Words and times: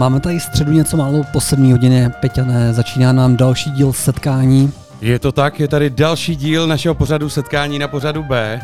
Máme 0.00 0.20
tady 0.20 0.40
středu 0.40 0.72
něco 0.72 0.96
málo 0.96 1.24
po 1.32 1.40
7 1.40 1.70
hodině, 1.70 2.12
Peťané, 2.20 2.74
začíná 2.74 3.12
nám 3.12 3.36
další 3.36 3.70
díl 3.70 3.92
setkání. 3.92 4.72
Je 5.00 5.18
to 5.18 5.32
tak, 5.32 5.60
je 5.60 5.68
tady 5.68 5.90
další 5.90 6.36
díl 6.36 6.66
našeho 6.66 6.94
pořadu 6.94 7.28
setkání 7.28 7.78
na 7.78 7.88
pořadu 7.88 8.22
B. 8.22 8.60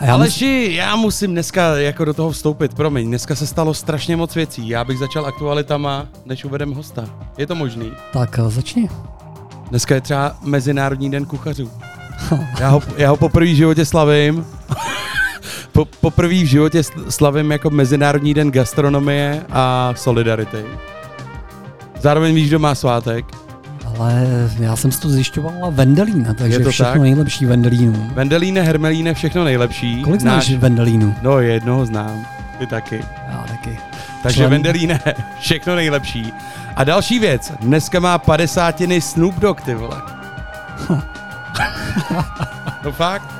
A 0.00 0.04
já 0.04 0.14
Aleši, 0.14 0.70
já 0.72 0.96
musím 0.96 1.30
dneska 1.30 1.76
jako 1.76 2.04
do 2.04 2.14
toho 2.14 2.30
vstoupit, 2.30 2.74
promiň, 2.74 3.08
dneska 3.08 3.34
se 3.34 3.46
stalo 3.46 3.74
strašně 3.74 4.16
moc 4.16 4.34
věcí, 4.34 4.68
já 4.68 4.84
bych 4.84 4.98
začal 4.98 5.26
aktualitama, 5.26 6.06
než 6.26 6.44
uvedem 6.44 6.74
hosta. 6.74 7.04
Je 7.38 7.46
to 7.46 7.54
možný? 7.54 7.92
Tak 8.12 8.38
eh, 8.38 8.50
začni. 8.50 8.88
Dneska 9.70 9.94
je 9.94 10.00
třeba 10.00 10.36
Mezinárodní 10.42 11.10
den 11.10 11.24
kuchařů. 11.24 11.70
Já 12.60 12.68
ho, 12.68 12.82
já 12.96 13.10
ho 13.10 13.16
poprvé 13.16 13.46
v 13.46 13.56
životě 13.56 13.84
slavím. 13.84 14.46
Po, 16.00 16.10
poprvé 16.10 16.34
v 16.34 16.44
životě 16.46 16.80
sl- 16.80 17.10
slavím 17.10 17.52
jako 17.52 17.70
Mezinárodní 17.70 18.34
den 18.34 18.50
gastronomie 18.50 19.42
a 19.50 19.92
solidarity. 19.96 20.64
Zároveň 22.00 22.34
víš, 22.34 22.48
kdo 22.48 22.58
má 22.58 22.74
svátek. 22.74 23.24
Ale 23.98 24.26
já 24.60 24.76
jsem 24.76 24.92
si 24.92 25.00
to 25.00 25.08
zjišťovala 25.08 25.70
Vendelína, 25.70 26.34
takže 26.34 26.56
Je 26.58 26.64
to 26.64 26.70
všechno 26.70 26.92
tak? 26.92 27.02
nejlepší 27.02 27.46
Vendelínu. 27.46 28.10
Vendelíne, 28.14 28.62
Hermelíne, 28.62 29.14
všechno 29.14 29.44
nejlepší. 29.44 30.02
Kolik 30.02 30.20
znáš 30.20 30.50
Vendelínu? 30.52 31.14
No, 31.22 31.40
jednoho 31.40 31.86
znám. 31.86 32.26
Ty 32.58 32.66
taky. 32.66 33.04
Já 33.32 33.44
taky. 33.48 33.78
Takže 34.22 34.36
Člen- 34.40 34.50
Vendelíne, 34.50 35.00
všechno 35.40 35.74
nejlepší. 35.74 36.32
A 36.76 36.84
další 36.84 37.18
věc, 37.18 37.52
dneska 37.60 38.00
má 38.00 38.18
padesátiny 38.18 39.00
Snoop 39.00 39.34
Dogg, 39.34 39.60
ty 39.60 39.74
vole. 39.74 40.02
no 42.84 42.92
fakt. 42.92 43.37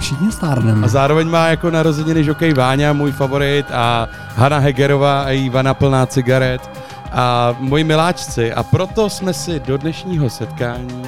Všichni 0.00 0.32
stárneme. 0.32 0.84
A 0.84 0.88
zároveň 0.88 1.28
má 1.28 1.48
jako 1.48 1.70
narozeniny 1.70 2.24
Žokej 2.24 2.54
Váňa, 2.54 2.92
můj 2.92 3.12
favorit, 3.12 3.66
a 3.72 4.08
Hanna 4.36 4.58
Hegerová 4.58 5.22
a 5.22 5.30
Ivana 5.30 5.74
plná 5.74 6.06
cigaret 6.06 6.70
a 7.12 7.54
moji 7.58 7.84
miláčci. 7.84 8.52
A 8.52 8.62
proto 8.62 9.10
jsme 9.10 9.34
si 9.34 9.60
do 9.60 9.76
dnešního 9.76 10.30
setkání 10.30 11.02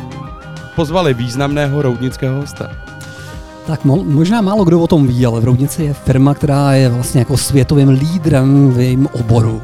pozvali 0.77 1.15
významného 1.15 1.83
roudnického 1.83 2.41
hosta. 2.41 2.71
Tak 3.67 3.85
mo- 3.85 4.05
možná 4.05 4.41
málo 4.41 4.65
kdo 4.65 4.81
o 4.81 4.87
tom 4.87 5.07
ví, 5.07 5.27
ale 5.27 5.41
v 5.41 5.45
Roudnici 5.45 5.85
je 5.85 5.95
firma, 5.95 6.35
která 6.35 6.73
je 6.73 6.89
vlastně 6.89 7.19
jako 7.19 7.37
světovým 7.37 7.89
lídrem 7.89 8.71
v 8.73 8.81
jejím 8.81 9.09
oboru. 9.13 9.63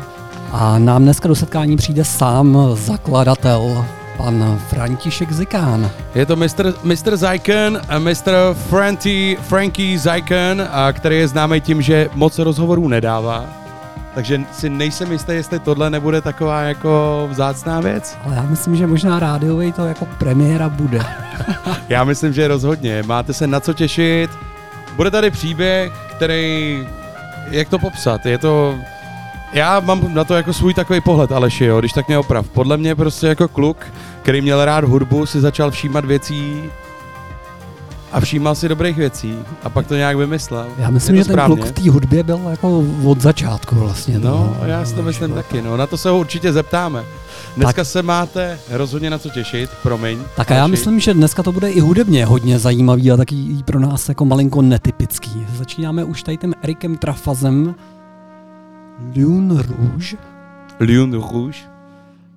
A 0.53 0.79
nám 0.79 1.03
dneska 1.03 1.29
do 1.29 1.35
setkání 1.35 1.77
přijde 1.77 2.05
sám 2.05 2.59
zakladatel, 2.75 3.85
pan 4.19 4.59
František 4.69 5.33
Zikán. 5.33 5.91
Je 6.15 6.27
to 6.27 6.37
Mr. 6.37 6.75
Mr. 6.83 7.17
Zajken 7.17 7.81
a 7.89 7.99
Mr. 7.99 8.55
Franti, 8.69 9.39
Frankie 9.41 9.99
Zajken, 9.99 10.69
a 10.73 10.93
který 10.93 11.17
je 11.17 11.29
známý 11.29 11.61
tím, 11.61 11.83
že 11.83 12.11
moc 12.15 12.39
rozhovorů 12.39 12.89
nedává. 12.89 13.47
Takže 14.15 14.41
si 14.53 14.71
nejsem 14.71 15.13
jistý, 15.13 15.33
jestli 15.33 15.59
tohle 15.59 15.91
nebude 15.91 16.21
taková 16.21 16.63
jako 16.63 17.27
vzácná 17.31 17.81
věc. 17.81 18.19
Ale 18.25 18.35
já 18.35 18.43
myslím, 18.43 18.77
že 18.77 18.87
možná 18.87 19.19
rádiový 19.19 19.73
to 19.73 19.87
jako 19.87 20.07
premiéra 20.19 20.69
bude. 20.69 21.01
Já 21.89 22.05
myslím, 22.05 22.33
že 22.33 22.49
rozhodně. 22.49 23.03
Máte 23.07 23.33
se 23.33 23.47
na 23.47 23.61
co 23.61 23.73
těšit. 23.73 24.31
Bude 24.97 25.11
tady 25.11 25.31
příběh, 25.31 25.93
který, 26.17 26.89
jak 27.51 27.69
to 27.69 27.79
popsat, 27.79 28.27
je 28.27 28.39
to, 28.39 28.75
já 29.53 29.81
mám 29.81 30.15
na 30.15 30.25
to 30.25 30.35
jako 30.35 30.53
svůj 30.53 30.75
takový 30.75 31.01
pohled, 31.01 31.33
Aleši, 31.33 31.65
jo, 31.65 31.81
když 31.81 31.93
tak 31.93 32.09
mě 32.09 32.19
oprav. 32.19 32.49
Podle 32.49 32.77
mě 32.77 32.95
prostě 32.95 33.27
jako 33.27 33.49
kluk, 33.49 33.77
který 34.23 34.41
měl 34.41 34.65
rád 34.65 34.85
hudbu, 34.85 35.27
si 35.27 35.41
začal 35.41 35.71
všímat 35.71 36.05
věcí 36.05 36.63
a 38.13 38.21
všímal 38.21 38.55
si 38.55 38.69
dobrých 38.69 38.97
věcí 38.97 39.39
a 39.65 39.71
pak 39.71 39.87
to 39.87 39.97
nějak 39.97 40.17
vymyslel. 40.17 40.67
Já 40.79 40.91
myslím, 40.91 41.17
že 41.17 41.23
to 41.23 41.27
ten 41.27 41.35
správně? 41.35 41.57
kluk 41.57 41.69
v 41.69 41.73
té 41.73 41.91
hudbě 41.91 42.23
byl 42.23 42.41
jako 42.51 42.85
od 43.05 43.21
začátku 43.21 43.75
vlastně. 43.75 44.19
No, 44.19 44.23
toho 44.23 44.57
já 44.67 44.85
si 44.85 44.95
to 44.95 45.03
myslím 45.03 45.33
taky, 45.33 45.63
no. 45.63 45.77
Na 45.77 45.87
to 45.87 45.97
se 45.97 46.09
ho 46.09 46.19
určitě 46.19 46.53
zeptáme. 46.53 47.05
Dneska 47.57 47.85
se 47.85 48.03
máte 48.03 48.59
rozhodně 48.71 49.11
na 49.11 49.19
co 49.19 49.31
těšit, 49.31 49.71
promiň. 49.83 50.19
Tak 50.37 50.51
a 50.51 50.55
já 50.55 50.67
myslím, 50.67 51.01
že 51.01 51.15
dneska 51.15 51.43
to 51.43 51.53
bude 51.53 51.71
i 51.71 51.81
hudebně 51.81 52.27
hodně 52.27 52.59
zajímavý 52.59 53.11
a 53.13 53.17
taky 53.17 53.57
pro 53.65 53.81
nás 53.81 54.09
jako 54.09 54.25
malinko 54.25 54.63
netypický. 54.63 55.47
Začínáme 55.57 56.05
už 56.05 56.23
tady 56.23 56.37
tím 56.37 56.55
Erikem 56.63 56.97
Trafazem 56.97 57.75
Lune 59.17 59.63
Rouge. 59.63 60.17
Lion 60.81 61.13
Rouge. 61.13 61.59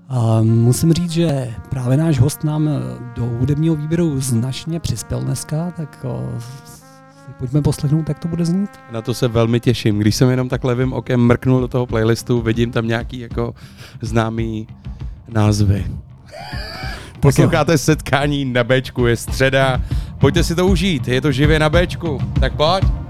A 0.10 0.42
musím 0.42 0.94
říct, 0.94 1.12
že 1.12 1.54
právě 1.70 1.98
náš 1.98 2.20
host 2.20 2.44
nám 2.44 2.70
do 3.16 3.26
hudebního 3.26 3.76
výběru 3.76 4.22
značně 4.22 4.80
přispěl 4.80 5.22
dneska, 5.22 5.72
tak 5.78 6.06
o, 6.08 6.30
si 6.66 7.32
pojďme 7.40 7.62
poslechnout, 7.62 8.10
jak 8.10 8.20
to 8.20 8.28
bude 8.28 8.46
znít. 8.46 8.70
Na 8.92 9.02
to 9.02 9.14
se 9.14 9.28
velmi 9.28 9.60
těším. 9.60 10.00
Když 10.00 10.16
jsem 10.16 10.30
jenom 10.30 10.50
tak 10.50 10.64
levým 10.64 10.94
okem 10.94 11.22
mrknul 11.22 11.62
do 11.62 11.68
toho 11.68 11.86
playlistu, 11.86 12.42
vidím 12.42 12.72
tam 12.72 12.88
nějaký 12.88 13.20
jako 13.20 13.54
známý 14.02 14.68
názvy. 15.28 15.86
Posloucháte 17.20 17.78
setkání 17.78 18.46
na 18.46 18.64
Bčku, 18.64 19.06
je 19.06 19.18
středa. 19.18 19.82
Pojďte 20.20 20.44
si 20.44 20.56
to 20.56 20.68
užít, 20.68 21.08
je 21.08 21.22
to 21.22 21.32
živě 21.32 21.60
na 21.60 21.70
Bčku. 21.70 22.20
Tak 22.40 22.54
pojď. 22.54 23.02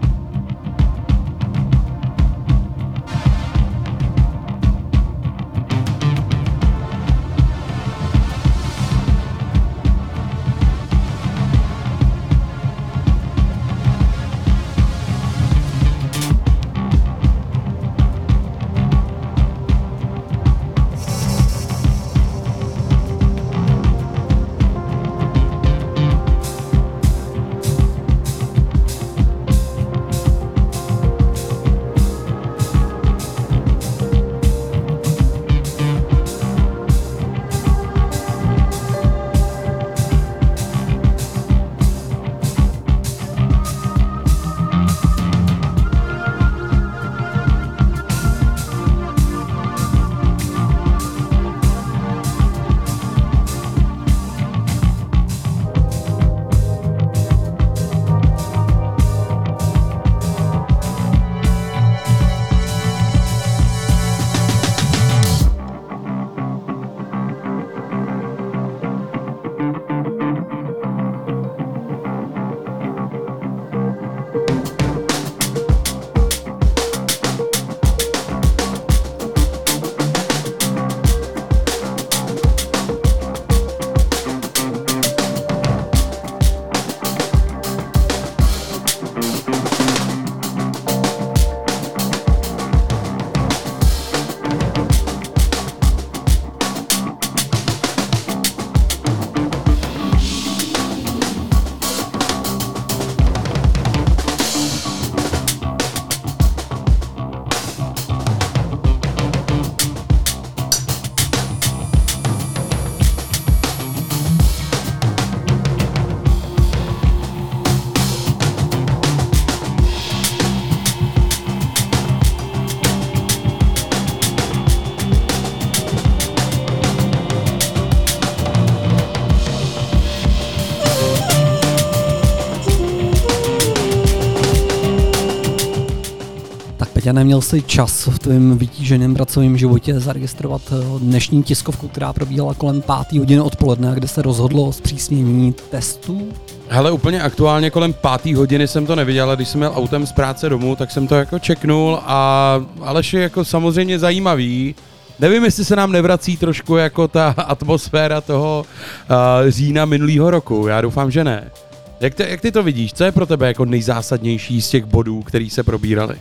Neměl 137.13 137.41
jsi 137.41 137.61
čas 137.61 138.07
v 138.07 138.19
tvém 138.19 138.57
vytíženém 138.57 139.13
pracovním 139.13 139.57
životě 139.57 139.99
zaregistrovat 139.99 140.61
eh, 140.71 140.99
dnešní 140.99 141.43
tiskovku, 141.43 141.87
která 141.87 142.13
probíhala 142.13 142.53
kolem 142.53 142.83
5. 143.09 143.19
hodiny 143.19 143.41
odpoledne, 143.41 143.91
kde 143.93 144.07
se 144.07 144.21
rozhodlo 144.21 144.63
o 144.63 144.73
zpřísnění 144.73 145.53
testů? 145.69 146.27
Hele, 146.69 146.91
úplně 146.91 147.21
aktuálně 147.21 147.69
kolem 147.69 147.93
páté 147.93 148.35
hodiny 148.35 148.67
jsem 148.67 148.85
to 148.85 148.95
neviděl, 148.95 149.25
ale 149.25 149.35
když 149.35 149.47
jsem 149.47 149.59
měl 149.59 149.73
autem 149.75 150.05
z 150.05 150.11
práce 150.11 150.49
domů, 150.49 150.75
tak 150.75 150.91
jsem 150.91 151.07
to 151.07 151.15
jako 151.15 151.39
čeknul 151.39 151.99
a 152.05 152.61
Aleš 152.81 153.13
je 153.13 153.21
jako 153.21 153.45
samozřejmě 153.45 153.99
zajímavý. 153.99 154.75
Nevím, 155.19 155.43
jestli 155.43 155.65
se 155.65 155.75
nám 155.75 155.91
nevrací 155.91 156.37
trošku 156.37 156.75
jako 156.75 157.07
ta 157.07 157.29
atmosféra 157.37 158.21
toho 158.21 158.65
uh, 158.65 159.49
října 159.49 159.85
minulého 159.85 160.31
roku. 160.31 160.67
Já 160.67 160.81
doufám, 160.81 161.11
že 161.11 161.23
ne. 161.23 161.51
Jak, 161.99 162.15
te, 162.15 162.29
jak 162.29 162.41
ty 162.41 162.51
to 162.51 162.63
vidíš? 162.63 162.93
Co 162.93 163.03
je 163.03 163.11
pro 163.11 163.25
tebe 163.25 163.47
jako 163.47 163.65
nejzásadnější 163.65 164.61
z 164.61 164.69
těch 164.69 164.85
bodů, 164.85 165.21
který 165.21 165.49
se 165.49 165.63
probírali? 165.63 166.15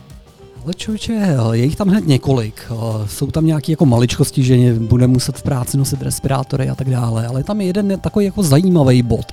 Ale 0.63 0.73
člověče, 0.73 1.37
je 1.51 1.65
jich 1.65 1.75
tam 1.75 1.87
hned 1.87 2.07
několik. 2.07 2.71
Eh, 2.71 3.07
Jsou 3.07 3.31
tam 3.31 3.45
nějaké 3.45 3.71
jako 3.71 3.85
maličkosti, 3.85 4.43
že 4.43 4.73
bude 4.73 5.07
muset 5.07 5.37
v 5.37 5.43
práci 5.43 5.77
nosit 5.77 6.01
respirátory 6.01 6.69
a 6.69 6.75
tak 6.75 6.89
dále, 6.89 7.27
ale 7.27 7.43
tam 7.43 7.61
je 7.61 7.67
jeden 7.67 7.99
takový 7.99 8.25
jako 8.25 8.43
zajímavý 8.43 9.01
bod. 9.03 9.25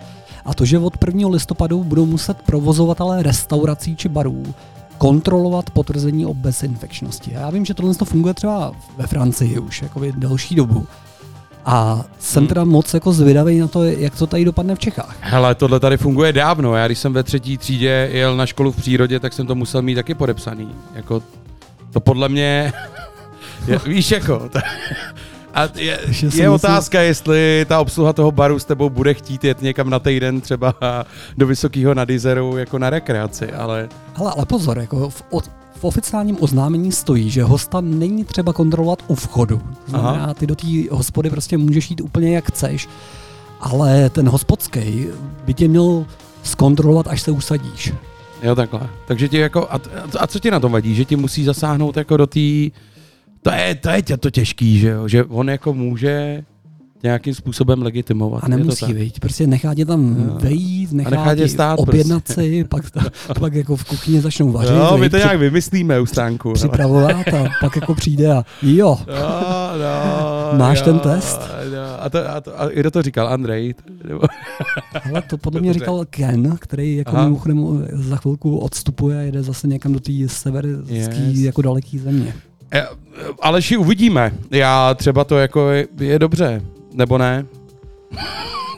A 0.45 0.55
to, 0.55 0.65
že 0.65 0.79
od 0.79 0.95
1. 1.07 1.29
listopadu 1.29 1.85
budou 1.85 2.07
muset 2.07 2.37
provozovatelé 2.43 3.23
restaurací 3.23 3.97
či 3.97 4.09
barů 4.09 4.43
kontrolovat 4.99 5.71
potvrzení 5.71 6.27
o 6.27 6.35
bezinfekčnosti. 6.35 7.31
Já 7.35 7.51
vím, 7.51 7.65
že 7.65 7.75
tohle 7.75 7.95
to 7.95 8.05
funguje 8.05 8.35
třeba 8.35 8.73
ve 8.97 9.07
Francii 9.07 9.59
už 9.59 9.83
jako 9.83 10.01
delší 10.17 10.55
dobu. 10.55 10.87
A 11.71 12.05
jsem 12.19 12.41
Hmm. 12.41 12.49
teda 12.49 12.65
moc 12.65 12.95
jako 12.95 13.13
zvědavý 13.13 13.59
na 13.59 13.69
to, 13.69 13.85
jak 13.85 14.17
to 14.19 14.27
tady 14.27 14.45
dopadne 14.45 14.75
v 14.75 14.79
Čechách. 14.79 15.17
Hele, 15.21 15.55
tohle 15.55 15.81
tady 15.81 15.97
funguje 15.97 16.33
dávno. 16.33 16.75
Já 16.77 16.87
když 16.87 16.99
jsem 16.99 17.13
ve 17.13 17.23
třetí 17.23 17.59
třídě 17.59 18.09
jel 18.13 18.37
na 18.37 18.47
školu 18.47 18.73
v 18.73 18.77
přírodě, 18.77 19.21
tak 19.21 19.33
jsem 19.33 19.47
to 19.47 19.55
musel 19.55 19.83
mít 19.83 19.95
taky 19.95 20.15
podepsaný. 20.15 20.69
Jako, 20.95 21.23
to 21.93 22.01
podle 22.01 22.29
mě, 22.29 22.73
je, 23.67 23.81
víš 23.87 24.11
jako, 24.11 24.49
to, 24.49 24.59
a 25.55 25.69
je, 25.75 25.99
je 26.35 26.51
otázka, 26.51 27.01
jestli 27.01 27.67
ta 27.69 27.81
obsluha 27.81 28.13
toho 28.13 28.33
baru 28.33 28.59
s 28.59 28.65
tebou 28.65 28.91
bude 28.91 29.15
chtít 29.15 29.45
jet 29.45 29.63
někam 29.63 29.91
na 29.91 29.99
týden 29.99 30.41
třeba 30.41 30.75
do 31.37 31.47
Vysokého 31.47 31.95
nad 31.95 32.11
Jizerou 32.11 32.57
jako 32.57 32.79
na 32.79 32.91
rekreaci, 32.91 33.53
ale 33.53 33.89
Hele, 34.15 34.33
ale 34.37 34.47
pozor, 34.47 34.79
jako 34.79 35.11
v, 35.11 35.23
od, 35.31 35.51
v 35.79 35.85
oficiálním 35.85 36.37
oznámení 36.41 36.93
stojí, 36.93 37.31
že 37.31 37.43
hosta 37.45 37.81
není 37.81 38.25
třeba 38.25 38.53
kontrolovat 38.53 39.03
u 39.09 39.15
vchodu. 39.15 39.61
Znamená, 39.87 40.25
Aha. 40.25 40.35
ty 40.35 40.47
do 40.47 40.55
té 40.55 40.67
hospody 40.91 41.31
prostě 41.31 41.59
můžeš 41.59 41.91
jít 41.91 42.01
úplně 42.01 42.35
jak 42.35 42.49
chceš, 42.49 42.89
ale 43.61 44.11
ten 44.11 44.29
hospodský 44.29 45.07
by 45.45 45.55
tě 45.55 45.69
měl 45.69 46.07
zkontrolovat, 46.43 47.09
až 47.09 47.23
se 47.23 47.31
usadíš. 47.31 47.93
jo 48.43 48.55
takhle. 48.55 48.81
Takže 49.07 49.29
ti 49.29 49.39
jako, 49.39 49.69
a, 49.71 49.81
a 50.19 50.27
co 50.27 50.39
ti 50.39 50.51
na 50.51 50.61
tom 50.61 50.73
vadí, 50.73 50.95
že 50.95 51.05
ti 51.05 51.17
musí 51.17 51.45
zasáhnout 51.45 51.97
jako 51.97 52.17
do 52.17 52.27
té, 52.27 52.41
to 53.43 53.51
je, 53.51 53.75
to 53.75 53.91
je 53.91 54.03
tě 54.03 54.17
to 54.17 54.31
těžký, 54.31 54.79
že 54.79 54.89
jo, 54.89 55.09
že 55.09 55.25
on 55.25 55.51
jako 55.51 55.75
může 55.75 56.45
nějakým 57.03 57.35
způsobem 57.35 57.83
legitimovat. 57.83 58.45
A 58.45 58.49
nemusí 58.49 58.95
být, 58.95 59.21
prostě 59.21 59.47
nechá 59.47 59.75
tě 59.75 59.87
tam 59.87 60.27
no. 60.27 60.39
vejít, 60.41 60.93
nechá, 60.93 61.11
nechá 61.11 61.35
tě 61.35 61.49
stát 61.49 61.77
prostě. 61.77 61.91
objednat 61.91 62.25
prostě. 62.25 62.43
si, 62.43 62.65
pak, 62.65 62.91
ta, 62.91 63.01
pak 63.41 63.55
jako 63.55 63.77
v 63.77 63.85
kuchyni 63.85 64.21
začnou 64.21 64.53
vařit. 64.53 64.73
No, 64.73 64.99
my 64.99 65.11
to 65.11 65.17
nějak 65.17 65.33
při, 65.33 65.39
vymyslíme 65.39 66.01
u 66.01 66.07
stánku. 66.07 66.53
Připravovat 66.53 67.29
a 67.29 67.45
pak 67.61 67.77
jako 67.77 67.95
přijde 67.95 68.33
a 68.33 68.45
jo, 68.63 68.99
no, 69.07 69.15
no, 70.53 70.59
máš 70.59 70.79
jo, 70.79 70.85
ten 70.85 70.95
no, 70.95 71.01
test. 71.01 71.41
No. 71.73 72.03
A, 72.05 72.11
to, 72.11 72.31
a, 72.31 72.41
to, 72.41 72.61
a 72.61 72.69
kdo 72.69 72.91
to 72.91 73.03
říkal, 73.03 73.29
Andrej? 73.29 73.75
Ale 75.11 75.23
to 75.31 75.39
podle 75.39 75.61
mě 75.61 75.73
říkal 75.73 76.05
Ken, 76.11 76.57
který 76.61 76.97
jako 76.97 77.17
Aha. 77.17 77.25
mimochodem 77.25 77.85
eh, 77.85 77.97
za 77.97 78.17
chvilku 78.17 78.59
odstupuje 78.59 79.19
a 79.19 79.21
jede 79.21 79.43
zase 79.43 79.69
někam 79.69 79.93
do 79.93 80.01
té 80.01 80.13
severské 80.27 80.95
yes. 80.95 81.39
jako 81.39 81.63
daleké 81.63 81.99
země. 81.99 82.35
Eh, 82.71 82.81
eh, 82.81 82.87
Ale 83.41 83.63
si 83.63 83.77
uvidíme. 83.77 84.33
Já 84.51 84.95
třeba 84.95 85.25
to 85.25 85.39
jako 85.39 85.71
je, 85.71 85.87
je 86.01 86.19
dobře. 86.19 86.63
Nebo 86.99 87.19
ne? 87.19 87.47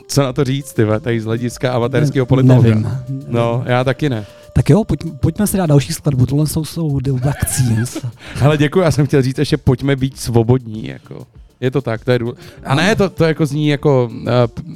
Co 0.07 0.21
na 0.21 0.33
to 0.33 0.43
říct, 0.43 0.73
ty 0.73 0.85
tady 0.99 1.21
z 1.21 1.25
hlediska 1.25 1.73
avatarského 1.73 2.25
politologa? 2.25 2.69
Nevím, 2.69 2.83
nevím. 3.09 3.25
No, 3.27 3.63
já 3.65 3.83
taky 3.83 4.09
ne. 4.09 4.25
Tak 4.53 4.69
jo, 4.69 4.83
pojď, 4.83 4.99
pojďme 5.19 5.47
si 5.47 5.57
dát 5.57 5.65
další 5.65 5.93
skladbu, 5.93 6.25
tohle 6.25 6.47
jsou, 6.47 6.65
jsou 6.65 6.99
The 6.99 7.11
Vaccines. 7.11 8.05
Hele, 8.35 8.57
děkuji, 8.57 8.79
já 8.79 8.91
jsem 8.91 9.05
chtěl 9.05 9.21
říct 9.21 9.37
ještě 9.37 9.57
pojďme 9.57 9.95
být 9.95 10.19
svobodní, 10.19 10.87
jako. 10.87 11.27
Je 11.59 11.71
to 11.71 11.81
tak, 11.81 12.05
to 12.05 12.11
je 12.11 12.19
důle... 12.19 12.33
A 12.63 12.75
ne, 12.75 12.95
to, 12.95 13.09
to 13.09 13.23
jako 13.23 13.45
zní 13.45 13.67
jako, 13.67 14.09
uh, 14.13 14.27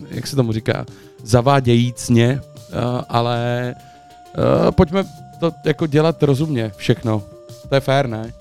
jak 0.10 0.28
se 0.28 0.36
tomu 0.36 0.52
říká, 0.52 0.86
zavádějícně, 1.24 2.42
uh, 2.42 3.02
ale 3.10 3.74
uh, 4.38 4.72
pojďme 4.72 5.04
to 5.40 5.52
jako 5.66 5.88
dělat 5.88 6.24
rozumně 6.24 6.72
všechno. 6.78 7.24
To 7.70 7.76
je 7.76 7.82
fér, 7.82 8.08
ne? 8.08 8.34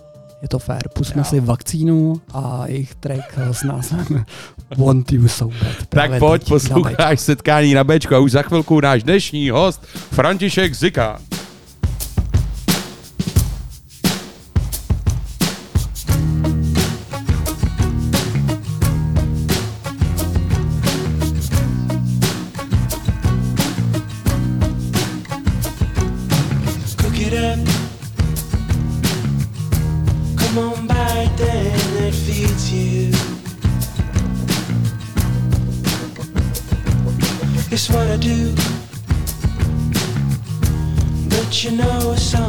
je 0.44 0.48
to 0.48 0.58
fair. 0.58 0.82
Pusme 0.94 1.20
jo. 1.20 1.24
si 1.24 1.40
vakcínu 1.40 2.20
a 2.32 2.62
jejich 2.66 2.94
track 2.94 3.34
eh, 3.36 3.54
s 3.54 3.62
názvem 3.62 4.24
Want 4.76 5.12
You 5.12 5.28
So 5.28 5.56
Bad. 5.60 5.86
Tak 5.88 6.18
pojď, 6.18 6.48
posloucháš 6.48 7.20
setkání 7.20 7.74
na 7.74 7.84
Bčko 7.84 8.16
a 8.16 8.18
už 8.18 8.30
za 8.32 8.42
chvilku 8.42 8.80
náš 8.80 9.02
dnešní 9.02 9.50
host 9.50 9.86
František 10.12 10.74
Zika. 10.74 11.18
Yeah. 27.34 27.84
I 38.14 38.16
do. 38.16 38.54
But 41.30 41.64
you 41.64 41.73
know, 41.73 42.14
some. 42.14 42.43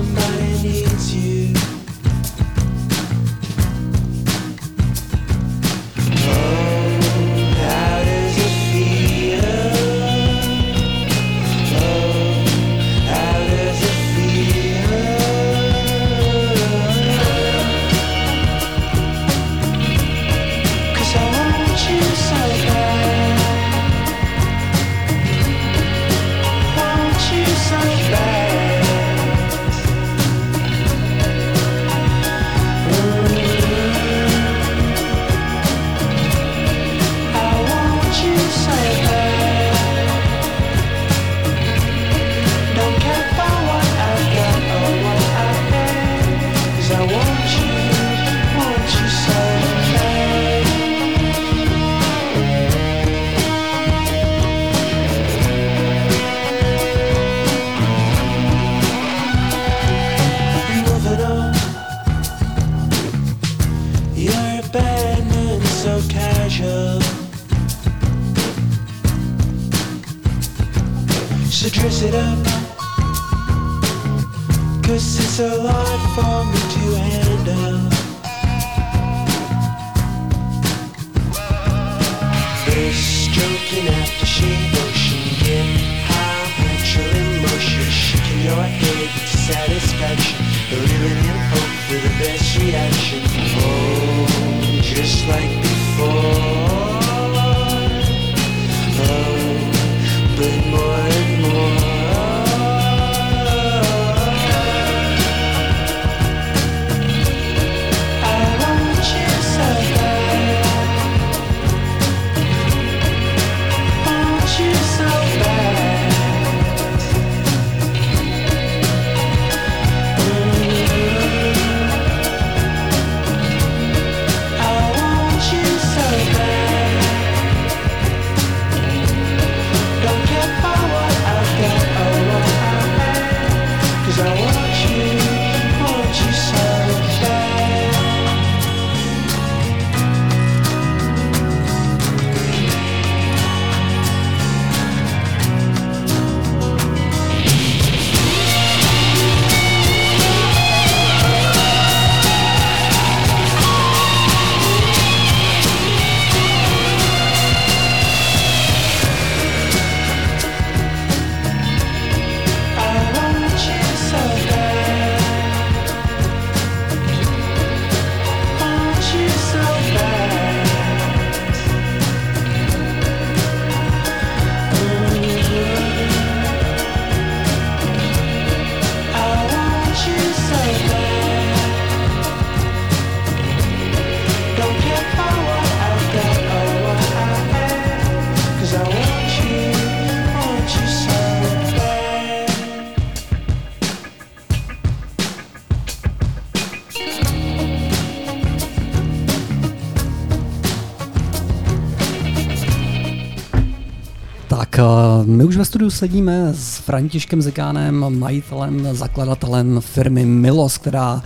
Tak, 204.66 204.80
eh, 204.80 205.26
my 205.26 205.44
už 205.44 205.58
ve 205.58 205.66
studiu 205.66 205.90
sedíme 205.90 206.54
s 206.54 206.78
Františkem 206.78 207.42
Zikánem, 207.42 208.20
majitelem, 208.20 208.88
zakladatelem 208.92 209.82
firmy 209.82 210.26
Milos, 210.26 210.78
která 210.78 211.24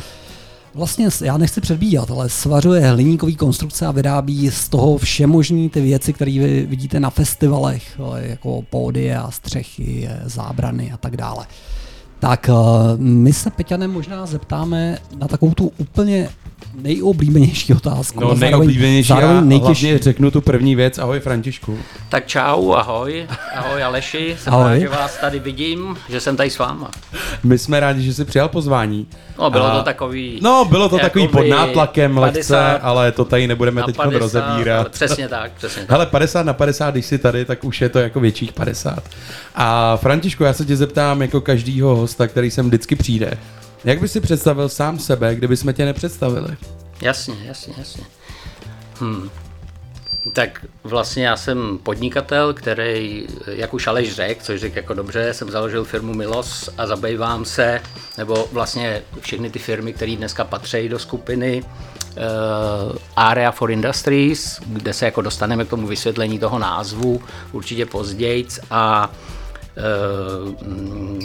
vlastně, 0.74 1.10
já 1.24 1.38
nechci 1.38 1.62
předbíhat, 1.62 2.12
ale 2.12 2.30
svařuje 2.30 2.90
hliníkový 2.90 3.36
konstrukce 3.36 3.86
a 3.86 3.92
vyrábí 3.92 4.52
z 4.52 4.70
toho 4.70 4.98
všemožní 4.98 5.70
ty 5.70 5.82
věci, 5.82 6.14
které 6.14 6.32
vy 6.32 6.66
vidíte 6.70 7.00
na 7.00 7.10
festivalech, 7.10 8.00
eh, 8.00 8.30
jako 8.30 8.62
pódie 8.62 9.18
a 9.18 9.32
střechy, 9.32 10.10
eh, 10.12 10.22
zábrany 10.26 10.92
a 10.92 10.98
tak 10.98 11.18
dále. 11.18 11.46
Tak 12.20 12.50
my 12.98 13.34
se 13.34 13.50
Peťanem 13.50 13.92
možná 13.92 14.26
zeptáme 14.26 14.98
na 15.20 15.28
takovou 15.28 15.54
tu 15.54 15.72
úplně 15.78 16.30
nejoblíbenější 16.82 17.74
otázku. 17.74 18.20
No 18.20 18.28
zároveň- 18.28 18.40
nejoblíbenější, 18.52 19.08
zároveň 19.08 19.48
nejtěžší. 19.48 19.86
hlavně 19.86 20.04
řeknu 20.04 20.32
tu 20.32 20.42
první 20.42 20.76
věc. 20.76 20.98
Ahoj 20.98 21.20
Františku. 21.20 21.78
Tak 22.10 22.28
čau, 22.28 22.72
ahoj, 22.74 23.28
ahoj 23.56 23.84
Aleši, 23.84 24.36
jsem 24.40 24.54
Ahoj. 24.54 24.72
rád, 24.72 24.78
že 24.80 24.90
vás 24.90 25.18
tady 25.18 25.40
vidím, 25.40 25.98
že 26.10 26.20
jsem 26.22 26.36
tady 26.38 26.50
s 26.50 26.58
váma. 26.60 26.92
My 27.44 27.58
jsme 27.58 27.80
rádi, 27.80 28.02
že 28.04 28.14
jsi 28.14 28.26
přijal 28.26 28.50
pozvání. 28.50 29.08
No, 29.40 29.50
bylo 29.50 29.66
A- 29.66 29.78
to 29.78 29.84
takový... 29.84 30.40
No, 30.42 30.66
bylo 30.70 30.90
to 30.90 30.98
takový 31.00 31.28
pod 31.28 31.48
nátlakem 31.48 32.18
lehce, 32.18 32.38
50 32.54 32.74
ale 32.82 33.12
to 33.12 33.26
tady 33.26 33.48
nebudeme 33.48 33.84
teď 33.84 33.96
50, 33.96 34.10
ale 34.10 34.20
rozebírat. 34.20 34.90
Přesně 34.90 35.28
tak, 35.28 35.52
přesně 35.52 35.82
tak. 35.82 35.90
Hele, 35.92 36.06
50 36.06 36.44
na 36.46 36.54
50, 36.54 36.92
když 36.92 37.06
jsi 37.06 37.18
tady, 37.18 37.46
tak 37.46 37.64
už 37.64 37.82
je 37.82 37.90
to 37.90 38.00
jako 38.00 38.20
větších 38.20 38.54
50. 38.54 39.04
A 39.56 39.98
Františku, 39.98 40.44
já 40.44 40.54
se 40.54 40.66
tě 40.66 40.76
zeptám 40.78 41.22
jako 41.22 41.42
každýho 41.42 41.96
hosta, 41.96 42.28
který 42.28 42.52
sem 42.52 42.68
vždycky 42.68 42.96
přijde. 42.96 43.32
Jak 43.84 44.00
bys 44.00 44.12
si 44.12 44.22
představil 44.22 44.70
sám 44.70 45.00
sebe, 45.00 45.36
kdyby 45.36 45.58
jsme 45.58 45.74
tě 45.74 45.86
nepředstavili? 45.86 46.58
Jasně, 47.02 47.36
jasně, 47.46 47.74
jasně. 47.78 48.04
Hm. 49.02 49.30
Tak 50.34 50.66
vlastně 50.84 51.28
já 51.28 51.38
jsem 51.38 51.80
podnikatel, 51.84 52.54
který, 52.54 53.28
jak 53.48 53.74
už 53.74 53.88
Aleš 53.88 54.16
řekl, 54.16 54.42
což 54.44 54.60
řekl 54.60 54.78
jako 54.78 54.94
dobře, 54.94 55.34
jsem 55.34 55.52
založil 55.52 55.84
firmu 55.86 56.14
Milos 56.14 56.70
a 56.78 56.88
zabývám 56.88 57.46
se, 57.46 57.82
nebo 58.18 58.48
vlastně 58.52 59.02
všechny 59.20 59.50
ty 59.50 59.60
firmy, 59.60 59.94
které 59.94 60.16
dneska 60.16 60.44
patří 60.44 60.90
do 60.90 61.00
skupiny 61.00 61.64
uh, 61.64 62.98
Area 63.16 63.52
for 63.52 63.72
Industries, 63.72 64.60
kde 64.68 64.94
se 64.94 65.06
jako 65.06 65.22
dostaneme 65.22 65.66
k 65.66 65.70
tomu 65.70 65.88
vysvětlení 65.88 66.40
toho 66.40 66.60
názvu 66.60 67.22
určitě 67.52 67.86
později 67.86 68.48
a 68.72 69.12
uh, 70.48 71.20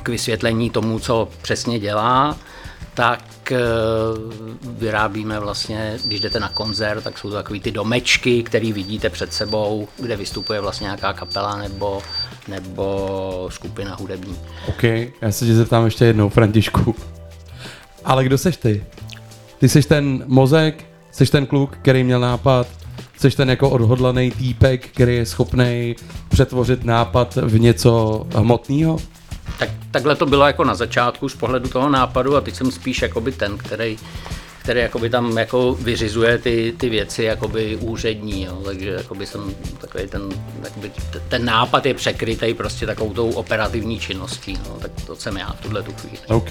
k 0.00 0.08
vysvětlení 0.08 0.70
tomu, 0.70 0.98
co 0.98 1.28
přesně 1.42 1.78
dělá, 1.78 2.36
tak 2.94 3.52
eh, 3.52 3.58
vyrábíme 4.62 5.40
vlastně, 5.40 5.98
když 6.04 6.20
jdete 6.20 6.40
na 6.40 6.48
koncert, 6.48 7.02
tak 7.02 7.18
jsou 7.18 7.28
to 7.28 7.34
takový 7.34 7.60
ty 7.60 7.70
domečky, 7.70 8.42
které 8.42 8.72
vidíte 8.72 9.10
před 9.10 9.32
sebou, 9.32 9.88
kde 9.98 10.16
vystupuje 10.16 10.60
vlastně 10.60 10.84
nějaká 10.84 11.12
kapela 11.12 11.56
nebo, 11.56 12.02
nebo 12.48 13.48
skupina 13.52 13.94
hudební. 13.94 14.36
OK, 14.68 14.82
já 15.20 15.30
se 15.30 15.46
tě 15.46 15.54
zeptám 15.54 15.84
ještě 15.84 16.04
jednou, 16.04 16.28
Františku. 16.28 16.94
Ale 18.04 18.24
kdo 18.24 18.38
seš 18.38 18.56
ty? 18.56 18.84
Ty 19.58 19.68
seš 19.68 19.86
ten 19.86 20.24
mozek, 20.26 20.84
seš 21.10 21.30
ten 21.30 21.46
kluk, 21.46 21.76
který 21.82 22.04
měl 22.04 22.20
nápad, 22.20 22.66
seš 23.18 23.34
ten 23.34 23.50
jako 23.50 23.70
odhodlaný 23.70 24.30
týpek, 24.30 24.88
který 24.88 25.16
je 25.16 25.26
schopný 25.26 25.96
přetvořit 26.28 26.84
nápad 26.84 27.36
v 27.36 27.58
něco 27.60 28.26
hmotného? 28.34 28.98
Tak, 29.58 29.70
takhle 29.90 30.16
to 30.16 30.26
bylo 30.26 30.46
jako 30.46 30.64
na 30.64 30.74
začátku 30.74 31.28
z 31.28 31.34
pohledu 31.34 31.68
toho 31.68 31.88
nápadu 31.88 32.36
a 32.36 32.40
teď 32.40 32.54
jsem 32.54 32.70
spíš 32.70 33.02
jakoby 33.02 33.32
ten, 33.32 33.58
který, 33.58 33.98
který 34.62 34.80
jakoby 34.80 35.10
tam 35.10 35.38
jako 35.38 35.74
vyřizuje 35.80 36.38
ty, 36.38 36.74
ty 36.78 36.88
věci 36.88 37.22
jakoby 37.22 37.76
úřední, 37.76 38.42
jo. 38.44 38.62
takže 38.64 38.90
jakoby 38.90 39.26
jsem 39.26 39.54
takový 39.80 40.06
ten, 40.06 40.22
jakoby 40.64 40.90
ten 41.28 41.44
nápad 41.44 41.86
je 41.86 41.94
překrytý 41.94 42.54
prostě 42.54 42.86
takovou 42.86 43.14
tou 43.14 43.30
operativní 43.30 44.00
činností, 44.00 44.58
no. 44.68 44.76
tak 44.80 44.90
to 45.06 45.16
jsem 45.16 45.36
já 45.36 45.52
v 45.52 45.60
tuhle 45.60 45.82
tu 45.82 45.92
chvíli. 45.92 46.18
OK. 46.28 46.50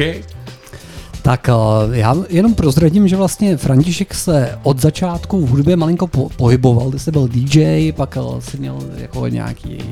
Tak 1.21 1.49
eh, 1.49 1.53
já 1.91 2.15
jenom 2.29 2.55
prozradím, 2.55 3.07
že 3.07 3.15
vlastně 3.15 3.57
František 3.57 4.13
se 4.13 4.59
od 4.63 4.79
začátku 4.79 5.45
v 5.45 5.49
hudbě 5.49 5.75
malinko 5.75 6.07
po- 6.07 6.29
pohyboval. 6.29 6.91
Ty 6.91 6.99
jsi 6.99 7.11
byl 7.11 7.27
DJ, 7.27 7.91
pak 7.91 8.17
eh, 8.17 8.41
jsi 8.41 8.57
měl 8.57 8.79
jako 8.97 9.27
nějaký 9.27 9.83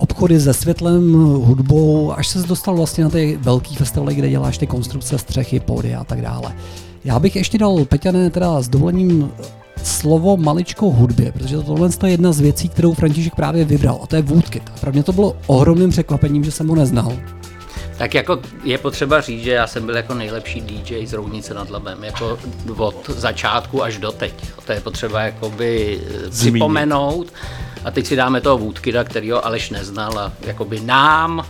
obchody 0.00 0.40
se 0.40 0.54
světlem, 0.54 1.12
hudbou, 1.22 2.12
až 2.12 2.28
se 2.28 2.42
dostal 2.42 2.76
vlastně 2.76 3.04
na 3.04 3.10
ty 3.10 3.38
velký 3.42 3.76
festivaly, 3.76 4.14
kde 4.14 4.30
děláš 4.30 4.58
ty 4.58 4.66
konstrukce, 4.66 5.18
střechy, 5.18 5.60
pódy 5.60 5.94
a 5.94 6.04
tak 6.04 6.22
dále. 6.22 6.52
Já 7.04 7.18
bych 7.18 7.36
ještě 7.36 7.58
dal, 7.58 7.84
Peťané, 7.84 8.30
teda 8.30 8.62
s 8.62 8.68
dovolením 8.68 9.30
slovo 9.82 10.36
maličko 10.36 10.90
hudbě, 10.90 11.32
protože 11.32 11.58
tohle 11.58 11.88
je 12.04 12.10
jedna 12.10 12.32
z 12.32 12.40
věcí, 12.40 12.68
kterou 12.68 12.94
František 12.94 13.34
právě 13.34 13.64
vybral, 13.64 14.00
a 14.02 14.06
to 14.06 14.16
je 14.16 14.22
Woodkit. 14.22 14.62
A 14.76 14.78
pro 14.80 14.92
mě 14.92 15.02
to 15.02 15.12
bylo 15.12 15.36
ohromným 15.46 15.90
překvapením, 15.90 16.44
že 16.44 16.50
jsem 16.50 16.68
ho 16.68 16.74
neznal. 16.74 17.12
Tak 18.00 18.14
jako 18.14 18.38
je 18.64 18.78
potřeba 18.78 19.20
říct, 19.20 19.42
že 19.44 19.50
já 19.50 19.66
jsem 19.66 19.86
byl 19.86 19.96
jako 19.96 20.14
nejlepší 20.14 20.60
DJ 20.60 21.06
z 21.06 21.12
Roudnice 21.12 21.54
nad 21.54 21.70
Labem, 21.70 22.04
jako 22.04 22.38
od 22.76 23.10
začátku 23.10 23.82
až 23.82 23.98
do 23.98 24.12
teď. 24.12 24.34
To 24.66 24.72
je 24.72 24.80
potřeba 24.80 25.20
jakoby 25.22 26.00
eh, 26.26 26.30
připomenout. 26.30 27.26
A 27.84 27.90
teď 27.90 28.06
si 28.06 28.16
dáme 28.16 28.40
toho 28.40 28.58
Woodkida, 28.58 29.04
kterýho 29.04 29.46
Aleš 29.46 29.70
neznal 29.70 30.18
a 30.18 30.32
jakoby 30.46 30.80
nám 30.80 31.46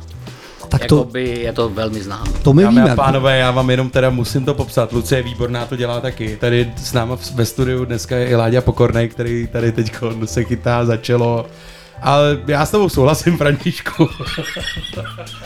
Tak 0.69 0.85
to, 0.85 0.97
jakoby 0.97 1.29
je 1.41 1.53
to 1.53 1.69
velmi 1.69 2.03
známé. 2.03 2.31
to 2.43 2.53
my 2.53 2.63
Dámy 2.63 2.81
víme. 2.81 2.93
a 2.93 2.97
pánové, 2.97 3.39
já 3.39 3.51
vám 3.51 3.71
jenom 3.71 3.91
teda 3.91 4.11
musím 4.11 4.45
to 4.45 4.55
popsat. 4.55 4.93
Lucie 4.93 5.19
je 5.19 5.23
výborná, 5.23 5.67
to 5.67 5.77
dělá 5.77 6.01
taky. 6.01 6.37
Tady 6.41 6.73
s 6.77 6.93
náma 6.93 7.17
v- 7.17 7.31
ve 7.35 7.45
studiu 7.47 7.85
dneska 7.85 8.17
je 8.17 8.27
i 8.29 8.35
Láďa 8.35 8.61
Pokornej, 8.61 9.09
který 9.09 9.47
tady 9.53 9.73
teď 9.73 9.93
se 10.25 10.45
chytá 10.45 10.85
za 10.85 10.97
čelo. 10.97 11.47
Ale 12.03 12.39
já 12.47 12.67
s 12.67 12.71
tebou 12.71 12.89
souhlasím, 12.89 13.37
Františku. 13.37 14.09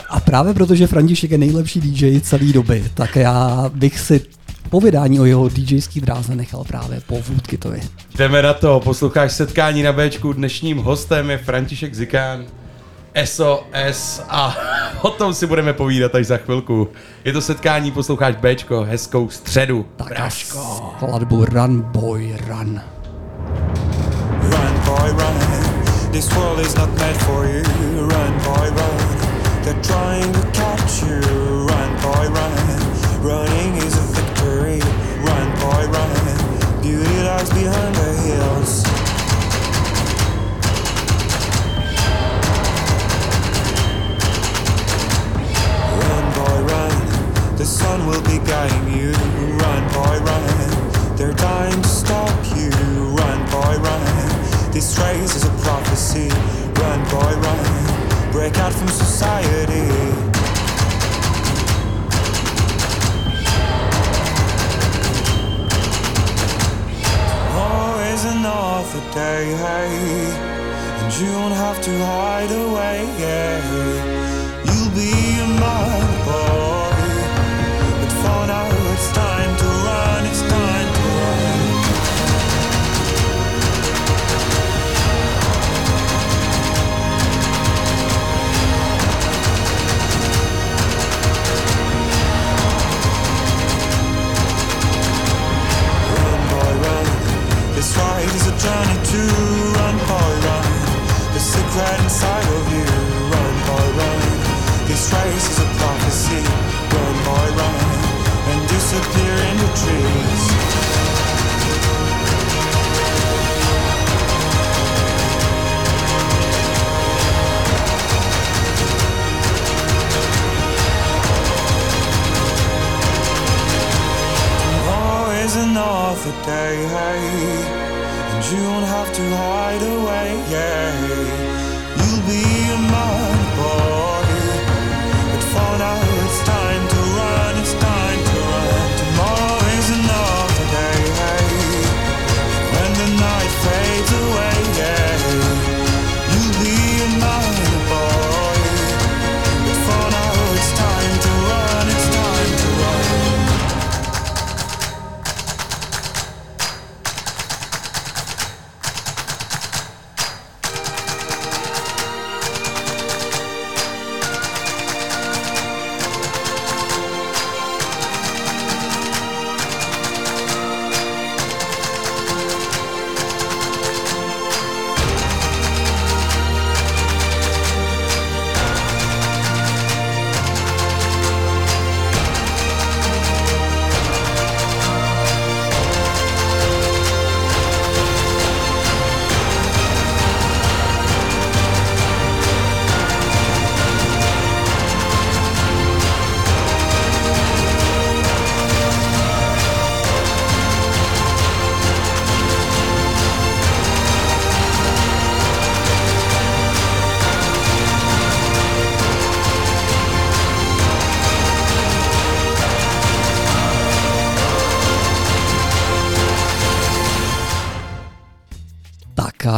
A 0.09 0.19
právě 0.19 0.53
protože 0.53 0.87
František 0.87 1.31
je 1.31 1.37
nejlepší 1.37 1.81
DJ 1.81 2.19
celé 2.19 2.45
doby, 2.45 2.83
tak 2.93 3.15
já 3.15 3.65
bych 3.73 3.99
si 3.99 4.21
povědání 4.69 5.19
o 5.19 5.25
jeho 5.25 5.49
DJský 5.49 6.01
dráze 6.01 6.35
nechal 6.35 6.63
právě 6.63 7.01
po 7.07 7.21
Woodkitovi. 7.21 7.81
Jdeme 8.17 8.41
na 8.41 8.53
to, 8.53 8.79
posloucháš 8.79 9.31
setkání 9.31 9.83
na 9.83 9.93
Bčku, 9.93 10.33
dnešním 10.33 10.77
hostem 10.77 11.29
je 11.29 11.37
František 11.37 11.95
Zikán, 11.95 12.45
SOS 13.25 14.21
a 14.29 14.57
o 15.01 15.09
tom 15.09 15.33
si 15.33 15.47
budeme 15.47 15.73
povídat 15.73 16.15
až 16.15 16.25
za 16.25 16.37
chvilku. 16.37 16.87
Je 17.25 17.33
to 17.33 17.41
setkání, 17.41 17.91
posloucháš 17.91 18.35
Bčko, 18.35 18.83
hezkou 18.83 19.29
středu. 19.29 19.85
Tak 19.95 20.19
a 20.19 20.29
skladbu 20.29 21.45
Run 21.45 21.81
Boy 21.81 22.37
Run. 22.47 22.81
Run, 24.41 24.81
boy, 24.85 25.09
run. 25.09 25.84
This 26.15 26.33
world 26.37 26.59
is 26.61 26.73
not 26.77 26.87
meant 26.97 27.21
for 27.23 27.45
you. 27.45 27.61
Run, 27.61 28.33
boy, 28.39 28.69
run. 28.71 29.63
They're 29.65 29.83
trying 29.83 30.31
to 30.31 30.54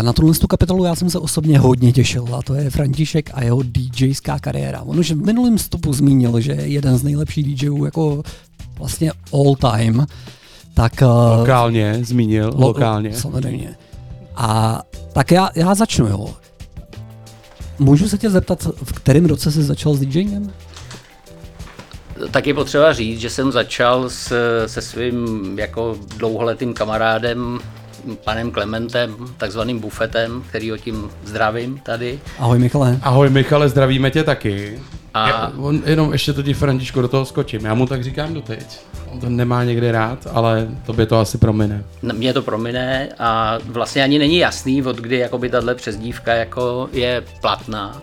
na 0.08 0.14
tuhle 0.14 0.34
tu 0.34 0.48
kapitolu 0.48 0.84
já 0.84 0.96
jsem 0.96 1.10
se 1.10 1.20
osobně 1.20 1.60
hodně 1.60 1.94
těšil 1.94 2.36
a 2.36 2.42
to 2.42 2.54
je 2.54 2.70
František 2.70 3.30
a 3.34 3.44
jeho 3.44 3.64
DJská 3.64 4.40
kariéra. 4.40 4.82
On 4.82 5.00
už 5.00 5.12
v 5.12 5.26
minulém 5.26 5.58
vstupu 5.58 5.94
zmínil, 5.94 6.40
že 6.40 6.52
je 6.52 6.68
jeden 6.68 6.98
z 6.98 7.04
nejlepších 7.04 7.56
DJů 7.56 7.86
jako 7.86 8.24
vlastně 8.80 9.12
all 9.34 9.56
time. 9.56 10.06
Tak, 10.74 11.02
eh, 11.02 11.06
Lokálně, 11.40 12.00
zmínil, 12.04 12.50
lo- 12.50 12.60
lokálně. 12.60 13.14
Samozřejmě. 13.14 13.76
A 14.36 14.82
tak 15.14 15.32
já, 15.32 15.50
já 15.56 15.76
začnu, 15.76 16.08
jo. 16.08 16.36
Můžu 17.80 18.10
se 18.10 18.18
tě 18.18 18.30
zeptat, 18.30 18.68
v 18.84 18.94
kterém 18.94 19.26
roce 19.26 19.52
jsi 19.52 19.64
začal 19.64 19.94
s 19.94 20.00
DJingem? 20.00 20.52
Tak 22.32 22.48
je 22.48 22.54
potřeba 22.54 22.94
říct, 22.94 23.20
že 23.20 23.30
jsem 23.30 23.52
začal 23.52 24.10
s, 24.10 24.34
se 24.68 24.82
svým 24.82 25.60
jako 25.60 25.98
dlouholetým 26.18 26.74
kamarádem, 26.74 27.60
panem 28.16 28.52
Klementem, 28.52 29.16
takzvaným 29.38 29.80
bufetem, 29.80 30.44
který 30.50 30.70
ho 30.72 30.78
tím 30.78 31.10
zdravím 31.26 31.80
tady. 31.84 32.20
Ahoj 32.40 32.60
Michale. 32.60 33.00
Ahoj 33.02 33.30
Michale, 33.30 33.70
zdravíme 33.70 34.12
tě 34.12 34.24
taky. 34.24 34.80
A- 35.14 35.30
Já, 35.30 35.52
on, 35.58 35.82
jenom 35.86 36.12
ještě 36.14 36.34
to 36.34 36.44
ti 36.44 36.54
Františko 36.54 37.02
do 37.02 37.08
toho 37.08 37.26
skočím, 37.26 37.66
já 37.66 37.74
mu 37.74 37.86
tak 37.88 38.04
říkám 38.04 38.34
doteď. 38.34 38.80
On 39.12 39.20
to 39.20 39.30
nemá 39.30 39.64
někdy 39.64 39.92
rád, 39.92 40.28
ale 40.32 40.68
tobě 40.86 41.06
to 41.06 41.20
asi 41.20 41.38
promine. 41.38 41.84
Mně 42.14 42.34
to 42.34 42.42
promine 42.42 43.10
a 43.20 43.58
vlastně 43.66 44.04
ani 44.04 44.20
není 44.20 44.38
jasný, 44.38 44.84
od 44.84 44.96
kdy 44.98 45.18
jakoby 45.18 45.50
tahle 45.50 45.76
přezdívka 45.76 46.34
jako 46.34 46.90
je 46.92 47.24
platná. 47.42 48.02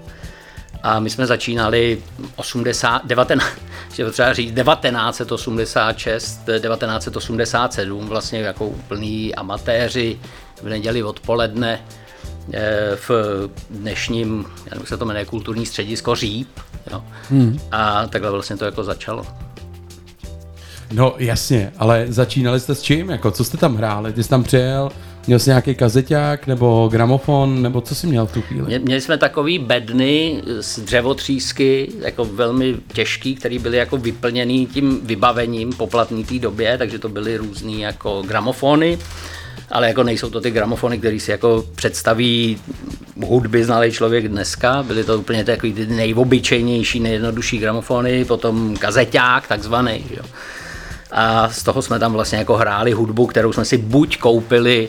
A 0.84 1.00
my 1.00 1.10
jsme 1.10 1.26
začínali 1.26 2.02
80, 2.36 3.06
19, 3.06 3.46
že 3.94 4.10
třeba 4.10 4.32
říct 4.32 4.54
1986, 4.54 6.40
1987, 6.46 8.06
vlastně 8.06 8.40
jako 8.40 8.66
úplný 8.66 9.34
amatéři 9.34 10.18
v 10.62 10.68
neděli 10.68 11.02
odpoledne 11.02 11.80
eh, 12.52 12.96
v 13.08 13.10
dnešním, 13.70 14.44
já 14.56 14.64
nevím, 14.64 14.80
jak 14.80 14.88
se 14.88 14.96
to 14.96 15.04
jmenuje, 15.04 15.24
kulturní 15.24 15.66
středisko 15.66 16.14
Říp. 16.14 16.48
Jo. 16.90 17.04
Hmm. 17.30 17.60
A 17.72 18.06
takhle 18.06 18.30
vlastně 18.30 18.56
to 18.56 18.64
jako 18.64 18.84
začalo. 18.84 19.26
No 20.92 21.14
jasně, 21.18 21.72
ale 21.78 22.06
začínali 22.08 22.60
jste 22.60 22.74
s 22.74 22.82
čím? 22.82 23.10
Jako, 23.10 23.30
co 23.30 23.44
jste 23.44 23.56
tam 23.56 23.76
hráli? 23.76 24.12
Ty 24.12 24.22
jsi 24.22 24.28
tam 24.28 24.44
přijel, 24.44 24.90
měl 25.26 25.38
jsi 25.38 25.50
nějaký 25.50 25.74
kazeťák 25.74 26.46
nebo 26.46 26.88
gramofon, 26.92 27.62
nebo 27.62 27.80
co 27.80 27.94
jsi 27.94 28.06
měl 28.06 28.26
v 28.26 28.32
tu 28.32 28.42
chvíli? 28.42 28.66
Mě- 28.66 28.78
Měli 28.78 29.00
jsme 29.00 29.18
takový 29.18 29.58
bedny 29.58 30.42
z 30.60 30.78
dřevotřísky, 30.78 31.92
jako 32.00 32.24
velmi 32.24 32.74
těžký, 32.92 33.34
který 33.34 33.58
byly 33.58 33.76
jako 33.76 33.96
vyplněný 33.96 34.66
tím 34.66 35.00
vybavením 35.02 35.72
poplatný 35.72 36.24
té 36.24 36.38
době, 36.38 36.78
takže 36.78 36.98
to 36.98 37.08
byly 37.08 37.36
různý 37.36 37.80
jako 37.80 38.22
gramofony, 38.26 38.98
ale 39.70 39.88
jako 39.88 40.02
nejsou 40.02 40.30
to 40.30 40.40
ty 40.40 40.50
gramofony, 40.50 40.98
které 40.98 41.20
si 41.20 41.30
jako 41.30 41.64
představí 41.74 42.58
hudby 43.26 43.64
znalý 43.64 43.92
člověk 43.92 44.28
dneska, 44.28 44.82
byly 44.82 45.04
to 45.04 45.18
úplně 45.18 45.44
takový 45.44 45.72
ty 45.72 45.86
nejobyčejnější, 45.86 47.00
nejjednodušší 47.00 47.58
gramofony, 47.58 48.24
potom 48.24 48.76
kazeťák 48.76 49.48
takzvaný, 49.48 50.04
jo. 50.16 50.22
A 51.16 51.48
z 51.48 51.62
toho 51.62 51.82
jsme 51.82 51.98
tam 51.98 52.12
vlastně 52.12 52.38
jako 52.38 52.56
hráli 52.56 52.92
hudbu, 52.92 53.26
kterou 53.26 53.52
jsme 53.52 53.64
si 53.64 53.78
buď 53.78 54.18
koupili 54.18 54.88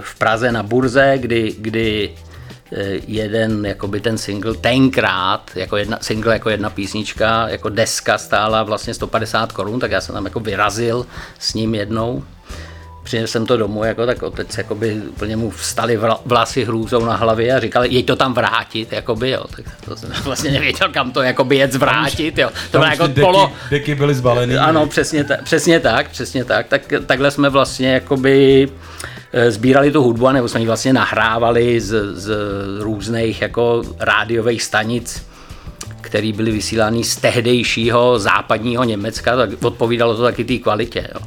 v 0.00 0.18
Praze 0.18 0.52
na 0.52 0.62
burze, 0.62 1.14
kdy, 1.18 1.54
kdy 1.58 2.10
eh, 2.72 2.84
jeden 3.06 3.66
jakoby 3.66 4.00
ten 4.00 4.18
single 4.18 4.54
tenkrát, 4.54 5.50
jako 5.54 5.76
jedna, 5.76 5.98
single 6.00 6.32
jako 6.32 6.50
jedna 6.50 6.70
písnička, 6.70 7.48
jako 7.48 7.68
deska 7.68 8.18
stála 8.18 8.62
vlastně 8.62 8.94
150 8.94 9.52
korun, 9.52 9.80
tak 9.80 9.90
já 9.90 10.00
jsem 10.00 10.14
tam 10.14 10.24
jako 10.24 10.40
vyrazil 10.40 11.06
s 11.38 11.54
ním 11.54 11.74
jednou. 11.74 12.22
Přinesl 13.02 13.32
jsem 13.32 13.46
to 13.46 13.56
domů, 13.56 13.84
jako, 13.84 14.06
tak 14.06 14.22
otec 14.22 14.58
jakoby, 14.58 14.94
úplně 15.08 15.36
mu 15.36 15.50
vstali 15.50 15.98
vla- 15.98 16.20
vlasy 16.24 16.64
hrůzou 16.64 17.04
na 17.04 17.16
hlavě 17.16 17.54
a 17.54 17.60
říkal, 17.60 17.84
jej 17.84 18.02
to 18.02 18.16
tam 18.16 18.34
vrátit, 18.34 18.92
jakoby, 18.92 19.30
jo. 19.30 19.44
Tak 19.56 19.64
to 19.84 19.96
jsem 19.96 20.10
vlastně 20.24 20.50
nevěděl, 20.50 20.88
kam 20.92 21.12
to 21.12 21.22
jakoby 21.22 21.56
jet 21.56 21.72
zvrátit, 21.72 22.38
jo. 22.38 22.50
To 22.70 22.78
bylo 22.78 22.90
jako 22.90 23.06
deky, 23.06 23.20
polo, 23.20 23.52
deky 23.70 23.94
byly 23.94 24.14
zbalený. 24.14 24.56
ano, 24.56 24.86
přesně, 24.86 25.24
ta, 25.24 25.36
přesně 25.44 25.80
tak, 25.80 26.10
přesně 26.10 26.44
tak. 26.44 26.66
tak. 26.66 26.82
Takhle 27.06 27.30
jsme 27.30 27.48
vlastně 27.50 27.92
jakoby 27.92 28.68
eh, 28.68 29.19
sbírali 29.48 29.92
tu 29.92 30.02
hudbu, 30.02 30.30
nebo 30.30 30.48
jsme 30.48 30.60
ji 30.60 30.66
vlastně 30.66 30.92
nahrávali 30.92 31.80
z, 31.80 32.14
z 32.14 32.36
různých 32.78 33.42
jako 33.42 33.82
rádiových 33.98 34.62
stanic, 34.62 35.26
které 36.00 36.32
byly 36.32 36.50
vysílány 36.50 37.04
z 37.04 37.16
tehdejšího 37.16 38.18
západního 38.18 38.84
Německa, 38.84 39.36
tak 39.36 39.50
odpovídalo 39.62 40.16
to 40.16 40.22
taky 40.22 40.44
té 40.44 40.58
kvalitě. 40.58 41.08
Jo. 41.14 41.20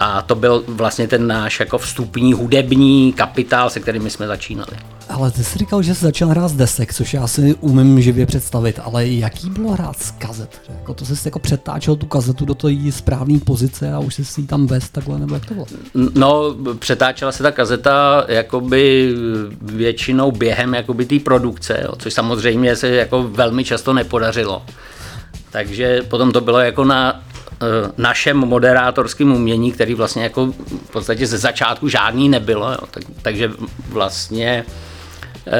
A 0.00 0.22
to 0.22 0.34
byl 0.34 0.64
vlastně 0.68 1.08
ten 1.08 1.26
náš 1.26 1.60
jako 1.60 1.78
vstupní 1.78 2.32
hudební 2.32 3.12
kapitál, 3.12 3.70
se 3.70 3.80
kterým 3.80 4.02
my 4.02 4.10
jsme 4.10 4.26
začínali. 4.26 4.70
Ale 5.08 5.30
ty 5.30 5.44
jsi 5.44 5.58
říkal, 5.58 5.82
že 5.82 5.94
jsi 5.94 6.04
začal 6.04 6.28
hrát 6.28 6.48
z 6.48 6.52
desek, 6.52 6.94
což 6.94 7.14
já 7.14 7.26
si 7.26 7.54
umím 7.60 8.00
živě 8.00 8.26
představit, 8.26 8.80
ale 8.84 9.06
jaký 9.06 9.50
bylo 9.50 9.72
hrát 9.72 9.98
z 9.98 10.10
kazet? 10.10 10.60
Jako 10.78 10.94
to 10.94 11.04
jsi 11.04 11.14
jako 11.24 11.38
přetáčel 11.38 11.96
tu 11.96 12.06
kazetu 12.06 12.44
do 12.44 12.54
té 12.54 12.68
správné 12.90 13.38
pozice 13.38 13.92
a 13.92 13.98
už 13.98 14.14
jsi 14.14 14.24
si 14.24 14.40
ji 14.40 14.46
tam 14.46 14.66
vez 14.66 14.88
takhle, 14.90 15.18
nebo 15.18 15.34
jak 15.34 15.46
to 15.46 15.54
bylo? 15.54 15.66
No, 16.14 16.54
přetáčela 16.78 17.32
se 17.32 17.42
ta 17.42 17.50
kazeta 17.50 18.24
jakoby 18.28 19.14
většinou 19.62 20.32
během 20.32 20.74
jakoby 20.74 21.06
té 21.06 21.18
produkce, 21.18 21.80
jo, 21.84 21.92
což 21.98 22.14
samozřejmě 22.14 22.76
se 22.76 22.88
jako 22.88 23.22
velmi 23.22 23.64
často 23.64 23.92
nepodařilo. 23.92 24.62
Takže 25.50 26.02
potom 26.08 26.32
to 26.32 26.40
bylo 26.40 26.58
jako 26.58 26.84
na 26.84 27.22
našem 27.96 28.36
moderátorském 28.36 29.32
umění, 29.32 29.72
který 29.72 29.94
vlastně 29.94 30.22
jako 30.22 30.46
v 30.86 30.90
podstatě 30.92 31.26
ze 31.26 31.38
začátku 31.38 31.88
žádný 31.88 32.28
nebylo, 32.28 32.70
jo. 32.70 32.78
Tak, 32.90 33.02
takže 33.22 33.50
vlastně 33.88 34.64
eh, 35.46 35.52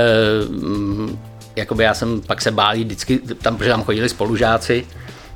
jakoby 1.57 1.85
já 1.85 1.95
jsem 1.95 2.21
pak 2.21 2.43
se 2.43 2.51
bál 2.51 2.75
vždycky, 2.75 3.19
tam, 3.19 3.57
protože 3.57 3.71
tam 3.71 3.85
chodili 3.85 4.09
spolužáci, 4.09 4.87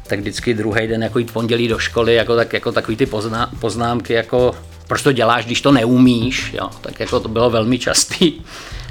tak 0.07 0.21
vždycky 0.21 0.55
druhý 0.55 0.87
den 0.87 1.03
jako 1.03 1.19
jít 1.19 1.33
pondělí 1.33 1.69
do 1.69 1.79
školy, 1.79 2.15
jako, 2.15 2.37
tak, 2.37 2.53
jako 2.53 2.73
takový 2.73 2.97
ty 2.97 3.07
pozná, 3.07 3.51
poznámky, 3.61 4.13
jako 4.13 4.55
proč 4.87 5.03
to 5.03 5.13
děláš, 5.13 5.47
když 5.47 5.61
to 5.61 5.73
neumíš, 5.73 6.53
jo, 6.53 6.71
tak 6.81 7.01
jako 7.01 7.21
to 7.21 7.29
bylo 7.29 7.51
velmi 7.51 7.79
častý. 7.79 8.33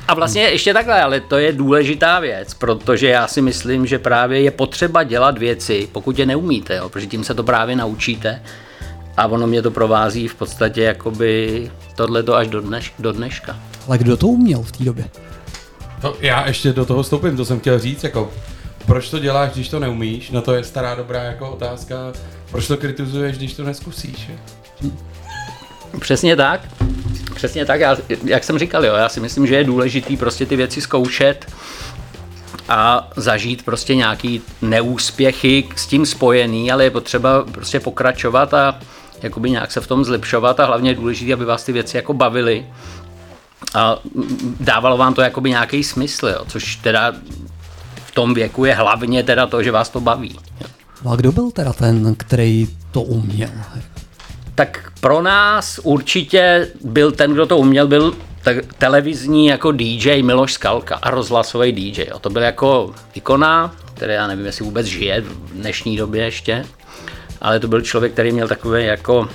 A 0.07 0.13
vlastně 0.13 0.41
ještě 0.41 0.73
takhle, 0.73 1.01
ale 1.01 1.19
to 1.19 1.37
je 1.37 1.51
důležitá 1.53 2.19
věc, 2.19 2.53
protože 2.53 3.07
já 3.07 3.27
si 3.27 3.41
myslím, 3.41 3.87
že 3.87 3.99
právě 3.99 4.41
je 4.41 4.51
potřeba 4.51 5.03
dělat 5.03 5.37
věci, 5.37 5.89
pokud 5.91 6.19
je 6.19 6.25
neumíte, 6.25 6.75
jo, 6.75 6.89
protože 6.89 7.07
tím 7.07 7.23
se 7.23 7.33
to 7.33 7.43
právě 7.43 7.75
naučíte. 7.75 8.41
a 9.17 9.27
ono 9.27 9.47
mě 9.47 9.61
to 9.61 9.71
provází 9.71 10.27
v 10.27 10.35
podstatě 10.35 10.81
jakoby 10.83 11.71
tohleto 11.95 12.35
až 12.35 12.47
do, 12.47 12.61
dneš, 12.61 12.93
do 12.99 13.11
dneška. 13.11 13.59
Ale 13.87 13.97
kdo 13.97 14.17
to 14.17 14.27
uměl 14.27 14.61
v 14.63 14.71
té 14.71 14.83
době? 14.83 15.05
To, 16.01 16.17
já 16.19 16.47
ještě 16.47 16.73
do 16.73 16.85
toho 16.85 17.03
vstoupím, 17.03 17.37
to 17.37 17.45
jsem 17.45 17.59
chtěl 17.59 17.79
říct, 17.79 18.03
jako 18.03 18.31
proč 18.85 19.09
to 19.09 19.19
děláš, 19.19 19.51
když 19.53 19.69
to 19.69 19.79
neumíš? 19.79 20.31
No 20.31 20.41
to 20.41 20.53
je 20.53 20.63
stará 20.63 20.95
dobrá 20.95 21.23
jako 21.23 21.49
otázka. 21.49 21.95
Proč 22.51 22.67
to 22.67 22.77
kritizuješ, 22.77 23.37
když 23.37 23.53
to 23.53 23.63
neskusíš? 23.63 24.29
Je? 24.29 24.91
Přesně 25.99 26.35
tak. 26.35 26.61
Přesně 27.35 27.65
tak, 27.65 27.79
já, 27.79 27.97
jak 28.23 28.43
jsem 28.43 28.59
říkal, 28.59 28.85
jo, 28.85 28.95
já 28.95 29.09
si 29.09 29.19
myslím, 29.19 29.47
že 29.47 29.55
je 29.55 29.63
důležitý 29.63 30.17
prostě 30.17 30.45
ty 30.45 30.55
věci 30.55 30.81
zkoušet 30.81 31.45
a 32.69 33.09
zažít 33.15 33.65
prostě 33.65 33.95
nějaký 33.95 34.41
neúspěchy 34.61 35.63
s 35.75 35.87
tím 35.87 36.05
spojený, 36.05 36.71
ale 36.71 36.83
je 36.83 36.91
potřeba 36.91 37.43
prostě 37.51 37.79
pokračovat 37.79 38.53
a 38.53 38.79
jakoby 39.21 39.51
nějak 39.51 39.71
se 39.71 39.81
v 39.81 39.87
tom 39.87 40.05
zlepšovat 40.05 40.59
a 40.59 40.65
hlavně 40.65 40.89
je 40.89 40.95
důležité, 40.95 41.33
aby 41.33 41.45
vás 41.45 41.63
ty 41.63 41.71
věci 41.71 41.97
jako 41.97 42.13
bavily 42.13 42.65
a 43.73 43.99
dávalo 44.59 44.97
vám 44.97 45.13
to 45.13 45.21
jakoby 45.21 45.49
nějaký 45.49 45.83
smysl, 45.83 46.27
jo, 46.27 46.45
což 46.47 46.75
teda 46.75 47.13
v 48.05 48.11
tom 48.13 48.33
věku 48.33 48.65
je 48.65 48.73
hlavně 48.73 49.23
teda 49.23 49.47
to, 49.47 49.63
že 49.63 49.71
vás 49.71 49.89
to 49.89 50.01
baví. 50.01 50.39
No 51.03 51.11
a 51.11 51.15
kdo 51.15 51.31
byl 51.31 51.51
teda 51.51 51.73
ten, 51.73 52.15
který 52.15 52.67
to 52.91 53.01
uměl? 53.01 53.49
Tak 54.61 54.91
pro 54.99 55.21
nás 55.21 55.79
určitě 55.83 56.67
byl 56.81 57.11
ten, 57.11 57.33
kdo 57.33 57.45
to 57.45 57.57
uměl, 57.57 57.87
byl 57.87 58.15
te- 58.43 58.61
televizní 58.77 59.47
jako 59.47 59.71
DJ 59.71 60.23
Miloš 60.23 60.53
Skalka 60.53 60.95
a 60.95 61.09
rozhlasový 61.09 61.71
DJ. 61.71 62.05
Jo. 62.09 62.19
To 62.19 62.29
byl 62.29 62.41
jako 62.41 62.93
ikona, 63.13 63.75
který 63.93 64.13
já 64.13 64.27
nevím, 64.27 64.45
jestli 64.45 64.65
vůbec 64.65 64.85
žije 64.85 65.21
v 65.21 65.53
dnešní 65.53 65.97
době 65.97 66.23
ještě, 66.23 66.65
ale 67.41 67.59
to 67.59 67.67
byl 67.67 67.81
člověk, 67.81 68.13
který 68.13 68.31
měl 68.31 68.47
takový 68.47 68.85
jako 68.85 69.29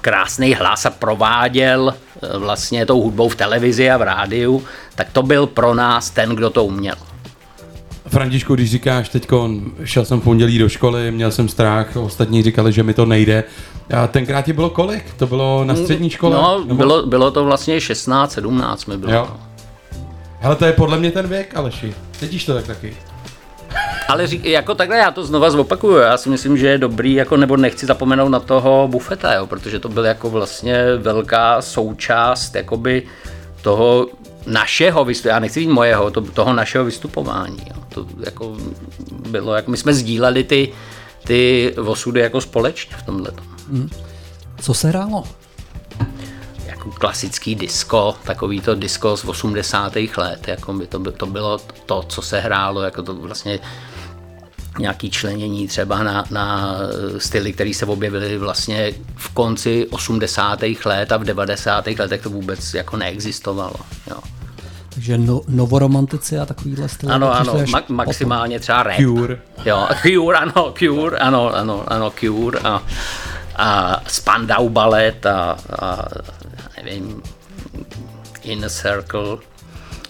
krásný 0.00 0.54
hlas 0.54 0.86
a 0.86 0.90
prováděl 0.90 1.94
eh, 1.94 2.38
vlastně 2.38 2.86
tou 2.86 3.02
hudbou 3.02 3.28
v 3.28 3.36
televizi 3.36 3.90
a 3.90 3.96
v 3.96 4.02
rádiu, 4.02 4.64
tak 4.94 5.12
to 5.12 5.22
byl 5.22 5.46
pro 5.46 5.74
nás 5.74 6.10
ten, 6.10 6.30
kdo 6.30 6.50
to 6.50 6.64
uměl. 6.64 6.96
Františku, 8.08 8.54
když 8.54 8.70
říkáš 8.70 9.08
teď, 9.08 9.28
šel 9.84 10.04
jsem 10.04 10.20
v 10.20 10.24
pondělí 10.24 10.58
do 10.58 10.68
školy, 10.68 11.10
měl 11.10 11.30
jsem 11.30 11.48
strach, 11.48 11.96
ostatní 11.96 12.42
říkali, 12.42 12.72
že 12.72 12.82
mi 12.82 12.94
to 12.94 13.06
nejde. 13.06 13.44
A 13.96 14.06
tenkrát 14.06 14.42
ti 14.42 14.52
bylo 14.52 14.70
kolik? 14.70 15.04
To 15.16 15.26
bylo 15.26 15.64
na 15.64 15.74
střední 15.74 16.10
škole? 16.10 16.36
No, 16.36 16.58
Nebo- 16.58 16.74
bylo, 16.74 17.06
bylo 17.06 17.30
to 17.30 17.44
vlastně 17.44 17.80
16, 17.80 18.32
17 18.32 18.86
mi 18.86 18.96
bylo. 18.96 19.12
Jo. 19.12 19.28
Hele, 20.40 20.56
to 20.56 20.64
je 20.64 20.72
podle 20.72 20.98
mě 20.98 21.10
ten 21.10 21.28
věk, 21.28 21.56
Aleši. 21.56 21.94
Cítíš 22.20 22.44
to 22.44 22.54
tak 22.54 22.66
taky? 22.66 22.96
Ale 24.08 24.26
řík, 24.26 24.44
jako 24.44 24.74
takhle 24.74 24.96
já 24.96 25.10
to 25.10 25.24
znova 25.24 25.50
zopakuju, 25.50 25.96
já 25.96 26.16
si 26.16 26.28
myslím, 26.28 26.56
že 26.56 26.66
je 26.66 26.78
dobrý, 26.78 27.14
jako 27.14 27.36
nebo 27.36 27.56
nechci 27.56 27.86
zapomenout 27.86 28.28
na 28.28 28.40
toho 28.40 28.88
bufeta, 28.90 29.34
jo, 29.34 29.46
protože 29.46 29.78
to 29.80 29.88
byl 29.88 30.04
jako 30.04 30.30
vlastně 30.30 30.84
velká 30.96 31.62
součást 31.62 32.54
jakoby 32.54 33.02
toho 33.62 34.06
našeho 34.46 35.04
vystupování, 35.04 35.34
já 35.34 35.40
nechci 35.40 35.60
říct 35.60 35.68
mojeho, 35.68 36.10
to, 36.10 36.20
toho 36.20 36.52
našeho 36.52 36.84
vystupování. 36.84 37.58
Jo. 37.66 37.82
To 37.88 38.06
jako 38.24 38.56
bylo, 39.28 39.54
jako 39.54 39.70
my 39.70 39.76
jsme 39.76 39.94
sdíleli 39.94 40.44
ty, 40.44 40.72
ty 41.24 41.74
osudy 41.76 42.20
jako 42.20 42.40
společně 42.40 42.96
v 42.96 43.02
tomhle. 43.02 43.30
Co 44.60 44.74
se 44.74 44.88
hrálo? 44.88 45.24
Jako 46.66 46.90
klasický 46.90 47.54
disco, 47.54 48.14
takový 48.24 48.60
to 48.60 48.74
disco 48.74 49.16
z 49.16 49.24
80. 49.24 49.96
let, 50.16 50.48
jako 50.48 50.72
by 50.72 50.86
to, 50.86 51.12
to 51.12 51.26
bylo 51.26 51.58
to, 51.86 52.02
co 52.02 52.22
se 52.22 52.40
hrálo, 52.40 52.82
jako 52.82 53.02
to 53.02 53.14
vlastně 53.14 53.58
nějaký 54.78 55.10
členění 55.10 55.68
třeba 55.68 56.02
na, 56.02 56.24
na 56.30 56.76
styly, 57.18 57.52
které 57.52 57.74
se 57.74 57.86
objevily 57.86 58.38
vlastně 58.38 58.92
v 59.16 59.28
konci 59.28 59.86
80. 59.90 60.60
let 60.84 61.12
a 61.12 61.16
v 61.16 61.24
90. 61.24 61.86
letech 61.86 62.22
to 62.22 62.30
vůbec 62.30 62.74
jako 62.74 62.96
neexistovalo. 62.96 63.76
Jo. 64.10 64.35
Takže 64.96 65.18
no, 65.18 65.40
novoromantici 65.48 66.38
a 66.38 66.46
takovýhle 66.46 66.88
styl. 66.88 67.12
Ano, 67.12 67.34
ano, 67.34 67.52
ma- 67.54 67.80
potom. 67.80 67.96
maximálně 67.96 68.60
třeba 68.60 68.82
rap. 68.82 68.96
Cure. 68.96 69.38
Jo, 69.64 69.88
Cure, 70.02 70.38
ano, 70.38 70.72
Cure, 70.78 71.18
ano, 71.18 71.54
ano, 71.54 71.84
ano, 71.86 72.10
Cure 72.20 72.58
a, 72.64 72.82
a 73.56 74.00
Spandau 74.08 74.68
Ballet 74.68 75.26
a, 75.26 75.56
a 75.78 76.04
nevím, 76.84 77.22
Inner 78.42 78.70
Circle, 78.70 79.36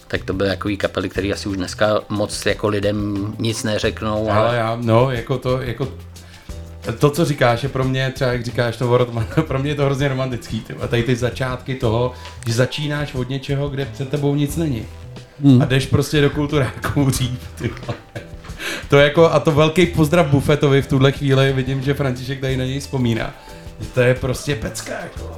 tak 0.07 0.23
to 0.23 0.33
byly 0.33 0.49
takový 0.49 0.77
kapely, 0.77 1.09
které 1.09 1.31
asi 1.31 1.49
už 1.49 1.57
dneska 1.57 1.99
moc 2.09 2.45
jako 2.45 2.67
lidem 2.67 3.27
nic 3.39 3.63
neřeknou, 3.63 4.29
Ale 4.31 4.39
ale 4.39 4.57
já, 4.57 4.77
no, 4.81 5.11
jako 5.11 5.37
to, 5.37 5.61
jako 5.61 5.87
to, 6.91 7.09
co 7.09 7.25
říkáš, 7.25 7.63
je 7.63 7.69
pro 7.69 7.83
mě, 7.83 8.11
třeba 8.15 8.31
jak 8.31 8.45
říkáš 8.45 8.77
to 8.77 8.87
Worotman, 8.87 9.27
pro 9.47 9.59
mě 9.59 9.71
je 9.71 9.75
to 9.75 9.85
hrozně 9.85 10.07
romantický. 10.07 10.61
Ty. 10.61 10.73
A 10.73 10.87
tady 10.87 11.03
ty 11.03 11.15
začátky 11.15 11.75
toho, 11.75 12.11
že 12.47 12.53
začínáš 12.53 13.13
od 13.13 13.29
něčeho, 13.29 13.69
kde 13.69 13.85
před 13.85 14.09
tebou 14.09 14.35
nic 14.35 14.55
není. 14.55 14.83
Hmm. 15.43 15.61
A 15.61 15.65
jdeš 15.65 15.85
prostě 15.85 16.21
do 16.21 16.29
kulturáků 16.29 17.05
dřív. 17.05 17.39
Ty. 17.55 17.69
To 18.89 18.97
je 18.97 19.03
jako, 19.03 19.31
a 19.31 19.39
to 19.39 19.51
velký 19.51 19.85
pozdrav 19.85 20.27
Buffetovi 20.27 20.81
v 20.81 20.87
tuhle 20.87 21.11
chvíli, 21.11 21.53
vidím, 21.53 21.81
že 21.81 21.93
František 21.93 22.41
tady 22.41 22.57
na 22.57 22.65
něj 22.65 22.79
vzpomíná. 22.79 23.33
To 23.93 24.01
je 24.01 24.15
prostě 24.15 24.55
pecka, 24.55 24.93
jako. 24.93 25.31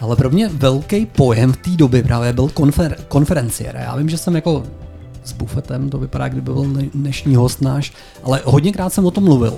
Ale 0.00 0.16
pro 0.16 0.30
mě 0.30 0.48
velký 0.48 1.06
pojem 1.06 1.52
v 1.52 1.56
té 1.56 1.70
době 1.70 2.02
právě 2.02 2.32
byl 2.32 2.46
konfer- 2.46 2.96
konferenciér. 3.08 3.76
Já 3.76 3.96
vím, 3.96 4.08
že 4.08 4.18
jsem 4.18 4.34
jako 4.34 4.62
s 5.24 5.32
bufetem, 5.32 5.90
to 5.90 5.98
vypadá, 5.98 6.28
kdyby 6.28 6.42
byl 6.42 6.64
dne- 6.64 6.88
dnešní 6.94 7.36
host 7.36 7.60
náš, 7.62 7.92
ale 8.22 8.40
hodněkrát 8.44 8.92
jsem 8.92 9.04
o 9.06 9.10
tom 9.10 9.24
mluvil. 9.24 9.54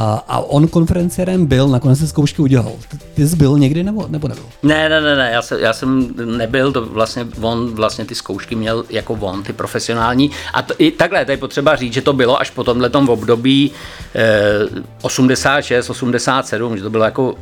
A, 0.00 0.24
a 0.28 0.38
on 0.38 0.68
konferenciérem 0.68 1.46
byl, 1.46 1.68
nakonec 1.68 1.98
se 1.98 2.08
zkoušky 2.08 2.42
udělal. 2.42 2.72
Ty, 3.14 3.28
jsi 3.28 3.36
byl 3.36 3.58
někdy 3.58 3.82
nebo, 3.82 4.06
nebo 4.08 4.28
nebyl? 4.28 4.44
Ne, 4.62 4.88
ne, 4.88 5.00
ne, 5.00 5.16
ne, 5.16 5.30
já, 5.32 5.42
se, 5.42 5.60
já 5.60 5.72
jsem 5.72 6.14
nebyl, 6.36 6.72
to 6.72 6.86
vlastně, 6.86 7.26
on 7.40 7.74
vlastně 7.74 8.04
ty 8.04 8.14
zkoušky 8.14 8.54
měl 8.54 8.84
jako 8.90 9.14
on, 9.14 9.42
ty 9.42 9.52
profesionální. 9.52 10.30
A 10.52 10.62
to, 10.62 10.74
i 10.78 10.90
takhle, 10.90 11.24
to 11.24 11.30
je 11.30 11.36
potřeba 11.36 11.76
říct, 11.76 11.92
že 11.92 12.02
to 12.02 12.12
bylo 12.12 12.40
až 12.40 12.50
po 12.50 12.64
tomhletom 12.64 13.08
období 13.08 13.70
eh, 14.14 14.58
86, 15.02 15.90
87, 15.90 16.76
že 16.76 16.82
to 16.82 16.90
bylo 16.90 17.04
jako 17.04 17.34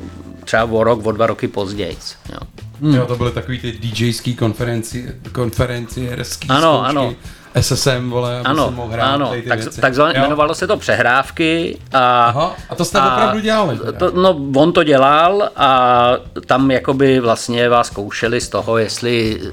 třeba 0.45 0.64
o 0.64 0.85
rok, 0.85 1.07
o 1.07 1.12
dva 1.12 1.27
roky 1.27 1.49
později. 1.49 1.97
Jo. 2.33 2.38
Hmm. 2.83 2.95
Jo, 2.95 3.07
to 3.07 3.16
byly 3.16 3.31
takový 3.33 3.59
ty 3.59 3.73
DJský 3.73 4.35
konferenci, 4.37 5.14
konferenciérský 5.33 6.49
Ano, 6.49 6.61
zkoušky. 6.79 6.88
ano. 6.90 7.14
SSM, 7.61 8.11
vole, 8.11 8.37
aby 8.37 8.45
Ano, 8.45 8.64
se 8.69 8.75
mohl 8.75 8.92
hrát 8.92 9.07
ano, 9.14 9.33
tak, 9.49 9.59
věci. 9.61 9.81
takzvané, 9.81 10.12
Jo. 10.16 10.21
jmenovalo 10.21 10.55
se 10.55 10.66
to 10.66 10.77
přehrávky 10.77 11.79
a, 11.92 12.25
Aha, 12.25 12.57
a 12.71 12.75
to 12.75 12.85
jste 12.85 12.99
opravdu 12.99 13.40
dělali 13.40 13.79
teda? 13.79 13.92
To, 13.99 14.11
no, 14.11 14.38
on 14.57 14.73
to 14.73 14.83
dělal 14.85 15.51
a 15.57 16.11
tam 16.47 16.71
jakoby 16.71 17.21
vlastně 17.21 17.69
vás 17.69 17.87
zkoušeli 17.87 18.40
z 18.40 18.49
toho, 18.49 18.79
jestli 18.79 19.40
eh, 19.47 19.51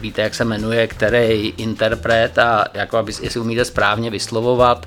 víte, 0.00 0.22
jak 0.22 0.34
se 0.34 0.44
jmenuje, 0.44 0.86
který 0.86 1.54
interpret 1.56 2.38
a 2.38 2.64
jako 2.74 2.96
aby, 2.98 3.12
jestli 3.22 3.40
umíte 3.40 3.64
správně 3.64 4.10
vyslovovat 4.10 4.86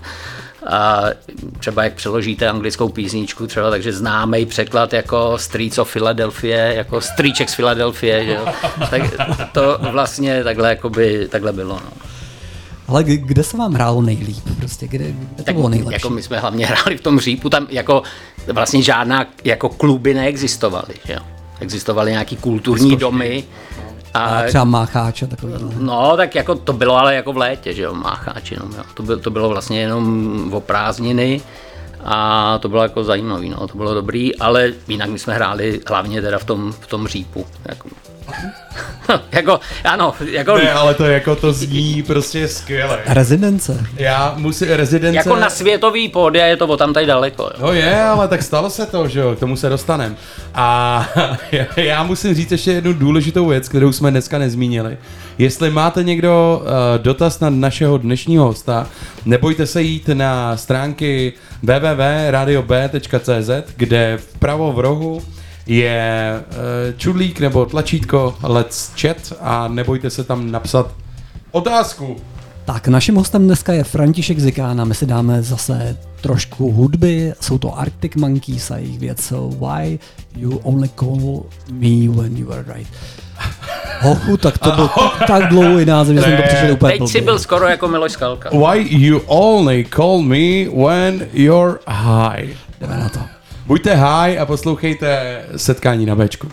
a 0.68 1.04
třeba 1.60 1.84
jak 1.84 1.94
přeložíte 1.94 2.50
anglickou 2.50 2.90
písničku, 2.90 3.48
třeba 3.48 3.70
takže 3.70 3.94
známý 3.94 4.46
překlad 4.46 4.94
jako 4.94 5.38
Streets 5.38 5.78
of 5.78 5.94
Philadelphia, 5.94 6.58
jako 6.66 7.02
Stříček 7.02 7.50
z 7.50 7.54
Filadelfie, 7.54 8.26
že 8.26 8.34
jo? 8.34 8.46
tak 8.90 9.02
to 9.52 9.78
vlastně 9.92 10.44
takhle, 10.44 10.70
jakoby, 10.70 11.28
takhle 11.32 11.54
bylo. 11.54 11.74
No. 11.74 11.92
Ale 12.89 13.04
kde 13.04 13.43
se 13.43 13.58
vám 13.58 13.73
hrálo 13.73 14.02
nejlíp? 14.02 14.43
Prostě 14.58 14.88
kde, 14.88 15.06
kde 15.12 15.43
to 15.43 15.54
bylo 15.54 15.69
nejlepší? 15.69 15.93
Jako 15.93 16.10
my 16.10 16.23
jsme 16.23 16.39
hlavně 16.39 16.65
hráli 16.67 16.97
v 16.97 17.02
tom 17.02 17.19
řípu, 17.19 17.49
tam 17.49 17.67
jako 17.69 18.04
vlastně 18.54 18.82
žádná 18.82 19.25
jako 19.43 19.69
kluby 19.69 20.13
neexistovaly, 20.13 20.93
že 21.06 21.13
jo. 21.13 21.19
Existovaly 21.60 22.12
nějaký 22.12 22.36
kulturní 22.36 22.95
domy 22.95 23.43
a 24.13 24.19
A 24.19 24.43
třeba 24.47 24.63
mácháč 24.63 25.23
a 25.23 25.28
takový. 25.28 25.54
No, 25.78 26.17
tak 26.17 26.36
jako 26.36 26.56
to 26.56 26.73
bylo 26.73 26.97
ale 26.97 27.15
jako 27.15 27.34
v 27.34 27.38
létě, 27.38 27.73
že 27.73 27.82
jo, 27.82 27.93
mácháč 27.93 28.52
jenom, 28.52 28.71
jo. 28.78 28.84
To, 28.93 29.04
bylo, 29.04 29.19
to 29.19 29.30
bylo 29.32 29.49
vlastně 29.49 29.80
jenom 29.80 30.54
o 30.54 30.62
prázdniny 30.62 31.41
a 32.04 32.58
to 32.58 32.69
bylo 32.69 32.84
jako 32.84 33.04
zajímavý, 33.04 33.49
no, 33.49 33.67
to 33.67 33.78
bylo 33.78 33.93
dobrý, 33.93 34.36
ale 34.36 34.71
jinak 34.88 35.10
my 35.10 35.19
jsme 35.19 35.34
hráli 35.34 35.80
hlavně 35.88 36.21
teda 36.21 36.39
v 36.39 36.43
tom, 36.43 36.71
v 36.71 36.88
tom 36.88 37.08
řípu, 37.08 37.45
jako. 37.65 37.89
jako, 39.32 39.60
ano, 39.84 40.13
jako, 40.32 40.58
Ne, 40.58 40.72
ale 40.72 40.94
to 40.94 41.06
jako 41.06 41.36
to 41.36 41.54
zní 41.54 42.04
prostě 42.04 42.48
skvěle. 42.48 43.00
Rezidence. 43.06 43.86
Já 43.96 44.34
musím, 44.38 44.68
rezidence... 44.70 45.18
jako 45.18 45.36
na 45.36 45.50
světový 45.50 46.10
pódia 46.10 46.46
je 46.46 46.58
to 46.58 46.68
o 46.68 46.78
tam 46.78 46.94
tady 46.94 47.06
daleko, 47.06 47.44
jo. 47.44 47.52
No 47.62 47.74
je, 47.74 48.02
ale 48.04 48.28
tak 48.28 48.44
stalo 48.44 48.70
se 48.70 48.86
to, 48.86 49.08
že 49.08 49.20
jo, 49.20 49.36
k 49.36 49.39
tomu 49.39 49.56
se 49.56 49.70
dostanem. 49.70 50.15
A 50.56 51.10
já- 51.52 51.65
já 51.76 52.04
musím 52.04 52.34
říct 52.34 52.52
ještě 52.52 52.72
jednu 52.72 52.94
důležitou 52.94 53.48
věc, 53.48 53.70
kterou 53.70 53.92
jsme 53.92 54.12
dneska 54.12 54.38
nezmínili. 54.38 54.98
Jestli 55.38 55.70
máte 55.70 56.04
někdo 56.04 56.62
uh, 56.62 56.68
dotaz 57.04 57.39
na 57.39 57.50
našeho 57.50 57.98
dnešního 57.98 58.46
hosta, 58.46 58.88
nebojte 59.26 59.65
se 59.68 59.82
jít 59.82 60.08
na 60.13 60.58
stránky 60.58 61.34
www.radiob.cz, 61.63 63.50
kde 63.76 64.18
vpravo 64.18 64.72
v 64.74 64.80
rohu 64.80 65.22
je 65.70 66.34
uh, 66.40 66.56
čudlík 66.98 67.40
nebo 67.40 67.66
tlačítko 67.66 68.36
Let's 68.44 68.92
Chat 69.02 69.18
a 69.42 69.68
nebojte 69.68 70.10
se 70.10 70.24
tam 70.24 70.52
napsat 70.52 70.92
otázku. 71.52 72.16
Tak, 72.66 72.88
naším 72.88 73.16
hostem 73.16 73.46
dneska 73.46 73.74
je 73.74 73.84
František 73.84 74.40
Zikán 74.40 74.82
a 74.82 74.86
my 74.86 74.96
si 74.96 75.06
dáme 75.06 75.44
zase 75.44 75.98
trošku 76.22 76.72
hudby. 76.72 77.34
Jsou 77.42 77.58
to 77.58 77.80
Arctic 77.80 78.16
Monkeys 78.16 78.72
a 78.72 78.78
jejich 78.78 79.00
věc 79.00 79.32
eh, 79.32 79.36
Why 79.36 80.00
You 80.36 80.58
Only 80.58 80.90
Call 81.00 81.44
Me 81.72 82.08
When 82.10 82.38
You 82.38 82.52
Are 82.52 82.66
Right. 82.74 82.88
Hochu, 84.02 84.38
tak 84.38 84.58
to 84.58 84.72
byl 84.72 84.90
tak 85.28 85.50
dlouhý 85.50 85.86
název, 85.86 86.16
že 86.16 86.22
jsem 86.22 86.38
to 86.38 86.44
přišel 86.44 86.74
úplně 86.74 86.98
Teď 86.98 87.08
jsi 87.08 87.22
byl 87.22 87.40
skoro 87.40 87.68
jako 87.68 87.88
Miloš 87.88 88.12
Skalka. 88.12 88.50
Why 88.50 88.88
you 88.90 89.20
only 89.28 89.86
call 89.96 90.22
me 90.22 90.66
when 90.66 91.28
you're 91.34 91.80
high. 91.88 92.50
Jdeme 92.80 92.98
na 92.98 93.10
to. 93.10 93.38
Buďte 93.70 93.96
high 93.96 94.38
a 94.40 94.46
poslouchejte 94.46 95.46
setkání 95.56 96.06
na 96.06 96.16
Bčku. 96.16 96.48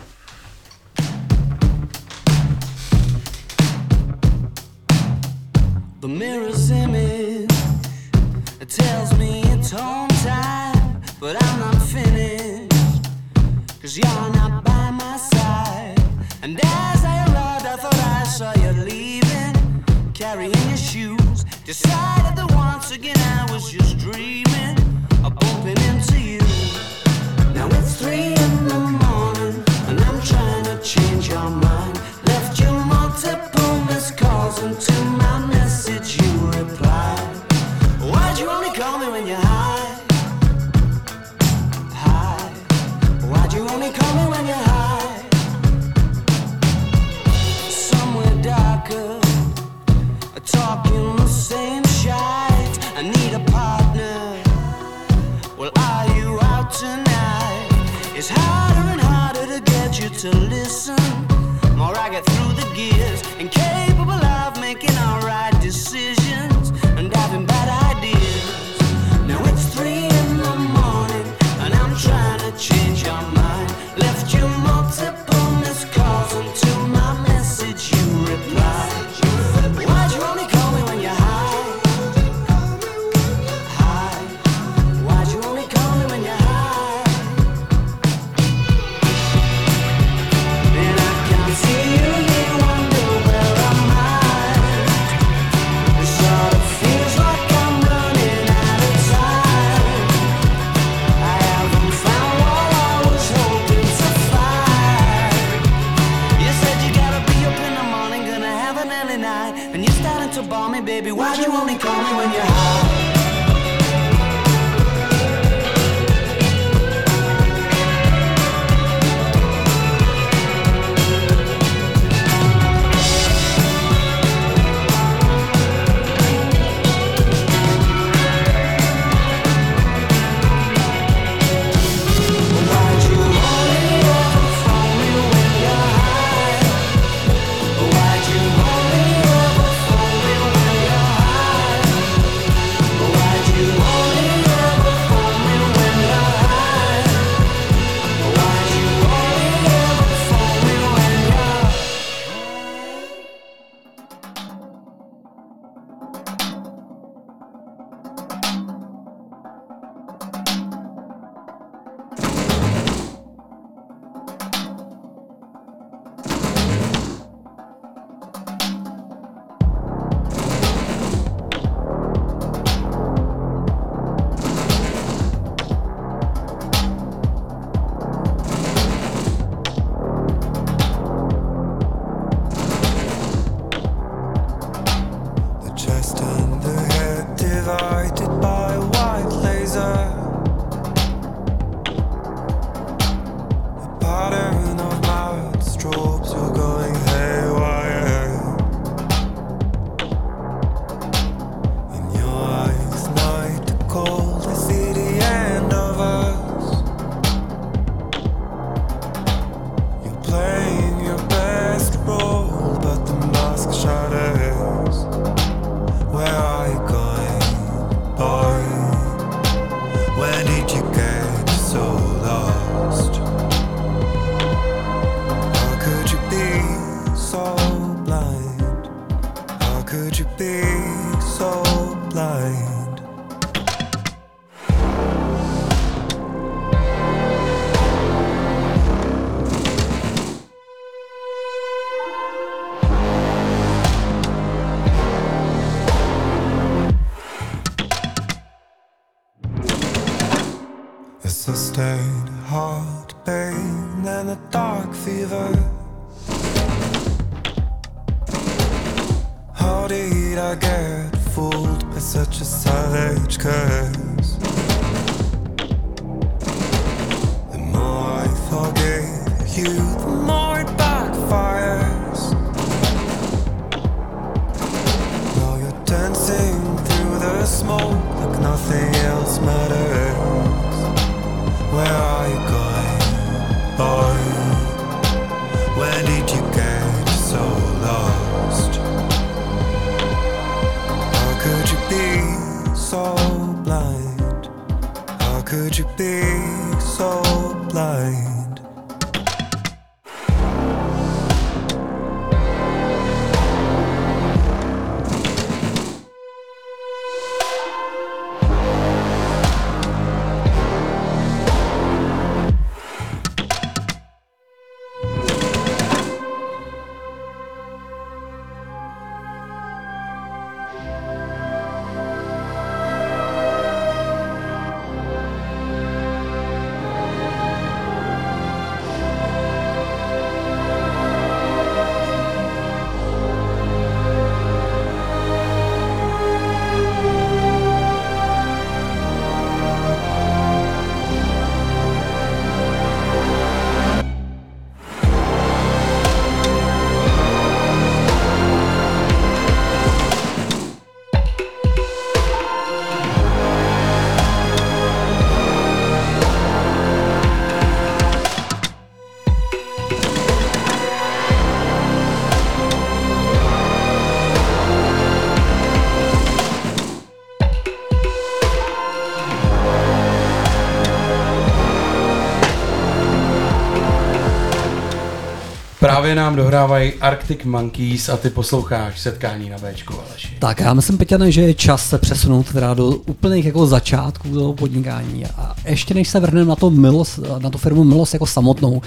Právě 375.87 376.15
nám 376.15 376.35
dohrávají 376.35 376.93
Arctic 376.93 377.43
Monkeys 377.43 378.09
a 378.09 378.17
ty 378.17 378.29
posloucháš 378.29 378.99
setkání 378.99 379.49
na 379.49 379.57
Bčku, 379.57 379.93
Aleši. 380.09 380.27
Tak 380.39 380.59
já 380.59 380.73
myslím, 380.73 380.97
Peťane, 380.97 381.31
že 381.31 381.41
je 381.41 381.53
čas 381.53 381.89
se 381.89 381.97
přesunout 381.97 382.51
teda 382.53 382.73
do 382.73 382.87
úplných 382.87 383.45
jako 383.45 383.67
začátků 383.67 384.29
toho 384.29 384.53
podnikání. 384.53 385.25
A 385.25 385.55
ještě 385.65 385.93
než 385.93 386.09
se 386.09 386.19
vrhneme 386.19 386.45
na, 386.45 386.55
to 386.55 386.69
Milos, 386.69 387.19
na 387.39 387.49
tu 387.49 387.57
firmu 387.57 387.83
Milos 387.83 388.13
jako 388.13 388.25
samotnou, 388.25 388.81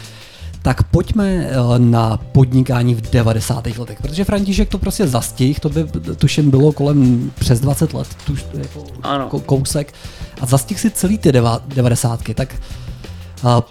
tak 0.63 0.83
pojďme 0.83 1.29
eh, 1.29 1.55
na 1.79 2.17
podnikání 2.17 2.95
v 2.95 3.01
90. 3.11 3.67
letech, 3.79 3.99
protože 4.03 4.25
František 4.25 4.69
to 4.69 4.79
prostě 4.79 5.07
zastih, 5.07 5.61
to 5.61 5.69
by 5.69 5.85
tuším 6.17 6.51
bylo 6.51 6.73
kolem 6.73 7.31
přes 7.39 7.61
20 7.61 7.95
let, 7.95 8.09
tuž, 8.27 8.45
jako 8.59 8.85
Ano. 9.03 9.29
ko- 9.29 9.41
kousek, 9.41 9.95
a 10.41 10.47
zastih 10.47 10.81
si 10.81 10.91
celý 10.91 11.19
ty 11.19 11.33
deva, 11.33 11.61
90. 11.75 12.21
Tak 12.35 12.55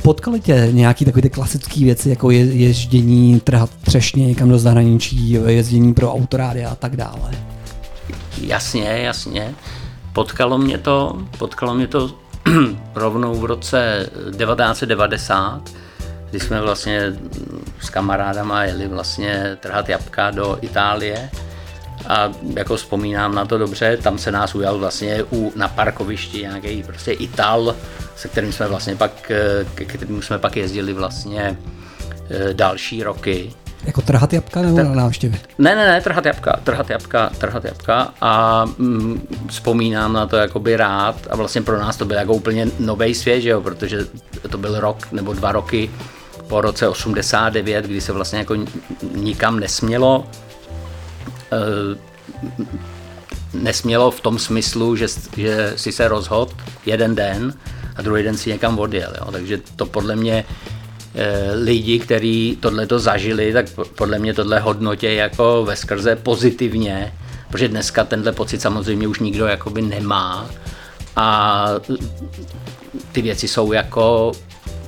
potkali 0.04 0.40
tě 0.40 0.68
nějaký 0.72 1.06
takový 1.06 1.22
ty 1.22 1.30
klasické 1.30 1.80
věci, 1.80 2.10
jako 2.10 2.32
je, 2.32 2.40
ježdění, 2.40 3.40
trhat 3.40 3.70
třešně 3.82 4.28
někam 4.28 4.50
do 4.50 4.60
zahraničí, 4.60 5.32
jezdění 5.32 5.94
pro 5.94 6.14
autorády 6.14 6.66
a 6.66 6.76
tak 6.76 6.96
dále? 6.96 7.32
Jasně, 8.42 8.84
jasně. 8.84 9.54
Potkalo 10.14 10.58
mě 10.58 10.78
to, 10.78 11.18
potkalo 11.38 11.74
mě 11.74 11.88
to 11.88 12.12
rovnou 12.96 13.36
v 13.36 13.46
roce 13.46 14.10
1990, 14.16 15.62
kdy 16.30 16.40
jsme 16.40 16.62
vlastně 16.62 17.14
s 17.82 17.90
kamarádama 17.90 18.64
jeli 18.64 18.88
vlastně 18.88 19.58
trhat 19.60 19.90
jabka 19.90 20.32
do 20.32 20.58
Itálie 20.62 21.30
a 22.08 22.32
jako 22.56 22.76
vzpomínám 22.76 23.36
na 23.36 23.46
to 23.46 23.58
dobře, 23.58 23.98
tam 23.98 24.18
se 24.18 24.32
nás 24.32 24.56
ujal 24.56 24.78
vlastně 24.78 25.24
u, 25.24 25.54
na 25.56 25.68
parkovišti 25.68 26.42
nějaký 26.42 26.84
prostě 26.84 27.12
Ital, 27.12 27.76
se 28.16 28.28
kterým 28.28 28.54
jsme 28.54 28.68
vlastně 28.68 28.96
pak, 28.96 29.32
eh, 29.32 29.66
ke 29.76 29.86
kterým 29.86 30.22
jsme 30.22 30.38
pak 30.38 30.58
jezdili 30.58 30.94
vlastně 30.94 31.58
eh, 32.30 32.54
další 32.54 33.04
roky. 33.04 33.54
Jako 33.86 34.02
trhat 34.02 34.34
jabka 34.34 34.62
nebo 34.62 34.78
na 34.78 34.94
návštěvy? 34.94 35.40
Ne, 35.58 35.76
ne, 35.76 35.88
ne, 35.88 36.02
trhat 36.02 36.26
jabka, 36.26 36.60
trhat 36.64 36.90
jabka, 36.90 37.30
trhat 37.38 37.66
jabka 37.66 38.14
a 38.22 38.66
mm, 38.78 39.28
vzpomínám 39.48 40.14
na 40.14 40.26
to 40.26 40.38
jakoby 40.38 40.78
rád 40.78 41.16
a 41.30 41.36
vlastně 41.36 41.62
pro 41.62 41.80
nás 41.80 41.98
to 41.98 42.06
byl 42.06 42.18
jako 42.18 42.34
úplně 42.34 42.68
nový 42.80 43.16
svět, 43.16 43.42
že 43.42 43.50
jo, 43.50 43.62
protože 43.62 43.98
to 44.50 44.58
byl 44.58 44.80
rok 44.80 45.12
nebo 45.12 45.34
dva 45.34 45.52
roky 45.52 45.90
po 46.50 46.62
roce 46.62 46.88
89, 46.88 47.86
kdy 47.86 48.02
se 48.02 48.14
vlastně 48.14 48.40
jako 48.40 48.56
nikam 49.16 49.60
nesmělo. 49.60 50.26
E, 51.52 51.98
nesmělo 53.54 54.12
v 54.12 54.22
tom 54.22 54.40
smyslu, 54.40 54.96
že, 54.96 55.08
že 55.38 55.74
si 55.76 55.92
se 55.92 56.08
rozhod 56.08 56.56
jeden 56.86 57.16
den 57.16 57.54
a 57.96 58.02
druhý 58.02 58.24
den 58.24 58.38
si 58.38 58.50
někam 58.50 58.80
odjel. 58.80 59.14
Jo. 59.18 59.32
Takže 59.32 59.60
to 59.76 59.86
podle 59.86 60.16
mě 60.16 60.46
eh, 61.16 61.52
lidi, 61.54 62.00
kteří 62.00 62.58
tohle 62.60 62.88
to 62.88 63.00
zažili, 63.00 63.54
tak 63.54 63.70
po- 63.70 63.86
podle 63.86 64.20
mě 64.20 64.34
tohle 64.34 64.60
hodnotě 64.60 65.14
jako 65.14 65.66
ve 65.66 65.76
skrze 65.76 66.16
pozitivně, 66.16 67.14
protože 67.52 67.68
dneska 67.68 68.04
tenhle 68.04 68.32
pocit 68.32 68.62
samozřejmě 68.62 69.08
už 69.08 69.20
nikdo 69.20 69.48
jakoby 69.48 69.82
nemá 69.82 70.50
a 71.16 71.66
ty 73.12 73.22
věci 73.22 73.48
jsou 73.48 73.72
jako 73.72 74.32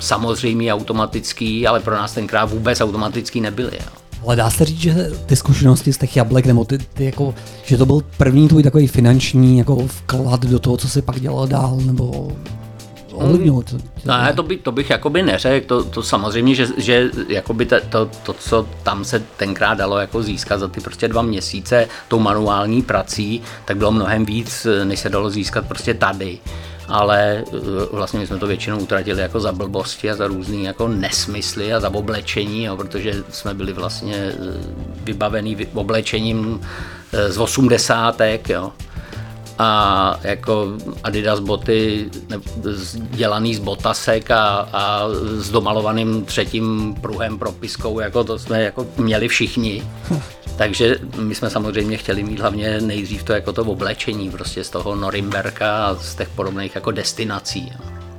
samozřejmě 0.00 0.74
automatický, 0.74 1.66
ale 1.66 1.80
pro 1.80 1.94
nás 1.94 2.12
tenkrát 2.12 2.44
vůbec 2.44 2.80
automatický 2.80 3.40
nebyly. 3.40 3.72
Jo. 3.74 4.01
Ale 4.26 4.36
dá 4.36 4.50
se 4.50 4.64
říct, 4.64 4.80
že 4.80 5.10
ty 5.26 5.36
zkušenosti 5.36 5.92
z 5.92 5.98
těch 5.98 6.16
jablek, 6.16 6.46
nebo 6.46 6.64
ty, 6.64 6.78
ty 6.78 7.04
jako, 7.04 7.34
že 7.64 7.76
to 7.76 7.86
byl 7.86 8.00
první 8.16 8.48
tvůj 8.48 8.62
takový 8.62 8.86
finanční 8.86 9.58
jako 9.58 9.76
vklad 9.76 10.40
do 10.40 10.58
toho, 10.58 10.76
co 10.76 10.88
si 10.88 11.02
pak 11.02 11.20
dělal 11.20 11.46
dál, 11.46 11.78
nebo 11.86 12.32
ovlivnilo 13.12 13.62
to? 13.62 13.76
Ne, 14.04 14.32
to, 14.36 14.42
by, 14.42 14.56
to 14.56 14.72
bych 14.72 14.90
jakoby 14.90 15.22
neřekl, 15.22 15.66
to, 15.66 15.84
to 15.84 16.02
samozřejmě, 16.02 16.54
že, 16.54 16.66
že 16.76 17.10
jakoby 17.28 17.66
to, 17.66 17.76
to, 17.88 18.10
to, 18.22 18.32
co 18.32 18.66
tam 18.82 19.04
se 19.04 19.22
tenkrát 19.36 19.74
dalo 19.74 19.98
jako 19.98 20.22
získat 20.22 20.58
za 20.58 20.68
ty 20.68 20.80
prostě 20.80 21.08
dva 21.08 21.22
měsíce 21.22 21.88
tou 22.08 22.18
manuální 22.18 22.82
prací, 22.82 23.42
tak 23.64 23.76
bylo 23.76 23.92
mnohem 23.92 24.24
víc, 24.24 24.66
než 24.84 25.00
se 25.00 25.08
dalo 25.08 25.30
získat 25.30 25.66
prostě 25.66 25.94
tady. 25.94 26.38
Ale 26.92 27.44
eh, 27.46 27.60
vlastně 27.92 28.20
my 28.20 28.26
jsme 28.26 28.38
to 28.38 28.46
většinou 28.46 28.78
utratili 28.78 29.22
jako 29.22 29.40
za 29.40 29.52
blbosti 29.52 30.10
a 30.10 30.16
za 30.16 30.26
různý 30.26 30.64
jako 30.64 30.88
nesmysly 30.88 31.74
a 31.74 31.80
za 31.80 31.94
oblečení, 31.94 32.64
jo, 32.64 32.76
protože 32.76 33.24
jsme 33.30 33.54
byli 33.54 33.72
vlastně 33.72 34.16
eh, 34.16 34.34
vybavený 35.04 35.54
vy- 35.54 35.68
oblečením 35.74 36.60
eh, 37.12 37.32
z 37.32 37.38
osmdesátek, 37.38 38.48
jo 38.48 38.72
a 39.58 40.18
jako 40.22 40.68
Adidas 41.04 41.40
boty 41.40 42.10
dělaný 42.94 43.54
z 43.54 43.58
botasek 43.58 44.30
a, 44.30 44.68
a 44.72 45.08
s 45.38 45.50
domalovaným 45.50 46.24
třetím 46.24 46.94
pruhem 47.00 47.38
propiskou, 47.38 48.00
jako 48.00 48.24
to 48.24 48.38
jsme 48.38 48.62
jako 48.62 48.86
měli 48.96 49.28
všichni. 49.28 49.82
Takže 50.56 50.96
my 51.18 51.34
jsme 51.34 51.50
samozřejmě 51.50 51.96
chtěli 51.96 52.22
mít 52.22 52.40
hlavně 52.40 52.80
nejdřív 52.80 53.22
to 53.22 53.32
jako 53.32 53.52
to 53.52 53.62
oblečení 53.62 54.30
prostě 54.30 54.64
z 54.64 54.70
toho 54.70 54.94
Norimberka 54.94 55.86
a 55.86 55.94
z 55.94 56.14
těch 56.14 56.28
podobných 56.28 56.74
jako 56.74 56.90
destinací. 56.90 57.72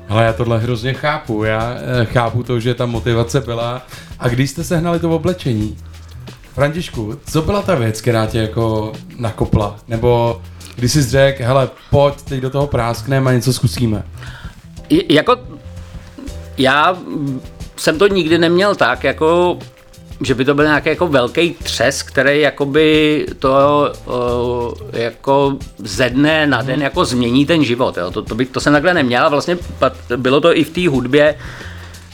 Ale 0.09 0.23
já 0.23 0.33
tohle 0.33 0.59
hrozně 0.59 0.93
chápu, 0.93 1.43
já 1.43 1.77
eh, 2.01 2.05
chápu 2.05 2.43
to, 2.43 2.59
že 2.59 2.73
ta 2.73 2.85
motivace 2.85 3.41
byla. 3.41 3.81
A 4.19 4.27
když 4.27 4.49
jste 4.49 4.63
sehnali 4.63 4.99
to 4.99 5.09
oblečení? 5.09 5.77
Františku, 6.53 7.19
co 7.31 7.41
byla 7.41 7.61
ta 7.61 7.75
věc, 7.75 8.01
která 8.01 8.25
tě 8.25 8.37
jako 8.37 8.93
nakopla? 9.17 9.75
Nebo 9.87 10.41
když 10.75 10.91
jsi 10.91 11.03
řekl, 11.03 11.43
hele, 11.43 11.69
pojď, 11.89 12.21
teď 12.21 12.39
do 12.41 12.49
toho 12.49 12.67
práskneme 12.67 13.31
a 13.31 13.33
něco 13.33 13.53
zkusíme. 13.53 14.03
I- 14.89 15.13
jako 15.13 15.35
já 16.57 16.97
jsem 17.77 17.99
to 17.99 18.07
nikdy 18.07 18.37
neměl 18.37 18.75
tak, 18.75 19.03
jako 19.03 19.57
že 20.25 20.35
by 20.35 20.45
to 20.45 20.53
byl 20.53 20.65
nějaký 20.65 20.89
jako 20.89 21.07
velký 21.07 21.55
třes, 21.63 22.03
který 22.03 22.41
jakoby 22.41 23.25
to 23.39 23.93
uh, 24.05 24.99
jako 24.99 25.57
ze 25.77 26.09
dne 26.09 26.47
na 26.47 26.61
den 26.61 26.81
jako 26.81 27.05
změní 27.05 27.45
ten 27.45 27.63
život. 27.63 27.97
Jo. 27.97 28.11
To, 28.11 28.21
to, 28.21 28.35
by, 28.35 28.45
to 28.45 28.59
jsem 28.59 28.73
takhle 28.73 28.93
neměl 28.93 29.25
a 29.25 29.29
vlastně 29.29 29.57
bylo 30.17 30.41
to 30.41 30.57
i 30.57 30.63
v 30.63 30.69
té 30.69 30.89
hudbě, 30.89 31.35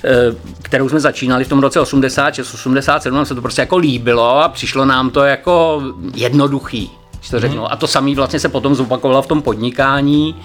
eh, 0.03 0.36
kterou 0.62 0.89
jsme 0.89 0.99
začínali 0.99 1.43
v 1.43 1.49
tom 1.49 1.60
roce 1.60 1.80
86, 1.80 2.53
87, 2.53 3.16
nám 3.16 3.26
se 3.26 3.36
to 3.36 3.41
prostě 3.41 3.62
jako 3.62 3.78
líbilo 3.78 4.43
a 4.43 4.49
přišlo 4.49 4.86
nám 4.86 5.10
to 5.10 5.24
jako 5.24 5.84
jednoduchý, 6.16 6.91
když 7.18 7.30
to 7.30 7.39
řeknu. 7.39 7.72
A 7.72 7.76
to 7.76 7.88
samé 7.88 8.16
vlastně 8.16 8.39
se 8.39 8.49
potom 8.49 8.76
zopakovalo 8.76 9.22
v 9.22 9.28
tom 9.28 9.41
podnikání, 9.41 10.36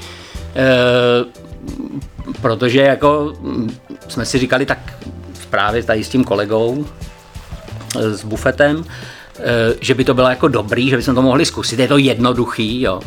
eh, 0.57 1.25
protože 2.43 2.81
jako 2.81 3.33
mm, 3.41 3.77
jsme 4.09 4.25
si 4.25 4.39
říkali 4.39 4.67
tak 4.67 4.79
právě 5.51 5.83
tady 5.83 6.05
s 6.05 6.09
tím 6.09 6.25
kolegou, 6.25 6.87
s 7.97 8.25
bufetem, 8.25 8.85
eh, 9.39 9.43
že 9.81 9.95
by 9.95 10.05
to 10.05 10.15
bylo 10.15 10.29
jako 10.29 10.49
dobrý, 10.49 10.91
že 10.91 10.97
bychom 10.97 11.15
to 11.15 11.23
mohli 11.23 11.47
zkusit, 11.47 11.79
je 11.79 11.89
to 11.89 11.99
jednoduchý, 11.99 12.81
jo. 12.83 13.01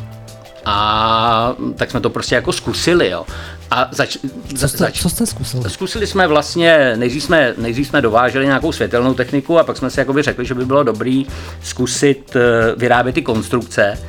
A 0.66 1.56
tak 1.76 1.92
jsme 1.92 2.00
to 2.00 2.10
prostě 2.10 2.36
jako 2.36 2.54
zkusili, 2.54 3.10
jo. 3.10 3.26
A 3.72 3.90
zač, 3.92 4.18
Co 4.58 4.68
jste, 4.68 4.78
zač, 4.78 5.02
co 5.02 5.10
jste 5.10 5.26
zkusili? 5.26 5.70
Zkusili 5.70 6.08
jsme 6.08 6.28
vlastně, 6.28 6.94
nejdřív 6.96 7.24
jsme, 7.24 7.54
nejdřív 7.58 7.88
jsme 7.88 8.02
dováželi 8.02 8.46
nějakou 8.46 8.72
světelnou 8.72 9.14
techniku 9.14 9.60
a 9.60 9.64
pak 9.64 9.78
jsme 9.78 9.90
si 9.90 10.00
jakoby 10.00 10.22
řekli, 10.22 10.46
že 10.46 10.54
by 10.54 10.66
bylo 10.66 10.84
dobrý 10.84 11.26
zkusit 11.64 12.36
eh, 12.36 12.76
vyrábět 12.78 13.14
ty 13.14 13.22
konstrukce. 13.22 14.00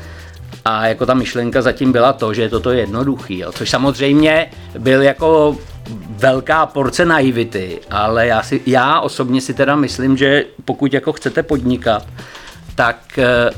A 0.64 0.86
jako 0.86 1.06
ta 1.06 1.14
myšlenka 1.14 1.62
zatím 1.62 1.92
byla 1.92 2.12
to, 2.12 2.34
že 2.34 2.42
je 2.42 2.48
toto 2.48 2.70
jednoduchý, 2.70 3.38
jo. 3.38 3.52
což 3.52 3.70
samozřejmě 3.70 4.50
byl 4.78 5.02
jako 5.02 5.56
velká 6.08 6.66
porce 6.66 7.04
naivity, 7.04 7.80
ale 7.90 8.26
já, 8.26 8.42
si, 8.42 8.60
já 8.66 9.00
osobně 9.00 9.40
si 9.40 9.54
teda 9.54 9.76
myslím, 9.76 10.16
že 10.16 10.44
pokud 10.64 10.92
jako 10.92 11.12
chcete 11.12 11.42
podnikat, 11.42 12.06
tak 12.74 13.18
eh, 13.18 13.50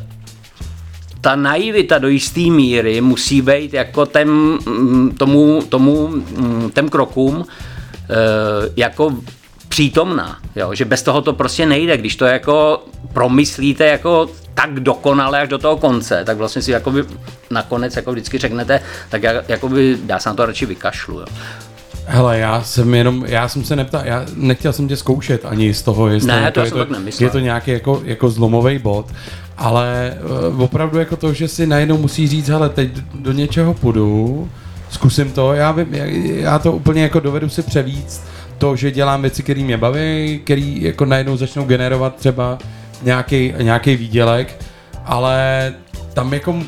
ta 1.21 1.37
naivita 1.37 1.99
do 1.99 2.09
jisté 2.09 2.41
míry 2.41 3.01
musí 3.01 3.43
být 3.43 3.75
jako 3.75 4.07
tem, 4.07 4.29
mm, 4.67 5.15
tomu, 5.19 5.63
tomu 5.69 6.09
mm, 6.09 6.71
těm 6.75 6.89
krokům 6.89 7.45
eh, 7.45 8.15
jako 8.77 9.17
přítomná, 9.69 10.39
jo? 10.57 10.75
že 10.75 10.85
bez 10.85 11.03
toho 11.03 11.23
to 11.23 11.33
prostě 11.33 11.67
nejde, 11.67 11.97
když 11.97 12.17
to 12.17 12.25
jako 12.25 12.85
promyslíte 13.13 13.87
jako 13.87 14.31
tak 14.55 14.81
dokonale 14.81 15.41
až 15.41 15.49
do 15.49 15.59
toho 15.59 15.77
konce, 15.77 16.25
tak 16.25 16.37
vlastně 16.37 16.63
si 16.63 16.71
jakoby 16.71 17.05
nakonec 17.51 17.97
jako 17.97 18.13
vždycky 18.13 18.39
řeknete, 18.39 18.81
tak 19.09 19.23
jakoby, 19.49 19.99
já 20.07 20.19
se 20.19 20.29
na 20.29 20.35
to 20.35 20.47
radši 20.47 20.67
vykašlu. 20.67 21.21
Jo? 21.21 21.27
Hele, 22.13 22.39
já 22.39 22.63
jsem 22.63 22.95
jenom, 22.95 23.25
já 23.29 23.49
jsem 23.49 23.65
se 23.65 23.77
neptal, 23.77 24.01
já 24.05 24.25
nechtěl 24.37 24.73
jsem 24.73 24.89
tě 24.89 24.97
zkoušet 24.97 25.45
ani 25.45 25.75
z 25.75 25.83
toho, 25.83 26.09
jestli 26.09 26.29
Ne, 26.29 26.51
to 26.51 26.61
je, 26.61 26.71
nemyslel. 26.91 27.27
je 27.27 27.31
to 27.31 27.39
nějaký 27.39 27.71
jako, 27.71 28.03
jako 28.05 28.31
zlomový 28.31 28.79
bod, 28.79 29.07
ale 29.59 30.15
uh, 30.53 30.63
opravdu 30.63 30.99
jako 30.99 31.17
to, 31.17 31.33
že 31.33 31.49
si 31.49 31.67
najednou 31.67 31.99
musí 31.99 32.29
říct, 32.29 32.49
hele, 32.49 32.69
teď 32.69 32.91
do 33.15 33.33
něčeho 33.33 33.75
půjdu, 33.75 34.49
zkusím 34.91 35.31
to, 35.31 35.53
já 35.53 35.73
vím, 35.73 35.95
já, 35.95 36.05
já 36.43 36.59
to 36.59 36.73
úplně 36.73 37.03
jako 37.03 37.21
dovedu 37.21 37.49
si 37.49 37.63
převíct, 37.63 38.23
to, 38.59 38.77
že 38.77 38.91
dělám 38.91 39.23
věci, 39.23 39.43
které 39.43 39.61
mě 39.61 39.77
baví, 39.77 40.41
které 40.45 40.77
jako 40.81 41.05
najednou 41.05 41.37
začnou 41.37 41.65
generovat 41.65 42.17
třeba 42.17 42.59
nějaký, 43.03 43.55
nějaký 43.63 43.97
výdělek, 43.97 44.65
ale 45.05 45.73
tam 46.15 46.35
jako 46.35 46.63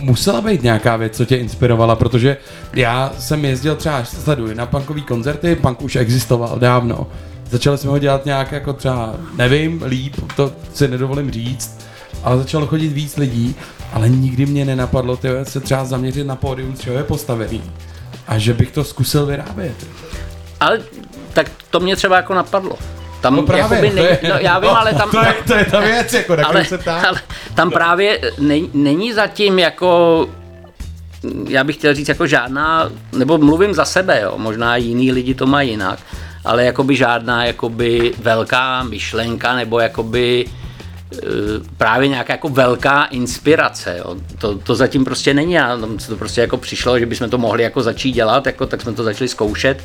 musela 0.00 0.40
být 0.40 0.62
nějaká 0.62 0.96
věc, 0.96 1.16
co 1.16 1.24
tě 1.24 1.36
inspirovala, 1.36 1.96
protože 1.96 2.36
já 2.74 3.12
jsem 3.18 3.44
jezdil 3.44 3.76
třeba, 3.76 3.96
až 3.96 4.08
sleduji, 4.08 4.54
na 4.54 4.66
punkový 4.66 5.02
koncerty, 5.02 5.56
punk 5.56 5.82
už 5.82 5.96
existoval 5.96 6.58
dávno. 6.58 7.06
Začali 7.50 7.78
jsme 7.78 7.90
ho 7.90 7.98
dělat 7.98 8.24
nějak 8.24 8.52
jako 8.52 8.72
třeba, 8.72 9.14
nevím, 9.36 9.82
líp, 9.86 10.14
to 10.36 10.52
si 10.74 10.88
nedovolím 10.88 11.30
říct, 11.30 11.78
ale 12.22 12.38
začalo 12.38 12.66
chodit 12.66 12.88
víc 12.88 13.16
lidí, 13.16 13.54
ale 13.92 14.08
nikdy 14.08 14.46
mě 14.46 14.64
nenapadlo 14.64 15.16
tyhle, 15.16 15.44
se 15.44 15.60
třeba 15.60 15.84
zaměřit 15.84 16.24
na 16.24 16.36
pódium, 16.36 16.76
čeho 16.76 16.96
je 16.96 17.04
postavený. 17.04 17.62
A 18.28 18.38
že 18.38 18.54
bych 18.54 18.70
to 18.70 18.84
zkusil 18.84 19.26
vyrábět. 19.26 19.86
Ale 20.60 20.80
tak 21.32 21.50
to 21.70 21.80
mě 21.80 21.96
třeba 21.96 22.16
jako 22.16 22.34
napadlo. 22.34 22.78
Tam 23.26 23.36
No 23.36 23.42
právě, 23.42 23.90
to 23.90 23.96
nej, 23.96 24.04
je- 24.04 24.18
no, 24.28 24.34
já 24.40 24.58
vím, 24.58 24.70
no, 24.70 24.78
ale 24.80 24.94
tam, 24.94 25.10
to 25.10 25.20
je- 25.20 25.34
to 25.46 25.54
je 25.54 25.64
ta 25.64 25.80
věc, 25.80 26.12
jako, 26.12 26.36
na 26.36 26.46
ale, 26.46 26.64
se 26.64 26.78
ptám. 26.78 27.04
ale 27.08 27.20
tam 27.54 27.70
právě 27.70 28.20
není, 28.38 28.70
není 28.74 29.12
zatím 29.12 29.58
jako 29.58 30.26
já 31.48 31.64
bych 31.64 31.76
chtěl 31.76 31.94
říct 31.94 32.08
jako 32.08 32.26
žádná, 32.26 32.90
nebo 33.12 33.38
mluvím 33.38 33.74
za 33.74 33.84
sebe, 33.84 34.20
jo, 34.22 34.34
možná 34.36 34.76
jiný 34.76 35.12
lidi 35.12 35.34
to 35.34 35.46
mají 35.46 35.70
jinak, 35.70 35.98
ale 36.44 36.64
jakoby 36.64 36.96
žádná 36.96 37.44
jakoby 37.44 38.12
velká 38.22 38.82
myšlenka 38.82 39.54
nebo 39.56 39.80
jakoby 39.80 40.44
eh, 41.12 41.16
právě 41.76 42.08
nějaká 42.08 42.32
jako 42.32 42.48
velká 42.48 43.04
inspirace, 43.04 43.96
jo. 43.98 44.16
To, 44.38 44.58
to 44.58 44.74
zatím 44.74 45.04
prostě 45.04 45.34
není 45.34 45.58
a 45.58 45.76
tam 45.76 45.98
se 45.98 46.08
to 46.08 46.16
prostě 46.16 46.40
jako 46.40 46.56
přišlo, 46.56 46.98
že 46.98 47.06
bychom 47.06 47.30
to 47.30 47.38
mohli 47.38 47.62
jako 47.62 47.82
začít 47.82 48.12
dělat, 48.12 48.46
jako, 48.46 48.66
tak 48.66 48.80
jsme 48.82 48.92
to 48.92 49.04
začali 49.04 49.28
zkoušet 49.28 49.84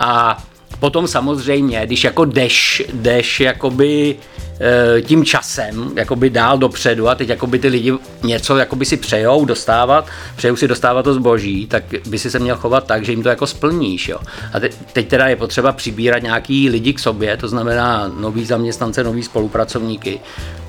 a 0.00 0.42
potom 0.80 1.08
samozřejmě, 1.08 1.86
když 1.86 2.04
jako 2.04 2.24
jdeš, 2.24 2.82
jdeš 2.92 3.40
jakoby 3.40 4.16
eh, 4.60 5.02
tím 5.02 5.24
časem 5.24 5.92
jakoby 5.96 6.30
dál 6.30 6.58
dopředu 6.58 7.08
a 7.08 7.14
teď 7.14 7.28
jakoby 7.28 7.58
ty 7.58 7.68
lidi 7.68 7.92
něco 8.22 8.56
jakoby 8.56 8.84
si 8.84 8.96
přejou 8.96 9.44
dostávat, 9.44 10.06
přejou 10.36 10.56
si 10.56 10.68
dostávat 10.68 11.02
to 11.02 11.14
zboží, 11.14 11.66
tak 11.66 11.84
by 12.06 12.18
si 12.18 12.30
se 12.30 12.38
měl 12.38 12.56
chovat 12.56 12.86
tak, 12.86 13.04
že 13.04 13.12
jim 13.12 13.22
to 13.22 13.28
jako 13.28 13.46
splníš. 13.46 14.08
Jo. 14.08 14.18
A 14.52 14.60
te, 14.60 14.68
teď 14.92 15.08
teda 15.08 15.28
je 15.28 15.36
potřeba 15.36 15.72
přibírat 15.72 16.22
nějaký 16.22 16.70
lidi 16.70 16.92
k 16.92 16.98
sobě, 16.98 17.36
to 17.36 17.48
znamená 17.48 18.12
nový 18.18 18.44
zaměstnance, 18.44 19.04
nový 19.04 19.22
spolupracovníky 19.22 20.20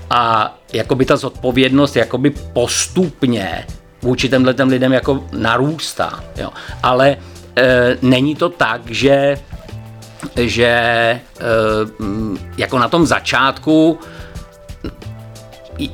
a 0.09 0.55
jakoby 0.73 1.05
ta 1.05 1.17
zodpovědnost 1.17 1.95
jakoby 1.95 2.29
postupně 2.29 3.65
vůči 4.01 4.29
těmhle 4.29 4.53
těm 4.53 4.67
lidem 4.67 4.93
jako 4.93 5.23
narůstá. 5.31 6.23
Jo. 6.37 6.49
Ale 6.83 7.17
e, 7.57 7.97
není 8.01 8.35
to 8.35 8.49
tak, 8.49 8.81
že 8.85 9.37
že 10.35 10.65
e, 10.65 11.21
mm, 11.99 12.37
jako 12.57 12.79
na 12.79 12.87
tom 12.87 13.05
začátku 13.05 13.99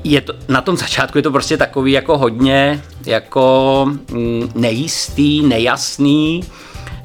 je 0.04 0.22
to, 0.22 0.34
na 0.48 0.62
tom 0.62 0.78
začátku 0.78 1.18
je 1.18 1.22
to 1.22 1.32
prostě 1.32 1.58
takový 1.58 1.92
jako 1.92 2.18
hodně 2.18 2.82
jako 3.06 3.86
mm, 4.12 4.52
nejistý, 4.56 5.44
nejasný. 5.44 6.44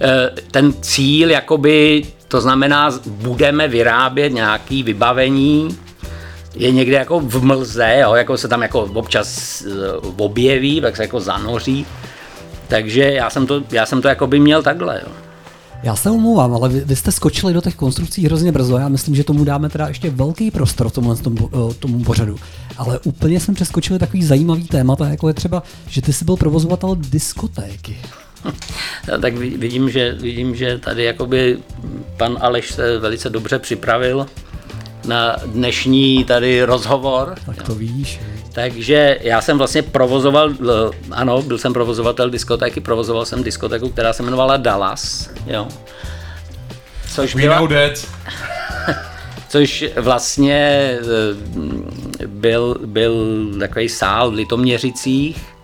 E, 0.00 0.30
ten 0.50 0.72
cíl 0.80 1.30
jakoby, 1.30 2.02
to 2.28 2.40
znamená, 2.40 2.90
budeme 3.06 3.68
vyrábět 3.68 4.32
nějaký 4.32 4.82
vybavení, 4.82 5.78
je 6.54 6.70
někde 6.70 6.96
jako 6.96 7.20
v 7.20 7.44
mlze, 7.44 7.96
jo, 8.02 8.14
jako 8.14 8.36
se 8.36 8.48
tam 8.48 8.62
jako 8.62 8.80
občas 8.80 9.60
e, 9.62 9.92
objeví, 10.16 10.80
tak 10.80 10.96
se 10.96 11.02
jako 11.02 11.20
zanoří. 11.20 11.86
Takže 12.68 13.02
já 13.02 13.30
jsem 13.30 13.46
to, 13.46 13.62
já 13.70 13.86
jsem 13.86 14.02
to 14.02 14.08
jako 14.08 14.26
by 14.26 14.40
měl 14.40 14.62
takhle. 14.62 15.00
Jo. 15.04 15.25
Já 15.82 15.96
se 15.96 16.10
omlouvám, 16.10 16.54
ale 16.54 16.68
vy, 16.68 16.80
vy 16.80 16.96
jste 16.96 17.12
skočili 17.12 17.52
do 17.52 17.60
těch 17.60 17.74
konstrukcí 17.74 18.26
hrozně 18.26 18.52
brzo. 18.52 18.78
Já 18.78 18.88
myslím, 18.88 19.14
že 19.14 19.24
tomu 19.24 19.44
dáme 19.44 19.68
teda 19.68 19.88
ještě 19.88 20.10
velký 20.10 20.50
prostor 20.50 20.90
tomhle 20.90 21.16
tomu, 21.16 21.50
eh, 21.70 21.74
tomu 21.74 22.04
pořadu. 22.04 22.36
Ale 22.76 22.98
úplně 22.98 23.40
jsme 23.40 23.54
přeskočili 23.54 23.98
takový 23.98 24.22
zajímavý 24.24 24.64
témata, 24.64 25.08
jako 25.08 25.28
je 25.28 25.34
třeba, 25.34 25.62
že 25.88 26.02
ty 26.02 26.12
jsi 26.12 26.24
byl 26.24 26.36
provozovatel 26.36 26.96
diskotéky. 26.98 27.96
No, 29.12 29.18
tak 29.20 29.34
vid- 29.34 29.58
vidím, 29.58 29.90
že, 29.90 30.12
vidím, 30.12 30.56
že 30.56 30.78
tady 30.78 31.04
jakoby 31.04 31.58
pan 32.16 32.38
Aleš 32.40 32.72
se 32.72 32.98
velice 32.98 33.30
dobře 33.30 33.58
připravil 33.58 34.26
na 35.06 35.36
dnešní 35.46 36.24
tady 36.24 36.62
rozhovor. 36.64 37.34
Tak 37.46 37.62
to 37.62 37.74
víš. 37.74 38.20
Takže 38.56 39.18
já 39.20 39.40
jsem 39.40 39.58
vlastně 39.58 39.82
provozoval, 39.82 40.50
ano, 41.12 41.42
byl 41.42 41.58
jsem 41.58 41.72
provozovatel 41.72 42.30
diskotéky, 42.30 42.80
provozoval 42.80 43.24
jsem 43.24 43.42
diskotéku, 43.42 43.88
která 43.88 44.12
se 44.12 44.22
jmenovala 44.22 44.56
Dallas, 44.56 45.30
jo. 45.46 45.68
Což 47.10 47.34
We 47.34 47.42
byla, 47.42 47.58
know 47.58 47.68
that. 47.68 48.08
což 49.48 49.84
vlastně 49.96 50.58
eh, 50.60 52.26
byl, 52.26 52.76
byl 52.86 53.14
takový 53.58 53.88
sál 53.88 54.30
v 54.30 54.34
Litoměřicích, 54.34 55.55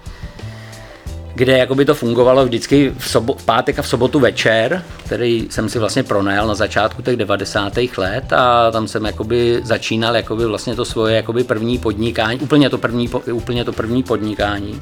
kde 1.43 1.59
jakoby 1.59 1.84
to 1.84 1.95
fungovalo 1.95 2.45
vždycky 2.45 2.95
v, 2.99 3.09
sobo, 3.09 3.34
v 3.34 3.45
pátek 3.45 3.78
a 3.78 3.82
v 3.82 3.88
sobotu 3.88 4.20
večer, 4.20 4.84
který 5.05 5.47
jsem 5.51 5.68
si 5.68 5.78
vlastně 5.78 6.03
pronajal 6.03 6.47
na 6.47 6.55
začátku 6.55 7.03
těch 7.03 7.16
90. 7.16 7.72
let 7.97 8.32
a 8.32 8.70
tam 8.70 8.88
jsem 8.88 9.05
jakoby 9.05 9.61
začínal 9.64 10.16
jakoby 10.16 10.47
vlastně 10.47 10.76
to 10.76 10.84
svoje 10.84 11.16
jakoby 11.16 11.45
první 11.45 11.78
podnikání, 11.78 12.40
úplně 12.40 12.70
to 12.70 12.78
první, 12.78 13.09
úplně 13.32 13.64
to 13.64 13.72
první 13.72 14.03
podnikání. 14.03 14.80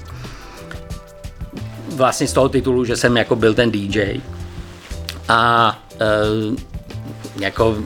Vlastně 1.89 2.27
z 2.27 2.33
toho 2.33 2.49
titulu, 2.49 2.85
že 2.85 2.97
jsem 2.97 3.17
jako 3.17 3.37
byl 3.37 3.55
ten 3.55 3.71
DJ. 3.71 4.21
A 5.29 5.79
e, 6.01 6.07
jako 7.41 7.77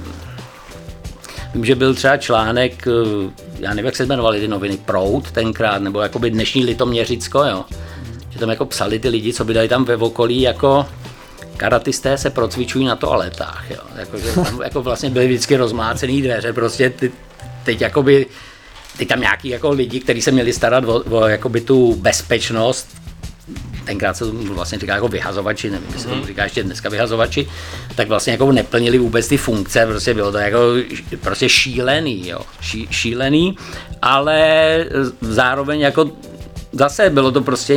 Vím, 1.55 1.65
že 1.65 1.75
byl 1.75 1.95
třeba 1.95 2.17
článek, 2.17 2.87
eh, 2.87 3.31
já 3.59 3.71
nevím, 3.71 3.85
jak 3.85 3.97
se 3.97 4.07
jmenovaly 4.07 4.41
ty 4.41 4.49
noviny, 4.49 4.77
Prout 4.77 5.31
tenkrát, 5.31 5.83
nebo 5.83 6.01
jakoby 6.01 6.31
dnešní 6.31 6.65
Litoměřicko, 6.65 7.45
jo. 7.45 7.65
Tam 8.45 8.51
jako 8.51 8.67
psali 8.67 8.99
ty 8.99 9.09
lidi, 9.09 9.33
co 9.33 9.45
by 9.45 9.55
dali 9.55 9.69
tam 9.69 9.85
ve 9.85 9.97
okolí, 9.97 10.41
jako 10.41 10.87
karatisté 11.57 12.19
se 12.19 12.31
procvičují 12.31 12.85
na 12.85 12.97
toaletách, 12.97 13.71
jo. 13.71 13.81
Jako, 13.97 14.19
že 14.19 14.33
tam 14.33 14.61
jako 14.63 14.83
vlastně 14.83 15.11
byly 15.11 15.27
vždycky 15.27 15.57
rozmácený 15.57 16.23
dveře, 16.23 16.53
prostě 16.53 16.91
ty, 16.91 17.13
teď 17.65 17.81
jakoby, 17.81 18.27
teď 18.99 19.09
tam 19.09 19.21
nějaký 19.21 19.49
jako 19.49 19.71
lidi, 19.71 20.01
kteří 20.01 20.23
se 20.23 20.31
měli 20.31 20.53
starat 20.53 20.85
o, 20.85 21.05
o 21.11 21.27
jakoby 21.27 21.61
tu 21.61 21.95
bezpečnost, 21.95 22.89
tenkrát 23.85 24.17
se 24.17 24.25
tomu 24.25 24.55
vlastně 24.55 24.79
říká 24.79 24.95
jako 24.95 25.09
vyhazovači, 25.09 25.71
nevím, 25.71 25.89
jestli 25.93 26.11
tomu 26.11 26.27
říká 26.27 26.45
ještě 26.45 26.63
dneska 26.63 26.89
vyhazovači, 26.89 27.49
tak 27.95 28.09
vlastně 28.09 28.33
jako 28.33 28.53
neplnili 28.53 28.99
vůbec 28.99 29.29
ty 29.29 29.37
funkce, 29.37 29.87
prostě 29.87 30.15
bylo 30.15 30.33
to 30.33 30.39
jako 30.39 30.59
prostě 31.21 31.49
šílený, 31.49 32.29
jo, 32.29 32.41
ší, 32.61 32.89
šílený, 32.91 33.57
ale 34.03 34.87
zároveň 35.21 35.81
jako 35.81 36.11
zase 36.73 37.11
bylo 37.11 37.33
to 37.33 37.41
prostě 37.41 37.77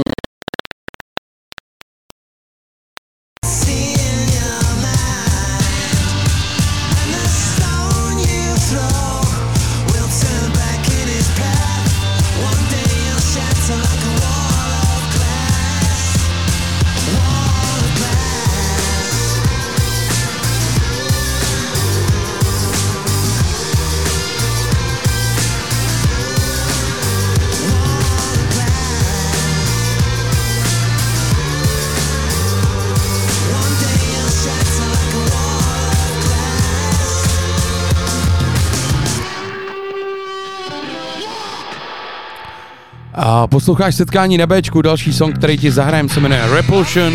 posloucháš 43.58 43.96
setkání 43.96 44.38
na 44.38 44.48
Bčku, 44.48 44.82
další 44.82 45.14
song, 45.14 45.38
který 45.38 45.58
ti 45.58 45.72
zahrajem, 45.72 46.10
se 46.10 46.20
jmenuje 46.20 46.42
Repulsion 46.50 47.14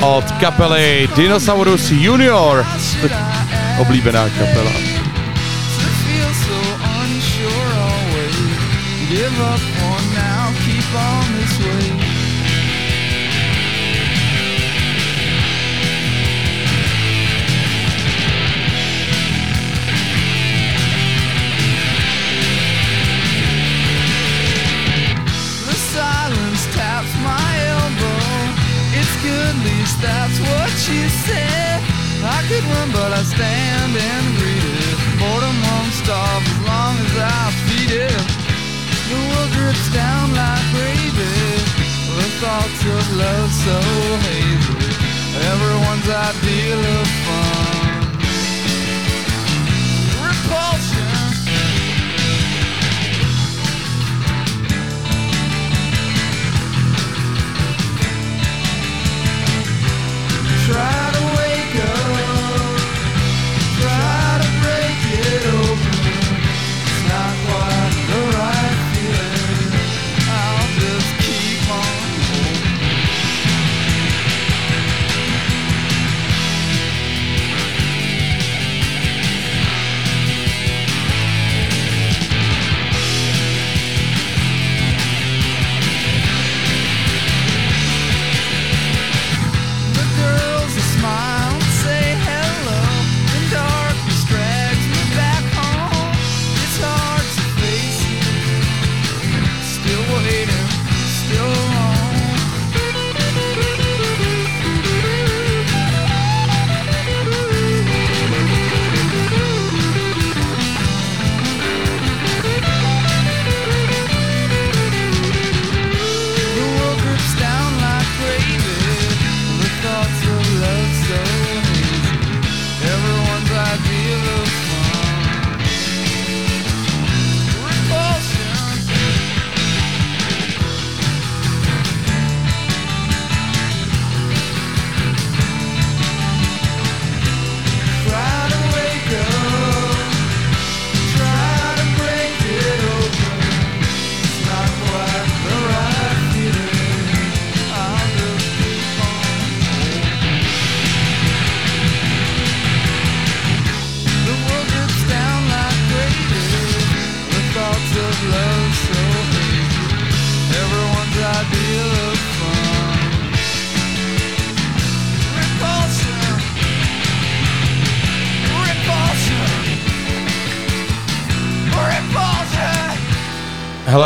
od 0.00 0.24
kapely 0.30 1.08
Dinosaurus 1.16 1.90
Junior. 1.90 2.66
Oblíbená 3.78 4.28
kapela. 4.28 4.70
Give 9.08 9.54
up 9.54 9.60
for 9.60 10.03
that's 30.04 30.38
what 30.48 30.70
she 30.84 31.08
said. 31.24 31.80
I 32.20 32.40
could 32.48 32.64
run, 32.72 32.88
but 32.92 33.10
I 33.12 33.22
stand 33.24 33.92
and 33.96 34.26
greet 34.36 34.64
it. 34.64 34.96
Boredom 35.20 35.56
won't 35.66 35.92
stop 36.02 36.42
as 36.44 36.60
long 36.68 36.94
as 37.04 37.14
I 37.16 37.42
feed 37.64 37.92
it. 38.08 38.24
The 39.08 39.18
world 39.28 39.50
drips 39.56 39.88
down 39.96 40.26
like 40.36 40.64
gravy. 40.76 41.36
The 42.20 42.28
thoughts 42.40 42.80
of 42.96 43.04
love 43.16 43.50
so 43.66 43.78
hazy. 44.28 44.76
Everyone's 45.52 46.08
ideal 46.28 46.82
of 47.00 47.08
fun. 47.24 48.04
Repulsion. 50.24 50.93
Try 60.64 61.03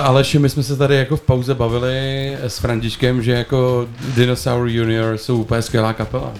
Aleši, 0.09 0.39
my 0.39 0.49
jsme 0.49 0.63
se 0.63 0.77
tady 0.77 0.97
jako 0.97 1.17
v 1.17 1.21
pauze 1.21 1.55
bavili 1.55 2.37
s 2.41 2.59
Františkem, 2.59 3.23
že 3.23 3.33
jako 3.33 3.89
Dinosaur 4.15 4.69
Junior 4.69 5.19
jsou 5.19 5.37
úplně 5.37 5.63
skvělá 5.63 5.93
kapela. 5.93 6.33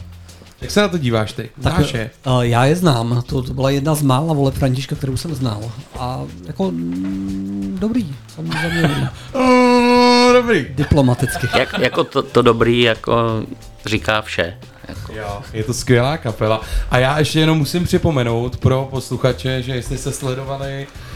Jak 0.61 0.71
se 0.71 0.81
na 0.81 0.89
to 0.89 0.99
díváš 0.99 1.33
ty? 1.33 1.51
Znáš 1.59 1.95
je? 1.95 2.11
uh, 2.27 2.41
já 2.41 2.65
je 2.65 2.77
znám, 2.77 3.23
to, 3.27 3.43
to 3.43 3.55
byla 3.55 3.71
jedna 3.71 3.95
z 3.95 4.03
mála 4.03 4.35
voleb 4.35 4.55
Františka, 4.55 4.97
kterou 4.97 5.17
jsem 5.17 5.35
znal. 5.35 5.73
A 5.99 6.21
jako 6.47 6.71
mm, 6.71 7.77
dobrý, 7.81 8.17
samozřejmě 8.35 8.83
dobrý. 8.83 9.09
Dobrý. 10.33 10.67
Diplomaticky. 10.71 11.47
Jak, 11.59 11.79
jako 11.79 12.05
to, 12.05 12.23
to 12.23 12.43
dobrý 12.43 12.81
jako 12.81 13.43
říká 13.87 14.23
vše. 14.23 14.59
Jako. 14.89 15.13
Jo, 15.13 15.43
je 15.53 15.65
to 15.65 15.75
skvělá 15.75 16.17
kapela. 16.17 16.61
A 16.91 16.99
já 16.99 17.19
ještě 17.19 17.41
jenom 17.41 17.59
musím 17.59 17.85
připomenout 17.85 18.57
pro 18.57 18.89
posluchače, 18.91 19.63
že 19.63 19.75
jestli 19.75 19.99
se 19.99 20.13
sledovali 20.13 20.87
uh, 20.87 21.08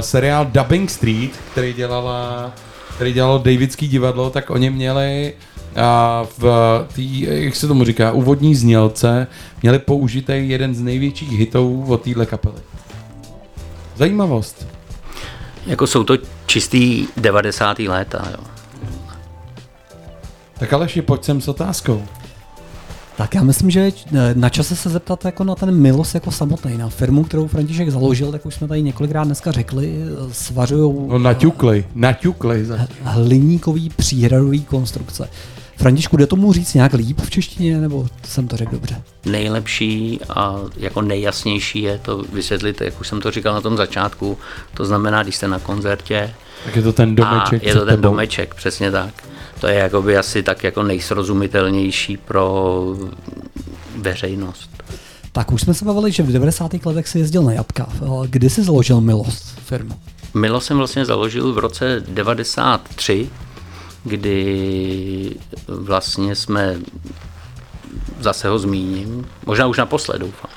seriál 0.00 0.46
Dubbing 0.46 0.90
Street, 0.90 1.30
který 1.52 1.72
dělala 1.72 2.52
který 2.96 3.12
dělalo 3.12 3.38
Davidský 3.38 3.88
divadlo, 3.88 4.30
tak 4.30 4.50
oni 4.50 4.70
měli 4.70 5.32
uh, 5.76 6.28
v 6.38 6.86
tý, 6.94 7.20
jak 7.20 7.56
se 7.56 7.68
tomu 7.68 7.84
říká, 7.84 8.12
úvodní 8.12 8.54
znělce, 8.54 9.26
měli 9.62 9.78
použitý 9.78 10.32
jeden 10.48 10.74
z 10.74 10.82
největších 10.82 11.30
hitů 11.30 11.84
od 11.88 12.02
téhle 12.02 12.26
kapely. 12.26 12.60
Zajímavost. 13.96 14.66
jako 15.66 15.86
jsou 15.86 16.04
to 16.04 16.16
čistý 16.46 17.06
90. 17.16 17.78
léta. 17.78 18.28
Jo. 18.30 18.44
Tak 20.58 20.72
Aleši, 20.72 21.02
pojď 21.02 21.24
sem 21.24 21.40
s 21.40 21.48
otázkou. 21.48 22.02
Tak 23.16 23.34
já 23.34 23.42
myslím, 23.42 23.70
že 23.70 23.92
eh, 24.14 24.34
na 24.34 24.48
čase 24.48 24.76
se 24.76 24.90
zeptat 24.90 25.24
jako 25.24 25.44
na 25.44 25.54
ten 25.54 25.74
Milos 25.80 26.14
jako 26.14 26.30
samotný, 26.30 26.78
na 26.78 26.88
firmu, 26.88 27.24
kterou 27.24 27.46
František 27.46 27.90
založil, 27.90 28.32
tak 28.32 28.46
už 28.46 28.54
jsme 28.54 28.68
tady 28.68 28.82
několikrát 28.82 29.24
dneska 29.24 29.52
řekli, 29.52 29.94
eh, 30.02 30.34
svařují 30.34 30.94
No 31.08 31.18
naťukli, 31.18 31.84
naťukli. 31.94 32.64
Za... 32.64 32.78
hliníkový 33.02 33.90
příhradový 33.90 34.64
konstrukce. 34.64 35.28
Františku, 35.76 36.16
jde 36.16 36.26
tomu 36.26 36.52
říct 36.52 36.74
nějak 36.74 36.92
líp 36.92 37.20
v 37.20 37.30
češtině, 37.30 37.80
nebo 37.80 38.06
jsem 38.24 38.48
to 38.48 38.56
řekl 38.56 38.70
dobře? 38.72 39.02
Nejlepší 39.26 40.20
a 40.28 40.56
jako 40.76 41.02
nejjasnější 41.02 41.82
je 41.82 41.98
to 41.98 42.24
vysvětlit, 42.32 42.80
jak 42.80 43.00
už 43.00 43.08
jsem 43.08 43.20
to 43.20 43.30
říkal 43.30 43.54
na 43.54 43.60
tom 43.60 43.76
začátku. 43.76 44.38
To 44.74 44.84
znamená, 44.84 45.22
když 45.22 45.36
jste 45.36 45.48
na 45.48 45.58
koncertě 45.58 46.30
Tak 46.64 46.76
je 46.76 46.82
to 46.82 46.92
ten 46.92 47.14
domeček. 47.14 47.62
a 47.62 47.66
je 47.66 47.72
to 47.74 47.78
ten 47.80 47.88
tebou. 47.88 48.02
domeček, 48.02 48.54
přesně 48.54 48.90
tak. 48.90 49.14
To 49.66 49.70
je 49.70 49.78
jakoby 49.78 50.16
asi 50.16 50.42
tak 50.42 50.64
jako 50.64 50.82
nejsrozumitelnější 50.82 52.16
pro 52.16 52.84
veřejnost. 53.96 54.70
Tak 55.32 55.52
už 55.52 55.60
jsme 55.60 55.74
se 55.74 55.84
bavili, 55.84 56.12
že 56.12 56.22
v 56.22 56.32
90. 56.32 56.86
letech 56.86 57.08
si 57.08 57.18
jezdil 57.18 57.42
na 57.42 57.52
jatka. 57.52 57.88
Eh, 57.94 58.06
Kdy 58.26 58.50
jsi 58.50 58.62
založil 58.62 59.00
Milost 59.00 59.58
firmu? 59.58 59.94
Milo 60.34 60.60
jsem 60.60 60.76
vlastně 60.78 61.04
založil 61.04 61.52
v 61.52 61.58
roce 61.58 62.02
93, 62.08 63.30
kdy 64.04 65.36
vlastně 65.68 66.34
jsme, 66.34 66.76
zase 68.20 68.48
ho 68.48 68.58
zmíním, 68.58 69.26
možná 69.46 69.66
už 69.66 69.78
naposled 69.78 70.18
doufám, 70.18 70.50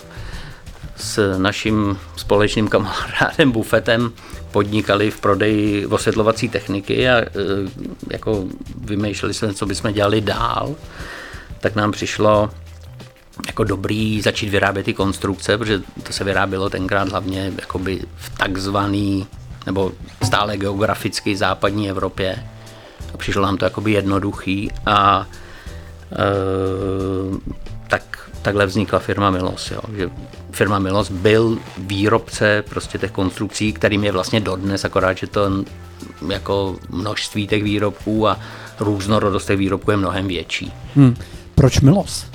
s 1.00 1.38
naším 1.38 1.98
společným 2.16 2.68
kamarádem 2.68 3.52
Bufetem 3.52 4.12
podnikali 4.52 5.12
v 5.12 5.20
prodeji 5.20 5.86
osvětlovací 5.86 6.50
techniky 6.50 7.10
a 7.10 7.18
e, 7.18 7.26
jako 8.12 8.46
vymýšleli 8.82 9.34
jsme, 9.34 9.54
co 9.54 9.66
bychom 9.66 9.94
dělali 9.94 10.22
dál, 10.22 10.76
tak 11.60 11.76
nám 11.76 11.92
přišlo 11.92 12.50
jako 13.48 13.64
dobrý 13.64 14.22
začít 14.22 14.50
vyrábět 14.50 14.84
ty 14.84 14.94
konstrukce, 14.94 15.58
protože 15.58 15.82
to 16.04 16.14
se 16.14 16.24
vyrábělo 16.24 16.70
tenkrát 16.70 17.10
hlavně 17.10 17.54
jakoby 17.62 18.02
v 18.16 18.38
takzvaný 18.38 19.28
nebo 19.66 19.92
stále 20.24 20.58
geograficky 20.58 21.38
západní 21.38 21.90
Evropě. 21.90 22.44
A 23.14 23.18
přišlo 23.18 23.42
nám 23.42 23.58
to 23.58 23.66
jakoby 23.66 23.92
jednoduchý 23.92 24.72
a 24.86 25.28
e, 26.12 26.26
tak, 27.88 28.29
takhle 28.42 28.66
vznikla 28.66 29.00
firma 29.00 29.30
Milos. 29.30 29.72
Jo. 29.72 29.82
Že 29.96 30.10
firma 30.52 30.80
Milos 30.80 31.12
byl 31.12 31.58
výrobce 31.78 32.64
prostě 32.70 32.98
těch 32.98 33.12
konstrukcí, 33.12 33.74
kterým 33.74 34.04
je 34.04 34.12
vlastně 34.12 34.40
dodnes, 34.40 34.86
akorát, 34.86 35.18
že 35.18 35.28
to 35.28 35.42
jako 36.28 36.76
množství 36.90 37.48
těch 37.48 37.64
výrobků 37.64 38.28
a 38.28 38.40
různorodost 38.80 39.48
těch 39.48 39.58
výrobků 39.58 39.92
je 39.92 39.98
mnohem 39.98 40.28
větší. 40.28 40.74
Hmm. 40.96 41.16
Proč 41.56 41.80
Milos? 41.80 42.26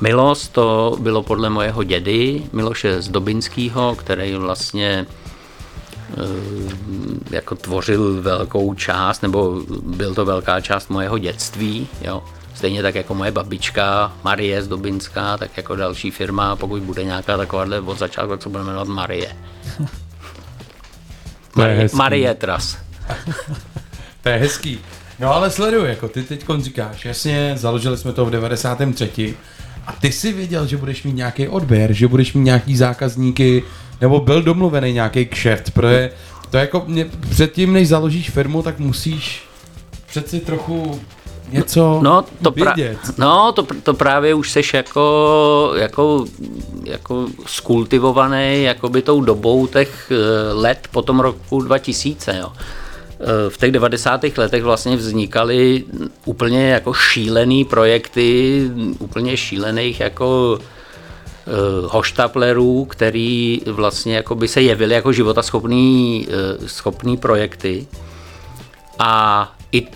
Milos 0.00 0.48
to 0.48 0.96
bylo 1.00 1.22
podle 1.22 1.50
mojeho 1.50 1.82
dědy, 1.82 2.42
Miloše 2.52 3.02
Zdobinského, 3.02 3.94
který 3.94 4.34
vlastně 4.34 5.06
eh, 6.10 6.14
jako 7.30 7.54
tvořil 7.54 8.22
velkou 8.22 8.74
část, 8.74 9.22
nebo 9.22 9.62
byl 9.82 10.14
to 10.14 10.24
velká 10.24 10.60
část 10.60 10.90
mojeho 10.90 11.18
dětství, 11.18 11.88
jo. 12.00 12.22
Stejně 12.62 12.82
tak 12.82 12.94
jako 12.94 13.14
moje 13.14 13.30
babička 13.30 14.12
Marie 14.24 14.62
Zdobinská, 14.62 15.38
tak 15.38 15.56
jako 15.56 15.76
další 15.76 16.10
firma, 16.10 16.56
pokud 16.56 16.82
bude 16.82 17.04
nějaká 17.04 17.36
takováhle 17.36 17.80
od 17.80 17.98
začátku, 17.98 18.30
tak 18.30 18.42
se 18.42 18.48
bude 18.48 18.64
jmenovat 18.64 18.88
Marie. 18.88 19.36
Marie. 21.56 21.88
Marie 21.92 22.34
Tras. 22.34 22.78
To 24.22 24.28
je 24.28 24.36
hezký. 24.36 24.78
No 25.18 25.34
ale 25.34 25.50
sleduj, 25.50 25.88
jako 25.88 26.08
ty 26.08 26.22
teď 26.22 26.44
říkáš, 26.58 27.04
jasně, 27.04 27.54
založili 27.56 27.96
jsme 27.96 28.12
to 28.12 28.26
v 28.26 28.30
93. 28.30 29.34
A 29.86 29.92
ty 29.92 30.12
si 30.12 30.32
věděl, 30.32 30.66
že 30.66 30.76
budeš 30.76 31.02
mít 31.02 31.14
nějaký 31.14 31.48
odběr, 31.48 31.92
že 31.92 32.08
budeš 32.08 32.32
mít 32.32 32.44
nějaký 32.44 32.76
zákazníky, 32.76 33.62
nebo 34.00 34.20
byl 34.20 34.42
domluvený 34.42 34.92
nějaký 34.92 35.26
kšeft, 35.26 35.70
protože 35.70 36.10
to 36.50 36.56
jako 36.56 36.84
mě, 36.86 37.06
předtím, 37.30 37.72
než 37.72 37.88
založíš 37.88 38.30
firmu, 38.30 38.62
tak 38.62 38.78
musíš 38.78 39.42
přeci 40.06 40.40
trochu 40.40 41.00
něco 41.52 42.00
No, 42.02 42.24
to, 42.42 42.50
pra- 42.50 42.74
vědět. 42.76 42.98
no 43.18 43.52
to, 43.52 43.66
to 43.82 43.94
právě 43.94 44.34
už 44.34 44.50
seš 44.50 44.74
jako, 44.74 45.72
jako, 45.76 46.24
jako 46.84 47.26
skultivovaný 47.46 48.62
jakoby 48.62 49.02
tou 49.02 49.20
dobou 49.20 49.66
těch 49.66 50.12
eh, 50.12 50.52
let 50.52 50.88
po 50.92 51.02
tom 51.02 51.20
roku 51.20 51.62
2000, 51.62 52.36
jo. 52.40 52.52
Eh, 53.20 53.50
V 53.50 53.58
těch 53.58 53.72
90. 53.72 54.20
letech 54.36 54.62
vlastně 54.62 54.96
vznikaly 54.96 55.84
úplně 56.24 56.68
jako 56.68 56.92
šílený 56.92 57.64
projekty, 57.64 58.62
úplně 58.98 59.36
šílených 59.36 60.00
jako 60.00 60.58
eh, 60.60 61.50
hoštaplerů, 61.86 62.84
který 62.84 63.60
vlastně 63.66 64.16
jako 64.16 64.34
by 64.34 64.48
se 64.48 64.62
jevily 64.62 64.94
jako 64.94 65.12
životaschopný 65.12 66.28
schopný 66.66 67.16
projekty. 67.16 67.86
A 68.98 69.52
i 69.72 69.86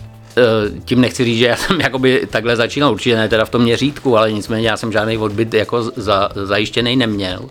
tím 0.84 1.00
nechci 1.00 1.24
říct, 1.24 1.38
že 1.38 1.46
já 1.46 1.56
jsem 1.56 1.80
jakoby 1.86 2.26
takhle 2.30 2.56
začínal, 2.56 2.92
určitě 2.92 3.16
ne 3.16 3.28
teda 3.28 3.44
v 3.44 3.50
tom 3.50 3.62
měřítku, 3.62 4.18
ale 4.18 4.32
nicméně 4.32 4.68
já 4.68 4.76
jsem 4.76 4.92
žádný 4.92 5.18
odbyt 5.18 5.54
jako 5.54 5.82
za, 5.82 6.28
zajištěný 6.34 6.96
neměl. 6.96 7.48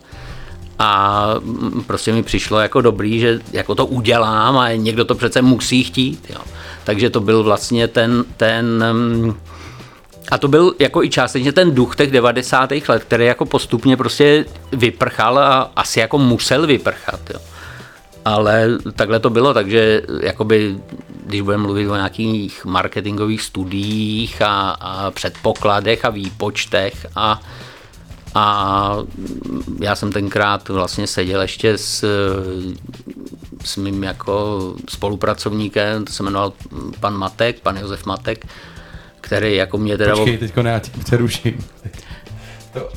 A 0.80 1.26
mm, 1.40 1.84
prostě 1.88 2.14
mi 2.14 2.24
přišlo 2.24 2.60
jako 2.60 2.82
dobrý, 2.82 3.20
že 3.20 3.40
jako 3.52 3.76
to 3.76 3.86
udělám 3.86 4.58
a 4.58 4.72
někdo 4.72 5.06
to 5.06 5.16
přece 5.16 5.42
musí 5.42 5.84
chtít. 5.84 6.26
Jo. 6.30 6.42
Takže 6.84 7.10
to 7.10 7.20
byl 7.20 7.44
vlastně 7.44 7.88
ten, 7.88 8.26
ten 8.38 8.84
mm, 8.94 9.34
a 10.32 10.38
to 10.38 10.48
byl 10.48 10.74
jako 10.80 11.04
i 11.04 11.10
částečně 11.10 11.52
ten 11.52 11.76
duch 11.76 11.96
těch 11.96 12.12
90. 12.12 12.72
let, 12.88 13.04
který 13.04 13.26
jako 13.26 13.46
postupně 13.46 13.98
prostě 13.98 14.46
vyprchal 14.72 15.40
a 15.40 15.72
asi 15.76 16.00
jako 16.00 16.18
musel 16.18 16.68
vyprchat. 16.68 17.20
Jo. 17.34 17.40
Ale 18.26 18.70
takhle 18.96 19.20
to 19.20 19.30
bylo, 19.30 19.54
takže 19.54 20.02
jakoby, 20.22 20.78
když 21.26 21.42
budeme 21.42 21.64
mluvit 21.64 21.90
o 21.90 21.96
nějakých 21.96 22.66
marketingových 22.66 23.42
studiích 23.42 24.42
a, 24.42 24.70
a 24.70 25.12
předpokladech 25.12 26.06
a 26.06 26.10
výpočtech 26.10 27.06
a, 27.16 27.42
a 28.36 28.98
já 29.82 29.96
jsem 29.96 30.12
tenkrát 30.12 30.70
vlastně 30.70 31.08
seděl 31.08 31.42
ještě 31.42 31.78
s, 31.78 32.06
s 33.64 33.78
mým 33.78 34.04
jako 34.04 34.76
spolupracovníkem, 34.90 36.06
to 36.06 36.14
se 36.14 36.24
jmenoval 36.24 36.54
pan 37.00 37.18
Matek, 37.18 37.60
pan 37.60 37.78
Josef 37.78 38.06
Matek, 38.06 38.46
který 39.22 39.56
jako 39.56 39.78
mě 39.78 39.98
teda... 39.98 40.16
Počkej, 40.16 40.38
teďko 40.38 40.64
ne, 40.64 40.72
já 40.72 40.80
tě 40.80 40.92
přeruším. 41.04 41.66
To, 42.74 42.90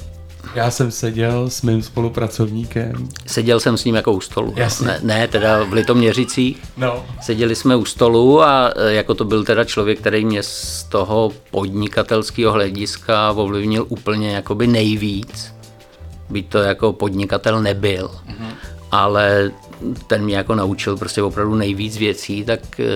já 0.55 0.71
jsem 0.71 0.91
seděl 0.91 1.51
s 1.51 1.63
mým 1.63 1.83
spolupracovníkem. 1.83 3.09
Seděl 3.27 3.61
jsem 3.61 3.77
s 3.77 3.85
ním 3.85 3.95
jako 3.95 4.13
u 4.13 4.21
stolu. 4.21 4.53
Jasně. 4.57 4.87
Ne, 4.87 5.01
ne, 5.03 5.29
teda 5.29 5.65
v 5.65 5.73
Litoměřicích. 5.73 6.63
No. 6.77 7.07
Seděli 7.23 7.57
jsme 7.57 7.77
u 7.77 7.85
stolu 7.85 8.43
a 8.43 8.73
e, 8.77 8.93
jako 8.93 9.15
to 9.15 9.25
byl 9.25 9.45
teda 9.45 9.65
člověk, 9.65 10.01
který 10.01 10.25
mě 10.25 10.43
z 10.43 10.85
toho 10.85 11.33
podnikatelského 11.51 12.53
hlediska 12.53 13.33
ovlivnil 13.33 13.87
úplně 13.89 14.31
jakoby 14.31 14.67
nejvíc. 14.67 15.55
Byť 16.31 16.49
to 16.49 16.59
jako 16.59 16.93
podnikatel 16.93 17.63
nebyl. 17.63 18.11
Mm-hmm. 18.29 18.55
Ale 18.91 19.51
ten 20.07 20.25
mě 20.25 20.37
jako 20.37 20.55
naučil 20.55 20.97
prostě 20.97 21.23
opravdu 21.23 21.55
nejvíc 21.55 21.97
věcí, 21.97 22.45
tak 22.45 22.81
e, 22.81 22.87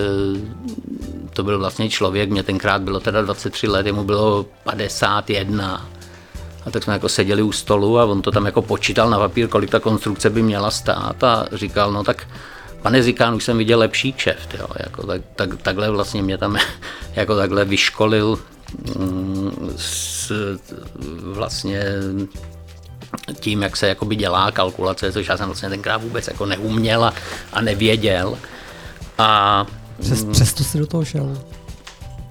to 1.33 1.43
byl 1.43 1.59
vlastně 1.59 1.89
člověk, 1.89 2.29
mě 2.29 2.43
tenkrát 2.43 2.81
bylo 2.81 2.99
teda 2.99 3.21
23 3.21 3.67
let, 3.67 3.85
jemu 3.85 4.03
bylo 4.03 4.45
51. 4.63 5.89
A 6.65 6.71
tak 6.71 6.83
jsme 6.83 6.93
jako 6.93 7.09
seděli 7.09 7.41
u 7.41 7.51
stolu 7.51 7.99
a 7.99 8.05
on 8.05 8.21
to 8.21 8.31
tam 8.31 8.45
jako 8.45 8.61
počítal 8.61 9.09
na 9.09 9.19
papír, 9.19 9.47
kolik 9.47 9.69
ta 9.69 9.79
konstrukce 9.79 10.29
by 10.29 10.41
měla 10.41 10.71
stát 10.71 11.23
a 11.23 11.47
říkal, 11.51 11.91
no 11.91 12.03
tak 12.03 12.27
pane 12.81 13.03
Zikán, 13.03 13.35
už 13.35 13.43
jsem 13.43 13.57
viděl 13.57 13.79
lepší 13.79 14.13
kšeft, 14.13 14.53
jo, 14.59 14.67
jako 14.79 15.07
tak, 15.07 15.21
tak, 15.35 15.61
takhle 15.61 15.89
vlastně 15.91 16.21
mě 16.21 16.37
tam 16.37 16.57
jako 17.15 17.35
takhle 17.35 17.65
vyškolil 17.65 18.39
mm, 18.97 19.73
s, 19.77 20.31
vlastně 21.33 21.85
tím, 23.39 23.61
jak 23.61 23.77
se 23.77 23.87
jakoby 23.87 24.15
dělá 24.15 24.51
kalkulace, 24.51 25.11
což 25.11 25.27
já 25.27 25.37
jsem 25.37 25.45
vlastně 25.45 25.69
tenkrát 25.69 25.97
vůbec 25.97 26.27
jako 26.27 26.45
neuměl 26.45 27.03
a, 27.05 27.13
a 27.53 27.61
nevěděl. 27.61 28.37
A 29.17 29.65
Přes, 29.99 30.23
přesto 30.23 30.63
si 30.63 30.77
do 30.77 30.87
toho 30.87 31.05
šel. 31.05 31.37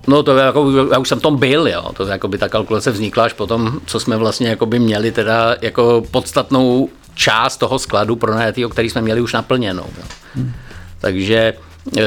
No 0.07 0.23
to 0.23 0.37
jako, 0.37 0.71
já 0.93 0.99
už 0.99 1.09
jsem 1.09 1.21
tom 1.21 1.37
byl, 1.37 1.69
jo. 1.69 1.91
To 1.97 2.07
jako 2.07 2.29
by 2.29 2.39
ta 2.39 2.49
kalkulace 2.49 2.91
vznikla 2.91 3.25
až 3.25 3.33
potom, 3.33 3.81
co 3.87 4.01
jsme 4.01 4.17
vlastně 4.17 4.49
jako 4.49 4.67
by 4.67 4.79
měli 4.79 5.13
teda 5.13 5.57
jako 5.61 6.05
podstatnou 6.11 6.89
část 7.15 7.57
toho 7.57 7.79
skladu 7.79 8.17
pronajatýho, 8.17 8.69
který 8.69 8.91
jsme 8.91 9.03
měli 9.03 9.21
už 9.21 9.33
naplněnou. 9.33 9.87
Jo. 9.99 10.05
Hmm. 10.35 10.53
Takže 11.01 11.37
e, 11.37 12.03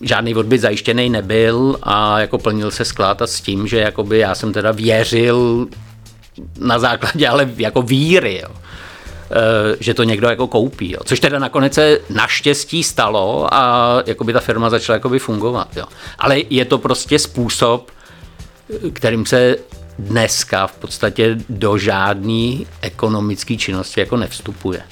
žádný 0.00 0.34
odbyt 0.34 0.58
zajištěný 0.58 1.10
nebyl 1.10 1.78
a 1.82 2.20
jako 2.20 2.38
plnil 2.38 2.70
se 2.70 2.84
sklad 2.84 3.22
a 3.22 3.26
s 3.26 3.40
tím, 3.40 3.66
že 3.66 3.78
jakoby 3.78 4.18
já 4.18 4.34
jsem 4.34 4.52
teda 4.52 4.72
věřil 4.72 5.66
na 6.58 6.78
základě 6.78 7.28
ale 7.28 7.50
jako 7.56 7.82
víry, 7.82 8.40
jo. 8.42 8.54
E, 9.30 9.76
že 9.80 9.94
to 9.94 10.02
někdo 10.02 10.28
jako 10.28 10.46
koupí, 10.46 10.92
jo. 10.92 10.98
což 11.04 11.20
teda 11.20 11.38
nakonec 11.38 11.74
se 11.74 11.98
naštěstí 12.10 12.82
stalo 12.84 13.54
a 13.54 13.94
jakoby 14.06 14.32
ta 14.32 14.40
firma 14.40 14.70
začala 14.70 14.94
jakoby 14.94 15.18
fungovat. 15.18 15.76
Jo. 15.76 15.84
Ale 16.18 16.38
je 16.50 16.64
to 16.64 16.78
prostě 16.78 17.18
způsob, 17.18 17.90
kterým 18.92 19.26
se 19.26 19.56
dneska 19.98 20.66
v 20.66 20.76
podstatě 20.76 21.38
do 21.48 21.78
žádné 21.78 22.64
ekonomické 22.80 23.56
činnosti 23.56 24.00
jako 24.00 24.16
nevstupuje. 24.16 24.82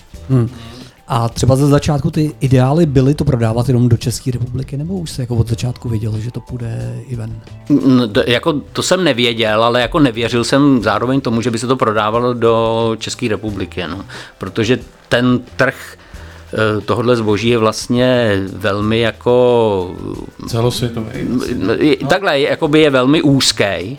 A 1.08 1.28
třeba 1.28 1.56
ze 1.56 1.66
začátku 1.66 2.10
ty 2.10 2.32
ideály 2.40 2.86
byly 2.86 3.14
to 3.14 3.24
prodávat 3.24 3.68
jenom 3.68 3.88
do 3.88 3.96
České 3.96 4.30
republiky, 4.30 4.76
nebo 4.76 4.94
už 4.94 5.10
se 5.10 5.22
jako 5.22 5.36
od 5.36 5.48
začátku 5.48 5.88
vědělo, 5.88 6.18
že 6.18 6.30
to 6.30 6.40
půjde 6.40 6.94
i 7.08 7.16
ven? 7.16 7.40
No, 7.86 8.08
to- 8.08 8.22
jako 8.26 8.52
to 8.52 8.82
jsem 8.82 9.04
nevěděl, 9.04 9.64
ale 9.64 9.80
jako 9.80 9.98
nevěřil 9.98 10.44
jsem 10.44 10.82
zároveň 10.82 11.20
tomu, 11.20 11.40
že 11.42 11.50
by 11.50 11.58
se 11.58 11.66
to 11.66 11.76
prodávalo 11.76 12.34
do 12.34 12.96
České 12.98 13.28
republiky, 13.28 13.84
no. 13.90 14.04
protože 14.38 14.78
ten 15.08 15.40
trh 15.56 15.96
eh, 16.54 16.80
tohohle 16.80 17.16
zboží 17.16 17.48
je 17.48 17.58
vlastně 17.58 18.36
velmi 18.52 19.00
jako 19.00 19.90
Celosvětový. 20.48 21.08
takhle, 22.08 22.40
je- 22.40 22.48
jakoby 22.50 22.80
je 22.80 22.90
velmi 22.90 23.22
úzký 23.22 23.98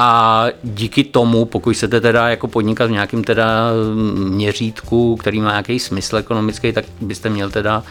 a 0.00 0.46
díky 0.64 1.04
tomu, 1.04 1.44
pokud 1.44 1.74
chcete 1.74 2.00
teda 2.00 2.28
jako 2.28 2.48
podnikat 2.48 2.86
v 2.86 2.92
nějakým 2.92 3.24
teda 3.24 3.70
měřítku, 4.14 5.16
který 5.16 5.40
má 5.40 5.50
nějaký 5.50 5.78
smysl 5.78 6.16
ekonomický, 6.16 6.72
tak 6.72 6.84
byste 7.00 7.30
měl 7.30 7.50
teda 7.50 7.82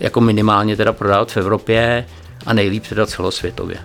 jako 0.00 0.20
minimálně 0.20 0.76
teda 0.76 0.92
prodávat 0.92 1.32
v 1.32 1.36
Evropě 1.36 2.06
a 2.46 2.52
nejlíp 2.52 2.86
teda 2.88 3.06
celosvětově. 3.06 3.76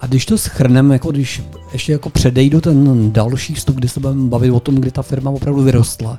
A 0.00 0.06
když 0.06 0.26
to 0.26 0.38
schrneme, 0.38 0.94
jako 0.94 1.10
když 1.10 1.42
ještě 1.72 1.92
jako 1.92 2.10
předejdu 2.10 2.60
ten 2.60 3.12
další 3.12 3.54
vstup, 3.54 3.76
kdy 3.76 3.88
se 3.88 4.00
budeme 4.00 4.28
bavit 4.28 4.50
o 4.50 4.60
tom, 4.60 4.74
kdy 4.74 4.90
ta 4.90 5.02
firma 5.02 5.30
opravdu 5.30 5.62
vyrostla, 5.62 6.18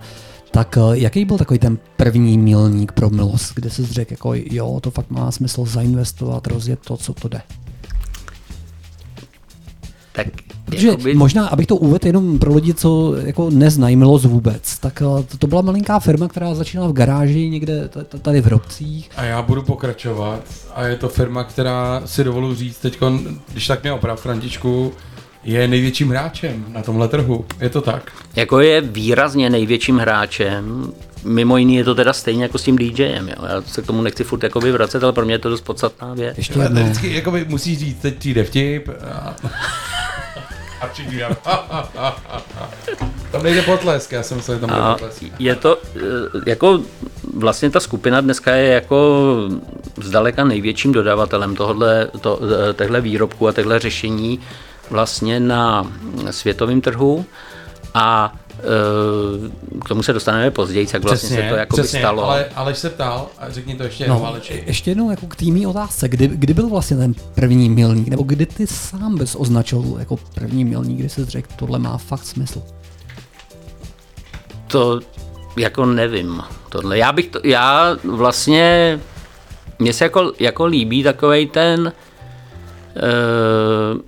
tak 0.52 0.78
eh, 0.78 0.98
jaký 0.98 1.26
byl 1.26 1.38
takový 1.38 1.60
ten 1.60 1.78
první 1.98 2.38
milník 2.38 2.92
pro 2.92 3.10
Milos, 3.10 3.52
kde 3.56 3.70
se 3.70 3.86
řekl, 3.86 4.14
jako 4.14 4.34
jo, 4.34 4.80
to 4.82 4.92
fakt 4.92 5.10
má 5.10 5.32
smysl 5.32 5.66
zainvestovat, 5.66 6.48
rozjet 6.48 6.80
to, 6.88 6.98
co 6.98 7.14
to 7.14 7.28
jde? 7.28 7.42
Tak 10.16 10.28
Protože 10.66 10.88
jakoby, 10.88 11.14
možná, 11.14 11.48
abych 11.48 11.68
to 11.68 11.76
uvedl 11.76 12.08
jenom 12.08 12.40
pro 12.40 12.56
lidi, 12.56 12.74
co 12.74 13.16
jako 13.16 13.50
neznají 13.50 13.96
Milos 13.96 14.26
vůbec, 14.26 14.80
tak 14.80 15.02
eh, 15.02 15.24
to, 15.24 15.38
to 15.38 15.48
byla 15.48 15.62
malinká 15.62 16.00
firma, 16.00 16.28
která 16.28 16.56
začínala 16.56 16.90
v 16.90 16.94
garáži 16.94 17.50
někde 17.50 17.90
tady 18.22 18.42
v 18.42 18.46
Hrobcích. 18.46 19.10
A 19.18 19.24
já 19.24 19.42
budu 19.42 19.62
pokračovat. 19.62 20.42
A 20.76 20.84
je 20.84 20.96
to 20.96 21.10
firma, 21.10 21.44
která 21.44 22.02
si 22.06 22.24
dovolu 22.24 22.56
říct 22.56 22.78
teď, 22.78 23.00
když 23.52 23.68
tak 23.68 23.84
mě 23.84 23.94
oprav 23.94 24.22
Františku, 24.22 24.92
je 25.44 25.68
největším 25.68 26.10
hráčem 26.10 26.66
na 26.74 26.82
tomhle 26.82 27.08
trhu. 27.08 27.46
Je 27.62 27.70
to 27.70 27.82
tak? 27.82 28.12
jako 28.36 28.60
je 28.60 28.82
výrazně 28.82 29.50
největším 29.50 29.98
hráčem, 29.98 30.94
mimo 31.26 31.58
jiný 31.58 31.76
je 31.76 31.84
to 31.84 31.96
teda 31.96 32.14
stejně 32.14 32.44
jako 32.44 32.58
s 32.58 32.64
tím 32.64 32.78
DJem, 32.78 33.30
jo. 33.30 33.36
Já 33.50 33.62
se 33.62 33.82
k 33.82 33.86
tomu 33.86 34.02
nechci 34.02 34.24
furt 34.24 34.44
jakoby 34.44 34.72
vracet, 34.72 35.04
ale 35.04 35.14
pro 35.14 35.26
mě 35.26 35.34
je 35.34 35.40
to 35.40 35.50
dost 35.50 35.62
podstatná 35.62 36.14
věc. 36.14 36.38
Ještě 36.38 36.60
jednou. 36.60 36.84
Vždycky 36.84 37.14
jakoby 37.16 37.46
musíš 37.50 37.80
říct, 37.80 38.00
teď 38.02 38.16
přijde 38.16 38.44
vtip. 38.44 38.90
A, 39.12 39.36
a 40.82 40.88
všichni. 40.88 41.22
Tam 43.32 43.44
nejde 43.44 43.62
potlesk, 43.62 44.12
já 44.12 44.24
jsem 44.24 44.38
myslel, 44.38 44.58
že 44.58 44.62
tam 44.62 44.70
bude 44.70 44.82
A 44.82 44.94
potlesk. 44.94 45.24
je 45.40 45.56
to, 45.56 45.78
eh, 45.96 46.00
jako 46.46 46.80
vlastně 47.34 47.70
ta 47.70 47.80
skupina 47.80 48.22
dneska 48.22 48.56
je 48.56 48.74
jako 48.74 49.26
zdaleka 50.02 50.44
největším 50.44 50.92
dodavatelem 50.92 51.56
tohle, 51.56 52.08
to, 52.22 52.40
eh, 52.70 52.74
těchto 52.74 53.02
výrobků 53.02 53.48
a 53.48 53.52
těchto 53.52 53.80
řešení 53.80 54.40
vlastně 54.90 55.40
na 55.40 55.92
světovém 56.32 56.82
trhu 56.82 57.26
a 57.94 58.34
k 59.86 59.88
tomu 59.88 60.04
se 60.04 60.14
dostaneme 60.14 60.52
později, 60.52 60.88
jak 60.94 61.04
vlastně 61.04 61.30
se 61.30 61.36
to 61.50 61.56
jako 61.56 61.78
přesně, 61.78 62.00
stalo. 62.00 62.24
ale 62.26 62.46
Aleš 62.56 62.78
se 62.78 62.90
ptal, 62.90 63.28
a 63.38 63.50
řekni 63.50 63.76
to 63.76 63.84
ještě 63.84 64.04
jednou, 64.04 64.20
No, 64.20 64.28
Aleči. 64.28 64.64
ještě 64.66 64.92
jednou 64.92 65.10
jako 65.10 65.28
k 65.28 65.36
týmí 65.36 65.68
otázce, 65.68 66.08
kdy, 66.10 66.28
kdy 66.28 66.54
byl 66.54 66.70
vlastně 66.70 66.98
ten 66.98 67.14
první 67.36 67.70
milník, 67.70 68.08
nebo 68.08 68.24
kdy 68.24 68.46
ty 68.46 68.68
sám 68.68 69.18
bys 69.18 69.36
označil 69.40 69.96
jako 70.00 70.18
první 70.36 70.66
milník, 70.66 71.00
kdy 71.00 71.10
jsi 71.10 71.26
řekl, 71.26 71.48
tohle 71.56 71.80
má 71.80 71.98
fakt 71.98 72.26
smysl. 72.26 72.62
To 74.68 75.00
jako 75.58 75.86
nevím. 75.86 76.44
Tohle. 76.70 76.98
Já 76.98 77.12
bych 77.12 77.28
to, 77.28 77.40
já 77.44 77.98
vlastně, 78.04 79.00
mně 79.80 79.94
se 79.94 80.06
jako, 80.06 80.34
jako 80.40 80.66
líbí 80.66 81.04
takovej 81.04 81.48
ten 81.48 81.92
uh, 82.96 84.00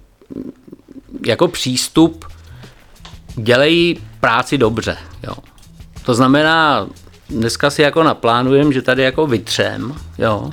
jako 1.25 1.47
přístup, 1.47 2.25
dělej 3.38 3.97
práci 4.19 4.57
dobře. 4.57 4.97
Jo. 5.23 5.33
To 6.05 6.13
znamená, 6.13 6.88
dneska 7.29 7.69
si 7.69 7.81
jako 7.81 8.03
naplánujem, 8.03 8.73
že 8.73 8.81
tady 8.81 9.03
jako 9.03 9.27
vytřem, 9.27 9.95
jo, 10.17 10.49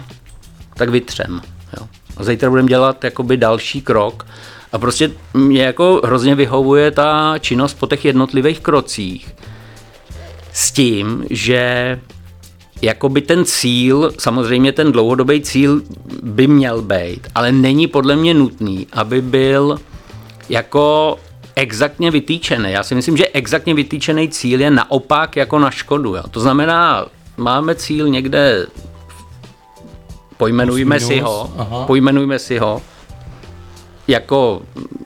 tak 0.75 0.89
vytřem. 0.89 1.41
Jo. 1.81 1.89
A 2.17 2.25
zítra 2.25 2.51
budeme 2.51 2.69
dělat 2.69 3.05
jakoby 3.05 3.37
další 3.37 3.83
krok. 3.83 4.27
A 4.73 4.79
prostě 4.79 5.11
mě 5.35 5.63
jako 5.63 6.01
hrozně 6.05 6.35
vyhovuje 6.35 6.91
ta 6.91 7.35
činnost 7.39 7.75
po 7.75 7.87
těch 7.87 8.05
jednotlivých 8.05 8.61
krocích 8.61 9.35
s 10.53 10.73
tím, 10.73 11.25
že 11.31 12.01
jakoby 12.83 13.21
ten 13.21 13.45
cíl, 13.45 14.13
samozřejmě 14.19 14.73
ten 14.73 14.93
dlouhodobý 14.93 15.41
cíl 15.41 15.83
by 16.23 16.47
měl 16.47 16.83
být, 16.83 17.29
ale 17.35 17.53
není 17.53 17.87
podle 17.87 18.17
mě 18.17 18.35
nutný, 18.35 18.87
aby 18.93 19.21
byl 19.23 19.79
jako 20.49 21.17
exaktně 21.57 22.11
vytýčený. 22.11 22.73
Já 22.73 22.83
si 22.83 22.95
myslím, 22.95 23.17
že 23.17 23.29
exaktně 23.29 23.75
vytýčený 23.75 24.29
cíl 24.29 24.61
je 24.61 24.71
naopak 24.71 25.37
jako 25.37 25.59
na 25.59 25.71
škodu. 25.71 26.17
Jo. 26.17 26.23
To 26.31 26.41
znamená, 26.41 27.07
máme 27.37 27.75
cíl 27.75 28.09
někde, 28.09 28.67
pojmenujme 30.37 31.01
si 31.01 31.21
ho, 31.21 31.53
aha. 31.59 31.85
pojmenujme 31.87 32.39
si 32.39 32.59
ho, 32.59 32.83
jako, 34.09 34.63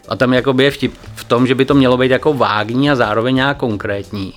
a 0.08 0.16
tam 0.16 0.32
jakoby 0.32 0.64
je 0.64 0.70
vtip 0.70 0.94
v 1.14 1.24
tom, 1.24 1.46
že 1.46 1.54
by 1.54 1.64
to 1.64 1.74
mělo 1.74 1.96
být 1.96 2.10
jako 2.10 2.34
vágní 2.34 2.90
a 2.90 2.96
zároveň 2.96 3.34
nějak 3.34 3.56
konkrétní. 3.56 4.32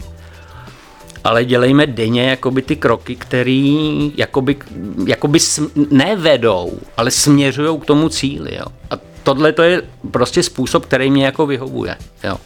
Ale 1.24 1.46
dělejme 1.46 1.88
denně 1.88 2.30
jakoby 2.30 2.62
ty 2.62 2.76
kroky, 2.76 3.16
které 3.16 4.12
jakoby, 4.16 4.56
jakoby 5.08 5.40
sm- 5.40 5.88
nevedou, 5.92 6.80
ale 6.98 7.12
směřují 7.12 7.80
k 7.80 7.86
tomu 7.86 8.10
cíli. 8.10 8.56
Jo. 8.56 8.66
A 8.90 9.11
tohle 9.24 9.52
to 9.52 9.62
je 9.64 9.82
prostě 10.12 10.44
způsob, 10.44 10.86
který 10.86 11.12
mě 11.12 11.26
jako 11.26 11.46
vyhovuje. 11.46 11.96
Jo. 12.24 12.38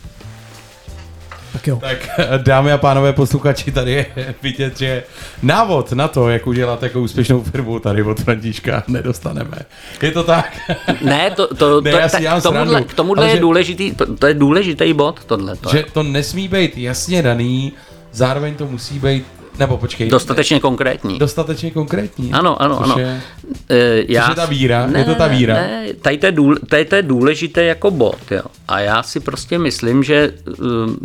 Tak 1.53 1.67
jo. 1.67 1.79
Tak 1.81 1.97
dámy 2.43 2.71
a 2.71 2.77
pánové 2.77 3.13
posluchači, 3.13 3.71
tady 3.71 3.91
je 3.91 4.05
vidět, 4.41 4.77
že 4.77 5.03
návod 5.43 5.91
na 5.91 6.07
to, 6.07 6.29
jak 6.29 6.47
udělat 6.47 6.83
jako 6.83 7.01
úspěšnou 7.01 7.43
firmu 7.43 7.79
tady 7.79 8.03
od 8.03 8.19
Františka 8.19 8.83
nedostaneme. 8.87 9.57
Je 10.01 10.11
to 10.11 10.23
tak? 10.23 10.57
Ne, 11.01 11.31
to, 11.31 11.55
to, 11.55 11.81
Ne, 11.81 11.91
to, 11.91 11.97
já 11.97 12.09
si 12.09 12.23
tak 12.23 12.39
k 12.39 12.43
tomuhle, 12.43 12.81
k 12.83 12.93
tomuhle 12.93 13.27
je 13.27 13.35
že- 13.35 13.39
důležitý, 13.41 13.91
to, 13.91 14.15
to 14.15 14.27
je 14.27 14.33
důležitý 14.33 14.93
bod, 14.93 15.25
tohle. 15.25 15.57
že 15.71 15.85
to 15.93 16.03
nesmí 16.03 16.47
být 16.47 16.77
jasně 16.77 17.21
daný, 17.21 17.73
zároveň 18.11 18.55
to 18.55 18.65
musí 18.67 18.99
být, 18.99 19.25
nebo 19.59 19.77
počkej, 19.77 20.09
Dostatečně 20.09 20.59
konkrétní. 20.59 21.19
dostatečně 21.19 21.71
konkrétní. 21.71 22.33
Ano, 22.33 22.61
ano, 22.61 22.83
ano. 22.83 22.95
Je, 22.99 23.21
Eh, 23.69 24.03
já, 24.07 24.29
je 24.29 24.35
ta 24.35 24.45
víra? 24.45 24.87
Je 24.97 25.03
to 25.05 25.15
ta 25.15 25.27
víra? 25.27 25.53
Ne, 25.53 25.85
tady 26.01 26.17
to 26.17 26.25
je, 26.25 26.31
důl, 26.31 26.57
tady 26.69 26.85
to 26.85 26.95
je 26.95 27.01
důležité 27.01 27.63
jako 27.63 27.91
bod, 27.91 28.31
jo. 28.31 28.41
A 28.67 28.79
já 28.79 29.03
si 29.03 29.19
prostě 29.19 29.59
myslím, 29.59 30.03
že 30.03 30.33
um, 30.59 30.97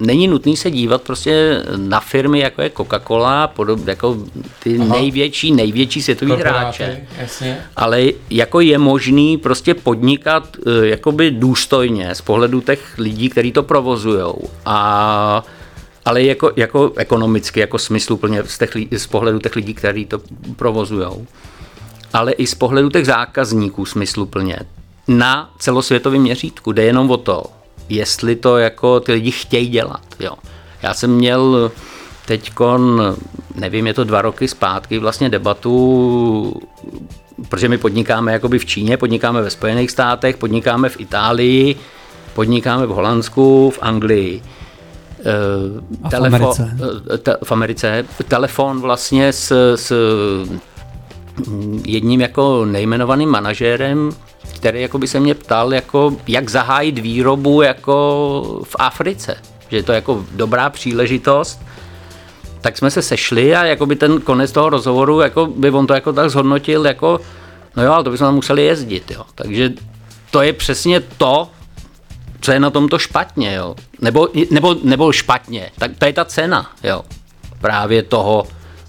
není 0.00 0.28
nutný 0.28 0.56
se 0.56 0.70
dívat 0.70 1.02
prostě 1.02 1.62
na 1.76 2.00
firmy, 2.00 2.38
jako 2.40 2.62
je 2.62 2.68
Coca-Cola, 2.70 3.46
podob, 3.48 3.86
jako 3.88 4.16
ty 4.62 4.78
Aha. 4.78 4.88
největší, 4.98 5.52
největší 5.52 6.02
světový 6.02 6.30
Korporáty, 6.30 6.58
hráče. 6.58 7.00
Jasně. 7.18 7.58
Ale 7.76 8.02
jako 8.30 8.60
je 8.60 8.78
možný 8.78 9.36
prostě 9.38 9.74
podnikat 9.74 10.48
eh, 10.66 10.86
jakoby 10.86 11.30
důstojně 11.30 12.14
z 12.14 12.20
pohledu 12.20 12.60
těch 12.60 12.98
lidí, 12.98 13.28
kteří 13.28 13.52
to 13.52 13.62
provozujou. 13.62 14.38
A 14.66 15.44
ale 16.04 16.22
jako, 16.22 16.52
jako 16.56 16.92
ekonomicky, 16.96 17.60
jako 17.60 17.78
smysluplně 17.78 18.42
z, 18.44 18.58
těch, 18.58 18.70
z 18.96 19.06
pohledu 19.06 19.38
těch 19.38 19.56
lidí, 19.56 19.74
kteří 19.74 20.06
to 20.06 20.20
provozujou. 20.56 21.26
Ale 22.12 22.32
i 22.32 22.46
z 22.46 22.54
pohledu 22.54 22.88
těch 22.88 23.06
zákazníků 23.06 23.84
smysluplně. 23.84 24.58
Na 25.08 25.54
celosvětovém 25.58 26.22
měřítku 26.22 26.72
jde 26.72 26.82
jenom 26.82 27.10
o 27.10 27.16
to, 27.16 27.44
jestli 27.88 28.36
to 28.36 28.58
jako 28.58 29.00
ty 29.00 29.12
lidi 29.12 29.30
chtějí 29.30 29.68
dělat. 29.68 30.02
Jo. 30.20 30.32
Já 30.82 30.94
jsem 30.94 31.10
měl 31.10 31.70
teďkon, 32.26 33.02
nevím, 33.54 33.86
je 33.86 33.94
to 33.94 34.04
dva 34.04 34.22
roky 34.22 34.48
zpátky, 34.48 34.98
vlastně 34.98 35.28
debatu, 35.28 36.60
protože 37.48 37.68
my 37.68 37.78
podnikáme 37.78 38.32
jakoby 38.32 38.58
v 38.58 38.66
Číně, 38.66 38.96
podnikáme 38.96 39.42
ve 39.42 39.50
Spojených 39.50 39.90
státech, 39.90 40.36
podnikáme 40.36 40.88
v 40.88 41.00
Itálii, 41.00 41.76
podnikáme 42.34 42.86
v 42.86 42.90
Holandsku, 42.90 43.70
v 43.70 43.78
Anglii. 43.82 44.42
Eh, 45.20 45.24
A 46.02 46.10
v 46.10 46.14
Americe. 46.14 46.70
eh, 47.14 47.18
te, 47.18 47.36
v 47.44 47.52
Americe. 47.52 48.04
Telefon 48.28 48.80
vlastně 48.80 49.32
s, 49.32 49.74
s 49.76 49.92
mm, 51.46 51.82
jedním 51.86 52.20
jako 52.20 52.64
nejmenovaným 52.64 53.28
manažérem, 53.28 54.10
který 54.54 54.82
jako 54.82 54.98
by 54.98 55.06
se 55.06 55.20
mě 55.20 55.34
ptal, 55.34 55.74
jako, 55.74 56.16
jak 56.28 56.48
zahájit 56.50 56.98
výrobu 56.98 57.62
jako 57.62 58.60
v 58.64 58.76
Africe. 58.78 59.36
Že 59.68 59.76
je 59.76 59.82
to 59.82 59.92
jako 59.92 60.24
dobrá 60.32 60.70
příležitost. 60.70 61.60
Tak 62.60 62.78
jsme 62.78 62.90
se 62.90 63.02
sešli 63.02 63.56
a 63.56 63.64
jako 63.64 63.86
by 63.86 63.96
ten 63.96 64.20
konec 64.20 64.52
toho 64.52 64.70
rozhovoru, 64.70 65.20
jako 65.20 65.46
by 65.46 65.70
on 65.70 65.86
to 65.86 65.94
jako 65.94 66.12
tak 66.12 66.30
zhodnotil, 66.30 66.86
jako, 66.86 67.20
no 67.76 67.84
jo, 67.84 67.92
ale 67.92 68.04
to 68.04 68.10
bychom 68.10 68.26
tam 68.26 68.34
museli 68.34 68.64
jezdit, 68.64 69.10
jo. 69.10 69.24
Takže 69.34 69.70
to 70.30 70.42
je 70.42 70.52
přesně 70.52 71.00
to, 71.00 71.48
co 72.40 72.52
je 72.52 72.60
na 72.60 72.70
tomto 72.70 72.98
špatně, 72.98 73.54
jo. 73.54 73.76
Nebo, 74.00 74.28
nebo, 74.50 74.76
nebo 74.84 75.12
špatně, 75.12 75.70
tak 75.78 75.90
to 75.98 76.06
je 76.06 76.12
ta 76.12 76.24
cena, 76.24 76.70
jo. 76.84 77.02
Právě 77.60 78.02
toho 78.02 78.46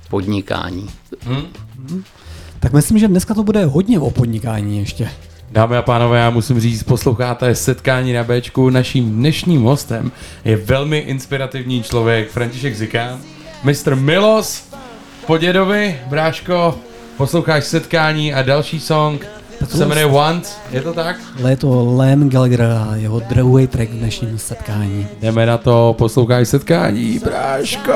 podnikání. 0.10 0.90
Tak 2.60 2.74
myslím, 2.74 2.98
že 2.98 3.08
dneska 3.08 3.34
to 3.34 3.44
bude 3.44 3.66
hodně 3.66 4.00
o 4.00 4.12
podnikání 4.12 4.80
ještě. 4.80 5.10
Dámy 5.52 5.78
a 5.78 5.82
pánové, 5.82 6.20
já 6.20 6.30
musím 6.30 6.60
říct, 6.60 6.84
posloucháte 6.84 7.56
setkání 7.56 8.14
na 8.14 8.24
Bčku. 8.24 8.70
Naším 8.70 9.12
dnešním 9.12 9.62
hostem 9.62 10.12
je 10.46 10.56
velmi 10.56 10.98
inspirativní 10.98 11.84
člověk 11.84 12.30
František 12.30 12.76
Zikán, 12.76 13.22
Mr. 13.64 13.96
Milos 13.96 14.70
Podědovi, 15.28 16.00
bráško, 16.08 16.80
posloucháš 17.18 17.66
setkání 17.66 18.34
a 18.34 18.42
další 18.42 18.80
song 18.80 19.28
se 19.68 19.86
jmenuje 19.86 20.06
Want, 20.06 20.58
je 20.72 20.82
to 20.82 20.94
tak? 20.94 21.16
Ale 21.40 21.50
je 21.50 21.58
to 21.58 21.98
Liam 22.02 22.30
Gallagher 22.30 22.62
a 22.62 22.96
jeho 22.96 23.20
druhý 23.20 23.68
track 23.68 23.90
v 23.90 23.94
dnešním 23.94 24.38
setkání. 24.38 25.08
Jdeme 25.22 25.46
na 25.46 25.58
to, 25.58 25.96
posloucháš 25.98 26.48
setkání, 26.48 27.20
bráško. 27.20 27.94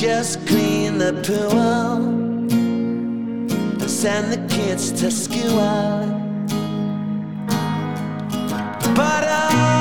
Just 0.00 0.46
clean 0.46 0.98
the 0.98 1.12
pool 1.26 1.58
and 1.58 2.52
send 3.90 4.30
the 4.30 4.38
kids 4.54 4.92
to 4.92 5.10
school. 5.10 5.58
But 8.94 9.24
oh, 9.26 9.77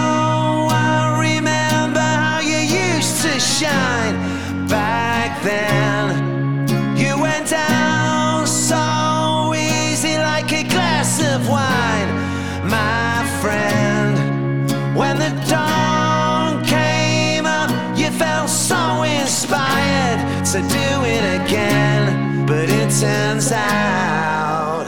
reasons 22.98 23.52
out. 23.52 24.88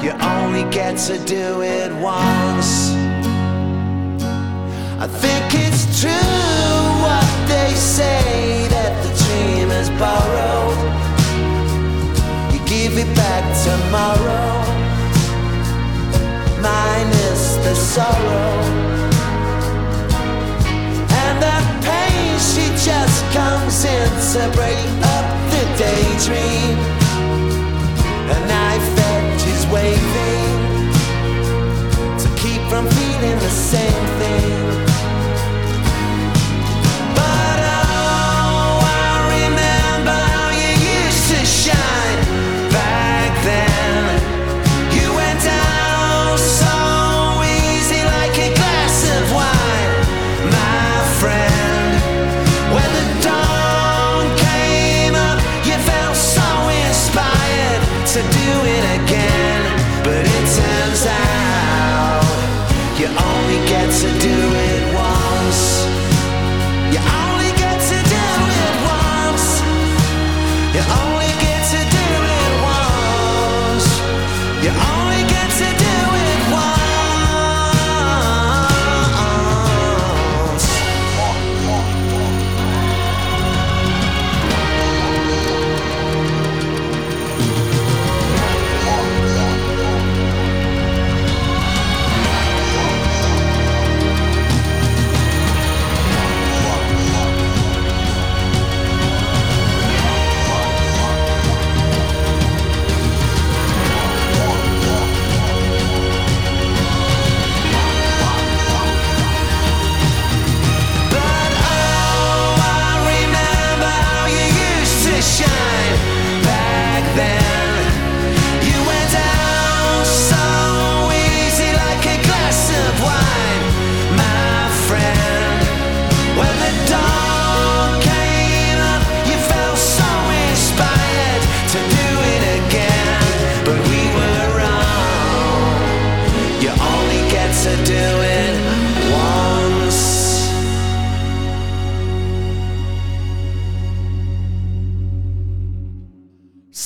You 0.00 0.12
only 0.12 0.62
get 0.70 0.96
to 1.08 1.18
do 1.24 1.62
it 1.62 1.90
once. 2.00 2.92
I 5.00 5.08
think 5.08 5.46
it's 5.54 6.00
true 6.00 6.10
what 7.02 7.26
they 7.48 7.74
say 7.74 8.68
that 8.68 8.92
the 9.02 9.10
dream 9.24 9.68
is 9.82 9.90
borrowed. 9.98 10.78
You 12.52 12.60
give 12.66 12.96
it 12.96 13.12
back 13.16 13.44
tomorrow, 13.66 14.62
minus 16.62 17.56
the 17.64 17.74
sorrow. 17.74 18.52
And 21.22 21.42
that 21.42 21.66
pain, 21.82 22.38
she 22.38 22.66
just 22.78 23.24
comes 23.34 23.84
in 23.84 24.08
to 24.34 24.56
break 24.56 24.78
up 25.02 25.26
the 25.50 25.62
daydream. 25.82 26.99
A 28.32 28.38
knife 28.46 28.98
edge 28.98 29.44
is 29.54 29.66
waving 29.66 30.92
to 32.22 32.28
keep 32.40 32.62
from 32.70 32.86
feeling 32.86 33.38
the 33.38 33.50
same 33.50 34.06
thing. 34.20 34.89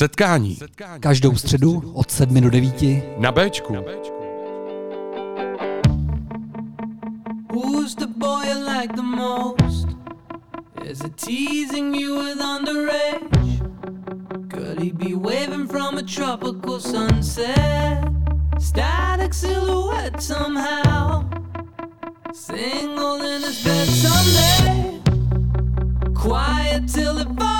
Setkání. 0.04 0.58
Každou 1.00 1.36
středu 1.36 1.92
od 1.94 2.10
7 2.10 2.40
do 2.40 2.50
9 2.50 2.74
na 3.18 3.32
Bčku. 3.32 3.74
Who's 7.52 7.94
the 7.94 8.06
boy 8.06 8.48
you 8.48 8.78
like 8.78 8.94
the 8.96 9.02
most? 9.02 9.88
Is 10.84 11.00
it 11.00 11.16
teasing 11.16 11.96
you 11.96 12.16
with 12.16 12.40
underage? 12.40 13.62
Could 14.50 14.78
he 14.82 14.92
be 14.92 15.14
waving 15.14 15.68
from 15.68 15.98
a 15.98 16.02
tropical 16.02 16.80
sunset? 16.80 18.04
Static 18.58 19.34
silhouette 19.34 20.20
somehow. 20.20 21.24
Single 22.32 23.22
in 23.22 23.42
his 23.42 23.64
bed 23.64 23.88
someday. 23.88 25.00
Quiet 26.14 26.88
till 26.94 27.18
it 27.18 27.28
falls. 27.38 27.53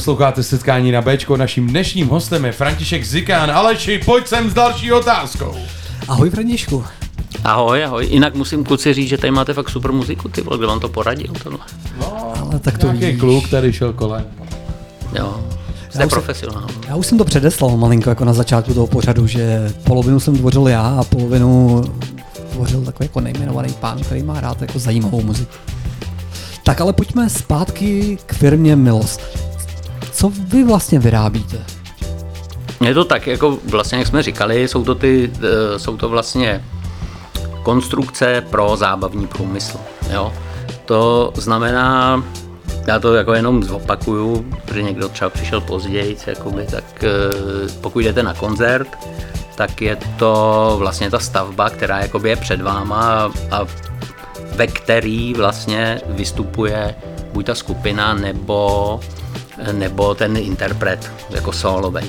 Posloucháte 0.00 0.42
setkání 0.42 0.92
na 0.92 1.02
Bčko, 1.02 1.36
naším 1.36 1.66
dnešním 1.66 2.08
hostem 2.08 2.44
je 2.44 2.52
František 2.52 3.04
Zikán. 3.04 3.50
Aleši, 3.50 4.00
pojď 4.04 4.26
sem 4.26 4.50
s 4.50 4.54
další 4.54 4.92
otázkou. 4.92 5.54
Ahoj 6.08 6.30
Františku. 6.30 6.84
Ahoj, 7.44 7.84
ahoj. 7.84 8.06
Jinak 8.10 8.34
musím 8.34 8.64
kluci 8.64 8.94
říct, 8.94 9.08
že 9.08 9.18
tady 9.18 9.30
máte 9.30 9.52
fakt 9.54 9.70
super 9.70 9.92
muziku, 9.92 10.28
ty 10.28 10.40
vole, 10.42 10.58
kdo 10.58 10.66
vám 10.66 10.80
to 10.80 10.88
poradil, 10.88 11.32
tohle. 11.42 11.58
Ale 12.40 12.58
tak 12.60 12.78
to 12.78 12.86
Nějaký 12.86 13.06
víš. 13.12 13.20
kluk 13.20 13.48
tady 13.48 13.72
šel 13.72 13.92
kolem. 13.92 14.24
Jo, 15.18 15.40
Já 15.84 15.90
jste 15.90 16.06
už 16.06 16.10
se- 16.12 16.16
profesionál. 16.20 16.66
Já 16.88 16.96
už 16.96 17.06
jsem 17.06 17.18
to 17.18 17.24
předeslal 17.24 17.76
malinko 17.76 18.08
jako 18.10 18.24
na 18.24 18.32
začátku 18.32 18.74
toho 18.74 18.86
pořadu, 18.86 19.26
že 19.26 19.72
polovinu 19.84 20.20
jsem 20.20 20.36
tvořil 20.36 20.68
já 20.68 20.96
a 21.00 21.04
polovinu 21.04 21.82
tvořil 22.52 22.80
takový 22.84 23.04
jako 23.04 23.20
nejmenovaný 23.20 23.72
pán, 23.80 23.98
který 24.02 24.22
má 24.22 24.40
rád 24.40 24.60
jako 24.62 24.78
zajímavou 24.78 25.22
muziku. 25.22 25.52
Tak 26.64 26.80
ale 26.80 26.92
pojďme 26.92 27.30
zpátky 27.30 28.18
k 28.26 28.32
firmě 28.34 28.76
Milos. 28.76 29.18
Co 30.20 30.28
vy 30.28 30.64
vlastně 30.64 30.98
vyrábíte? 30.98 31.64
Je 32.80 32.94
to 32.94 33.04
tak, 33.04 33.26
jako 33.26 33.58
vlastně, 33.70 33.98
jak 33.98 34.06
jsme 34.06 34.22
říkali, 34.22 34.68
jsou 34.68 34.84
to, 34.84 34.94
ty, 34.94 35.30
eh, 35.42 35.78
jsou 35.78 35.96
to 35.96 36.08
vlastně 36.08 36.64
konstrukce 37.62 38.44
pro 38.50 38.76
zábavní 38.76 39.26
průmysl. 39.26 39.78
Jo? 40.10 40.32
To 40.84 41.32
znamená, 41.36 42.24
já 42.86 42.98
to 42.98 43.14
jako 43.14 43.34
jenom 43.34 43.62
zopakuju, 43.62 44.46
protože 44.64 44.82
někdo 44.82 45.08
třeba 45.08 45.30
přišel 45.30 45.60
později, 45.60 46.16
jakoby, 46.26 46.66
tak 46.70 47.04
eh, 47.04 47.08
pokud 47.80 48.00
jdete 48.00 48.22
na 48.22 48.34
koncert, 48.34 48.88
tak 49.54 49.82
je 49.82 49.96
to 50.18 50.74
vlastně 50.78 51.10
ta 51.10 51.18
stavba, 51.18 51.70
která 51.70 52.00
jakoby 52.00 52.28
je 52.28 52.36
před 52.36 52.60
váma 52.60 53.32
a 53.50 53.66
ve 54.54 54.66
který 54.66 55.34
vlastně 55.34 56.00
vystupuje 56.06 56.94
buď 57.32 57.46
ta 57.46 57.54
skupina 57.54 58.14
nebo, 58.14 59.00
nebo 59.72 60.14
ten 60.14 60.36
interpret 60.36 61.10
jako 61.30 61.52
solovej. 61.52 62.04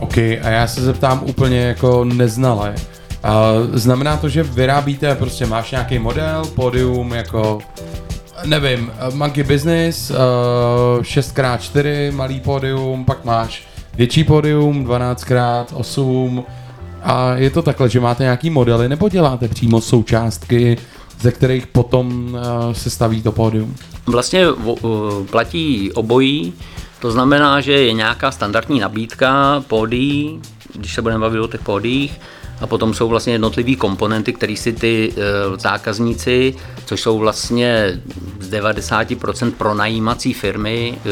OK, 0.00 0.18
a 0.18 0.48
já 0.48 0.66
se 0.66 0.82
zeptám 0.82 1.20
úplně 1.24 1.60
jako 1.60 2.04
neznale. 2.04 2.74
A 3.22 3.52
znamená 3.72 4.16
to, 4.16 4.28
že 4.28 4.42
vyrábíte, 4.42 5.14
prostě 5.14 5.46
máš 5.46 5.70
nějaký 5.70 5.98
model, 5.98 6.42
pódium, 6.54 7.12
jako, 7.12 7.58
nevím, 8.44 8.92
eh, 8.98 9.14
Monkey 9.14 9.44
Business, 9.44 10.10
uh, 10.10 10.16
6x4, 11.02 12.12
malý 12.12 12.40
pódium, 12.40 13.04
pak 13.04 13.24
máš 13.24 13.62
větší 13.94 14.24
pódium, 14.24 14.84
12x8 14.84 16.44
a 17.02 17.34
je 17.34 17.50
to 17.50 17.62
takhle, 17.62 17.88
že 17.88 18.00
máte 18.00 18.22
nějaký 18.22 18.50
modely, 18.50 18.88
nebo 18.88 19.08
děláte 19.08 19.48
přímo 19.48 19.80
součástky, 19.80 20.76
ze 21.20 21.32
kterých 21.32 21.66
potom 21.66 22.34
uh, 22.34 22.72
se 22.72 22.90
staví 22.90 23.22
to 23.22 23.32
pódium? 23.32 23.74
Vlastně 24.06 24.48
o- 24.48 25.24
platí 25.30 25.92
obojí, 25.92 26.52
to 27.02 27.10
znamená, 27.10 27.60
že 27.60 27.72
je 27.72 27.92
nějaká 27.92 28.30
standardní 28.30 28.80
nabídka 28.80 29.64
pódií, 29.68 30.40
když 30.74 30.94
se 30.94 31.02
budeme 31.02 31.20
bavit 31.20 31.40
o 31.40 31.48
těch 31.48 31.60
pódiích, 31.60 32.20
a 32.60 32.66
potom 32.66 32.94
jsou 32.94 33.08
vlastně 33.08 33.32
jednotlivý 33.32 33.76
komponenty, 33.76 34.32
které 34.32 34.56
si 34.56 34.72
ty 34.72 35.12
e, 35.12 35.58
zákazníci, 35.58 36.54
což 36.86 37.00
jsou 37.00 37.18
vlastně 37.18 38.00
z 38.40 38.50
90% 38.50 39.50
pronajímací 39.50 40.32
firmy, 40.32 40.98
e, 40.98 41.08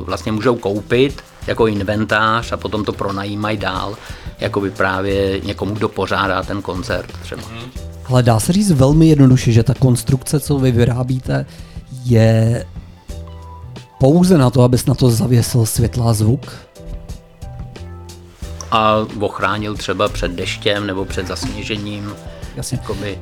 vlastně 0.00 0.32
můžou 0.32 0.56
koupit 0.56 1.22
jako 1.46 1.66
inventář 1.66 2.52
a 2.52 2.56
potom 2.56 2.84
to 2.84 2.92
pronajímají 2.92 3.56
dál, 3.56 3.96
jako 4.40 4.60
by 4.60 4.70
právě 4.70 5.40
někomu, 5.40 5.74
kdo 5.74 5.88
pořádá 5.88 6.42
ten 6.42 6.62
koncert 6.62 7.12
třeba. 7.22 7.42
Ale 8.04 8.22
dá 8.22 8.40
se 8.40 8.52
říct 8.52 8.70
velmi 8.70 9.08
jednoduše, 9.08 9.52
že 9.52 9.62
ta 9.62 9.74
konstrukce, 9.74 10.40
co 10.40 10.58
vy 10.58 10.72
vyrábíte, 10.72 11.46
je 12.04 12.64
pouze 13.98 14.38
na 14.38 14.50
to, 14.50 14.62
abys 14.62 14.86
na 14.86 14.94
to 14.94 15.10
zavěsil 15.10 15.66
světla 15.66 16.12
zvuk. 16.12 16.52
A 18.70 18.96
ochránil 19.20 19.76
třeba 19.76 20.08
před 20.08 20.32
deštěm 20.32 20.86
nebo 20.86 21.04
před 21.04 21.26
zasněžením. 21.26 22.12
Jasně. 22.56 22.78
Jakoby, 22.82 23.18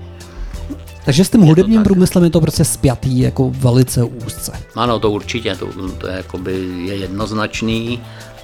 Takže 1.04 1.24
s 1.24 1.30
tím 1.30 1.40
hudebním 1.40 1.78
tak. 1.78 1.84
průmyslem 1.84 2.24
je 2.24 2.30
to 2.30 2.40
prostě 2.40 2.64
spjatý 2.64 3.20
jako 3.20 3.50
velice 3.50 4.04
úzce. 4.04 4.52
ano, 4.76 4.98
to 4.98 5.10
určitě, 5.10 5.56
to, 5.56 5.68
to 5.98 6.06
je, 6.06 6.16
jakoby, 6.16 6.52
je 6.86 6.96
jednoznačný 6.96 8.00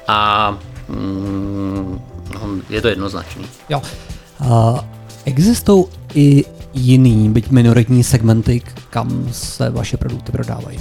a 0.08 0.50
mm, 0.88 2.00
je 2.70 2.80
to 2.82 2.88
jednoznačný. 2.88 3.44
Jo. 3.68 3.82
A 4.40 4.84
existují 5.24 5.84
i 6.14 6.44
jiný, 6.74 7.30
byť 7.30 7.50
minoritní 7.50 8.04
segmenty, 8.04 8.62
kam 8.90 9.28
se 9.32 9.70
vaše 9.70 9.96
produkty 9.96 10.32
prodávají. 10.32 10.80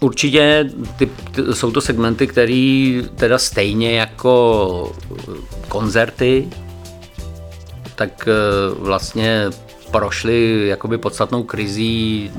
Určitě 0.00 0.70
ty, 0.96 1.06
ty, 1.06 1.42
jsou 1.52 1.70
to 1.70 1.80
segmenty, 1.80 2.26
které 2.26 3.02
teda 3.16 3.38
stejně 3.38 3.98
jako 3.98 4.92
koncerty, 5.68 6.48
tak 7.94 8.28
eh, 8.28 8.74
vlastně 8.78 9.44
prošly 9.90 10.68
jakoby 10.68 10.98
podstatnou 10.98 11.42
krizí 11.42 12.30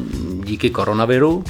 díky 0.45 0.69
koronaviru. 0.69 1.43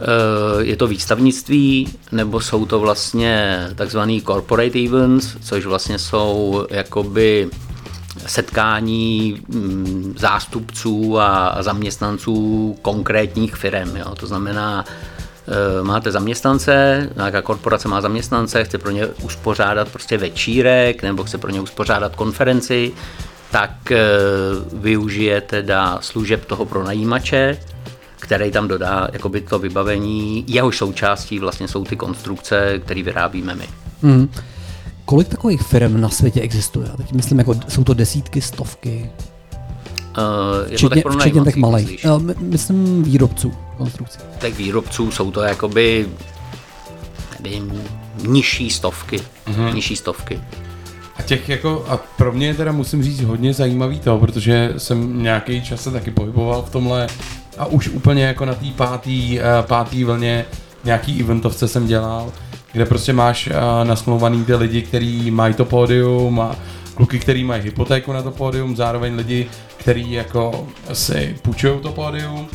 Eh, 0.00 0.64
Je 0.64 0.76
to 0.76 0.86
výstavnictví, 0.86 1.88
nebo 2.12 2.40
jsou 2.40 2.66
to 2.66 2.80
vlastně 2.80 3.66
takzvaný 3.74 4.22
corporate 4.22 4.78
events, 4.78 5.36
což 5.42 5.66
vlastně 5.66 5.98
jsou 5.98 6.66
jakoby 6.70 7.48
setkání 8.26 9.42
mm, 9.48 10.14
zástupců 10.18 11.20
a 11.20 11.56
zaměstnanců 11.60 12.76
konkrétních 12.82 13.54
firm. 13.56 13.96
Jo. 13.96 14.14
To 14.14 14.26
znamená, 14.26 14.84
eh, 14.88 15.13
máte 15.82 16.12
zaměstnance, 16.12 17.08
nějaká 17.16 17.42
korporace 17.42 17.88
má 17.88 18.00
zaměstnance, 18.00 18.64
chce 18.64 18.78
pro 18.78 18.90
ně 18.90 19.06
uspořádat 19.06 19.88
prostě 19.88 20.18
večírek 20.18 21.02
nebo 21.02 21.24
chce 21.24 21.38
pro 21.38 21.50
ně 21.50 21.60
uspořádat 21.60 22.16
konferenci, 22.16 22.92
tak 23.50 23.92
eh, 23.92 23.98
využije 24.72 25.40
teda 25.40 25.98
služeb 26.00 26.44
toho 26.44 26.64
pronajímače, 26.64 27.58
který 28.20 28.50
tam 28.50 28.68
dodá 28.68 29.08
jakoby 29.12 29.40
to 29.40 29.58
vybavení, 29.58 30.44
jehož 30.48 30.78
součástí 30.78 31.38
vlastně 31.38 31.68
jsou 31.68 31.84
ty 31.84 31.96
konstrukce, 31.96 32.78
které 32.78 33.02
vyrábíme 33.02 33.54
my. 33.54 33.68
Hmm. 34.02 34.28
Kolik 35.04 35.28
takových 35.28 35.62
firm 35.62 36.00
na 36.00 36.08
světě 36.08 36.40
existuje? 36.40 36.88
Teď 36.96 37.12
myslím, 37.12 37.38
jako 37.38 37.54
jsou 37.68 37.84
to 37.84 37.94
desítky, 37.94 38.40
stovky, 38.40 39.10
Uh, 40.18 40.24
je 40.64 40.70
to 40.70 40.76
včetně, 40.76 40.88
tak 40.88 41.02
pro 41.02 41.20
včetně 41.20 41.40
těch 41.40 41.56
malých. 41.56 42.04
No, 42.04 42.18
my- 42.18 42.34
myslím 42.40 43.02
výrobců 43.02 43.52
konstrukcí. 43.76 44.18
těch 44.38 44.56
výrobců 44.56 45.10
jsou 45.10 45.30
to 45.30 45.42
jakoby 45.42 46.06
nevím, 47.40 47.72
nižší 48.26 48.70
stovky. 48.70 49.20
Mm-hmm. 49.46 49.74
Nižší 49.74 49.96
stovky. 49.96 50.40
A 51.16 51.22
těch 51.22 51.48
jako, 51.48 51.84
a 51.88 51.96
pro 51.96 52.32
mě 52.32 52.46
je 52.46 52.54
teda 52.54 52.72
musím 52.72 53.02
říct 53.02 53.20
hodně 53.20 53.54
zajímavý 53.54 54.00
to, 54.00 54.18
protože 54.18 54.72
jsem 54.76 55.22
nějaký 55.22 55.62
čas 55.62 55.82
se 55.82 55.90
taky 55.90 56.10
pohyboval 56.10 56.62
v 56.62 56.70
tomhle 56.70 57.06
a 57.58 57.66
už 57.66 57.88
úplně 57.88 58.24
jako 58.24 58.44
na 58.44 58.54
té 58.54 58.66
pátý, 58.76 59.40
eh, 59.40 59.42
pátý 59.62 60.04
vlně 60.04 60.44
nějaký 60.84 61.20
eventovce 61.20 61.68
jsem 61.68 61.86
dělal, 61.86 62.32
kde 62.72 62.86
prostě 62.86 63.12
máš 63.12 63.48
nasmluvaný 63.84 64.44
ty 64.44 64.54
lidi, 64.54 64.82
kteří 64.82 65.30
mají 65.30 65.54
to 65.54 65.64
pódium 65.64 66.40
a 66.40 66.56
kluky, 66.94 67.18
který 67.18 67.44
mají 67.44 67.62
hypotéku 67.62 68.12
na 68.12 68.22
to 68.22 68.30
pódium, 68.30 68.76
zároveň 68.76 69.16
lidi, 69.16 69.46
kteří 69.76 70.12
jako 70.12 70.68
si 70.92 71.36
půjčují 71.42 71.80
to 71.80 71.92
pódium. 71.92 72.48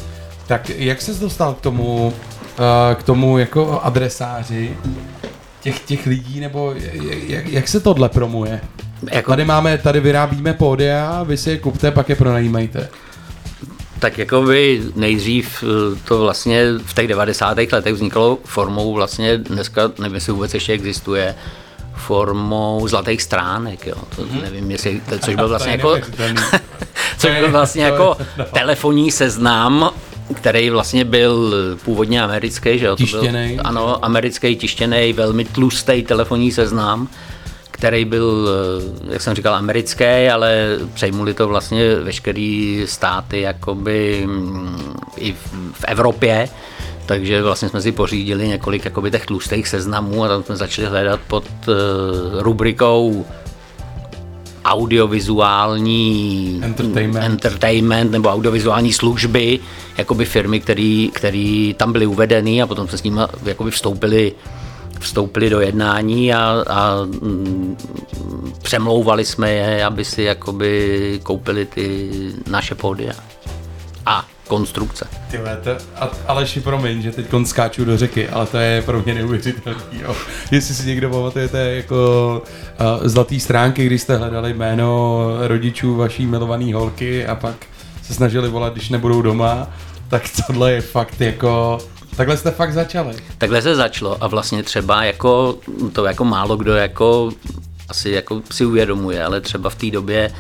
Tak 0.47 0.69
jak 0.69 1.01
ses 1.01 1.19
dostal 1.19 1.53
k 1.53 1.61
tomu, 1.61 2.13
eh, 2.91 2.95
k 2.95 3.03
tomu 3.03 3.37
jako 3.37 3.79
adresáři 3.83 4.77
těch, 5.61 5.79
těch 5.79 6.05
lidí, 6.05 6.39
nebo 6.39 6.73
jak, 7.27 7.47
jak 7.47 7.67
se 7.67 7.79
tohle 7.79 8.09
promuje? 8.09 8.61
Jako, 9.11 9.31
Tady 9.31 9.45
máme, 9.45 9.77
tady 9.77 9.99
vyrábíme 9.99 10.53
pódia, 10.53 11.23
vy 11.23 11.37
si 11.37 11.49
je 11.49 11.57
kupte, 11.57 11.91
pak 11.91 12.09
je 12.09 12.15
pronajímejte. 12.15 12.89
tak 13.99 14.17
jako 14.17 14.41
by 14.41 14.81
nejdřív 14.95 15.63
eh, 15.63 15.99
to 16.07 16.21
vlastně 16.21 16.63
v 16.85 16.93
těch 16.93 17.07
90. 17.07 17.57
letech 17.71 17.93
vzniklo 17.93 18.37
formou 18.43 18.93
vlastně 18.93 19.37
dneska, 19.37 19.91
nevím, 19.99 20.15
jestli 20.15 20.33
vůbec 20.33 20.53
ještě 20.53 20.73
existuje, 20.73 21.35
formou 21.99 22.87
zlatých 22.87 23.21
stránek, 23.21 23.87
jo. 23.87 23.95
To 24.15 24.25
nevím, 24.41 24.71
jestli, 24.71 25.01
to, 25.09 25.19
což 25.19 25.35
byl 25.41 25.47
vlastně 25.47 25.71
jako, 25.71 25.97
což 27.17 27.31
byl 27.39 27.51
vlastně 27.51 27.83
jako 27.83 28.17
telefonní 28.53 29.11
seznam, 29.11 29.91
který 30.33 30.69
vlastně 30.69 31.05
byl 31.05 31.53
původně 31.85 32.23
americký, 32.23 32.79
že 32.79 32.85
jo? 32.85 32.95
To. 32.95 33.03
Byl, 33.21 33.31
ano, 33.63 34.05
americký 34.05 34.55
tištěný, 34.55 35.13
velmi 35.13 35.45
tlustý 35.45 36.03
telefonní 36.03 36.51
seznam, 36.51 37.07
který 37.71 38.05
byl, 38.05 38.49
eh, 39.07 39.13
jak 39.13 39.21
jsem 39.21 39.35
říkal, 39.35 39.55
americký, 39.55 40.29
ale 40.33 40.77
přejmuli 40.93 41.33
to 41.33 41.47
vlastně 41.47 41.95
veškerý 41.95 42.83
státy 42.85 43.41
jakoby 43.41 44.23
mm, 44.25 44.93
i 45.17 45.31
v, 45.31 45.37
v 45.73 45.83
Evropě, 45.87 46.49
takže 47.09 47.41
vlastně 47.43 47.69
jsme 47.69 47.81
si 47.81 47.91
pořídili 47.91 48.47
několik 48.47 48.85
jakoby 48.85 49.11
těch 49.11 49.25
tlustých 49.25 49.67
seznamů 49.67 50.23
a 50.23 50.27
tam 50.27 50.43
jsme 50.43 50.55
začali 50.55 50.87
hledat 50.87 51.19
pod 51.27 51.43
uh, 51.67 51.73
rubrikou 52.41 53.25
audiovizuální 54.65 56.59
Entertainment. 56.63 57.25
entertainment 57.25 58.11
nebo 58.11 58.29
audiovizuální 58.29 58.93
služby, 58.93 59.59
jakoby 59.97 60.25
firmy, 60.25 60.59
které 61.13 61.71
tam 61.77 61.91
byly 61.91 62.05
uvedeny 62.05 62.61
a 62.61 62.67
potom 62.67 62.87
jsme 62.87 62.97
s 62.97 63.03
nimi 63.03 63.21
jakoby 63.43 63.71
vstoupili 63.71 64.31
vstoupili 64.99 65.49
do 65.49 65.59
jednání 65.59 66.33
a, 66.33 66.63
a 66.67 67.03
mm, 67.03 67.77
přemlouvali 68.61 69.25
jsme 69.25 69.51
je, 69.51 69.85
aby 69.85 70.05
si 70.05 70.23
jakoby 70.23 71.19
koupili 71.23 71.65
ty 71.65 72.09
naše 72.49 72.75
pódia 72.75 73.13
konstrukce. 74.49 75.07
Ty 75.31 75.39
to, 75.63 75.71
a, 75.95 76.09
Aleši, 76.27 76.61
promiň, 76.61 77.01
že 77.01 77.11
teď 77.11 77.25
skáču 77.45 77.85
do 77.85 77.97
řeky, 77.97 78.29
ale 78.29 78.45
to 78.45 78.57
je 78.57 78.81
pro 78.81 79.01
mě 79.01 79.13
neuvěřitelný. 79.13 80.01
Jo. 80.01 80.15
Jestli 80.51 80.75
si 80.75 80.87
někdo 80.87 81.09
pamatujete 81.09 81.59
jako 81.59 82.41
uh, 83.01 83.07
zlatý 83.07 83.39
stránky, 83.39 83.85
kdy 83.85 83.99
jste 83.99 84.17
hledali 84.17 84.53
jméno 84.53 85.19
rodičů 85.47 85.95
vaší 85.95 86.25
milované 86.25 86.73
holky 86.73 87.25
a 87.25 87.35
pak 87.35 87.55
se 88.03 88.13
snažili 88.13 88.49
volat, 88.49 88.73
když 88.73 88.89
nebudou 88.89 89.21
doma, 89.21 89.67
tak 90.07 90.23
tohle 90.47 90.71
je 90.71 90.81
fakt 90.81 91.21
jako... 91.21 91.77
Takhle 92.15 92.37
jste 92.37 92.51
fakt 92.51 92.73
začali. 92.73 93.15
Takhle 93.37 93.61
se 93.61 93.75
začalo 93.75 94.23
a 94.23 94.27
vlastně 94.27 94.63
třeba 94.63 95.03
jako 95.03 95.57
to 95.93 96.05
jako 96.05 96.25
málo 96.25 96.57
kdo 96.57 96.75
jako 96.75 97.31
asi 97.89 98.09
jako 98.09 98.41
si 98.51 98.65
uvědomuje, 98.65 99.23
ale 99.23 99.41
třeba 99.41 99.69
v 99.69 99.75
té 99.75 99.91
době 99.91 100.31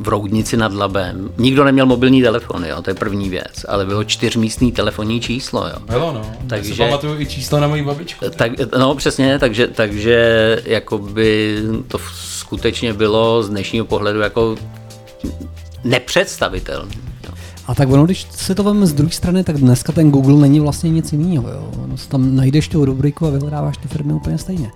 v 0.00 0.08
Roudnici 0.08 0.56
nad 0.56 0.72
Labem. 0.72 1.30
Nikdo 1.38 1.64
neměl 1.64 1.86
mobilní 1.86 2.22
telefon, 2.22 2.64
jo, 2.64 2.82
to 2.82 2.90
je 2.90 2.94
první 2.94 3.28
věc, 3.28 3.64
ale 3.68 3.86
bylo 3.86 4.04
čtyřmístný 4.04 4.72
telefonní 4.72 5.20
číslo, 5.20 5.68
jo. 5.68 5.76
Bylo 5.86 6.12
no, 6.12 6.22
takže... 6.46 6.70
Já 6.70 6.76
si 6.76 6.82
pamatuju 6.82 7.20
i 7.20 7.26
číslo 7.26 7.60
na 7.60 7.68
moji 7.68 7.82
babičku. 7.82 8.24
Tak, 8.36 8.52
no 8.78 8.94
přesně, 8.94 9.38
takže, 9.38 9.66
takže 9.66 10.62
jakoby 10.64 11.58
to 11.88 11.98
skutečně 12.14 12.92
bylo 12.92 13.42
z 13.42 13.48
dnešního 13.48 13.84
pohledu 13.84 14.20
jako 14.20 14.56
nepředstavitelné. 15.84 16.94
A 17.66 17.74
tak 17.74 17.88
ono, 17.88 18.04
když 18.04 18.26
se 18.30 18.54
to 18.54 18.62
vezme 18.62 18.86
z 18.86 18.92
druhé 18.92 19.10
strany, 19.10 19.44
tak 19.44 19.56
dneska 19.56 19.92
ten 19.92 20.10
Google 20.10 20.40
není 20.40 20.60
vlastně 20.60 20.90
nic 20.90 21.12
jiného. 21.12 21.48
Jo. 21.48 21.70
Ono 21.84 21.94
tam 22.08 22.36
najdeš 22.36 22.68
tu 22.68 22.84
rubriku 22.84 23.26
a 23.26 23.30
vyhledáváš 23.30 23.76
ty 23.76 23.88
firmy 23.88 24.12
úplně 24.12 24.38
stejně. 24.38 24.70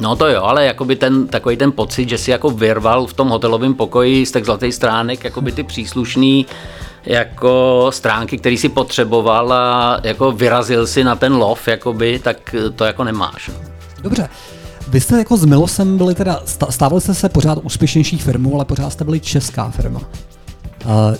No 0.00 0.16
to 0.16 0.28
jo, 0.28 0.42
ale 0.42 0.64
jakoby 0.64 0.96
ten, 0.96 1.26
takový 1.26 1.56
ten 1.56 1.72
pocit, 1.72 2.08
že 2.08 2.18
si 2.18 2.30
jako 2.30 2.50
vyrval 2.50 3.06
v 3.06 3.12
tom 3.12 3.28
hotelovém 3.28 3.74
pokoji 3.74 4.26
z 4.26 4.32
těch 4.32 4.44
zlatých 4.44 4.74
stránek 4.74 5.24
jakoby 5.24 5.52
ty 5.52 5.62
příslušný 5.62 6.46
jako 7.06 7.86
stránky, 7.90 8.38
který 8.38 8.56
si 8.56 8.68
potřeboval 8.68 9.52
a 9.52 10.00
jako 10.02 10.32
vyrazil 10.32 10.86
si 10.86 11.04
na 11.04 11.16
ten 11.16 11.32
lov, 11.32 11.68
jakoby, 11.68 12.18
tak 12.18 12.54
to 12.76 12.84
jako 12.84 13.04
nemáš. 13.04 13.48
No. 13.48 13.54
Dobře. 14.02 14.28
Vy 14.88 15.00
jste 15.00 15.18
jako 15.18 15.36
s 15.36 15.44
Milosem 15.44 15.96
byli 15.96 16.14
teda, 16.14 16.40
stávali 16.70 17.00
jste 17.00 17.14
se 17.14 17.28
pořád 17.28 17.58
úspěšnější 17.62 18.18
firmou, 18.18 18.54
ale 18.54 18.64
pořád 18.64 18.90
jste 18.90 19.04
byli 19.04 19.20
česká 19.20 19.70
firma. 19.70 20.00
Uh, 20.00 21.14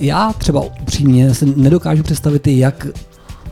já 0.00 0.32
třeba 0.32 0.60
upřímně 0.60 1.34
si 1.34 1.52
nedokážu 1.56 2.02
představit, 2.02 2.46
jak 2.46 2.86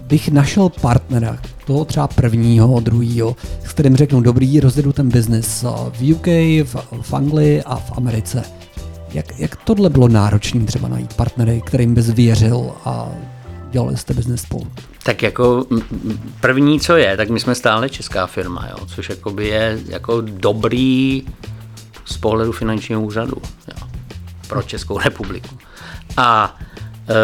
bych 0.02 0.28
našel 0.28 0.68
partnera, 0.68 1.38
toho 1.70 1.84
třeba 1.84 2.08
prvního, 2.08 2.80
druhého, 2.80 3.36
s 3.66 3.72
kterým 3.72 3.96
řeknu, 3.96 4.20
dobrý, 4.20 4.60
rozjedu 4.60 4.92
ten 4.92 5.08
biznis 5.08 5.64
v 5.92 6.12
UK, 6.12 6.26
v, 6.66 6.76
v 7.02 7.14
Anglii 7.14 7.62
a 7.62 7.76
v 7.76 7.92
Americe. 7.96 8.42
Jak, 9.12 9.38
jak 9.38 9.56
tohle 9.56 9.90
bylo 9.90 10.08
náročné 10.08 10.64
třeba 10.64 10.88
najít 10.88 11.14
partnery, 11.14 11.62
kterým 11.66 11.94
bys 11.94 12.10
věřil 12.10 12.72
a 12.84 13.08
dělali 13.70 13.96
jste 13.96 14.14
biznis 14.14 14.42
spolu? 14.42 14.66
Tak 15.02 15.22
jako 15.22 15.66
první, 16.40 16.80
co 16.80 16.96
je, 16.96 17.16
tak 17.16 17.30
my 17.30 17.40
jsme 17.40 17.54
stále 17.54 17.88
česká 17.88 18.26
firma, 18.26 18.68
jo, 18.70 18.86
což 18.86 19.10
je 19.40 19.78
jako 19.88 20.20
dobrý 20.20 21.22
z 22.04 22.16
pohledu 22.16 22.52
finančního 22.52 23.02
úřadu 23.02 23.36
jo, 23.68 23.88
pro 24.48 24.62
Českou 24.62 24.98
republiku. 24.98 25.58
A 26.16 26.58
e, 27.08 27.14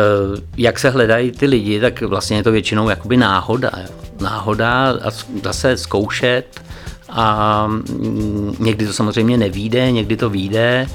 jak 0.57 0.79
se 0.79 0.91
hledají 0.91 1.33
ty 1.33 1.47
lidi, 1.47 1.81
tak 1.81 2.03
vlastně 2.03 2.37
je 2.37 2.43
to 2.43 2.53
většinou 2.53 2.89
jakoby 2.89 3.17
náhoda. 3.17 3.71
Jo. 3.77 4.06
Náhoda 4.21 4.91
a 4.91 5.11
zase 5.43 5.77
zkoušet 5.77 6.61
a 7.09 7.67
mm, 7.67 8.57
někdy 8.59 8.87
to 8.87 8.93
samozřejmě 8.93 9.37
nevíde, 9.37 9.93
někdy 9.93 10.17
to 10.17 10.31
vyjde, 10.31 10.87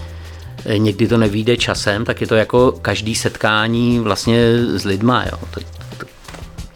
někdy 0.78 1.08
to 1.08 1.18
nevíde 1.18 1.58
časem, 1.58 2.06
tak 2.06 2.22
je 2.22 2.28
to 2.28 2.36
jako 2.36 2.72
každý 2.82 3.16
setkání 3.16 4.00
vlastně 4.00 4.38
s 4.58 4.86
lidma. 4.86 5.24
Jo. 5.24 5.38
To, 5.54 5.60
to, 5.98 6.06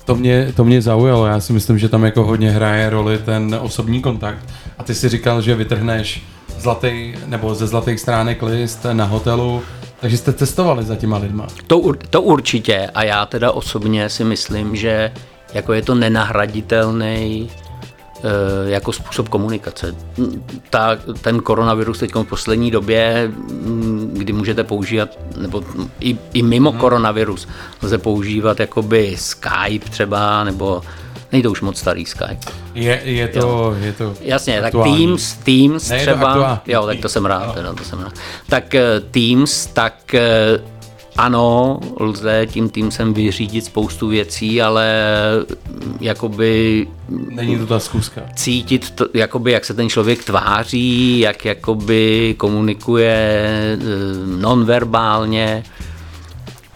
to 0.05 0.15
mě, 0.15 0.53
to 0.55 0.63
mě 0.63 0.81
zaujalo, 0.81 1.25
já 1.25 1.39
si 1.39 1.53
myslím, 1.53 1.79
že 1.79 1.89
tam 1.89 2.03
jako 2.03 2.23
hodně 2.23 2.51
hraje 2.51 2.89
roli 2.89 3.17
ten 3.17 3.59
osobní 3.61 4.01
kontakt. 4.01 4.39
A 4.77 4.83
ty 4.83 4.95
si 4.95 5.09
říkal, 5.09 5.41
že 5.41 5.55
vytrhneš 5.55 6.23
zlatý, 6.57 7.13
nebo 7.25 7.55
ze 7.55 7.67
zlatých 7.67 7.99
stránek 7.99 8.41
list 8.41 8.85
na 8.93 9.05
hotelu, 9.05 9.61
takže 9.99 10.17
jste 10.17 10.33
cestovali 10.33 10.83
za 10.83 10.95
těma 10.95 11.17
lidma? 11.17 11.47
To, 11.67 11.81
to 12.09 12.21
určitě 12.21 12.89
a 12.93 13.03
já 13.03 13.25
teda 13.25 13.51
osobně 13.51 14.09
si 14.09 14.23
myslím, 14.23 14.75
že 14.75 15.11
jako 15.53 15.73
je 15.73 15.81
to 15.81 15.95
nenahraditelný 15.95 17.49
eh, 18.17 18.69
jako 18.69 18.93
způsob 18.93 19.29
komunikace. 19.29 19.95
Ta, 20.69 20.97
ten 21.21 21.39
koronavirus 21.39 21.99
teď 21.99 22.15
v 22.15 22.23
poslední 22.23 22.71
době, 22.71 23.31
mm, 23.37 24.11
kdy 24.13 24.33
můžete 24.33 24.63
používat, 24.63 25.09
nebo 25.37 25.63
i, 25.99 26.17
i 26.33 26.43
mimo 26.43 26.71
hmm. 26.71 26.79
koronavirus, 26.79 27.47
lze 27.81 27.97
používat 27.97 28.59
jakoby 28.59 29.15
Skype 29.17 29.89
třeba, 29.89 30.43
nebo 30.43 30.81
Není 31.31 31.43
to 31.43 31.51
už 31.51 31.61
moc 31.61 31.79
starý 31.79 32.05
Skype. 32.05 32.51
Je, 32.75 33.01
je 33.03 33.27
to, 33.27 33.75
je 33.79 33.93
to 33.93 34.13
Jasně, 34.21 34.61
aktuální. 34.61 34.91
tak 34.91 34.99
Teams, 34.99 35.33
Teams 35.33 35.89
ne, 35.89 35.99
třeba, 35.99 36.61
jo, 36.67 36.85
tak 36.85 36.99
to 36.99 37.09
jsem 37.09 37.25
rád, 37.25 37.47
no. 37.47 37.53
teda, 37.53 37.73
to 37.73 37.83
jsem 37.83 37.99
rád. 37.99 38.13
Tak 38.49 38.73
uh, 38.73 39.09
Teams, 39.11 39.65
tak 39.65 39.95
uh, 40.13 40.19
ano, 41.17 41.79
lze 41.99 42.47
tím 42.49 42.69
Teamsem 42.69 43.13
vyřídit 43.13 43.65
spoustu 43.65 44.07
věcí, 44.07 44.61
ale 44.61 44.95
mm, 45.67 45.97
jakoby... 46.01 46.87
Není 47.09 47.57
to 47.57 47.67
ta 47.67 47.79
zkuska. 47.79 48.21
Cítit, 48.35 48.91
to, 48.91 49.07
jakoby, 49.13 49.51
jak 49.51 49.65
se 49.65 49.73
ten 49.73 49.89
člověk 49.89 50.23
tváří, 50.23 51.19
jak 51.19 51.45
jakoby 51.45 52.35
komunikuje 52.37 53.77
uh, 53.77 54.41
nonverbálně, 54.41 55.63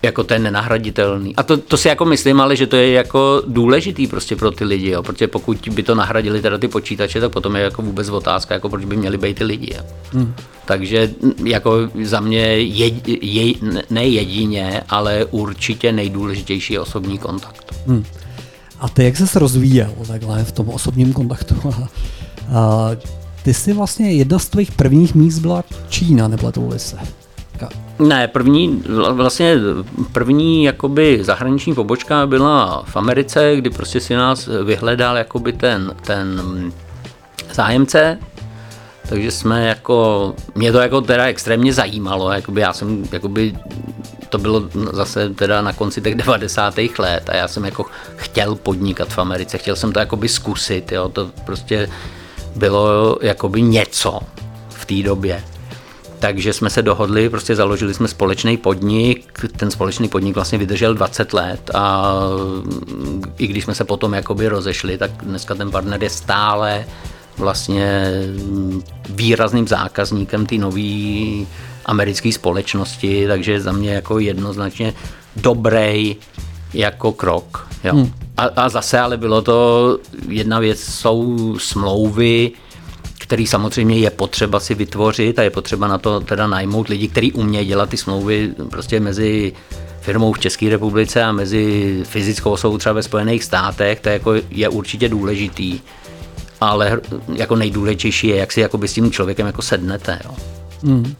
jako 0.02 0.24
ten 0.24 0.44
nenahraditelný. 0.44 1.36
A 1.36 1.44
to, 1.44 1.57
to 1.57 1.78
si 1.78 1.88
jako 1.88 2.06
myslím, 2.06 2.41
ale 2.41 2.56
že 2.56 2.68
to 2.68 2.76
je 2.76 2.91
jako 2.91 3.44
důležitý 3.48 4.07
prostě 4.07 4.36
pro 4.36 4.52
ty 4.52 4.64
lidi, 4.64 4.90
jo, 4.90 5.03
protože 5.03 5.28
pokud 5.28 5.70
by 5.72 5.84
to 5.84 5.95
nahradili 5.95 6.41
teda 6.41 6.57
ty 6.57 6.68
počítače, 6.68 7.22
tak 7.22 7.32
potom 7.32 7.56
je 7.56 7.61
jako 7.61 7.82
vůbec 7.82 8.10
otázka, 8.10 8.53
jako 8.53 8.70
proč 8.70 8.86
by 8.86 8.98
měli 8.98 9.18
být 9.18 9.38
ty 9.38 9.44
lidi. 9.44 9.74
Jo. 9.76 9.84
Hmm. 10.14 10.34
Takže 10.70 11.10
jako 11.46 11.72
za 12.04 12.20
mě 12.20 12.41
je, 12.58 12.91
je, 13.22 13.54
ne 13.90 14.08
jedině, 14.08 14.82
ale 14.90 15.26
určitě 15.26 15.91
nejdůležitější 15.91 16.74
je 16.74 16.80
osobní 16.80 17.18
kontakt. 17.18 17.76
Hmm. 17.88 18.06
A 18.80 18.90
ty 18.90 19.04
jak 19.04 19.18
se 19.18 19.40
rozvíjel 19.40 19.94
takhle 20.08 20.44
v 20.44 20.52
tom 20.52 20.70
osobním 20.70 21.14
kontaktu? 21.14 21.56
a, 22.54 22.90
ty 23.44 23.54
jsi 23.54 23.74
vlastně 23.74 24.12
jedna 24.12 24.40
z 24.40 24.50
tvých 24.50 24.72
prvních 24.72 25.16
míst 25.16 25.40
byla 25.40 25.64
Čína, 25.90 26.30
to 26.52 26.74
se? 26.78 26.98
Ne, 28.00 28.28
první, 28.28 28.84
vlastně 29.12 29.56
první 30.12 30.64
jakoby 30.64 31.20
zahraniční 31.22 31.76
pobočka 31.76 32.28
byla 32.28 32.84
v 32.86 32.96
Americe, 32.96 33.56
kdy 33.56 33.70
prostě 33.70 34.00
si 34.00 34.16
nás 34.16 34.50
vyhledal 34.64 35.18
jakoby 35.18 35.54
ten, 35.54 35.96
ten 36.06 36.41
zájemce, 37.54 38.18
takže 39.10 39.31
jsme 39.31 39.68
jako, 39.68 40.34
mě 40.56 40.72
to 40.72 40.80
jako 40.80 41.02
teda 41.02 41.26
extrémně 41.26 41.73
zajímalo, 41.73 42.31
jakoby 42.31 42.61
já 42.61 42.73
jsem, 42.73 43.03
jakoby, 43.11 43.57
to 44.30 44.38
bylo 44.38 44.64
zase 44.91 45.30
teda 45.30 45.61
na 45.61 45.73
konci 45.73 46.02
těch 46.02 46.15
90. 46.15 46.76
let 46.99 47.30
a 47.30 47.36
já 47.36 47.48
jsem 47.48 47.65
jako 47.65 47.86
chtěl 48.15 48.56
podnikat 48.56 49.10
v 49.10 49.18
Americe, 49.18 49.57
chtěl 49.57 49.76
jsem 49.76 49.91
to 49.91 49.99
jakoby 49.99 50.30
zkusit, 50.30 50.91
jo, 50.91 51.10
to 51.10 51.30
prostě 51.45 51.90
bylo 52.56 53.18
jakoby 53.22 53.61
něco 53.61 54.19
v 54.69 54.86
té 54.86 55.03
době 55.03 55.44
takže 56.19 56.53
jsme 56.53 56.69
se 56.69 56.81
dohodli, 56.81 57.30
prostě 57.30 57.56
založili 57.56 57.94
jsme 57.94 58.07
společný 58.07 58.57
podnik, 58.57 59.48
ten 59.57 59.72
společný 59.72 60.07
podnik 60.07 60.36
vlastně 60.36 60.57
vydržel 60.57 60.94
20 60.94 61.34
let 61.34 61.72
a 61.73 62.14
i 63.38 63.48
když 63.48 63.64
jsme 63.64 63.76
se 63.76 63.84
potom 63.84 64.14
jakoby 64.14 64.48
rozešli, 64.48 64.98
tak 64.98 65.11
dneska 65.11 65.56
ten 65.56 65.72
partner 65.72 66.03
je 66.03 66.10
stále 66.10 66.86
vlastně 67.40 68.11
výrazným 69.10 69.68
zákazníkem 69.68 70.45
té 70.45 70.56
nové 70.56 71.45
americké 71.86 72.32
společnosti, 72.32 73.28
takže 73.28 73.61
za 73.61 73.72
mě 73.72 73.90
jako 73.94 74.20
jednoznačně 74.20 74.94
dobrý 75.36 76.16
jako 76.74 77.11
krok. 77.11 77.68
Jo. 77.84 77.94
Hmm. 77.94 78.11
A, 78.38 78.44
a 78.44 78.70
zase 78.70 78.99
ale 78.99 79.18
bylo 79.18 79.41
to, 79.41 79.99
jedna 80.28 80.60
věc 80.60 80.80
jsou 80.80 81.56
smlouvy, 81.60 82.52
který 83.20 83.48
samozřejmě 83.48 83.98
je 83.98 84.10
potřeba 84.10 84.60
si 84.60 84.76
vytvořit 84.76 85.40
a 85.40 85.44
je 85.44 85.49
potřeba 85.49 85.88
na 85.88 85.98
to 85.98 86.20
teda 86.20 86.48
najmout 86.48 86.88
lidi, 86.88 87.07
kteří 87.07 87.32
umějí 87.32 87.68
dělat 87.68 87.90
ty 87.90 87.98
smlouvy 87.98 88.53
prostě 88.70 88.99
mezi 88.99 89.53
firmou 90.02 90.34
v 90.34 90.40
České 90.40 90.70
republice 90.70 91.24
a 91.24 91.32
mezi 91.32 91.99
fyzickou 92.03 92.52
osobou 92.52 92.78
třeba 92.78 92.94
ve 92.94 93.03
Spojených 93.03 93.44
státech, 93.44 93.99
to 93.99 94.10
je, 94.10 94.14
jako, 94.14 94.34
je 94.49 94.70
určitě 94.70 95.10
důležitý. 95.10 95.80
Ale 96.61 97.02
jako 97.36 97.56
nejdůležitější 97.56 98.27
je, 98.27 98.36
jak 98.36 98.52
si 98.52 98.61
jako 98.61 98.77
by 98.77 98.88
s 98.88 98.94
tím 98.94 99.11
člověkem 99.11 99.48
jako 99.48 99.61
sednete. 99.61 100.19
Jo. 100.26 100.31
Hmm. 100.84 101.15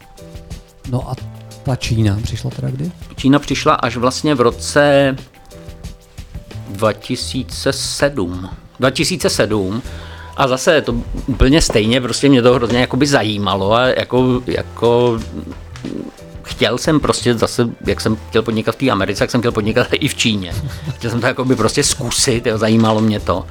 No 0.90 1.10
a 1.10 1.16
ta 1.64 1.76
Čína 1.76 2.20
přišla 2.24 2.50
teda 2.50 2.70
kdy? 2.70 2.92
Čína 3.16 3.40
přišla 3.40 3.74
až 3.74 3.98
vlastně 3.98 4.36
v 4.36 4.42
roce 4.42 5.16
2007 6.70 8.50
2007 8.80 9.82
a 10.38 10.48
zase 10.48 10.82
to 10.82 10.96
úplně 11.28 11.62
stejně, 11.62 12.02
prostě 12.02 12.30
mě 12.30 12.42
to 12.42 12.54
hrozně 12.54 12.80
jakoby 12.80 13.08
zajímalo 13.08 13.74
a 13.74 13.88
jako, 13.88 14.42
jako 14.48 15.20
chtěl 16.44 16.78
jsem 16.78 17.00
prostě 17.00 17.34
zase, 17.34 17.70
jak 17.88 18.02
jsem 18.02 18.18
chtěl 18.30 18.42
podnikat 18.42 18.76
v 18.76 18.78
té 18.78 18.90
Americe, 18.90 19.24
jak 19.24 19.32
jsem 19.32 19.42
chtěl 19.42 19.52
podnikat 19.52 19.88
i 19.94 20.08
v 20.08 20.16
Číně. 20.16 20.54
Chtěl 20.96 21.12
jsem 21.12 21.22
to 21.22 21.28
jakoby 21.28 21.56
prostě 21.56 21.84
zkusit, 21.84 22.46
jo, 22.46 22.58
zajímalo 22.58 23.02
mě 23.02 23.20
to. 23.20 23.46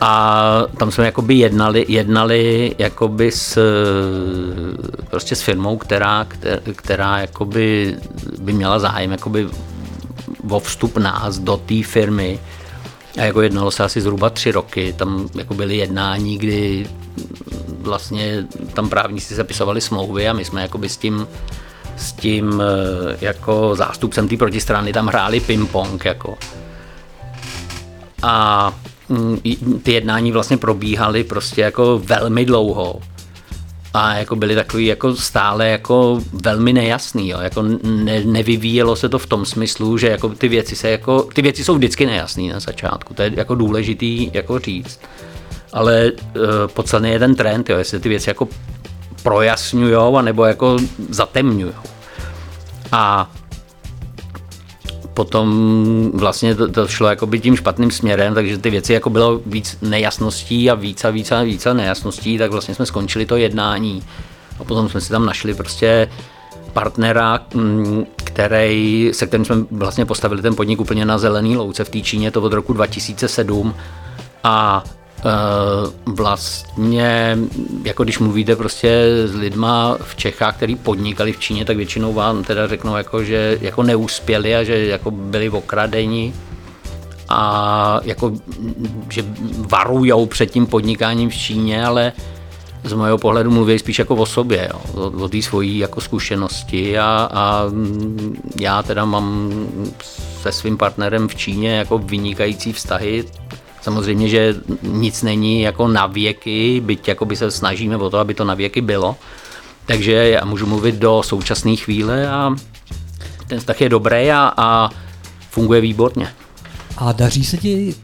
A 0.00 0.62
tam 0.78 0.90
jsme 0.90 1.04
jakoby 1.06 1.34
jednali, 1.34 1.84
jednali 1.88 2.74
jakoby 2.78 3.32
s, 3.32 3.58
prostě 5.10 5.36
s 5.36 5.42
firmou, 5.42 5.76
která, 5.76 6.26
která, 6.76 7.18
jakoby 7.18 7.96
by 8.38 8.52
měla 8.52 8.78
zájem 8.78 9.10
jakoby 9.12 9.48
o 10.50 10.60
vstup 10.60 10.96
nás 10.96 11.38
do 11.38 11.56
té 11.56 11.82
firmy. 11.82 12.38
A 13.18 13.22
jako 13.22 13.42
jednalo 13.42 13.70
se 13.70 13.84
asi 13.84 14.00
zhruba 14.00 14.30
tři 14.30 14.52
roky. 14.52 14.92
Tam 14.92 15.28
jako 15.34 15.54
byly 15.54 15.76
jednání, 15.76 16.38
kdy 16.38 16.86
vlastně 17.80 18.46
tam 18.74 18.88
právníci 18.88 19.34
sepisovali 19.34 19.80
smlouvy 19.80 20.28
a 20.28 20.32
my 20.32 20.44
jsme 20.44 20.62
jakoby 20.62 20.88
s 20.88 20.96
tím 20.96 21.26
s 21.96 22.12
tím 22.12 22.62
eh, 22.62 23.16
jako 23.20 23.74
zástupcem 23.74 24.28
té 24.28 24.36
protistrany 24.36 24.92
tam 24.92 25.06
hráli 25.06 25.40
ping-pong 25.40 26.04
jako. 26.04 26.38
A 28.22 28.72
ty 29.82 29.92
jednání 29.92 30.32
vlastně 30.32 30.56
probíhaly 30.56 31.24
prostě 31.24 31.60
jako 31.60 31.98
velmi 32.04 32.44
dlouho 32.44 33.00
a 33.96 34.14
jako 34.14 34.36
byly 34.36 34.54
takový 34.54 34.86
jako 34.86 35.16
stále 35.16 35.68
jako 35.68 36.20
velmi 36.32 36.72
nejasný, 36.72 37.28
jo. 37.28 37.38
Jako 37.40 37.62
ne, 37.82 38.24
nevyvíjelo 38.24 38.96
se 38.96 39.08
to 39.08 39.18
v 39.18 39.26
tom 39.26 39.44
smyslu, 39.44 39.98
že 39.98 40.08
jako 40.08 40.28
ty 40.28 40.48
věci 40.48 40.76
se 40.76 40.90
jako, 40.90 41.22
ty 41.22 41.42
věci 41.42 41.64
jsou 41.64 41.74
vždycky 41.74 42.06
nejasný 42.06 42.48
na 42.48 42.60
začátku, 42.60 43.14
to 43.14 43.22
je 43.22 43.32
jako 43.36 43.54
důležitý 43.54 44.30
jako 44.34 44.58
říct. 44.58 45.00
Ale 45.72 46.12
uh, 46.12 46.42
podstatný 46.66 47.10
je 47.10 47.18
ten 47.18 47.34
trend, 47.34 47.70
jo, 47.70 47.78
jestli 47.78 48.00
ty 48.00 48.08
věci 48.08 48.30
jako 48.30 48.48
projasňujou, 49.22 50.16
anebo 50.16 50.44
jako 50.44 50.76
zatemňujou. 51.08 51.72
A 52.92 53.30
potom 55.16 56.10
vlastně 56.14 56.54
to, 56.54 56.68
to 56.68 56.88
šlo 56.88 57.08
jakoby 57.08 57.40
tím 57.40 57.56
špatným 57.56 57.90
směrem, 57.90 58.34
takže 58.34 58.58
ty 58.58 58.70
věci 58.70 58.92
jako 58.92 59.10
bylo 59.10 59.40
víc 59.46 59.78
nejasností 59.82 60.70
a 60.70 60.74
víc 60.74 61.04
a 61.04 61.10
víc 61.10 61.32
a 61.32 61.42
víc 61.42 61.66
a 61.66 61.72
nejasností, 61.72 62.38
tak 62.38 62.50
vlastně 62.50 62.74
jsme 62.74 62.86
skončili 62.86 63.26
to 63.26 63.36
jednání. 63.36 64.02
A 64.60 64.64
potom 64.64 64.88
jsme 64.88 65.00
si 65.00 65.10
tam 65.10 65.26
našli 65.26 65.54
prostě 65.54 66.08
partnera, 66.72 67.40
mm, 67.54 68.06
který, 68.24 69.10
se 69.12 69.26
kterým 69.26 69.44
jsme 69.44 69.56
vlastně 69.70 70.06
postavili 70.06 70.42
ten 70.42 70.56
podnik 70.56 70.80
úplně 70.80 71.04
na 71.04 71.18
zelený 71.18 71.56
louce 71.56 71.84
v 71.84 71.88
té 71.88 72.00
Číně, 72.00 72.30
to 72.30 72.42
od 72.42 72.52
roku 72.52 72.72
2007 72.72 73.74
a 74.44 74.84
vlastně, 76.06 77.38
jako 77.84 78.04
když 78.04 78.18
mluvíte 78.18 78.56
prostě 78.56 79.04
s 79.24 79.34
lidma 79.34 79.98
v 80.00 80.16
Čechách, 80.16 80.56
který 80.56 80.76
podnikali 80.76 81.32
v 81.32 81.40
Číně, 81.40 81.64
tak 81.64 81.76
většinou 81.76 82.12
vám 82.12 82.44
teda 82.44 82.66
řeknou, 82.66 82.96
jako, 82.96 83.24
že 83.24 83.58
jako 83.60 83.82
neuspěli 83.82 84.56
a 84.56 84.64
že 84.64 84.86
jako 84.86 85.10
byli 85.10 85.50
okradeni 85.50 86.34
a 87.28 88.00
jako, 88.04 88.32
že 89.08 89.24
varujou 89.58 90.26
před 90.26 90.50
tím 90.50 90.66
podnikáním 90.66 91.30
v 91.30 91.34
Číně, 91.34 91.86
ale 91.86 92.12
z 92.84 92.92
mého 92.92 93.18
pohledu 93.18 93.50
mluví 93.50 93.78
spíš 93.78 93.98
jako 93.98 94.14
o 94.14 94.26
sobě, 94.26 94.70
jo, 94.72 94.80
o, 94.94 95.24
o 95.24 95.28
té 95.28 95.42
svojí 95.42 95.78
jako 95.78 96.00
zkušenosti 96.00 96.98
a, 96.98 97.28
a 97.32 97.64
já 98.60 98.82
teda 98.82 99.04
mám 99.04 99.52
se 100.42 100.52
svým 100.52 100.76
partnerem 100.76 101.28
v 101.28 101.34
Číně 101.34 101.76
jako 101.76 101.98
vynikající 101.98 102.72
vztahy. 102.72 103.24
Samozřejmě, 103.86 104.28
že 104.28 104.54
nic 104.82 105.22
není 105.22 105.60
jako 105.60 105.88
na 105.88 106.06
věky, 106.06 106.82
byť 106.84 107.08
jakoby 107.08 107.36
se 107.36 107.50
snažíme 107.50 107.96
o 107.96 108.10
to, 108.10 108.18
aby 108.18 108.34
to 108.34 108.44
na 108.44 108.54
věky 108.54 108.80
bylo. 108.80 109.16
Takže 109.86 110.12
já 110.12 110.44
můžu 110.44 110.66
mluvit 110.66 110.94
do 110.94 111.22
současné 111.22 111.76
chvíle 111.76 112.28
a 112.28 112.54
ten 113.46 113.58
vztah 113.58 113.80
je 113.80 113.88
dobrý 113.88 114.30
a, 114.30 114.52
a 114.56 114.90
funguje 115.50 115.80
výborně. 115.80 116.28
A 116.96 117.12
daří 117.12 117.44
se 117.44 117.56
ti 117.56 117.94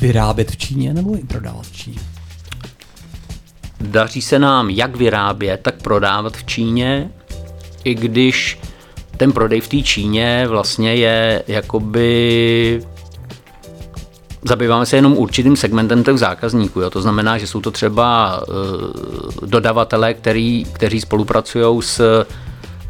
vyrábět 0.00 0.50
v 0.50 0.56
Číně 0.56 0.94
nebo 0.94 1.16
i 1.16 1.24
prodávat 1.24 1.66
v 1.66 1.76
Číně? 1.76 2.00
Daří 3.80 4.22
se 4.22 4.38
nám 4.38 4.70
jak 4.70 4.96
vyrábět, 4.96 5.60
tak 5.62 5.82
prodávat 5.82 6.36
v 6.36 6.44
Číně, 6.44 7.10
i 7.84 7.94
když 7.94 8.58
ten 9.16 9.32
prodej 9.32 9.60
v 9.60 9.68
té 9.68 9.82
Číně 9.82 10.44
vlastně 10.48 10.94
je 10.94 11.42
jakoby 11.48 12.82
zabýváme 14.44 14.86
se 14.86 14.96
jenom 14.96 15.12
určitým 15.12 15.56
segmentem 15.56 16.04
těch 16.04 16.18
zákazníků. 16.18 16.80
Jo. 16.80 16.90
To 16.90 17.02
znamená, 17.02 17.38
že 17.38 17.46
jsou 17.46 17.60
to 17.60 17.70
třeba 17.70 18.40
uh, 18.48 18.54
dodavatelé, 19.48 20.14
který, 20.14 20.64
kteří 20.72 21.00
spolupracují 21.00 21.82
s, 21.82 22.26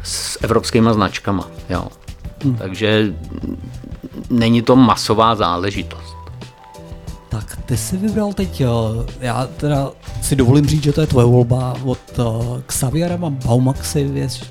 s 0.03 0.43
evropskými 0.43 0.89
značkama. 0.93 1.47
Jo. 1.69 1.87
Hmm. 2.43 2.55
Takže 2.55 3.13
není 4.29 4.61
to 4.61 4.75
masová 4.75 5.35
záležitost. 5.35 6.13
Tak 7.29 7.57
ty 7.65 7.77
jsi 7.77 7.97
vybral 7.97 8.33
teď, 8.33 8.61
eh, 8.61 8.67
já 9.19 9.47
teda 9.57 9.91
si 10.21 10.35
dovolím 10.35 10.65
říct, 10.65 10.83
že 10.83 10.93
to 10.93 11.01
je 11.01 11.07
tvoje 11.07 11.25
volba 11.25 11.75
od 11.83 12.19
uh, 12.19 12.61
Xaviera 12.61 13.17
Baumaxy, 13.17 14.03
věc, 14.03 14.41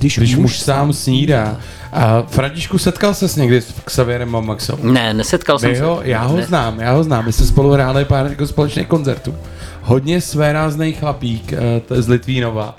když, 0.00 0.18
Když 0.18 0.36
muž 0.36 0.58
sám 0.58 0.92
snídá. 0.92 1.56
A 1.92 2.22
Františku, 2.22 2.78
setkal 2.78 3.14
ses 3.14 3.36
někdy 3.36 3.60
s 3.60 3.74
Xavierem 3.84 4.28
Mamaxou? 4.28 4.78
Ne, 4.82 5.14
nesetkal 5.14 5.58
jsem 5.58 5.76
se. 5.76 5.82
ho, 5.82 6.00
já 6.04 6.22
ho 6.22 6.36
ne, 6.36 6.42
znám, 6.42 6.80
já 6.80 6.92
ho 6.92 7.04
znám. 7.04 7.26
My 7.26 7.32
jsme 7.32 7.46
spolu 7.46 7.70
hráli 7.70 8.04
pár 8.04 8.26
jako 8.26 8.46
společných 8.46 8.86
koncertů. 8.86 9.34
Hodně 9.82 10.20
svéráznej 10.20 10.92
chlapík 10.92 11.52
eh, 11.52 11.80
to 11.80 11.94
je 11.94 12.02
z 12.02 12.08
Litvínova. 12.08 12.76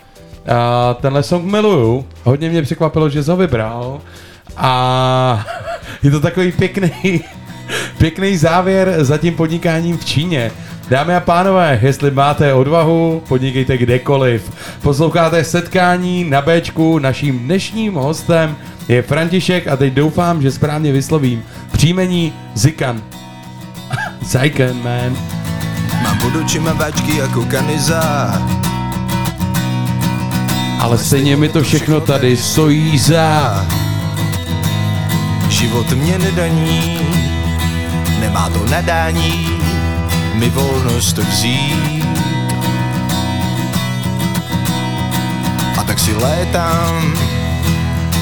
A 0.48 0.94
tenhle 1.02 1.24
song 1.24 1.46
miluju. 1.46 2.06
Hodně 2.24 2.50
mě 2.50 2.62
překvapilo, 2.62 3.10
že 3.10 3.22
ho 3.22 3.38
vybral. 3.38 4.02
A 4.58 5.46
je 6.04 6.12
to 6.12 6.20
takový 6.20 6.52
pěkný, 6.52 7.24
pěkný 7.98 8.38
závěr 8.38 9.04
za 9.04 9.18
tím 9.18 9.36
podnikáním 9.36 9.98
v 9.98 10.06
Číně. 10.06 10.52
Dámy 10.92 11.16
a 11.16 11.20
pánové, 11.20 11.80
jestli 11.82 12.12
máte 12.12 12.54
odvahu, 12.54 13.24
podnikejte 13.28 13.78
kdekoliv. 13.78 14.52
Posloucháte 14.82 15.44
setkání 15.44 16.24
na 16.24 16.42
Bčku, 16.42 17.00
naším 17.00 17.40
dnešním 17.40 17.94
hostem 17.94 18.56
je 18.88 19.02
František 19.02 19.68
a 19.68 19.78
teď 19.78 19.94
doufám, 19.94 20.42
že 20.42 20.52
správně 20.52 20.92
vyslovím 20.92 21.44
příjmení 21.72 22.34
Zikan. 22.54 23.02
Zikan, 24.22 24.84
man. 24.84 25.18
Mám 26.04 26.18
pod 26.18 26.36
očima 26.36 26.74
váčky 26.74 27.18
jako 27.18 27.46
kaniza 27.46 28.34
Ale 30.80 30.98
stejně 30.98 31.38
mi 31.38 31.50
to 31.50 31.64
všechno 31.64 32.02
tady 32.02 32.38
stojí 32.38 32.98
za... 32.98 33.66
Život 35.50 35.92
mě 35.92 36.18
nedaní 36.18 37.00
Nemá 38.20 38.50
to 38.50 38.66
nadání 38.66 39.62
Mi 40.34 40.50
volnost 40.50 41.18
vzít. 41.18 42.06
A 45.80 45.84
tak 45.84 46.00
si 46.00 46.16
létám 46.16 47.14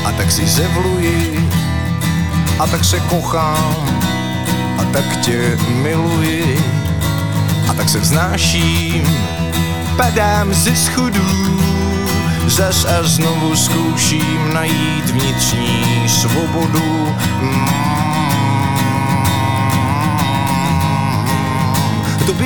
A 0.06 0.12
tak 0.12 0.32
si 0.32 0.48
zevluji 0.48 1.50
A 2.60 2.68
tak 2.68 2.86
se 2.86 3.00
kochám 3.00 3.76
A 4.78 4.84
tak 4.94 5.18
tě 5.22 5.58
miluji. 5.70 6.64
A 7.70 7.74
tak 7.74 7.90
se 7.90 8.00
vznáším 8.00 9.18
Padám 9.98 10.54
ze 10.54 10.76
schodů 10.76 11.60
Zas 12.48 12.86
a 12.86 13.04
znovu 13.04 13.56
zkouším 13.56 14.54
najít 14.54 15.10
vnitřní 15.10 16.10
svobodu 16.10 17.16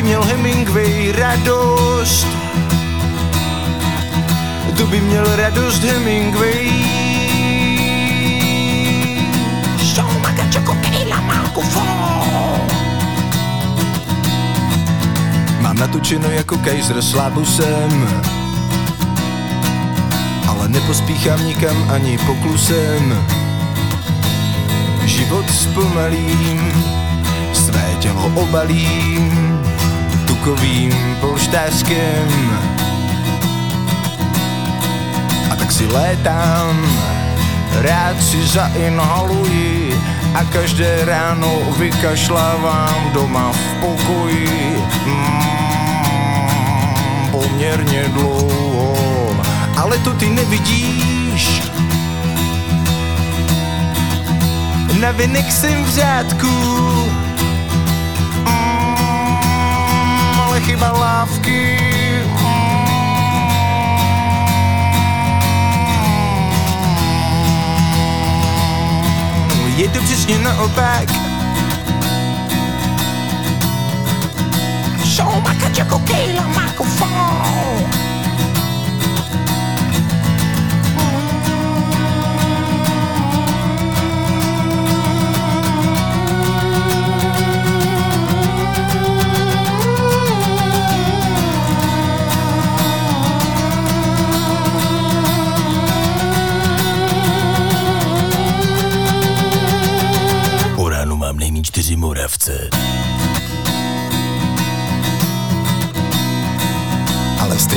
by 0.04 0.10
měl 0.10 0.24
Hemingway 0.24 1.12
radost. 1.12 2.28
To 4.78 4.88
by 4.88 5.00
měl 5.00 5.36
radost 5.36 5.84
Hemingway. 5.84 6.72
Mám 15.62 15.78
natočeno 15.78 16.30
jako 16.30 16.58
Kaiser 16.58 17.02
s 17.02 17.14
Labusem 17.14 18.24
ale 20.48 20.70
nepospíchám 20.70 21.46
nikam 21.46 21.92
ani 21.92 22.18
poklusem. 22.18 23.26
Život 25.06 25.46
zpomalím, 25.50 26.74
své 27.54 27.96
tělo 28.00 28.32
obalím, 28.36 29.53
tukovým 30.44 31.16
polštářkem. 31.22 32.28
A 35.52 35.56
tak 35.56 35.72
si 35.72 35.88
létám, 35.88 36.86
rád 37.72 38.24
si 38.24 38.48
zainhaluji 38.48 40.00
a 40.36 40.44
každé 40.44 41.06
ráno 41.06 41.60
vykašlávám 41.78 43.12
doma 43.14 43.52
v 43.52 43.74
pokoji. 43.80 44.78
Mm, 45.06 45.44
poměrně 47.32 48.04
dlouho, 48.08 48.98
ale 49.78 49.98
to 49.98 50.14
ty 50.14 50.30
nevidíš. 50.30 51.62
Na 55.00 55.12
vinek 55.12 55.52
jsem 55.52 55.84
v 55.84 55.90
řádku, 55.90 56.50
mm, 60.76 60.84
ale 60.84 60.92
chyba 60.92 60.92
lávky. 60.92 61.80
Je 69.78 69.90
to 69.90 70.02
přesně 70.02 70.38
naopak. 70.38 71.10
Show 75.04 75.44
my 75.48 75.56
cut 75.60 75.78
your 75.78 76.02
Kayla 76.08 76.48
microphone. 76.48 78.13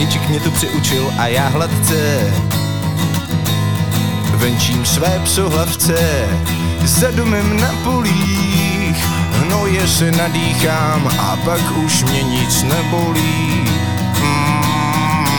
Strýček 0.06 0.28
mě 0.28 0.40
to 0.40 0.50
přiučil 0.50 1.12
a 1.18 1.26
já 1.26 1.48
hladce 1.48 2.32
venčím 4.34 4.86
své 4.86 5.20
psohlavce 5.24 6.28
za 6.84 7.10
domem 7.10 7.60
na 7.60 7.74
polích. 7.84 9.06
Hnoje 9.32 9.88
se 9.88 10.10
nadýchám 10.10 11.10
a 11.18 11.36
pak 11.44 11.76
už 11.76 12.04
mě 12.04 12.22
nic 12.22 12.62
nebolí. 12.62 13.64
Mm, 14.22 15.38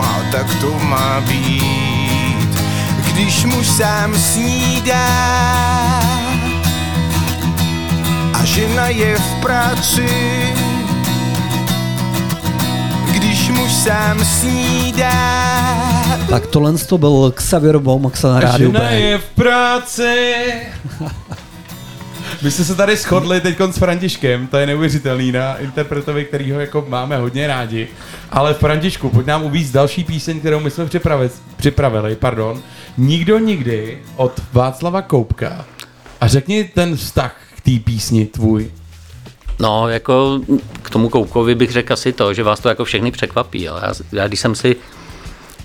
a 0.00 0.20
tak 0.32 0.54
to 0.60 0.78
má 0.78 1.20
být, 1.20 2.60
když 3.12 3.44
muž 3.44 3.66
sám 3.66 4.18
snídá 4.18 5.08
a 8.34 8.44
žena 8.44 8.88
je 8.88 9.18
v 9.18 9.34
práci. 9.40 10.57
Muž 13.58 13.72
sám 13.72 14.24
snídá 14.24 15.18
Tak 16.30 16.46
tohle 16.46 16.72
to 16.72 16.98
byl 16.98 17.32
Xavier 17.36 17.78
Baumaxa 17.78 18.28
na 18.32 18.40
rádiu 18.40 18.72
Žena 18.72 18.80
B. 18.80 19.00
je 19.00 19.18
v 19.18 19.24
práci. 19.24 20.44
My 22.42 22.50
jsme 22.50 22.64
se 22.64 22.74
tady 22.74 22.96
shodli 22.96 23.40
teď 23.40 23.60
s 23.70 23.78
Františkem, 23.78 24.46
to 24.46 24.56
je 24.56 24.66
neuvěřitelný 24.66 25.32
na 25.32 25.56
interpretovi, 25.56 26.24
kterýho 26.24 26.60
jako 26.60 26.84
máme 26.88 27.16
hodně 27.16 27.46
rádi. 27.46 27.88
Ale 28.30 28.54
Františku, 28.54 29.08
pojď 29.08 29.26
nám 29.26 29.44
uvíct 29.44 29.72
další 29.72 30.04
píseň, 30.04 30.40
kterou 30.40 30.60
my 30.60 30.70
jsme 30.70 30.86
připravili, 30.86 31.30
připravili 31.56 32.16
pardon. 32.16 32.62
Nikdo 32.98 33.38
nikdy 33.38 33.98
od 34.16 34.40
Václava 34.52 35.02
Koupka. 35.02 35.64
A 36.20 36.28
řekni 36.28 36.64
ten 36.64 36.96
vztah 36.96 37.36
k 37.56 37.60
té 37.60 37.70
písni 37.84 38.26
tvůj. 38.26 38.70
No, 39.60 39.88
jako 39.88 40.40
k 40.82 40.90
tomu 40.90 41.08
Koukovi 41.08 41.54
bych 41.54 41.72
řekl 41.72 41.92
asi 41.92 42.12
to, 42.12 42.34
že 42.34 42.42
vás 42.42 42.60
to 42.60 42.68
jako 42.68 42.84
všechny 42.84 43.10
překvapí. 43.10 43.62
Jo. 43.62 43.78
Já, 43.82 43.92
já, 44.12 44.28
když 44.28 44.40
jsem 44.40 44.54
si 44.54 44.76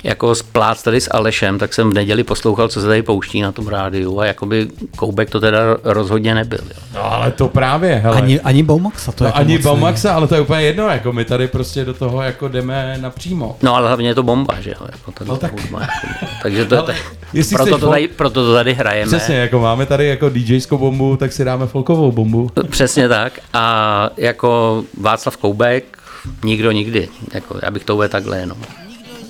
jako 0.04 0.36
splác 0.36 0.84
tady 0.84 1.02
s 1.02 1.14
Alešem, 1.14 1.60
tak 1.60 1.74
jsem 1.74 1.90
v 1.90 1.94
neděli 1.94 2.24
poslouchal, 2.24 2.68
co 2.68 2.82
se 2.82 2.88
tady 2.88 3.02
pouští 3.02 3.42
na 3.42 3.52
tom 3.52 3.68
rádiu 3.68 4.20
a 4.20 4.26
jakoby 4.26 4.68
Koubek 4.96 5.30
to 5.30 5.40
teda 5.40 5.60
rozhodně 5.84 6.36
nebyl. 6.36 6.60
Jo. 6.64 6.82
No 6.96 7.14
ale 7.14 7.32
to 7.32 7.48
právě, 7.48 7.96
hele. 7.96 8.18
Ani, 8.18 8.40
ani 8.40 8.64
Baumaxa 8.64 9.12
to 9.12 9.24
no, 9.24 9.28
jako 9.28 9.40
ani. 9.40 9.58
Baumaxa, 9.58 10.14
ale 10.14 10.28
to 10.28 10.36
je 10.36 10.42
úplně 10.42 10.62
jedno, 10.62 10.88
jako 10.88 11.14
my 11.14 11.26
tady 11.26 11.48
prostě 11.48 11.86
do 11.86 11.94
toho 11.94 12.22
jako 12.22 12.48
jdeme 12.48 12.98
napřímo. 13.02 13.58
No 13.62 13.76
ale 13.76 13.88
hlavně 13.88 14.08
je 14.08 14.16
to 14.16 14.24
bomba, 14.24 14.56
že 14.62 14.70
jo. 14.70 14.88
Jako 14.92 15.14
No 15.26 15.38
tak- 15.38 15.52
hudba, 15.62 15.80
jako, 15.82 16.26
takže 16.44 16.66
to, 16.66 16.78
Ale 16.78 16.88
tak, 16.88 16.96
jestli 17.34 17.56
proto, 17.56 17.78
to 17.78 17.90
tady, 17.90 18.08
proto 18.08 18.46
to 18.46 18.54
tady 18.54 18.74
hrajeme. 18.74 19.18
Přesně, 19.18 19.36
jako 19.36 19.60
máme 19.60 19.86
tady 19.86 20.08
jako 20.08 20.30
DJskou 20.30 20.78
bombu, 20.78 21.18
tak 21.18 21.32
si 21.32 21.46
dáme 21.46 21.68
folkovou 21.68 22.12
bombu. 22.12 22.50
Přesně 22.70 23.10
tak. 23.10 23.40
A 23.54 24.10
jako 24.18 24.84
Václav 25.02 25.38
Koubek, 25.38 25.98
nikdo 26.44 26.72
nikdy. 26.72 27.08
Jako, 27.34 27.60
já 27.64 27.72
bych 27.72 27.84
to 27.84 27.96
uvedl 27.96 28.12
takhle 28.12 28.40
jenom. 28.40 28.58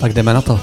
Tak 0.04 0.14
jdeme 0.14 0.34
na 0.34 0.42
to. 0.42 0.60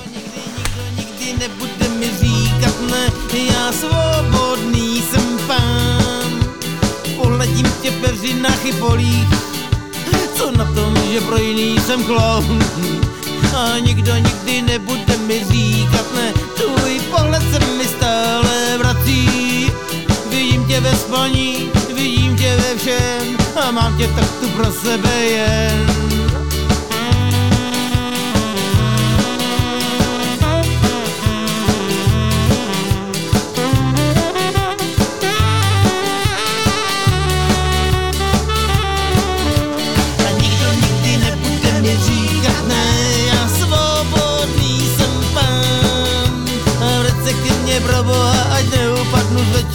co 10.35 10.51
na 10.51 10.65
tom, 10.65 10.95
že 11.13 11.21
pro 11.21 11.37
jiný 11.37 11.81
jsem 11.81 12.05
kloun. 12.05 12.59
A 13.57 13.79
nikdo 13.79 14.17
nikdy 14.17 14.63
nebude 14.63 15.17
mi 15.27 15.45
říkat 15.45 16.07
ne, 16.15 16.33
tvůj 16.57 17.01
pohled 17.11 17.43
se 17.53 17.59
mi 17.59 17.85
stále 17.85 18.79
vrací. 18.79 19.73
Vidím 20.31 20.67
tě 20.67 20.81
ve 20.81 20.97
spaní, 20.97 21.71
vidím 21.95 22.37
tě 22.37 22.57
ve 22.57 22.77
všem 22.77 23.37
a 23.65 23.71
mám 23.71 23.99
tě 23.99 24.07
tak 24.07 24.31
tu 24.41 24.49
pro 24.49 24.73
sebe 24.73 25.25
jen. 25.25 26.20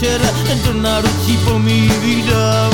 Večera 0.06 0.30
do 0.65 0.73
náručí 0.73 1.38
pomývých 1.45 2.30
dám. 2.30 2.73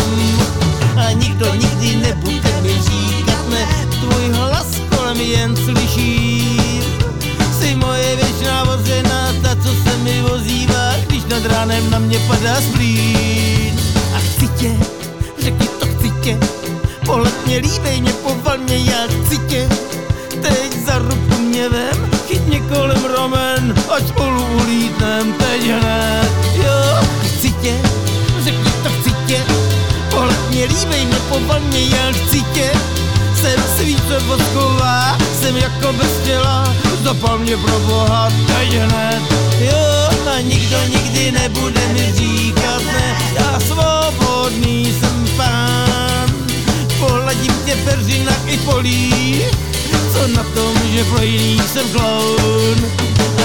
A 0.99 1.11
nikdo 1.11 1.55
nikdy 1.55 1.95
nebude 1.95 2.61
mi 2.61 2.73
říkat 2.81 3.49
ne, 3.49 3.67
tvůj 3.99 4.31
hlas 4.33 4.67
kolem 4.89 5.17
jen 5.17 5.55
slyším. 5.55 6.83
Jsi 7.53 7.75
moje 7.75 8.15
věčná 8.15 8.63
vozená, 8.63 9.33
ta, 9.41 9.55
co 9.55 9.69
se 9.83 9.97
mi 9.97 10.23
ozývá, 10.23 10.93
když 11.07 11.23
nad 11.25 11.45
ránem 11.45 11.89
na 11.89 11.99
mě 11.99 12.19
padá 12.19 12.61
splín. 12.61 13.79
A 14.15 14.19
chci 14.19 14.47
tě, 14.47 14.71
řekni 15.39 15.67
to 15.67 15.85
chci 15.85 16.11
tě, 16.23 16.37
pohled 17.05 17.45
mě 17.45 17.57
líbej, 17.57 18.01
mě 18.01 18.13
poval 18.13 18.57
mě, 18.57 18.77
já 18.77 19.07
chci 19.07 19.37
tě. 19.37 19.69
Teď 20.41 20.85
za 20.85 20.97
ruku 20.97 21.41
mě 21.41 21.69
vem, 21.69 22.09
chyť 22.27 22.41
mě 22.47 22.59
kolem 22.59 23.05
ramen, 23.17 23.75
ať 23.95 24.07
spolu 24.07 24.45
ulítnem 24.61 25.33
teď 25.33 25.61
hned. 25.61 26.20
Mě, 31.71 31.81
já 31.85 32.11
chci 32.11 32.41
tě. 32.53 32.71
Jsem 33.41 33.63
svíce 33.77 34.19
vodková, 34.19 35.17
jsem 35.39 35.57
jako 35.57 35.93
bez 35.93 36.11
těla, 36.23 36.75
zapal 37.03 37.37
mě 37.39 37.57
pro 37.57 37.79
boha 37.79 38.29
teď 38.47 38.73
hned. 38.73 39.21
Jo, 39.59 40.09
a 40.35 40.41
nikdo 40.41 40.77
nikdy 40.83 41.31
nebude 41.31 41.87
mi 41.93 42.13
říkat 42.13 42.81
ne, 42.93 43.17
já 43.35 43.59
svobodný 43.59 44.93
jsem 44.99 45.27
pán. 45.37 46.33
Pohladím 46.99 47.53
tě 47.65 47.75
v 47.75 47.83
peřinách 47.85 48.47
i 48.47 48.57
polí, 48.57 49.41
co 50.13 50.27
na 50.27 50.43
tom, 50.43 50.73
že 50.93 51.03
pro 51.03 51.23
jiný 51.23 51.61
jsem 51.73 51.89
kloun. 51.89 52.77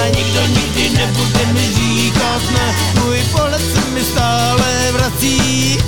A 0.02 0.08
nikdo 0.16 0.40
nikdy 0.46 0.90
nebude 0.90 1.46
mi 1.52 1.68
říkat 1.74 2.42
ne, 2.52 2.74
můj 3.04 3.18
pohled 3.32 3.62
se 3.74 3.90
mi 3.90 4.04
stále 4.04 4.92
vrací. 4.92 5.78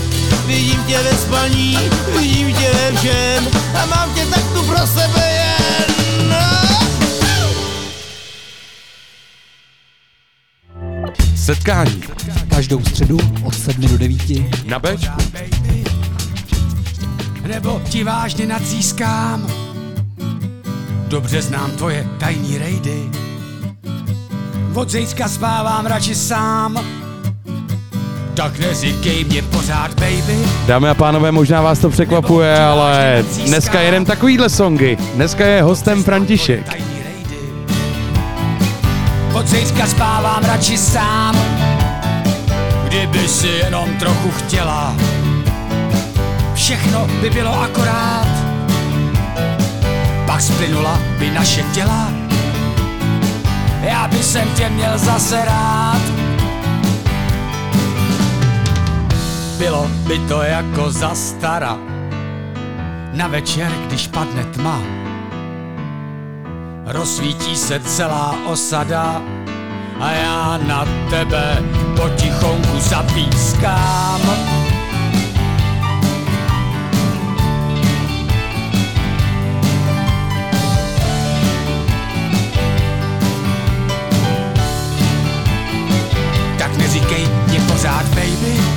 Vidím 0.48 0.84
tě 0.84 0.98
ve 0.98 1.12
spaní, 1.12 1.78
vidím 2.18 2.54
tě 2.54 2.70
ve 2.72 2.96
všem 2.96 3.48
a 3.82 3.86
mám 3.86 4.14
tě 4.14 4.26
tak 4.26 4.44
tu 4.52 4.62
pro 4.62 4.86
sebe 4.86 5.32
jen. 5.32 6.34
Setkání 11.36 12.02
Každou 12.50 12.84
středu 12.84 13.18
od 13.44 13.54
7 13.54 13.86
do 13.88 13.98
9. 13.98 14.20
na 14.66 14.78
Bčku. 14.78 15.22
Nebo 17.46 17.82
ti 17.88 18.04
vážně 18.04 18.46
nacískám. 18.46 19.46
Dobře 21.08 21.42
znám 21.42 21.70
tvoje 21.70 22.06
tajný 22.18 22.58
rejdy. 22.58 23.10
Od 24.74 24.90
zejcka 24.90 25.28
spávám 25.28 25.86
radši 25.86 26.14
sám. 26.14 26.84
Tak 28.39 28.59
neříkej 28.59 29.24
mě 29.24 29.43
pořád, 29.43 29.94
baby. 29.94 30.39
Dámy 30.66 30.89
a 30.89 30.94
pánové, 30.94 31.32
možná 31.32 31.62
vás 31.62 31.78
to 31.78 31.90
překvapuje, 31.90 32.60
ale 32.60 33.24
dneska 33.47 33.81
jedem 33.81 34.05
takovýhle 34.05 34.48
songy. 34.48 34.97
Dneska 35.15 35.47
je 35.47 35.62
hostem 35.62 36.05
František. 36.05 36.82
Od 39.35 39.48
zítřka 39.48 39.86
spávám 39.86 40.44
radši 40.44 40.78
sám. 40.78 41.36
Kdyby 42.85 43.28
si 43.28 43.47
jenom 43.47 43.89
trochu 43.98 44.31
chtěla, 44.31 44.97
všechno 46.55 47.09
by 47.20 47.31
bylo 47.31 47.60
akorát. 47.60 48.28
Pak 50.27 50.40
splynula 50.40 51.01
by 51.19 51.31
naše 51.31 51.62
těla, 51.62 52.12
já 53.82 54.09
by 54.09 54.23
jsem 54.23 54.48
tě 54.56 54.69
měl 54.69 54.98
zase 54.98 55.44
rád. 55.44 56.17
Bylo 59.59 59.89
by 60.06 60.18
to 60.18 60.43
jako 60.43 60.90
za 60.90 61.14
stara, 61.14 61.78
na 63.12 63.26
večer, 63.28 63.72
když 63.86 64.06
padne 64.06 64.44
tma. 64.44 64.80
Rozsvítí 66.86 67.56
se 67.56 67.80
celá 67.80 68.35
osada 68.47 69.22
a 70.01 70.10
já 70.10 70.59
na 70.66 70.86
tebe 71.10 71.62
potichonku 71.97 72.78
zapískám. 72.78 74.20
Tak 86.59 86.76
neříkej 86.76 87.28
mě 87.48 87.60
pořád, 87.60 88.06
baby, 88.09 88.67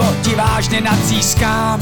nebo 0.00 0.14
ti 0.22 0.34
vážně 0.34 0.80
nacískám. 0.80 1.80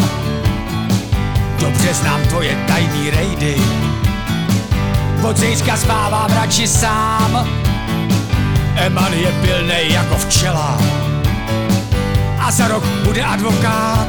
Dobře 1.61 1.95
znám 1.95 2.20
tvoje 2.23 2.65
tajný 2.66 3.11
rejdy, 3.11 3.57
od 5.23 5.36
zítřka 5.36 5.77
spávám 5.77 6.32
radši 6.32 6.69
sám. 6.69 7.49
Eman 8.77 9.12
je 9.12 9.32
pilnej 9.43 9.93
jako 9.93 10.16
včela 10.16 10.78
a 12.40 12.51
za 12.51 12.69
rok 12.69 12.85
bude 13.05 13.24
advokát. 13.24 14.09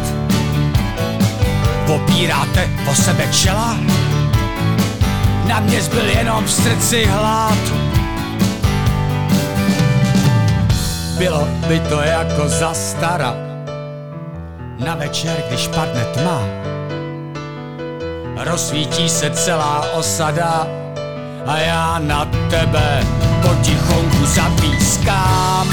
Popíráte 1.86 2.70
o 2.92 2.96
sebe 2.96 3.28
čela? 3.32 3.78
Na 5.48 5.60
mě 5.60 5.82
zbyl 5.82 6.06
jenom 6.06 6.46
v 6.46 6.52
srdci 6.52 7.06
hlad. 7.06 7.58
Bylo 11.18 11.48
by 11.68 11.80
to 11.80 12.02
jako 12.02 12.50
za 12.50 12.74
stara 12.74 13.49
na 14.80 14.96
večer, 14.96 15.44
když 15.48 15.68
padne 15.68 16.06
tma. 16.06 16.42
Rozsvítí 18.38 19.10
se 19.10 19.30
celá 19.30 19.94
osada 19.94 20.68
a 21.46 21.58
já 21.58 22.00
na 22.00 22.26
tebe 22.26 23.04
potichonku 23.42 24.26
zapískám. 24.26 25.68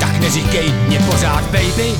Tak 0.00 0.20
neříkej 0.20 0.72
mě 0.88 0.98
pořád, 0.98 1.44
baby. 1.44 1.94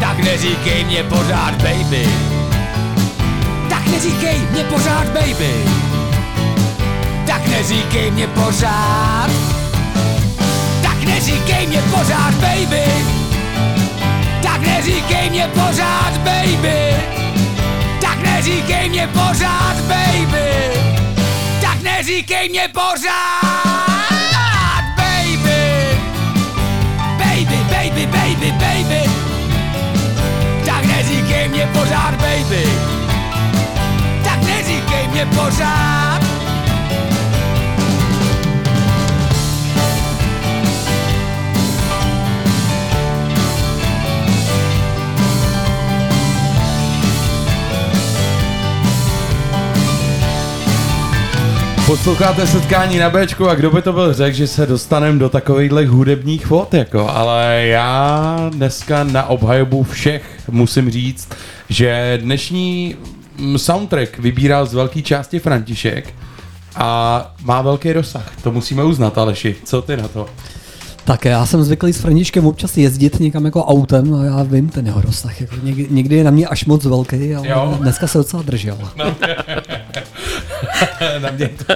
Tak 0.00 0.18
neříkej 0.18 0.84
mě 0.84 1.04
pořád, 1.04 1.54
baby. 1.62 2.33
Neříkej 3.94 4.38
mě 4.50 4.64
pořád, 4.64 5.08
baby. 5.08 5.54
Tak 7.26 7.46
neříkej 7.46 8.10
mě 8.10 8.26
pořád. 8.26 9.30
Tak 10.82 11.04
neříkej 11.04 11.66
mě 11.66 11.82
pořád, 11.82 12.34
baby. 12.34 12.84
Tak 14.42 14.60
neříkej 14.60 15.30
mě 15.30 15.50
pořád, 15.54 16.18
baby. 16.18 16.96
Tak 18.00 18.22
neříkej 18.22 18.88
mě 18.88 19.06
pořád, 19.06 19.76
baby. 19.88 20.50
Tak 21.60 21.82
neříkej 21.82 22.48
mě 22.48 22.68
pořád, 22.72 24.84
baby. 24.96 25.98
Baby, 27.18 27.58
baby, 27.70 28.06
baby, 28.06 28.52
baby. 28.52 29.10
Tak 30.66 30.84
neříkej 30.84 31.48
mě 31.48 31.68
pořád, 31.72 32.14
baby 32.14 32.93
mě 35.14 35.26
pořád. 35.26 36.20
Posloucháte 51.86 52.46
setkání 52.46 52.98
na 52.98 53.10
Bčku 53.10 53.48
a 53.48 53.54
kdo 53.54 53.70
by 53.70 53.82
to 53.82 53.92
byl 53.92 54.12
řekl, 54.12 54.36
že 54.36 54.46
se 54.46 54.66
dostaneme 54.66 55.18
do 55.18 55.28
takovýchhle 55.28 55.86
hudebních 55.86 56.50
vod, 56.50 56.74
jako, 56.74 57.08
ale 57.10 57.62
já 57.66 58.50
dneska 58.52 59.04
na 59.04 59.26
obhajobu 59.26 59.82
všech 59.82 60.22
musím 60.50 60.90
říct, 60.90 61.28
že 61.68 62.18
dnešní 62.22 62.96
soundtrack 63.56 64.18
vybíral 64.18 64.66
z 64.66 64.74
velké 64.74 65.02
části 65.02 65.38
František 65.38 66.14
a 66.76 67.34
má 67.42 67.62
velký 67.62 67.92
rozsah, 67.92 68.32
to 68.42 68.52
musíme 68.52 68.84
uznat, 68.84 69.18
Aleši, 69.18 69.56
co 69.64 69.82
ty 69.82 69.96
na 69.96 70.08
to? 70.08 70.26
Tak 71.04 71.24
já 71.24 71.46
jsem 71.46 71.64
zvyklý 71.64 71.92
s 71.92 72.00
Františkem 72.00 72.46
občas 72.46 72.76
jezdit 72.76 73.20
někam 73.20 73.44
jako 73.44 73.64
autem 73.64 74.14
a 74.14 74.24
já 74.24 74.42
vím 74.42 74.68
ten 74.68 74.86
jeho 74.86 75.00
rozsah. 75.00 75.40
Jako 75.40 75.54
někdy, 75.62 75.86
někdy 75.90 76.16
je 76.16 76.24
na 76.24 76.30
mě 76.30 76.46
až 76.46 76.64
moc 76.64 76.84
velký, 76.84 77.34
ale 77.34 77.48
Jo. 77.48 77.76
dneska 77.80 78.06
se 78.06 78.18
docela 78.18 78.42
držel. 78.42 78.78
na 81.22 81.30
mě 81.30 81.48
to... 81.48 81.74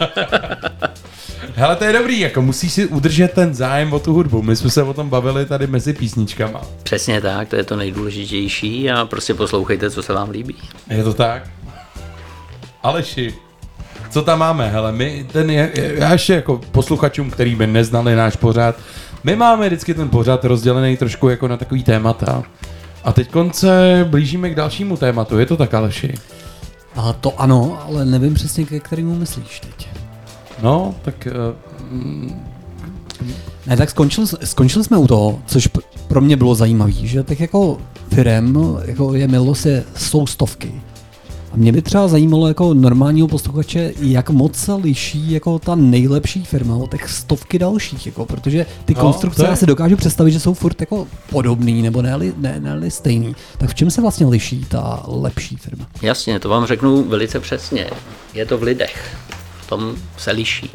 Hele, 1.58 1.76
to 1.76 1.84
je 1.84 1.92
dobrý, 1.92 2.20
jako 2.20 2.42
musíš 2.42 2.72
si 2.72 2.86
udržet 2.86 3.32
ten 3.32 3.54
zájem 3.54 3.92
o 3.92 3.98
tu 3.98 4.12
hudbu. 4.12 4.42
My 4.42 4.56
jsme 4.56 4.70
se 4.70 4.82
o 4.82 4.94
tom 4.94 5.08
bavili 5.08 5.46
tady 5.46 5.66
mezi 5.66 5.92
písničkama. 5.92 6.60
Přesně 6.82 7.20
tak, 7.20 7.48
to 7.48 7.56
je 7.56 7.64
to 7.64 7.76
nejdůležitější 7.76 8.90
a 8.90 9.04
prostě 9.04 9.34
poslouchejte, 9.34 9.90
co 9.90 10.02
se 10.02 10.12
vám 10.12 10.30
líbí. 10.30 10.56
Je 10.90 11.04
to 11.04 11.14
tak? 11.14 11.50
Aleši, 12.82 13.34
co 14.10 14.22
tam 14.22 14.38
máme? 14.38 14.68
Hele, 14.68 14.92
my 14.92 15.26
ten 15.32 15.50
je, 15.50 15.72
já 15.74 16.12
ještě 16.12 16.34
jako 16.34 16.60
posluchačům, 16.72 17.30
který 17.30 17.54
by 17.54 17.66
neznali 17.66 18.16
náš 18.16 18.36
pořád, 18.36 18.76
my 19.24 19.36
máme 19.36 19.66
vždycky 19.66 19.94
ten 19.94 20.08
pořád 20.08 20.44
rozdělený 20.44 20.96
trošku 20.96 21.28
jako 21.28 21.48
na 21.48 21.56
takový 21.56 21.84
témata. 21.84 22.42
A 23.04 23.12
teď 23.12 23.30
se 23.52 24.06
blížíme 24.10 24.50
k 24.50 24.54
dalšímu 24.54 24.96
tématu, 24.96 25.38
je 25.38 25.46
to 25.46 25.56
tak, 25.56 25.74
Aleši? 25.74 26.14
A 26.96 27.12
to 27.12 27.40
ano, 27.40 27.82
ale 27.86 28.04
nevím 28.04 28.34
přesně, 28.34 28.64
ke 28.64 28.80
kterému 28.80 29.14
myslíš 29.14 29.60
teď. 29.60 29.97
No, 30.62 30.94
tak 31.02 31.28
uh, 31.92 32.30
Ne, 33.66 33.76
tak 33.76 33.90
skončili, 33.90 34.26
skončili 34.44 34.84
jsme 34.84 34.96
u 34.98 35.06
toho, 35.06 35.38
což 35.46 35.68
pro 36.08 36.20
mě 36.20 36.36
bylo 36.36 36.54
zajímavé, 36.54 36.92
že 36.92 37.22
těch 37.22 37.40
jako 37.40 37.78
firem, 38.14 38.58
jako 38.84 39.14
je 39.14 39.28
Milos, 39.28 39.66
je, 39.66 39.84
jsou 39.96 40.26
stovky. 40.26 40.72
A 41.52 41.56
mě 41.56 41.72
by 41.72 41.82
třeba 41.82 42.08
zajímalo 42.08 42.48
jako 42.48 42.74
normálního 42.74 43.28
posluchače, 43.28 43.92
jak 44.00 44.30
moc 44.30 44.56
se 44.56 44.74
liší 44.74 45.30
jako 45.32 45.58
ta 45.58 45.74
nejlepší 45.74 46.44
firma 46.44 46.76
od 46.76 46.90
těch 46.90 47.08
stovky 47.10 47.58
dalších, 47.58 48.06
jako, 48.06 48.24
protože 48.26 48.66
ty 48.84 48.94
No, 48.94 49.00
konstrukce 49.00 49.42
je- 49.44 49.48
já 49.50 49.56
si 49.56 49.66
dokážu 49.66 49.96
představit, 49.96 50.30
že 50.32 50.40
jsou 50.40 50.54
furt 50.54 50.80
jako 50.80 51.06
podobný 51.30 51.82
nebo 51.82 52.02
ne, 52.02 52.18
ne, 52.36 52.60
ne 52.60 52.90
stejný. 52.90 53.36
Tak 53.58 53.70
v 53.70 53.74
čem 53.74 53.90
se 53.90 54.00
vlastně 54.00 54.26
liší 54.26 54.64
ta 54.68 55.02
lepší 55.06 55.56
firma? 55.56 55.86
Jasně, 56.02 56.40
to 56.40 56.48
vám 56.48 56.66
řeknu 56.66 57.04
velice 57.04 57.40
přesně. 57.40 57.86
Je 58.34 58.46
to 58.46 58.58
v 58.58 58.62
lidech. 58.62 59.16
Tom 59.68 59.96
se 60.16 60.30
liší. 60.30 60.70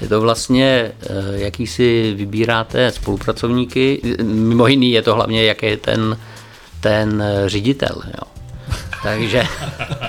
Je 0.00 0.08
to 0.08 0.20
vlastně, 0.20 0.92
eh, 1.02 1.12
jaký 1.32 1.66
si 1.66 2.14
vybíráte 2.16 2.92
spolupracovníky. 2.92 4.00
Mimo 4.22 4.66
jiný 4.66 4.92
je 4.92 5.02
to 5.02 5.14
hlavně, 5.14 5.44
jaký 5.44 5.66
je 5.66 5.76
ten, 5.76 6.18
ten 6.80 7.22
eh, 7.22 7.48
ředitel. 7.48 8.02
Jo. 8.06 8.32
Takže... 9.02 9.42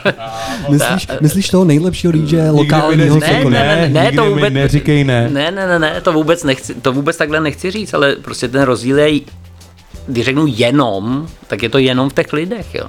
Myslíš, 0.70 1.08
myslíš 1.22 1.50
toho 1.50 1.66
nejlepšího 1.66 2.14
DJ 2.14 2.38
lokálního? 2.50 3.16
neříkej 3.16 3.44
co 3.44 3.50
ne. 3.50 3.90
koná? 3.90 4.04
nikdy 4.04 4.42
mi 4.42 4.50
neříkej 4.50 5.04
ne. 5.04 5.30
Ne, 5.30 5.52
ne, 5.52 5.68
ne, 5.68 5.80
ne, 5.80 6.02
to 6.02 6.14
vůbec, 6.14 6.44
nechci, 6.44 6.76
to 6.76 6.94
vůbec 6.94 7.18
takhle 7.18 7.40
nechci 7.40 7.72
říct, 7.72 7.94
ale 7.94 8.16
prostě 8.16 8.48
ten 8.48 8.62
rozdíl 8.62 9.00
je, 9.00 9.20
když 10.08 10.26
řeknu 10.26 10.46
jenom, 10.48 11.28
tak 11.48 11.64
je 11.64 11.70
to 11.70 11.78
jenom 11.78 12.10
v 12.10 12.14
těch 12.14 12.34
lidech, 12.34 12.76
jo. 12.76 12.86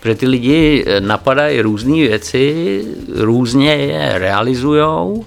Protože 0.00 0.14
ty 0.14 0.26
lidi 0.28 0.84
eh, 0.86 1.00
napadají 1.00 1.60
různé 1.60 1.92
věci, 1.94 2.84
různě 3.14 3.74
je 3.74 4.18
realizujou, 4.18 5.24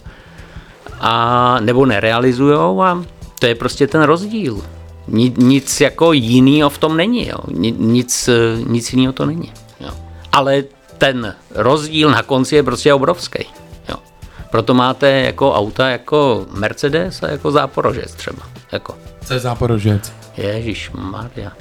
a, 0.99 1.57
nebo 1.59 1.85
nerealizujou 1.85 2.81
a 2.81 3.05
to 3.39 3.45
je 3.45 3.55
prostě 3.55 3.87
ten 3.87 4.01
rozdíl. 4.03 4.61
Ni- 5.07 5.33
Nic 5.37 5.81
jako 5.81 6.13
jinýho 6.13 6.69
v 6.69 6.77
tom 6.77 6.97
není, 6.97 7.27
jo. 7.27 7.37
Ni- 7.51 7.75
Nic, 7.77 8.27
eh, 8.27 8.33
nic 8.67 8.93
jiného 8.93 9.13
to 9.13 9.25
není. 9.25 9.51
Jo. 9.79 9.89
Ale 10.31 10.63
ten 10.97 11.35
rozdíl 11.55 12.11
na 12.11 12.23
konci 12.23 12.55
je 12.55 12.63
prostě 12.63 12.93
obrovský. 12.93 13.45
Jo. 13.89 13.95
Proto 14.51 14.73
máte 14.73 15.09
jako 15.11 15.53
auta 15.53 15.89
jako 15.89 16.45
Mercedes 16.51 17.23
a 17.23 17.27
jako 17.27 17.51
Záporožec 17.51 18.13
třeba. 18.13 18.43
Jako. 18.71 18.95
Co 19.25 19.33
je 19.33 19.39
Záporožec? 19.39 20.13
Ježíš 20.37 20.91
Maria. 20.91 21.51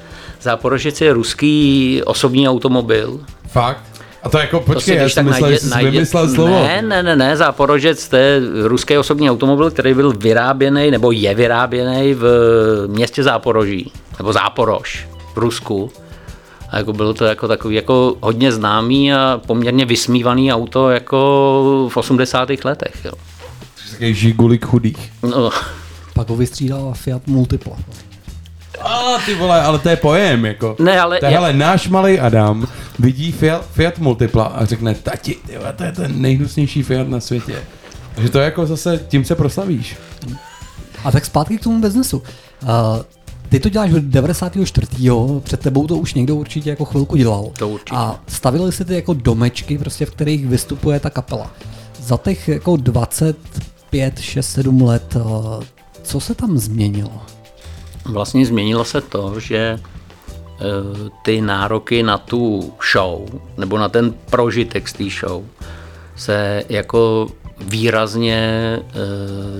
Záporožec 0.42 1.00
je 1.00 1.12
ruský 1.12 2.00
osobní 2.04 2.48
automobil. 2.48 3.20
Fakt? 3.48 3.82
A 4.22 4.28
to 4.28 4.38
jako, 4.38 4.58
To 4.58 4.64
si 4.66 4.72
počkej, 4.74 4.96
já 4.96 5.02
když 5.02 5.12
jsem 5.14 5.24
tak 5.26 5.32
myslel, 5.34 5.50
najde- 5.50 5.60
že 5.62 5.66
jsi 5.68 5.74
najde- 5.74 5.90
vymyslel 5.90 6.28
slovo. 6.28 6.50
Ne, 6.50 6.82
ne, 6.82 7.02
ne, 7.02 7.16
ne, 7.16 7.36
Záporožec, 7.36 8.08
to 8.08 8.16
je 8.16 8.40
ruský 8.62 8.98
osobní 8.98 9.30
automobil, 9.30 9.70
který 9.70 9.94
byl 9.94 10.12
vyráběný, 10.12 10.90
nebo 10.90 11.12
je 11.12 11.34
vyráběný 11.34 12.14
v 12.14 12.24
městě 12.86 13.22
Záporoží, 13.22 13.92
nebo 14.18 14.32
Záporož 14.32 15.08
v 15.34 15.38
Rusku. 15.38 15.90
A 16.70 16.78
jako 16.78 16.92
bylo 16.92 17.14
to 17.14 17.24
jako 17.24 17.48
takový 17.48 17.74
jako 17.74 18.16
hodně 18.20 18.52
známý 18.52 19.12
a 19.14 19.40
poměrně 19.46 19.84
vysmívaný 19.84 20.52
auto 20.52 20.90
jako 20.90 21.88
v 21.92 21.96
80. 21.96 22.64
letech. 22.64 22.94
Jo. 23.04 23.12
Takový 23.90 24.14
žigulik 24.14 24.66
chudých. 24.66 25.12
No, 25.22 25.50
Pak 26.14 26.28
ho 26.28 26.36
vystřídal 26.36 26.92
Fiat 26.96 27.26
Multipla. 27.26 27.76
A 28.84 29.18
ty 29.26 29.34
vole, 29.34 29.62
ale 29.62 29.78
to 29.78 29.88
je 29.88 29.96
pojem, 29.96 30.44
jako. 30.44 30.76
Ne, 30.78 31.00
ale 31.00 31.18
To 31.18 31.26
je, 31.26 31.32
já- 31.32 31.38
hele, 31.38 31.52
náš 31.52 31.88
malý 31.88 32.20
Adam 32.20 32.66
vidí 32.98 33.32
Fiat, 33.32 33.66
Fiat 33.72 33.98
Multipla 33.98 34.44
a 34.44 34.64
řekne, 34.64 34.94
tati, 34.94 35.36
ty 35.46 35.58
vole, 35.58 35.72
to 35.72 35.84
je 35.84 35.92
ten 35.92 36.20
nejhnusnější 36.22 36.82
Fiat 36.82 37.08
na 37.08 37.20
světě. 37.20 37.54
Takže 38.14 38.30
to 38.30 38.38
je 38.38 38.44
jako 38.44 38.66
zase, 38.66 39.00
tím 39.08 39.24
se 39.24 39.34
proslavíš. 39.34 39.96
A 41.04 41.10
tak 41.10 41.24
zpátky 41.24 41.58
k 41.58 41.62
tomu 41.62 41.80
biznesu. 41.80 42.18
Uh, 42.18 42.68
ty 43.48 43.60
to 43.60 43.68
děláš 43.68 43.92
od 43.92 44.02
94. 44.02 44.86
Před 45.42 45.60
tebou 45.60 45.86
to 45.86 45.96
už 45.96 46.14
někdo 46.14 46.36
určitě 46.36 46.70
jako 46.70 46.84
chvilku 46.84 47.16
dělal. 47.16 47.50
To 47.58 47.68
určitě. 47.68 47.96
A 47.96 48.20
stavili 48.28 48.72
si 48.72 48.84
ty 48.84 48.94
jako 48.94 49.14
domečky, 49.14 49.78
prostě 49.78 50.06
v 50.06 50.10
kterých 50.10 50.46
vystupuje 50.46 51.00
ta 51.00 51.10
kapela. 51.10 51.50
Za 52.00 52.16
těch 52.16 52.48
jako 52.48 52.76
25, 52.76 54.18
6, 54.20 54.50
7 54.50 54.82
let, 54.82 55.16
uh, 55.16 55.62
co 56.02 56.20
se 56.20 56.34
tam 56.34 56.58
změnilo? 56.58 57.22
Vlastně 58.04 58.46
změnilo 58.46 58.84
se 58.84 59.00
to, 59.00 59.40
že 59.40 59.56
e, 59.56 59.78
ty 61.22 61.40
nároky 61.40 62.02
na 62.02 62.18
tu 62.18 62.72
show, 62.92 63.40
nebo 63.56 63.78
na 63.78 63.88
ten 63.88 64.14
prožitek 64.30 64.88
z 64.88 64.92
té 64.92 65.04
show, 65.04 65.44
se 66.16 66.64
jako 66.68 67.28
výrazně 67.60 68.36
e, 68.36 68.80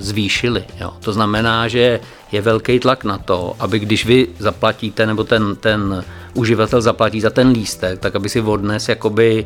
zvýšily. 0.01 0.63
To 0.99 1.13
znamená, 1.13 1.67
že 1.67 1.99
je 2.31 2.41
velký 2.41 2.79
tlak 2.79 3.03
na 3.03 3.17
to, 3.17 3.55
aby 3.59 3.79
když 3.79 4.05
vy 4.05 4.27
zaplatíte, 4.39 5.05
nebo 5.05 5.23
ten, 5.23 5.55
ten 5.55 6.03
uživatel 6.33 6.81
zaplatí 6.81 7.21
za 7.21 7.29
ten 7.29 7.49
lístek, 7.49 7.99
tak 7.99 8.15
aby 8.15 8.29
si 8.29 8.41
odnes 8.41 8.89
jakoby 8.89 9.45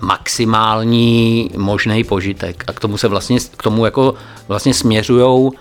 maximální 0.00 1.50
možný 1.56 2.04
požitek. 2.04 2.64
A 2.66 2.72
k 2.72 2.80
tomu 2.80 2.98
se 2.98 3.08
vlastně, 3.08 3.38
k 3.56 3.62
tomu 3.62 3.84
jako 3.84 4.14
vlastně 4.48 4.74
směřujou 4.74 5.52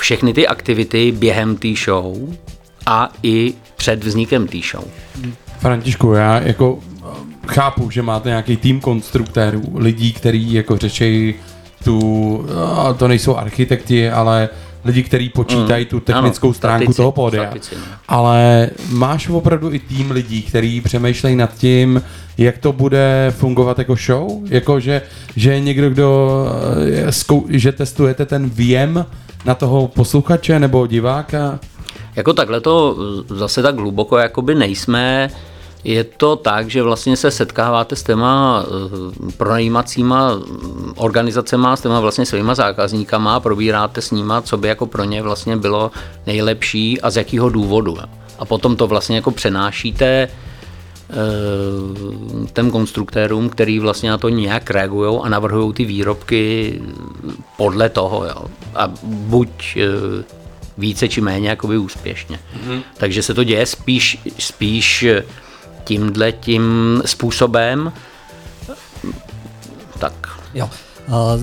všechny 0.00 0.32
ty 0.32 0.46
aktivity 0.48 1.12
během 1.12 1.56
té 1.56 1.68
show 1.84 2.16
a 2.86 3.08
i 3.22 3.54
před 3.76 4.04
vznikem 4.04 4.46
té 4.46 4.58
show. 4.70 4.84
Františku, 5.58 6.12
já 6.12 6.40
jako 6.40 6.78
eh, 6.78 7.06
chápu, 7.46 7.90
že 7.90 8.02
máte 8.02 8.28
nějaký 8.28 8.56
tým 8.56 8.80
konstruktérů, 8.80 9.62
lidí, 9.74 10.12
kteří 10.12 10.52
jako 10.52 10.76
řeší 10.76 11.34
tu, 11.84 12.46
a 12.76 12.92
to 12.92 13.08
nejsou 13.08 13.36
architekti, 13.36 14.10
ale 14.10 14.48
lidi, 14.84 15.02
kteří 15.02 15.28
počítají 15.28 15.84
tu 15.84 16.00
technickou 16.00 16.48
ano, 16.48 16.54
stránku 16.54 16.84
statici, 16.84 16.96
toho 16.96 17.12
pódia. 17.12 17.44
statici, 17.44 17.74
no. 17.74 17.82
Ale 18.08 18.70
máš 18.88 19.28
opravdu 19.28 19.72
i 19.72 19.78
tým 19.78 20.10
lidí, 20.10 20.42
kteří 20.42 20.80
přemýšlejí 20.80 21.36
nad 21.36 21.54
tím, 21.54 22.02
jak 22.38 22.58
to 22.58 22.72
bude 22.72 23.32
fungovat 23.36 23.78
jako 23.78 23.96
show? 23.96 24.30
Jako, 24.44 24.80
že, 24.80 25.02
že 25.36 25.60
někdo, 25.60 25.90
kdo, 25.90 26.46
eh, 27.06 27.12
zkou, 27.12 27.46
že 27.48 27.72
testujete 27.72 28.26
ten 28.26 28.50
věm 28.50 29.06
na 29.44 29.54
toho 29.54 29.88
posluchače 29.88 30.58
nebo 30.58 30.86
diváka? 30.86 31.58
Jako 32.16 32.32
takhle 32.32 32.60
to 32.60 32.96
zase 33.28 33.62
tak 33.62 33.76
hluboko 33.76 34.18
jakoby 34.18 34.54
nejsme. 34.54 35.30
Je 35.84 36.04
to 36.04 36.36
tak, 36.36 36.70
že 36.70 36.82
vlastně 36.82 37.16
se 37.16 37.30
setkáváte 37.30 37.96
s 37.96 38.02
těma 38.02 38.64
eh, 38.64 39.32
pronajímacíma 39.36 40.30
organizacema, 40.96 41.76
s 41.76 41.80
těma 41.80 42.00
vlastně 42.00 42.26
svýma 42.26 42.54
zákazníkama 42.54 43.36
a 43.36 43.40
probíráte 43.40 44.00
s 44.00 44.10
nima, 44.10 44.42
co 44.42 44.56
by 44.56 44.68
jako 44.68 44.86
pro 44.86 45.04
ně 45.04 45.22
vlastně 45.22 45.56
bylo 45.56 45.90
nejlepší 46.26 47.00
a 47.00 47.10
z 47.10 47.16
jakého 47.16 47.48
důvodu. 47.48 47.96
A 48.38 48.44
potom 48.44 48.76
to 48.76 48.86
vlastně 48.86 49.16
jako 49.16 49.30
přenášíte 49.30 50.28
těm 52.52 52.70
konstruktérům, 52.70 53.48
který 53.48 53.78
vlastně 53.78 54.10
na 54.10 54.18
to 54.18 54.28
nějak 54.28 54.70
reagují 54.70 55.20
a 55.22 55.28
navrhují 55.28 55.72
ty 55.72 55.84
výrobky 55.84 56.80
podle 57.56 57.88
toho. 57.88 58.24
Jo. 58.24 58.44
A 58.74 58.88
buď 59.02 59.76
eh, 59.76 60.24
více 60.78 61.08
či 61.08 61.20
méně 61.20 61.48
jakoby 61.48 61.78
úspěšně. 61.78 62.36
Mm-hmm. 62.36 62.82
Takže 62.96 63.22
se 63.22 63.34
to 63.34 63.44
děje 63.44 63.66
spíš, 63.66 64.18
spíš 64.38 65.06
tímhle 65.84 66.32
tím 66.32 66.62
způsobem. 67.04 67.92
Tak. 69.98 70.40
Jo. 70.54 70.70
Uh, 71.08 71.42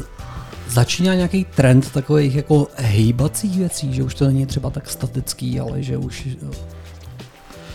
začíná 0.68 1.16
nějaký 1.16 1.46
trend 1.56 1.92
takových 1.92 2.36
jako 2.36 2.68
hejbacích 2.76 3.58
věcí, 3.58 3.94
že 3.94 4.04
už 4.04 4.16
to 4.16 4.26
není 4.26 4.46
třeba 4.46 4.70
tak 4.70 4.90
statický, 4.90 5.60
ale 5.60 5.84
že 5.84 5.98
už 5.98 6.28
eh, 6.28 6.77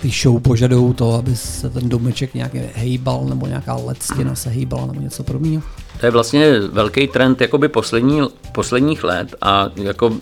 ty 0.02 0.10
show 0.10 0.40
požadují 0.40 0.94
to, 0.94 1.14
aby 1.14 1.36
se 1.36 1.70
ten 1.70 1.88
domeček 1.88 2.34
nějak 2.34 2.54
hejbal, 2.54 3.24
nebo 3.24 3.46
nějaká 3.46 3.74
LED 3.76 4.02
stěna 4.02 4.34
se 4.34 4.50
hejbala, 4.50 4.86
nebo 4.86 5.00
něco 5.00 5.22
podobného. 5.22 5.62
To 6.00 6.06
je 6.06 6.12
vlastně 6.12 6.60
velký 6.60 7.08
trend 7.08 7.40
jakoby 7.40 7.68
poslední, 7.68 8.20
posledních 8.52 9.04
let 9.04 9.34
a 9.42 9.70
jako 9.76 10.12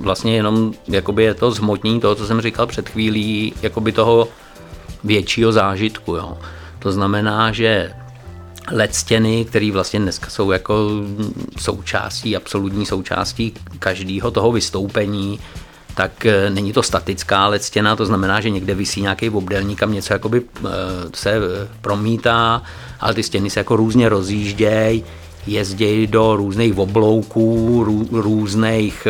vlastně 0.00 0.36
jenom 0.36 0.72
jakoby 0.88 1.24
je 1.24 1.34
to 1.34 1.50
zhmotnění 1.50 2.00
toho, 2.00 2.14
co 2.14 2.26
jsem 2.26 2.40
říkal 2.40 2.66
před 2.66 2.88
chvílí, 2.88 3.52
jakoby 3.62 3.92
toho 3.92 4.28
většího 5.04 5.52
zážitku. 5.52 6.14
Jo. 6.14 6.38
To 6.78 6.92
znamená, 6.92 7.52
že 7.52 7.92
LED 8.72 8.94
stěny, 8.94 9.44
které 9.44 9.70
vlastně 9.72 10.00
dneska 10.00 10.30
jsou 10.30 10.50
jako 10.50 10.90
součástí, 11.58 12.36
absolutní 12.36 12.86
součástí 12.86 13.54
každého 13.78 14.30
toho 14.30 14.52
vystoupení, 14.52 15.38
tak 15.94 16.26
eh, 16.26 16.50
není 16.50 16.72
to 16.72 16.82
statická 16.82 17.46
LED 17.46 17.62
stěna, 17.62 17.96
to 17.96 18.06
znamená, 18.06 18.40
že 18.40 18.50
někde 18.50 18.74
vysí 18.74 19.00
nějaký 19.00 19.30
obdelník, 19.30 19.78
kam 19.78 19.92
něco 19.92 20.12
jakoby 20.12 20.42
eh, 20.42 20.70
se 21.14 21.30
eh, 21.30 21.68
promítá, 21.80 22.62
ale 23.00 23.14
ty 23.14 23.22
stěny 23.22 23.50
se 23.50 23.60
jako 23.60 23.76
různě 23.76 24.08
rozjíždějí, 24.08 25.04
jezdí 25.46 26.06
do 26.06 26.36
různých 26.36 26.78
oblouků, 26.78 27.84
rů, 27.84 28.08
různých 28.12 29.06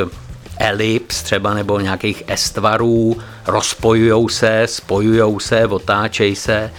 elips 0.58 1.22
třeba 1.22 1.54
nebo 1.54 1.80
nějakých 1.80 2.22
estvarů, 2.26 3.16
rozpojují 3.46 4.28
se, 4.28 4.62
spojují 4.66 5.40
se, 5.40 5.66
otáčejí 5.66 6.36
se, 6.36 6.70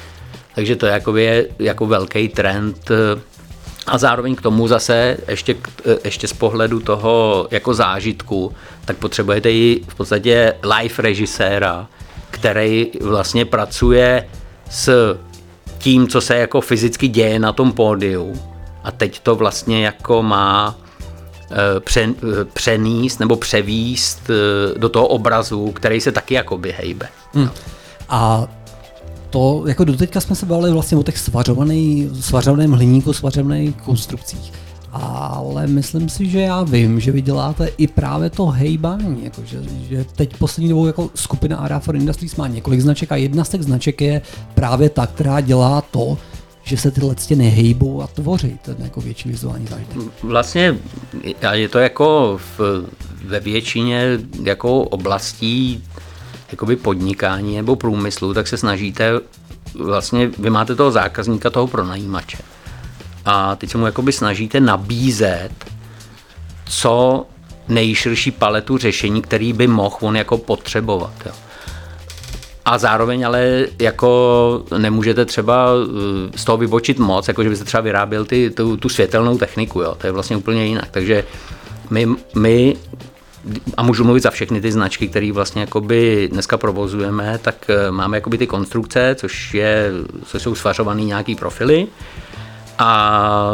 takže 0.55 0.75
to 0.75 0.85
je 0.85 1.47
jako, 1.59 1.87
velký 1.87 2.27
trend 2.27 2.91
a 3.87 3.97
zároveň 3.97 4.35
k 4.35 4.41
tomu 4.41 4.67
zase 4.67 5.17
ještě, 5.27 5.55
eh, 5.85 5.97
ještě 6.03 6.27
z 6.27 6.33
pohledu 6.33 6.79
toho 6.79 7.47
jako 7.51 7.73
zážitku, 7.73 8.53
tak 8.85 8.97
potřebujete 8.97 9.51
i 9.51 9.81
v 9.87 9.95
podstatě 9.95 10.53
live 10.63 10.95
režiséra, 10.97 11.87
který 12.31 12.91
vlastně 13.01 13.45
pracuje 13.45 14.27
s 14.69 15.17
tím, 15.77 16.07
co 16.07 16.21
se 16.21 16.35
jako 16.35 16.61
fyzicky 16.61 17.07
děje 17.07 17.39
na 17.39 17.53
tom 17.53 17.71
pódiu 17.71 18.41
a 18.83 18.91
teď 18.91 19.19
to 19.19 19.35
vlastně 19.35 19.85
jako 19.85 20.23
má 20.23 20.75
eh, 21.51 21.79
pře, 21.79 22.01
eh, 22.01 22.45
přenést 22.53 23.19
nebo 23.19 23.35
převíst 23.35 24.29
do 24.77 24.89
toho 24.89 25.07
obrazu, 25.07 25.71
který 25.71 26.01
se 26.01 26.11
taky 26.11 26.33
jakoby 26.33 26.75
hejbe. 26.77 27.07
Hmm. 27.33 27.49
A 28.09 28.47
to, 29.31 29.63
jako 29.67 29.83
doteďka 29.83 30.21
jsme 30.21 30.35
se 30.35 30.45
bavili 30.45 30.71
vlastně 30.71 30.97
o 30.97 31.03
těch 31.03 31.17
svařovaném 31.17 32.71
hliníku, 32.71 33.13
svařovaných 33.13 33.75
konstrukcích. 33.75 34.51
Ale 34.91 35.67
myslím 35.67 36.09
si, 36.09 36.29
že 36.29 36.39
já 36.39 36.63
vím, 36.63 36.99
že 36.99 37.11
vy 37.11 37.21
děláte 37.21 37.67
i 37.77 37.87
právě 37.87 38.29
to 38.29 38.45
hejbání, 38.45 39.23
jako 39.23 39.41
že, 39.45 39.59
že 39.89 40.05
teď 40.15 40.37
poslední 40.37 40.69
dobou 40.69 40.87
jako 40.87 41.09
skupina 41.15 41.57
Ara 41.57 41.79
for 41.79 41.95
Industries 41.95 42.35
má 42.35 42.47
několik 42.47 42.79
značek 42.79 43.11
a 43.11 43.15
jedna 43.15 43.43
z 43.43 43.49
těch 43.49 43.63
značek 43.63 44.01
je 44.01 44.21
právě 44.53 44.89
ta, 44.89 45.07
která 45.07 45.41
dělá 45.41 45.81
to, 45.81 46.17
že 46.63 46.77
se 46.77 46.91
tyhle 46.91 47.15
stěny 47.17 47.49
hejbou 47.49 48.01
a 48.01 48.07
tvoří 48.07 48.59
ten 48.61 48.75
jako 48.79 49.01
větší 49.01 49.29
vizuální 49.29 49.67
zážitek. 49.67 49.97
Vlastně 50.23 50.77
je 51.53 51.69
to 51.69 51.79
jako 51.79 52.39
v, 52.57 52.85
ve 53.25 53.39
většině 53.39 54.19
jako 54.43 54.83
oblastí 54.83 55.83
jakoby 56.51 56.75
podnikání 56.75 57.55
nebo 57.55 57.75
průmyslu, 57.75 58.33
tak 58.33 58.47
se 58.47 58.57
snažíte 58.57 59.19
vlastně, 59.75 60.31
vy 60.37 60.49
máte 60.49 60.75
toho 60.75 60.91
zákazníka, 60.91 61.49
toho 61.49 61.67
pronajímače. 61.67 62.37
A 63.25 63.55
teď 63.55 63.69
se 63.69 63.77
mu 63.77 63.85
jakoby 63.85 64.11
snažíte 64.11 64.59
nabízet 64.59 65.51
co 66.65 67.25
nejširší 67.67 68.31
paletu 68.31 68.77
řešení, 68.77 69.21
který 69.21 69.53
by 69.53 69.67
mohl 69.67 69.97
on 69.99 70.17
jako 70.17 70.37
potřebovat. 70.37 71.13
Jo. 71.25 71.31
A 72.65 72.77
zároveň 72.77 73.25
ale 73.25 73.67
jako 73.79 74.63
nemůžete 74.77 75.25
třeba 75.25 75.67
eh, 76.33 76.37
z 76.37 76.45
toho 76.45 76.57
vybočit 76.57 76.99
moc, 76.99 77.27
jako 77.27 77.43
že 77.43 77.49
byste 77.49 77.65
třeba 77.65 77.81
vyráběl 77.81 78.25
ty, 78.25 78.49
tu, 78.49 78.77
tu 78.77 78.89
světelnou 78.89 79.37
techniku, 79.37 79.81
jo. 79.81 79.95
to 79.97 80.07
je 80.07 80.11
vlastně 80.11 80.37
úplně 80.37 80.65
jinak. 80.65 80.87
Takže 80.91 81.23
my, 81.89 82.07
my 82.35 82.75
a 83.77 83.83
můžu 83.83 84.03
mluvit 84.03 84.23
za 84.23 84.31
všechny 84.31 84.61
ty 84.61 84.71
značky, 84.71 85.07
které 85.07 85.31
vlastně 85.31 85.61
jakoby 85.61 86.29
dneska 86.31 86.57
provozujeme, 86.57 87.39
tak 87.41 87.55
eh, 87.69 87.91
máme 87.91 88.17
jakoby 88.17 88.37
ty 88.37 88.47
konstrukce, 88.47 89.15
což, 89.19 89.53
je, 89.53 89.91
což 90.25 90.41
jsou 90.41 90.55
svařované 90.55 91.03
nějaký 91.03 91.35
profily. 91.35 91.87
A 92.77 93.51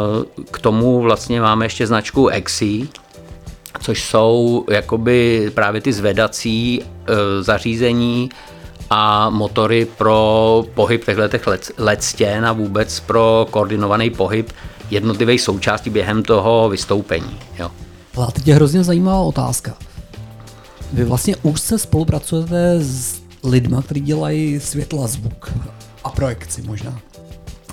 k 0.50 0.58
tomu 0.60 1.00
vlastně 1.00 1.40
máme 1.40 1.64
ještě 1.64 1.86
značku 1.86 2.28
EXI, 2.28 2.88
což 3.80 4.04
jsou 4.04 4.64
jakoby 4.70 5.50
právě 5.54 5.80
ty 5.80 5.92
zvedací 5.92 6.82
e, 6.82 7.42
zařízení 7.42 8.28
a 8.90 9.30
motory 9.30 9.86
pro 9.98 10.64
pohyb 10.74 11.04
těchto 11.28 11.50
let, 11.78 12.02
stěn 12.02 12.46
a 12.46 12.52
vůbec 12.52 13.00
pro 13.00 13.46
koordinovaný 13.50 14.10
pohyb 14.10 14.52
jednotlivých 14.90 15.40
součástí 15.40 15.90
během 15.90 16.22
toho 16.22 16.68
vystoupení. 16.68 17.38
Jo. 17.58 17.70
Ale 18.18 18.32
teď 18.32 18.48
je 18.48 18.54
hrozně 18.54 18.84
zajímavá 18.84 19.20
otázka. 19.20 19.76
Vy 20.92 21.04
vlastně 21.04 21.36
úzce 21.36 21.78
spolupracujete 21.78 22.80
s 22.80 23.20
lidma, 23.44 23.82
kteří 23.82 24.00
dělají 24.00 24.60
světla, 24.60 25.06
zvuk 25.06 25.52
a 26.04 26.10
projekci 26.10 26.62
možná. 26.62 26.98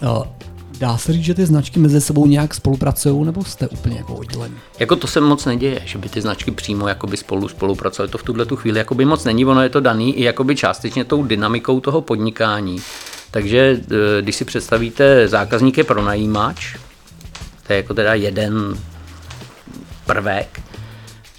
Eh, 0.03 0.45
Dá 0.79 0.97
se 0.97 1.13
říct, 1.13 1.23
že 1.25 1.33
ty 1.33 1.45
značky 1.45 1.79
mezi 1.79 2.01
sebou 2.01 2.25
nějak 2.25 2.53
spolupracují, 2.53 3.25
nebo 3.25 3.43
jste 3.43 3.67
úplně 3.67 3.97
jako 3.97 4.15
oddělení? 4.15 4.55
Jako 4.79 4.95
to 4.95 5.07
se 5.07 5.21
moc 5.21 5.45
neděje, 5.45 5.81
že 5.85 5.97
by 5.97 6.09
ty 6.09 6.21
značky 6.21 6.51
přímo 6.51 6.87
jakoby 6.87 7.17
spolu 7.17 7.47
spolupracovaly. 7.47 8.11
To 8.11 8.17
v 8.17 8.23
tuhle 8.23 8.45
tu 8.45 8.55
chvíli 8.55 8.79
jakoby 8.79 9.05
moc 9.05 9.23
není, 9.23 9.45
ono 9.45 9.61
je 9.61 9.69
to 9.69 9.79
daný 9.79 10.13
i 10.17 10.23
jakoby 10.23 10.55
částečně 10.55 11.05
tou 11.05 11.23
dynamikou 11.23 11.79
toho 11.79 12.01
podnikání. 12.01 12.81
Takže 13.31 13.81
eh, 13.81 14.21
když 14.21 14.35
si 14.35 14.45
představíte, 14.45 15.27
zákazník 15.27 15.77
je 15.77 15.83
pronajímač, 15.83 16.75
to 17.67 17.73
je 17.73 17.77
jako 17.77 17.93
teda 17.93 18.13
jeden 18.13 18.77
prvek 20.05 20.61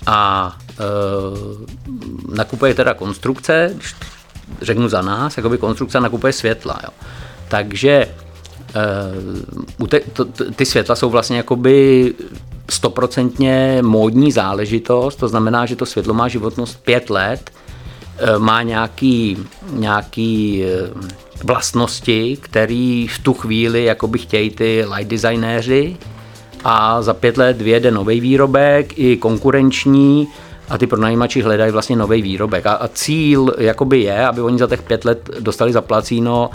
a 0.07 0.53
e, 0.71 0.85
nakupuje 2.37 2.75
teda 2.75 2.95
konstrukce, 2.95 3.71
když 3.77 3.95
řeknu 4.63 4.89
za 4.89 5.03
nás, 5.03 5.37
jakoby 5.37 5.59
konstrukce 5.59 6.01
nakupuje 6.01 6.33
světla. 6.33 6.81
Jo. 6.85 6.91
Takže 7.49 8.07
to, 10.13 10.25
ty 10.57 10.67
světla 10.67 10.97
jsou 10.97 11.11
vlastně 11.11 11.37
jakoby 11.37 12.15
stoprocentně 12.71 13.79
módní 13.83 14.33
záležitost, 14.33 15.17
to 15.17 15.29
znamená, 15.29 15.67
že 15.67 15.77
to 15.77 15.87
světlo 15.87 16.15
má 16.15 16.29
životnost 16.29 16.85
pět 16.85 17.11
let, 17.11 17.51
uh, 17.51 18.39
má 18.39 18.63
nějaký, 18.63 19.39
nějaký 19.71 20.65
vlastnosti, 21.45 22.39
které 22.41 23.07
v 23.11 23.19
tu 23.23 23.35
chvíli 23.35 23.85
jakoby 23.85 24.19
chtějí 24.19 24.51
ty 24.51 24.85
light 24.95 25.11
designéři 25.11 25.97
a 26.69 27.03
za 27.03 27.15
pět 27.15 27.37
let 27.37 27.63
vyjede 27.63 27.91
nový 27.91 28.21
výrobek 28.21 28.99
i 28.99 29.17
konkurenční 29.17 30.29
a 30.69 30.79
ty 30.79 30.87
pronajímači 30.87 31.43
hledají 31.43 31.73
vlastně 31.73 31.97
nový 31.97 32.23
výrobek. 32.23 32.67
A, 32.67 32.73
a 32.73 32.89
cíl 32.89 33.55
jakoby 33.59 34.01
je, 34.01 34.27
aby 34.27 34.41
oni 34.41 34.59
za 34.59 34.67
těch 34.67 34.83
pět 34.83 35.05
let 35.05 35.31
dostali 35.41 35.73
zaplacíno 35.73 36.51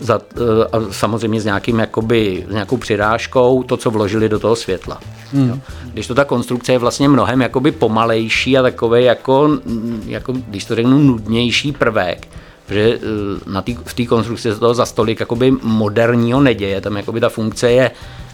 za, 0.00 0.20
eh, 0.36 0.64
a 0.72 0.92
samozřejmě 0.92 1.40
s, 1.40 1.44
nějakým, 1.44 1.78
jakoby, 1.78 2.44
s 2.48 2.52
nějakou 2.52 2.76
přirážkou 2.76 3.62
to, 3.62 3.76
co 3.76 3.90
vložili 3.90 4.28
do 4.28 4.38
toho 4.38 4.56
světla. 4.56 5.00
Hmm. 5.32 5.60
Když 5.92 6.06
to 6.06 6.14
ta 6.14 6.24
konstrukce 6.24 6.72
je 6.72 6.78
vlastně 6.78 7.08
mnohem 7.08 7.40
jakoby 7.40 7.72
pomalejší 7.72 8.58
a 8.58 8.62
takový 8.62 9.04
jako, 9.04 9.58
jako, 10.06 10.32
když 10.32 10.64
to 10.64 10.74
řeknu, 10.74 10.98
nudnější 10.98 11.72
prvek, 11.72 12.28
protože 12.66 12.94
eh, 12.94 13.50
na 13.50 13.62
tý, 13.62 13.76
v 13.84 13.94
té 13.94 14.06
konstrukci 14.06 14.42
se 14.52 14.58
toho 14.58 14.74
za 14.74 14.86
stolik 14.86 15.20
jakoby 15.20 15.50
moderního 15.62 16.40
neděje, 16.40 16.80
tam 16.80 16.96
jakoby 16.96 17.20
ta 17.20 17.28
funkce 17.28 17.70
je 17.70 17.90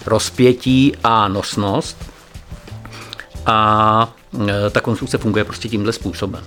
rozpětí 0.07 0.93
a 1.05 1.29
nosnost 1.29 1.97
a 3.47 4.15
eh, 4.49 4.71
ta 4.71 4.81
konstrukce 4.81 5.19
funguje 5.19 5.45
prostě 5.45 5.69
tímhle 5.69 5.93
způsobem. 5.93 6.43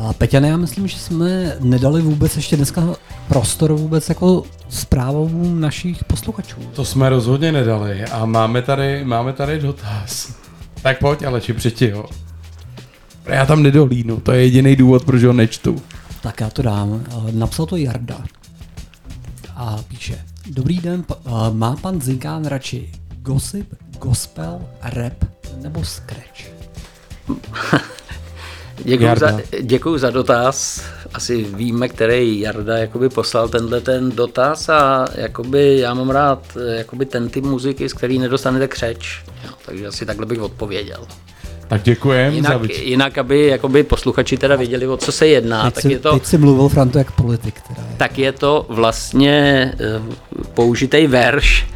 A 0.00 0.12
Peťane, 0.12 0.48
já 0.48 0.56
myslím, 0.56 0.88
že 0.88 0.98
jsme 0.98 1.56
nedali 1.60 2.02
vůbec 2.02 2.36
ještě 2.36 2.56
dneska 2.56 2.96
prostor 3.28 3.72
vůbec 3.72 4.08
jako 4.08 4.42
zprávou 4.68 5.30
našich 5.54 6.04
posluchačů. 6.04 6.56
To 6.72 6.84
jsme 6.84 7.08
rozhodně 7.08 7.52
nedali 7.52 8.04
a 8.04 8.24
máme 8.24 8.62
tady, 8.62 9.04
máme 9.04 9.32
tady 9.32 9.58
dotaz. 9.58 10.34
Tak 10.82 10.98
pojď, 10.98 11.22
Aleči, 11.22 11.52
přeti 11.52 11.90
ho. 11.90 12.06
Já 13.26 13.46
tam 13.46 13.62
nedohlídnu, 13.62 14.20
to 14.20 14.32
je 14.32 14.42
jediný 14.42 14.76
důvod, 14.76 15.04
proč 15.04 15.22
ho 15.22 15.32
nečtu. 15.32 15.82
Tak 16.22 16.40
já 16.40 16.50
to 16.50 16.62
dám. 16.62 17.04
Eh, 17.28 17.32
Napsal 17.32 17.66
to 17.66 17.76
Jarda. 17.76 18.24
A 19.54 19.82
píše. 19.88 20.24
Dobrý 20.46 20.78
den, 20.80 21.04
eh, 21.10 21.30
má 21.52 21.76
pan 21.76 22.00
Zinkán 22.00 22.44
radši 22.46 22.90
gossip, 23.22 23.74
gospel, 23.98 24.60
rap 24.82 25.24
nebo 25.62 25.84
scratch? 25.84 26.44
Děkuji 28.84 29.04
Jarda. 29.04 29.32
za, 29.32 29.40
děkuji 29.60 29.98
za 29.98 30.10
dotaz. 30.10 30.82
Asi 31.14 31.42
víme, 31.42 31.88
který 31.88 32.40
Jarda 32.40 32.78
jakoby 32.78 33.08
poslal 33.08 33.48
tenhle 33.48 33.80
ten 33.80 34.10
dotaz 34.10 34.68
a 34.68 35.06
jakoby 35.14 35.78
já 35.78 35.94
mám 35.94 36.10
rád 36.10 36.56
eh, 36.56 36.76
jakoby 36.76 37.06
ten 37.06 37.28
typ 37.28 37.44
muziky, 37.44 37.88
z 37.88 37.92
který 37.92 38.18
nedostanete 38.18 38.68
křeč. 38.68 39.24
Jo, 39.44 39.50
takže 39.66 39.86
asi 39.86 40.06
takhle 40.06 40.26
bych 40.26 40.40
odpověděl. 40.40 41.06
Tak 41.68 41.82
děkujem 41.82 42.34
Jinak, 42.34 42.52
za 42.52 42.58
vyč- 42.58 42.82
jinak 42.82 43.18
aby 43.18 43.46
jakoby 43.46 43.82
posluchači 43.82 44.36
teda 44.36 44.56
věděli, 44.56 44.86
o 44.86 44.96
co 44.96 45.12
se 45.12 45.26
jedná, 45.26 45.64
teď, 45.64 45.74
tak 45.74 45.82
si, 45.82 45.92
je 45.92 45.98
to... 45.98 46.12
teď 46.12 46.26
si 46.26 46.38
mluvil, 46.38 46.68
Franto, 46.68 46.98
jak 46.98 47.12
politik. 47.12 47.60
Teda 47.68 47.82
je. 47.90 47.96
tak 47.96 48.18
je 48.18 48.32
to 48.32 48.66
vlastně 48.68 49.72
eh, 49.80 50.00
použitý 50.54 51.06
verš, 51.06 51.66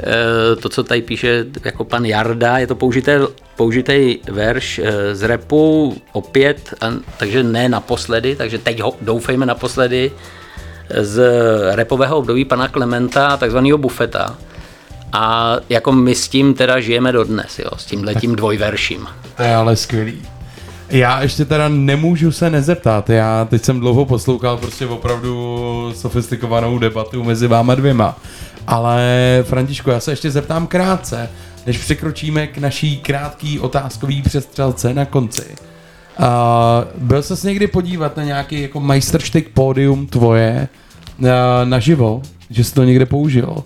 eh, 0.00 0.56
to, 0.56 0.68
co 0.68 0.84
tady 0.84 1.02
píše 1.02 1.44
jako 1.64 1.84
pan 1.84 2.04
Jarda, 2.04 2.58
je 2.58 2.66
to 2.66 2.74
použité, 2.74 3.20
použitý 3.56 4.18
verš 4.30 4.78
eh, 4.78 5.14
z 5.14 5.22
repu 5.22 5.96
opět, 6.12 6.74
a, 6.80 6.92
takže 7.16 7.42
ne 7.42 7.68
naposledy, 7.68 8.36
takže 8.36 8.58
teď 8.58 8.80
ho 8.80 8.94
doufejme 9.00 9.46
naposledy, 9.46 10.10
z 11.00 11.22
repového 11.74 12.16
období 12.16 12.44
pana 12.44 12.68
Klementa, 12.68 13.36
takzvaného 13.36 13.78
bufeta. 13.78 14.38
A 15.12 15.56
jako 15.68 15.92
my 15.92 16.14
s 16.14 16.28
tím 16.28 16.54
teda 16.54 16.80
žijeme 16.80 17.12
dodnes, 17.12 17.58
jo, 17.58 17.70
s 17.76 17.84
tím 17.84 18.04
letím 18.04 18.36
dvojverším. 18.36 19.06
To 19.36 19.42
je 19.42 19.54
ale 19.54 19.76
skvělý. 19.76 20.22
Já 20.90 21.22
ještě 21.22 21.44
teda 21.44 21.68
nemůžu 21.68 22.32
se 22.32 22.50
nezeptat, 22.50 23.10
já 23.10 23.44
teď 23.44 23.62
jsem 23.62 23.80
dlouho 23.80 24.04
poslouchal 24.04 24.56
prostě 24.56 24.86
opravdu 24.86 25.92
sofistikovanou 25.94 26.78
debatu 26.78 27.24
mezi 27.24 27.46
váma 27.46 27.74
dvěma. 27.74 28.16
Ale 28.66 29.04
Františku, 29.48 29.90
já 29.90 30.00
se 30.00 30.12
ještě 30.12 30.30
zeptám 30.30 30.66
krátce, 30.66 31.30
než 31.66 31.78
překročíme 31.78 32.46
k 32.46 32.58
naší 32.58 33.00
krátký 33.00 33.60
otázkový 33.60 34.22
přestřelce 34.22 34.94
na 34.94 35.04
konci. 35.04 35.44
Uh, 36.18 36.24
byl 36.94 37.22
ses 37.22 37.42
někdy 37.42 37.66
podívat 37.66 38.16
na 38.16 38.24
nějaký 38.24 38.62
jako 38.62 38.80
majstrštyk 38.80 39.48
pódium 39.48 40.06
tvoje 40.06 40.68
uh, 41.18 41.28
naživo, 41.64 42.22
že 42.50 42.64
jsi 42.64 42.74
to 42.74 42.84
někde 42.84 43.06
použil? 43.06 43.56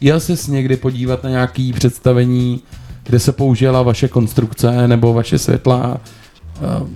Jel 0.00 0.20
jsi 0.20 0.50
někdy 0.50 0.76
podívat 0.76 1.24
na 1.24 1.30
nějaký 1.30 1.72
představení, 1.72 2.62
kde 3.02 3.18
se 3.18 3.32
použila 3.32 3.82
vaše 3.82 4.08
konstrukce 4.08 4.88
nebo 4.88 5.12
vaše 5.12 5.38
světla? 5.38 6.00
Uh, 6.80 6.88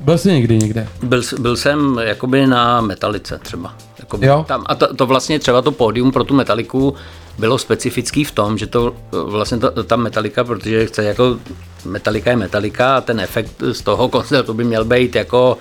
byl 0.00 0.18
jsi 0.18 0.28
někdy 0.28 0.58
někde? 0.58 0.88
Byl, 1.02 1.22
byl 1.38 1.56
jsem 1.56 2.00
jakoby 2.02 2.46
na 2.46 2.80
metalice 2.80 3.38
třeba. 3.42 3.74
Jakoby 3.98 4.26
Jo. 4.26 4.44
Tam, 4.48 4.64
a 4.66 4.74
to, 4.74 4.94
to 4.94 5.06
vlastně 5.06 5.38
třeba 5.38 5.62
to 5.62 5.72
pódium 5.72 6.12
pro 6.12 6.24
tu 6.24 6.34
metaliku 6.34 6.94
bylo 7.38 7.58
specifický 7.58 8.24
v 8.24 8.30
tom, 8.30 8.58
že 8.58 8.66
to 8.66 8.94
vlastně 9.24 9.58
ta, 9.58 9.70
ta 9.70 9.96
metalika, 9.96 10.44
protože 10.44 10.86
chce 10.86 11.04
jako 11.04 11.38
metalika 11.84 12.30
je 12.30 12.36
metalika 12.36 12.96
a 12.96 13.00
ten 13.00 13.20
efekt 13.20 13.62
z 13.72 13.82
toho 13.82 14.08
koncertu 14.08 14.54
by 14.54 14.64
měl 14.64 14.84
být 14.84 15.14
jako 15.16 15.58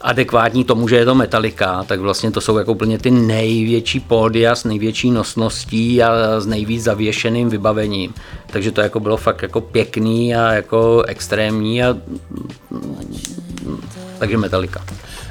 adekvátní 0.00 0.64
tomu, 0.64 0.88
že 0.88 0.96
je 0.96 1.04
to 1.04 1.14
metalika, 1.14 1.84
tak 1.84 2.00
vlastně 2.00 2.30
to 2.30 2.40
jsou 2.40 2.58
jako 2.58 2.72
úplně 2.72 2.98
ty 2.98 3.10
největší 3.10 4.00
pódia 4.00 4.54
s 4.54 4.64
největší 4.64 5.10
nosností 5.10 6.02
a 6.02 6.40
s 6.40 6.46
nejvíc 6.46 6.82
zavěšeným 6.82 7.48
vybavením. 7.48 8.14
Takže 8.46 8.70
to 8.70 8.80
jako 8.80 9.00
bylo 9.00 9.16
fakt 9.16 9.42
jako 9.42 9.60
pěkný 9.60 10.34
a 10.34 10.52
jako 10.52 11.02
extrémní 11.02 11.82
a 11.82 11.96
takže 14.18 14.36
metalika. 14.36 14.84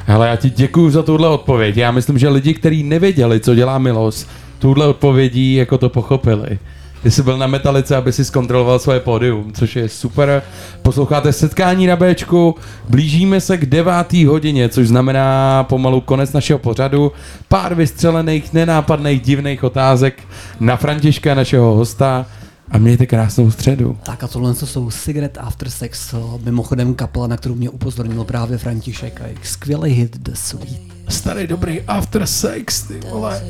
Hele, 0.06 0.28
já 0.28 0.36
ti 0.36 0.50
děkuji 0.50 0.90
za 0.90 1.04
tuhle 1.04 1.30
odpověď. 1.30 1.78
Já 1.78 1.92
myslím, 1.92 2.18
že 2.18 2.30
lidi, 2.30 2.54
kteří 2.54 2.84
nevěděli, 2.84 3.40
co 3.40 3.56
dělá 3.56 3.78
Milos, 3.78 4.28
tuhle 4.60 4.88
odpovědí 4.88 5.56
jako 5.56 5.78
to 5.78 5.90
pochopili. 5.90 6.60
Ty 7.04 7.12
jsi 7.12 7.24
byl 7.24 7.38
na 7.38 7.48
Metalice, 7.48 7.96
aby 7.96 8.14
si 8.14 8.26
zkontroloval 8.26 8.80
svoje 8.80 9.00
pódium, 9.00 9.54
což 9.54 9.76
je 9.76 9.90
super. 9.90 10.44
Posloucháte 10.82 11.34
setkání 11.34 11.88
na 11.88 11.96
Bčku, 11.96 12.56
blížíme 12.90 13.42
se 13.42 13.58
k 13.58 13.66
devátý 13.66 14.26
hodině, 14.26 14.70
což 14.70 14.88
znamená 14.88 15.64
pomalu 15.64 16.02
konec 16.02 16.34
našeho 16.34 16.60
pořadu. 16.60 17.12
Pár 17.48 17.76
vystřelených, 17.76 18.54
nenápadných, 18.54 19.22
divných 19.22 19.64
otázek 19.64 20.24
na 20.60 20.78
Františka, 20.78 21.36
našeho 21.36 21.76
hosta. 21.76 22.26
A 22.72 22.78
mějte 22.78 23.06
krásnou 23.06 23.52
středu. 23.52 23.98
Tak 24.04 24.24
a 24.24 24.28
tohle 24.28 24.54
to 24.54 24.66
jsou 24.66 24.92
Cigarette 24.92 25.40
After 25.40 25.70
Sex, 25.70 26.16
mimochodem 26.44 26.94
kapela, 26.94 27.28
na 27.28 27.38
kterou 27.38 27.56
mě 27.56 27.70
upozornil 27.70 28.24
právě 28.24 28.58
František 28.58 29.22
a 29.22 29.26
jejich 29.26 29.48
skvělý 29.48 29.92
hit 29.92 30.18
The 30.18 30.32
Sweet. 30.34 30.82
Starý 31.10 31.48
dobrý 31.48 31.82
after 31.82 32.26
sex, 32.26 32.82
ty 32.82 33.00
vole. 33.10 33.42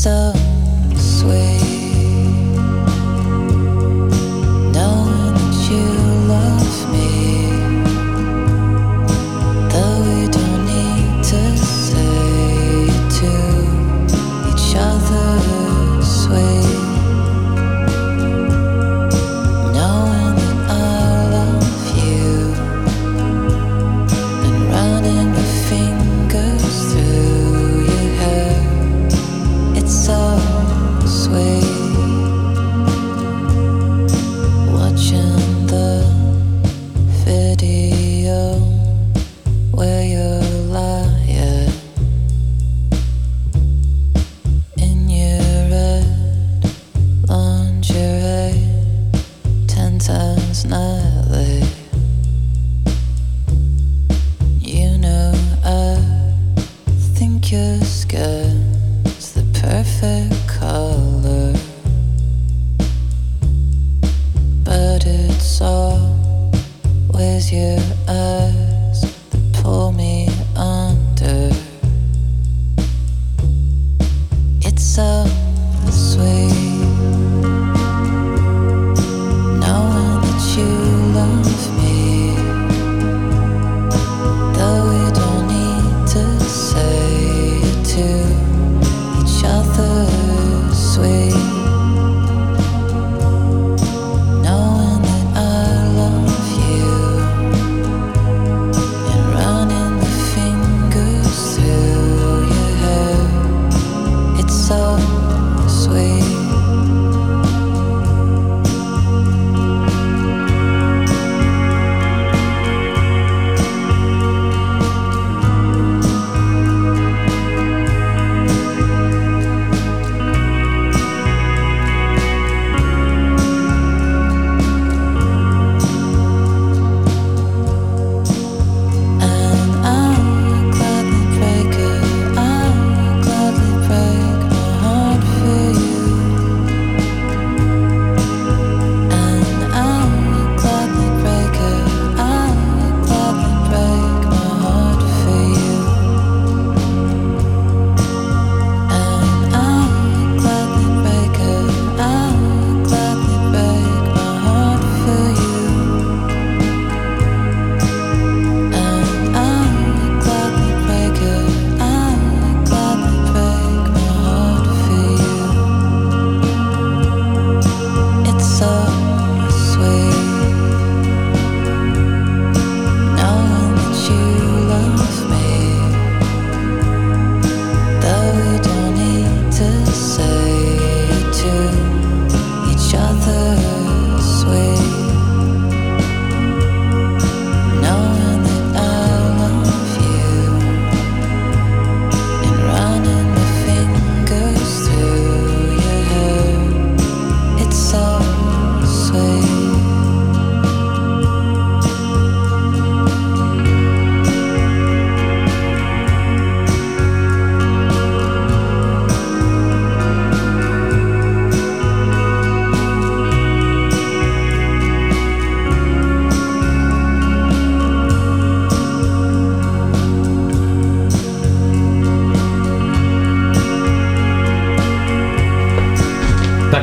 So 0.00 0.49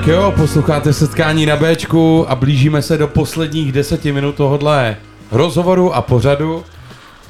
Tak 0.07 0.15
jo, 0.15 0.33
posloucháte 0.35 0.93
setkání 0.93 1.45
na 1.45 1.55
Bčku 1.55 2.25
a 2.29 2.35
blížíme 2.35 2.81
se 2.81 2.97
do 2.97 3.07
posledních 3.07 3.71
deseti 3.71 4.11
minut 4.11 4.35
tohohle 4.35 4.97
rozhovoru 5.31 5.93
a 5.93 6.01
pořadu. 6.01 6.63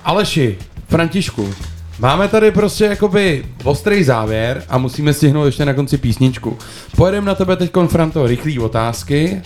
Aleši, 0.06 0.58
Františku, 0.90 1.54
máme 2.00 2.28
tady 2.28 2.52
prostě 2.52 2.86
jakoby 2.86 3.46
ostrý 3.64 4.04
závěr 4.04 4.64
a 4.70 4.78
musíme 4.78 5.14
stihnout 5.14 5.46
ještě 5.46 5.66
na 5.66 5.74
konci 5.74 5.98
písničku. 5.98 6.58
Pojedeme 6.96 7.28
na 7.28 7.36
tebe 7.36 7.56
teď, 7.56 7.72
Franto, 7.88 8.28
rychlý 8.28 8.60
otázky. 8.60 9.42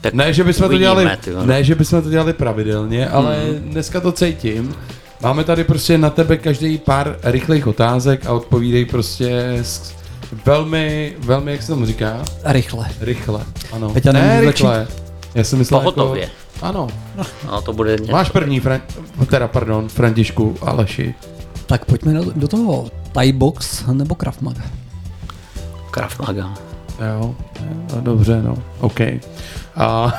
Tak 0.00 0.14
ne, 0.14 0.32
že 0.32 0.44
bychom 0.44 0.68
to 0.68 0.78
dělali, 0.78 1.10
ne, 1.44 1.64
že 1.64 1.74
bychom 1.74 2.02
to 2.02 2.10
dělali 2.10 2.32
pravidelně, 2.32 3.08
ale 3.08 3.36
dneska 3.58 4.00
to 4.00 4.12
cítím. 4.12 4.74
Máme 5.22 5.44
tady 5.44 5.64
prostě 5.64 5.98
na 5.98 6.10
tebe 6.10 6.36
každý 6.36 6.78
pár 6.78 7.16
rychlých 7.22 7.66
otázek 7.66 8.26
a 8.26 8.32
odpovídej 8.32 8.84
prostě 8.84 9.58
s 9.62 9.96
velmi, 10.44 11.14
velmi, 11.18 11.52
jak 11.52 11.62
se 11.62 11.68
tomu 11.68 11.86
říká? 11.86 12.24
Rychle. 12.44 12.86
Rychle, 13.00 13.40
ano. 13.72 13.90
Peťa, 13.90 14.12
ne 14.12 14.40
rychle. 14.40 14.86
Já 15.34 15.44
jsem 15.44 15.58
myslel 15.58 15.80
Pohotově. 15.80 16.22
Jako, 16.22 16.34
ano. 16.62 16.88
No 17.46 17.62
to 17.62 17.72
bude 17.72 17.96
něco. 18.00 18.12
Máš 18.12 18.30
první, 18.30 18.60
Fran, 18.60 18.80
teda 19.30 19.48
pardon, 19.48 19.88
Františku, 19.88 20.56
Aleši. 20.62 21.14
Tak 21.66 21.84
pojďme 21.84 22.14
do, 22.14 22.32
do 22.34 22.48
toho 22.48 22.90
Thai 23.12 23.32
box 23.32 23.84
nebo 23.92 24.14
Krav 24.14 24.40
Maga. 24.40 24.62
Krav 25.90 26.18
Maga. 26.18 26.54
Jo, 27.00 27.34
jo, 27.60 28.00
dobře, 28.00 28.42
no, 28.42 28.56
OK. 28.80 29.00
A, 29.76 30.14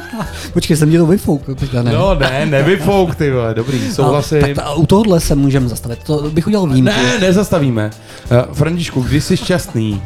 Počkej, 0.52 0.76
jsem 0.76 0.90
ti 0.90 0.98
to 0.98 1.06
vyfouk, 1.06 1.42
teďka 1.54 1.82
ne. 1.82 1.92
no 1.92 2.14
ne, 2.14 2.46
nevyfouk, 2.46 3.14
ty 3.14 3.30
vole, 3.30 3.54
dobrý, 3.54 3.92
souhlasím. 3.92 4.38
A, 4.38 4.40
tak 4.40 4.56
ta, 4.56 4.72
u 4.72 4.86
tohohle 4.86 5.20
se 5.20 5.34
můžeme 5.34 5.68
zastavit, 5.68 5.98
to 6.04 6.30
bych 6.30 6.46
udělal 6.46 6.66
výjimku. 6.66 6.92
Ne, 6.92 7.18
nezastavíme. 7.18 7.90
Uh, 8.30 8.54
Františku, 8.54 9.02
kdy 9.02 9.20
jsi 9.20 9.36
šťastný? 9.36 10.02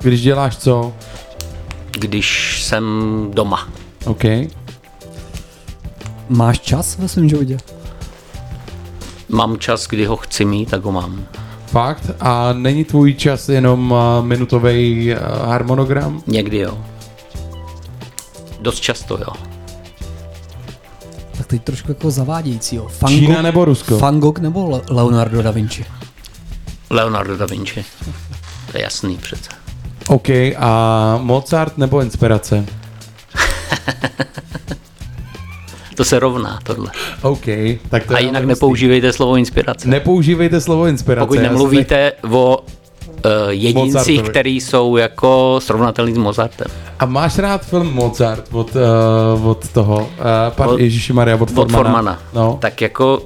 Když 0.00 0.22
děláš 0.22 0.56
co? 0.56 0.92
Když 1.90 2.62
jsem 2.62 2.84
doma. 3.32 3.68
OK. 4.04 4.24
Máš 6.28 6.58
čas 6.60 6.98
ve 6.98 7.08
svém 7.08 7.28
životě? 7.28 7.56
Mám 9.28 9.58
čas, 9.58 9.86
kdy 9.86 10.04
ho 10.04 10.16
chci 10.16 10.44
mít, 10.44 10.70
tak 10.70 10.84
ho 10.84 10.92
mám. 10.92 11.26
Fakt? 11.70 12.10
A 12.20 12.52
není 12.52 12.84
tvůj 12.84 13.14
čas 13.14 13.48
jenom 13.48 13.90
uh, 13.92 14.26
minutový 14.26 15.12
uh, 15.14 15.18
harmonogram? 15.48 16.22
Někdy 16.26 16.58
jo. 16.58 16.78
Dost 18.60 18.80
často 18.80 19.18
jo. 19.18 19.32
Tak 21.36 21.46
teď 21.46 21.62
trošku 21.64 21.90
jako 21.90 22.10
zavádějící, 22.10 22.76
jo. 22.76 22.88
Van 23.00 23.12
Čína 23.12 23.34
Gogh- 23.36 23.42
nebo 23.42 23.64
Rusko? 23.64 23.98
Van 23.98 24.20
Gogh 24.20 24.38
nebo 24.40 24.70
Le- 24.70 24.80
Leonardo 24.90 25.42
da 25.42 25.50
Vinci? 25.50 25.84
Leonardo 26.90 27.36
da 27.36 27.46
Vinci. 27.46 27.84
To 28.72 28.78
je 28.78 28.82
jasný 28.82 29.16
přece. 29.16 29.50
OK. 30.06 30.28
A 30.56 31.18
Mozart 31.22 31.78
nebo 31.78 32.00
inspirace? 32.00 32.64
To 35.98 36.04
se 36.04 36.18
rovná 36.18 36.58
tohle. 36.62 36.90
OK. 37.22 37.46
Tak 37.90 38.06
to 38.06 38.14
A 38.14 38.18
jinak 38.18 38.44
nepoužívejte 38.44 39.12
slovo 39.12 39.36
inspirace. 39.36 39.88
Nepoužívejte 39.88 40.60
slovo 40.60 40.86
inspirace. 40.86 41.26
Pokud 41.26 41.38
nemluvíte 41.42 42.12
o 42.30 42.58
uh, 42.58 42.62
jedincích, 43.48 43.94
Mozartovi. 43.94 44.30
který 44.30 44.60
jsou 44.60 44.96
jako 44.96 45.60
srovnatelný 45.62 46.14
s 46.14 46.18
Mozartem. 46.18 46.66
A 46.98 47.06
máš 47.06 47.38
rád 47.38 47.66
film 47.66 47.92
Mozart 47.94 48.44
od, 48.52 48.70
uh, 49.36 49.46
od 49.48 49.68
toho, 49.68 49.96
uh, 49.98 50.06
pan 50.50 50.68
Od- 50.68 50.80
Ježíši 50.80 51.12
Maria, 51.12 51.36
od 51.36 51.42
Od 51.42 51.54
Formana? 51.54 51.82
Formana. 51.82 52.18
No. 52.34 52.58
Tak 52.60 52.80
jako 52.80 53.22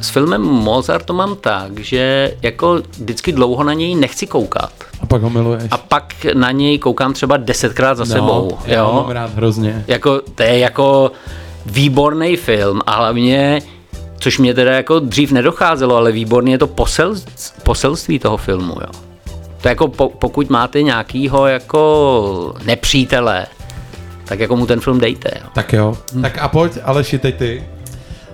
s 0.00 0.10
filmem 0.10 0.42
Mozart 0.42 1.04
to 1.04 1.12
mám 1.14 1.36
tak, 1.36 1.78
že 1.78 2.34
jako 2.42 2.82
vždycky 2.98 3.32
dlouho 3.32 3.64
na 3.64 3.72
něj 3.72 3.94
nechci 3.94 4.26
koukat. 4.26 4.72
A 5.00 5.06
pak 5.06 5.22
ho 5.22 5.30
miluješ. 5.30 5.62
A 5.70 5.78
pak 5.78 6.26
na 6.34 6.50
něj 6.50 6.78
koukám 6.78 7.12
třeba 7.12 7.36
desetkrát 7.36 7.96
za 7.96 8.04
no, 8.04 8.10
sebou. 8.10 8.58
Já 8.66 8.84
ho 8.84 8.90
jo? 8.90 8.96
mám 8.96 9.10
rád 9.10 9.34
hrozně. 9.34 9.84
Jako, 9.86 10.20
to 10.34 10.42
je 10.42 10.58
jako 10.58 11.12
výborný 11.66 12.36
film 12.36 12.80
a 12.86 12.96
hlavně, 12.96 13.62
což 14.18 14.38
mě 14.38 14.54
teda 14.54 14.72
jako 14.72 14.98
dřív 14.98 15.32
nedocházelo, 15.32 15.96
ale 15.96 16.12
výborně 16.12 16.54
je 16.54 16.58
to 16.58 16.66
posel, 16.66 17.14
poselství 17.62 18.18
toho 18.18 18.36
filmu, 18.36 18.74
jo. 18.80 18.90
To 19.60 19.68
jako 19.68 19.88
po, 19.88 20.08
pokud 20.08 20.50
máte 20.50 20.82
nějakýho 20.82 21.46
jako 21.46 22.54
nepřítele, 22.64 23.46
tak 24.24 24.40
jako 24.40 24.56
mu 24.56 24.66
ten 24.66 24.80
film 24.80 25.00
dejte, 25.00 25.30
jo. 25.34 25.46
Tak 25.54 25.72
jo. 25.72 25.98
Tak 26.22 26.38
a 26.38 26.48
pojď, 26.48 26.78
Aleši, 26.84 27.18
teď 27.18 27.36
ty. 27.36 27.64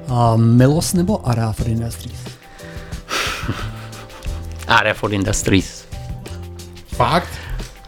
A 0.09 0.37
Milos 0.37 0.93
nebo 0.93 1.29
Ara 1.29 1.53
for 1.53 1.69
Industries? 1.69 2.21
Area 4.69 4.95
for 4.95 5.15
Industries. 5.15 5.87
Fakt? 6.87 7.29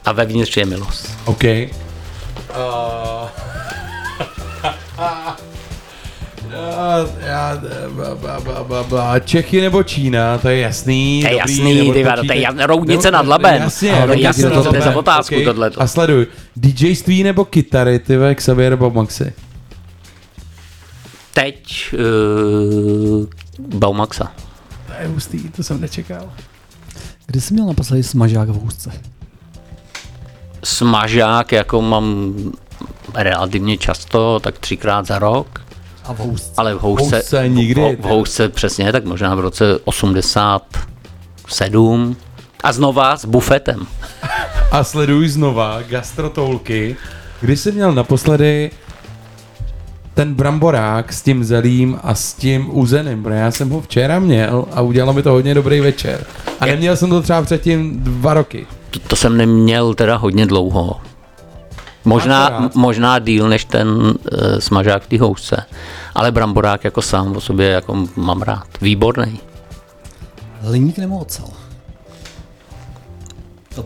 A 0.05 0.13
vevnitř 0.13 0.57
je 0.57 0.67
milost. 0.67 1.11
OK. 1.25 1.45
Uh... 1.45 1.69
Já, 7.27 7.61
ba, 7.89 8.15
ba, 8.15 8.41
ba, 8.41 8.65
ba, 8.65 8.83
ba. 8.83 9.19
Čechy 9.19 9.61
nebo 9.61 9.83
Čína, 9.83 10.39
to 10.39 10.49
je 10.49 10.59
jasný. 10.59 11.21
To 11.23 11.29
je 11.35 11.39
dobrý, 11.39 11.57
jasný, 11.59 11.93
ty 11.93 12.05
vado, 12.05 12.23
to 12.25 12.33
je 12.33 12.67
Roudnice 12.67 13.11
nad 13.11 13.27
Labem. 13.27 13.63
Jasně, 13.63 13.91
Ale 13.93 13.99
to 13.99 14.03
je 14.03 14.07
Roudnice 14.07 14.27
jasný, 14.43 14.43
to- 14.63 14.71
to 14.71 14.77
je 14.77 14.83
za 14.83 14.97
otázku 14.97 15.35
OK. 15.37 15.45
tohleto. 15.45 15.83
A 15.83 15.87
sleduj, 15.87 16.27
DJství 16.57 17.23
nebo 17.23 17.45
kytary, 17.45 17.99
ty 17.99 18.17
ve 18.17 18.35
Xavier 18.35 18.71
nebo 18.71 18.91
Maxi? 18.91 19.33
Teď 21.35 21.95
uh, 21.95 23.27
Baumaxa. 23.59 24.33
To 24.87 24.93
je 25.03 25.09
hustý, 25.09 25.49
to 25.49 25.63
jsem 25.63 25.81
nečekal. 25.81 26.33
Kdy 27.27 27.41
jsi 27.41 27.55
měl 27.55 27.67
naposledy 27.67 28.03
smažák 28.03 28.49
v 28.49 28.61
hůzce? 28.61 28.91
Smažák 30.65 31.53
jako 31.53 31.83
mám 31.83 32.35
relativně 33.15 33.77
často, 33.79 34.41
tak 34.41 34.59
třikrát 34.59 35.07
za 35.07 35.19
rok. 35.19 35.61
A 36.09 36.15
v 36.15 36.19
hůzce? 36.19 36.53
Ale 36.57 36.75
v 36.75 36.81
houšce, 36.81 37.17
Houšce 37.17 37.49
nikdy, 37.49 37.97
v, 37.97 38.01
v 38.01 38.05
houšce 38.05 38.49
přesně, 38.49 38.93
tak 38.93 39.05
možná 39.05 39.35
v 39.35 39.41
roce 39.41 39.79
87. 39.85 42.17
A 42.63 42.73
znova 42.73 43.17
s 43.17 43.25
bufetem. 43.25 43.87
A 44.71 44.85
sleduj 44.85 45.29
znova 45.29 45.83
gastrotoulky. 45.83 46.97
Kdy 47.41 47.57
jsi 47.57 47.73
měl 47.73 47.93
naposledy 47.93 48.71
ten 50.15 50.35
bramborák 50.35 51.13
s 51.13 51.23
tím 51.23 51.45
zelím 51.45 51.99
a 52.03 52.15
s 52.15 52.33
tím 52.33 52.79
uzeným, 52.79 53.23
protože 53.23 53.37
já 53.37 53.51
jsem 53.51 53.71
ho 53.71 53.81
včera 53.81 54.19
měl 54.19 54.65
a 54.73 54.81
udělalo 54.81 55.13
mi 55.13 55.23
to 55.23 55.31
hodně 55.31 55.55
dobrý 55.55 55.81
večer. 55.81 56.25
A 56.61 56.67
neměl 56.67 56.97
jsem 56.97 57.11
to 57.11 57.23
třeba 57.23 57.43
předtím 57.43 58.01
dva 58.01 58.35
roky. 58.35 58.67
To, 58.91 58.99
to 58.99 59.17
jsem 59.17 59.37
neměl 59.37 59.95
teda 59.95 60.17
hodně 60.17 60.47
dlouho. 60.47 61.01
Možná, 62.05 62.71
možná 62.75 63.19
díl 63.19 63.49
než 63.49 63.65
ten 63.65 63.89
uh, 63.89 64.15
smažák 64.59 65.03
v 65.03 65.07
té 65.07 65.19
houšce. 65.21 65.67
Ale 66.15 66.33
bramborák 66.33 66.85
jako 66.85 67.03
sám 67.03 67.37
o 67.37 67.41
sobě 67.41 67.69
jako 67.69 68.07
mám 68.17 68.43
rád. 68.43 68.67
Výborný. 68.81 69.41
Hliník 70.61 70.99
nebo 70.99 71.19
ocel? 71.19 71.45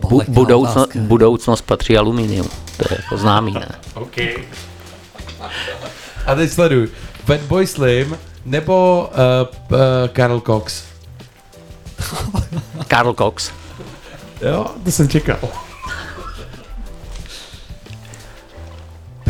Bu, 0.09 0.21
budoucno, 0.27 0.81
otázka. 0.81 0.99
budoucnost 0.99 1.61
patří 1.61 1.97
aluminium. 1.97 2.47
To 2.77 2.93
je 2.93 2.97
jako 3.01 3.17
známý, 3.17 3.53
ne? 3.53 3.67
OK. 3.93 4.17
A 6.25 6.35
teď 6.35 6.51
sleduj. 6.51 6.89
Bad 7.27 7.41
Boy 7.41 7.67
Slim 7.67 8.17
nebo 8.45 9.09
uh, 9.11 9.47
uh, 9.71 9.77
Karl 10.07 10.41
Cox. 10.41 10.83
Karl 12.87 13.13
Cox. 13.13 13.51
Jo, 14.41 14.65
to 14.83 14.91
jsem 14.91 15.09
čekal. 15.09 15.39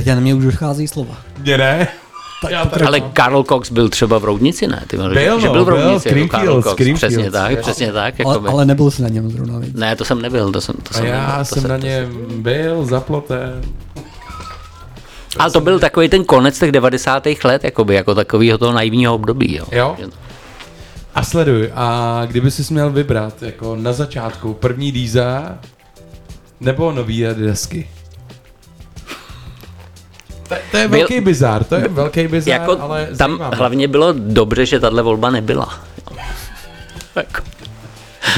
Peťa, 0.04 0.16
na 0.16 0.22
mě 0.22 0.34
už 0.36 0.44
dochází 0.46 0.88
slova. 0.88 1.18
Mně 1.40 1.58
ne. 1.58 1.88
Já 2.50 2.66
tady 2.66 2.86
Ale. 2.86 3.02
Karl 3.02 3.44
Cox 3.44 3.72
byl 3.72 3.90
třeba 3.90 4.18
v 4.20 4.24
Roudnici, 4.24 4.68
ne? 4.68 4.84
Ty, 4.88 4.98
vole, 4.98 5.14
Byl, 5.14 5.40
že 5.40 5.48
no, 5.48 5.54
byl 5.54 5.62
v 5.64 5.66
byl, 5.68 5.76
Roudnici, 5.76 5.92
jako 5.94 6.00
Screamfields, 6.10 6.32
Karl 6.46 6.62
Cox. 6.62 6.74
Screamfields. 6.74 7.14
Přesně 7.16 7.32
tak, 7.32 7.52
Jo. 7.52 7.58
přesně 7.62 7.94
tak. 7.94 8.14
Ale, 8.26 8.34
Jakoby. 8.34 8.50
ale 8.50 8.66
nebyl 8.66 8.92
jsi 8.92 9.02
na 9.02 9.10
něm 9.10 9.32
zrovna, 9.32 9.60
víc. 9.60 9.74
Ne, 9.76 9.96
to 9.96 10.06
jsem 10.06 10.22
nebyl, 10.22 10.52
to 10.52 10.62
jsem, 10.62 10.76
to 10.76 10.90
A 10.90 10.94
jsem 10.94 11.04
nebyl. 11.04 11.20
já 11.20 11.38
to 11.38 11.46
jsem 11.46 11.68
na 11.68 11.78
něm 11.78 12.26
byl 12.42 12.86
zaploten. 12.86 13.62
Ale 15.40 15.52
to 15.52 15.62
byl 15.62 15.80
takový 15.80 16.10
ten 16.10 16.24
konec 16.26 16.60
těch 16.60 16.72
90. 16.72 17.24
let, 17.44 17.64
jakoby, 17.64 17.96
jako 17.96 18.16
takového 18.16 18.58
toho 18.58 18.74
naivního 18.74 19.16
období. 19.16 19.56
Jo. 19.56 19.66
Jo? 19.72 19.96
A 21.16 21.24
sleduj, 21.24 21.72
a 21.76 22.22
kdyby 22.26 22.52
jsi 22.52 22.74
měl 22.74 22.90
vybrat 22.90 23.44
jako 23.44 23.76
na 23.76 23.94
začátku 23.94 24.54
první 24.54 24.92
Díza 24.92 25.58
nebo 26.62 26.92
nový 26.92 27.28
Adidasky? 27.28 27.88
To, 30.50 30.56
to 30.72 30.78
je 30.78 30.88
Byl- 30.88 31.00
velký 31.00 31.22
bizár, 31.22 31.64
to 31.64 31.76
je 31.76 31.88
velký 31.88 32.28
bizár, 32.28 32.52
Jako, 32.62 32.78
ale 32.82 33.08
tam 33.18 33.30
zajímavý. 33.32 33.58
hlavně 33.58 33.88
bylo 33.88 34.14
dobře, 34.18 34.66
že 34.66 34.80
tahle 34.80 35.02
volba 35.02 35.30
nebyla. 35.30 35.80
Jo. 36.12 36.18
Jako, 37.16 37.42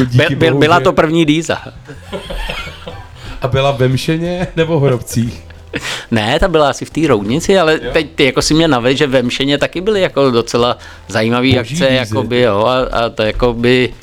díky 0.06 0.18
byl, 0.18 0.38
byl, 0.38 0.50
bohu, 0.52 0.60
byla 0.60 0.78
že- 0.80 0.84
to 0.84 0.94
první 0.94 1.26
Díza. 1.26 1.58
A 3.42 3.48
byla 3.48 3.72
ve 3.72 3.88
Mšeně 3.88 4.48
nebo 4.56 4.80
v 4.80 4.84
Hrobcích? 4.84 5.44
Ne, 6.12 6.40
ta 6.40 6.48
byla 6.48 6.70
asi 6.70 6.86
v 6.86 6.90
té 6.90 7.08
roudnici, 7.08 7.60
ale 7.60 7.80
jo. 7.84 7.90
teď 7.94 8.08
ty 8.16 8.26
jako 8.26 8.42
si 8.42 8.54
mě 8.54 8.68
navedl, 8.68 8.98
že 8.98 9.08
ve 9.08 9.24
Mšeně 9.24 9.58
taky 9.58 9.82
byly 9.82 10.02
jako 10.02 10.32
docela 10.32 10.78
zajímavé 11.08 11.48
Boží 11.48 11.60
akce, 11.60 11.74
vízy. 11.74 11.86
jakoby, 11.96 12.42
jo, 12.42 12.66
a, 12.66 12.98
a 12.98 13.10
to 13.10 13.24
jakoby 13.24 13.94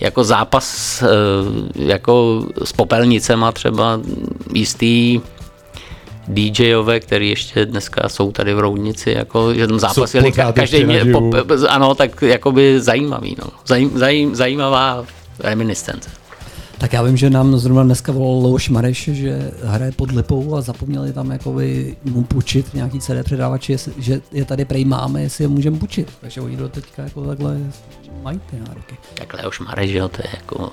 jako 0.00 0.24
zápas 0.24 1.02
eh, 1.02 1.06
jako 1.84 2.44
s 2.64 2.72
popelnicema 2.72 3.52
třeba 3.52 4.00
jistý 4.54 5.20
DJové, 6.28 7.00
který 7.00 7.30
ještě 7.30 7.66
dneska 7.66 8.08
jsou 8.08 8.32
tady 8.32 8.54
v 8.54 8.58
Roudnici, 8.58 9.10
jako, 9.10 9.54
že 9.54 9.66
tam 9.66 9.78
zápasili 9.78 10.30
pořád 10.30 10.50
ka- 10.50 10.52
každý 10.52 10.84
mě, 10.84 11.04
pop, 11.04 11.34
ano, 11.68 11.94
tak 11.94 12.22
jakoby 12.22 12.80
zajímavý, 12.80 13.36
no. 13.38 13.50
Zajím, 13.66 13.98
zajím, 13.98 14.34
zajímavá 14.34 15.04
reminiscence. 15.40 16.10
Tak 16.78 16.92
já 16.92 17.02
vím, 17.02 17.16
že 17.16 17.30
nám 17.30 17.56
zrovna 17.58 17.82
dneska 17.82 18.12
volal 18.12 18.42
Leoš 18.42 18.68
Mareš, 18.68 19.10
že 19.12 19.50
hraje 19.64 19.92
pod 19.92 20.12
Lipou 20.12 20.54
a 20.54 20.60
zapomněli 20.60 21.12
tam 21.12 21.30
jakoby 21.30 21.96
mu 22.04 22.22
půjčit 22.22 22.74
nějaký 22.74 23.00
CD 23.00 23.24
předávači, 23.24 23.76
že 23.98 24.20
je 24.32 24.44
tady 24.44 24.64
prej 24.64 24.84
máme, 24.84 25.22
jestli 25.22 25.44
je 25.44 25.48
můžeme 25.48 25.78
půjčit. 25.78 26.08
Takže 26.20 26.40
oni 26.40 26.56
do 26.56 26.68
teďka 26.68 27.02
jako 27.02 27.24
takhle 27.24 27.56
mají 28.22 28.40
ty 28.50 28.56
nároky. 28.68 28.96
Takhle 29.14 29.48
už 29.48 29.60
Mareš, 29.60 29.90
jo, 29.90 30.08
to 30.08 30.22
je 30.24 30.28
jako 30.34 30.70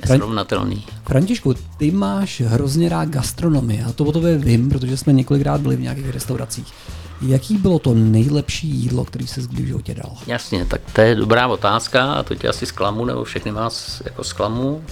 nesrovnatelný. 0.00 0.84
Františku, 1.04 1.54
ty 1.76 1.90
máš 1.90 2.40
hrozně 2.40 2.88
rád 2.88 3.08
gastronomii, 3.08 3.82
a 3.82 3.92
to 3.92 4.04
o 4.04 4.12
tobě 4.12 4.38
vím, 4.38 4.68
protože 4.68 4.96
jsme 4.96 5.12
několikrát 5.12 5.60
byli 5.60 5.76
v 5.76 5.80
nějakých 5.80 6.10
restauracích. 6.10 6.66
Jaký 7.22 7.56
bylo 7.56 7.78
to 7.78 7.94
nejlepší 7.94 8.68
jídlo, 8.68 9.04
který 9.04 9.26
jsi 9.26 9.40
kdy 9.40 9.62
v 9.62 9.66
životě 9.66 9.94
dal? 9.94 10.16
Jasně, 10.26 10.64
tak 10.64 10.80
to 10.92 11.00
je 11.00 11.14
dobrá 11.14 11.46
otázka 11.46 12.12
a 12.12 12.22
to 12.22 12.34
tě 12.34 12.48
asi 12.48 12.66
zklamu, 12.66 13.04
nebo 13.04 13.24
všechny 13.24 13.52
vás 13.52 14.02
jako 14.04 14.24
zklamu, 14.24 14.82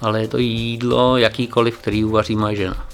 ale 0.00 0.20
je 0.20 0.28
to 0.28 0.38
jídlo 0.38 1.16
jakýkoliv, 1.16 1.78
který 1.78 2.04
uvaří 2.04 2.36
moje 2.36 2.56
žena. 2.56 2.86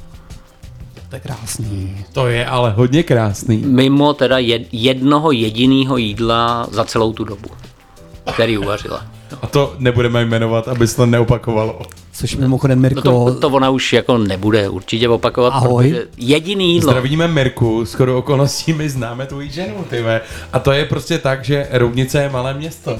To 1.09 1.17
je 1.17 1.21
krásný. 1.21 2.05
To 2.13 2.27
je 2.27 2.47
ale 2.47 2.71
hodně 2.71 3.03
krásný. 3.03 3.57
Mimo 3.57 4.15
teda 4.15 4.39
jed, 4.39 4.63
jednoho 4.73 5.33
jediného 5.33 5.97
jídla 5.97 6.69
za 6.71 6.85
celou 6.85 7.13
tu 7.13 7.25
dobu, 7.25 7.49
který 8.33 8.59
uvařila. 8.59 9.07
A 9.43 9.47
to 9.47 9.75
nebudeme 9.79 10.25
jmenovat, 10.25 10.69
aby 10.69 10.87
se 10.87 10.97
to 10.97 11.07
neopakovalo. 11.07 11.83
Což 12.13 12.37
mimochodem 12.37 12.79
No 12.79 12.83
Mirko, 12.83 13.03
to, 13.03 13.35
to 13.41 13.49
ona 13.49 13.71
už 13.71 13.93
jako 13.93 14.19
nebude 14.19 14.69
určitě 14.69 15.09
opakovat, 15.09 15.51
Ahoj. 15.55 15.89
protože 15.91 16.07
jediný 16.17 16.75
jídlo. 16.75 16.91
Zdravíme 16.91 17.29
Mirku, 17.29 17.85
skoro 17.87 18.19
okolností 18.19 18.73
my 18.73 18.89
známe 18.91 19.27
tvoji 19.27 19.51
ženu, 19.51 19.85
ty 19.91 20.03
ve. 20.03 20.21
A 20.53 20.59
to 20.59 20.73
je 20.73 20.85
prostě 20.85 21.19
tak, 21.19 21.45
že 21.45 21.69
Roudnice 21.71 22.23
je 22.23 22.29
malé 22.31 22.55
město. 22.55 22.99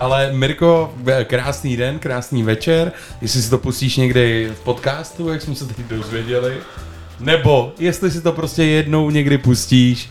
Ale 0.00 0.32
Mirko, 0.32 0.92
krásný 1.24 1.76
den, 1.76 1.98
krásný 1.98 2.42
večer, 2.42 2.92
jestli 3.20 3.42
si 3.42 3.50
to 3.50 3.58
pustíš 3.58 3.96
někdy 3.96 4.50
v 4.54 4.60
podcastu, 4.60 5.28
jak 5.28 5.42
jsme 5.42 5.54
se 5.54 5.66
teď 5.66 5.76
dozvěděli, 5.90 6.54
nebo 7.20 7.72
jestli 7.78 8.10
si 8.10 8.20
to 8.20 8.32
prostě 8.32 8.64
jednou 8.64 9.10
někdy 9.10 9.38
pustíš, 9.38 10.10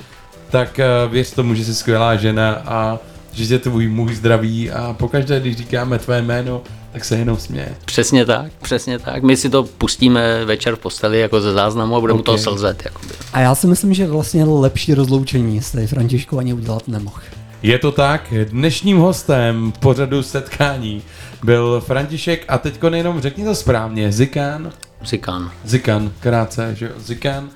tak 0.49 0.79
eh, 0.79 0.85
věř 1.09 1.31
tomu, 1.31 1.53
že 1.55 1.65
jsi 1.65 1.75
skvělá 1.75 2.15
žena 2.15 2.61
a 2.65 2.99
že 3.33 3.47
tě 3.47 3.59
tvůj 3.59 3.87
muž 3.87 4.15
zdraví 4.15 4.71
a 4.71 4.95
pokaždé, 4.99 5.39
když 5.39 5.55
říkáme 5.55 5.99
tvé 5.99 6.21
jméno, 6.21 6.61
tak 6.91 7.05
se 7.05 7.17
jenom 7.17 7.37
směje. 7.37 7.75
Přesně 7.85 8.25
tak, 8.25 8.51
přesně 8.61 8.99
tak. 8.99 9.23
My 9.23 9.37
si 9.37 9.49
to 9.49 9.63
pustíme 9.63 10.45
večer 10.45 10.75
v 10.75 10.79
posteli 10.79 11.19
jako 11.19 11.41
ze 11.41 11.53
záznamu 11.53 11.95
a 11.95 11.99
budeme 11.99 12.19
Ok. 12.19 12.23
okay. 12.23 12.25
toho 12.25 12.37
slzet. 12.37 12.81
Jakoby. 12.85 13.13
a 13.33 13.39
já 13.39 13.55
si 13.55 13.67
myslím, 13.67 13.93
že 13.93 14.07
vlastně 14.07 14.45
lepší 14.45 14.93
rozloučení 14.93 15.61
jste 15.61 15.87
Františku 15.87 16.39
ani 16.39 16.53
udělat 16.53 16.87
nemohl. 16.87 17.19
Je 17.63 17.79
to 17.79 17.91
tak, 17.91 18.33
dnešním 18.49 18.97
hostem 18.97 19.73
pořadu 19.79 20.23
setkání 20.23 21.01
byl 21.43 21.81
František 21.85 22.45
a 22.47 22.57
teďko 22.57 22.89
nejenom 22.89 23.21
řekni 23.21 23.43
to 23.45 23.55
správně, 23.55 24.11
Zikán, 24.11 24.71
Zikán. 25.05 25.51
Zikan, 25.65 26.11
krátce, 26.19 26.75
že 26.75 26.85
jo, 26.85 26.91
Zikan. 26.97 27.49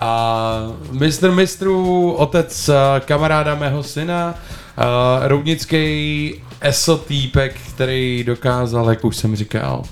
A 0.00 0.72
mistr 0.92 1.30
mistrů, 1.30 2.12
otec 2.12 2.68
eh, 2.68 3.00
kamaráda 3.00 3.54
mého 3.54 3.82
syna, 3.82 4.34
uh, 4.78 4.84
roudnický 5.28 6.34
esotýpek, 6.60 7.60
který 7.74 8.24
dokázal, 8.24 8.90
jak 8.90 9.04
už 9.04 9.16
jsem 9.16 9.36
říkal, 9.36 9.82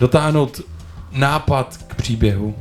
dotáhnout 0.00 0.60
nápad 1.12 1.76
k 1.86 1.94
příběhu. 1.94 2.54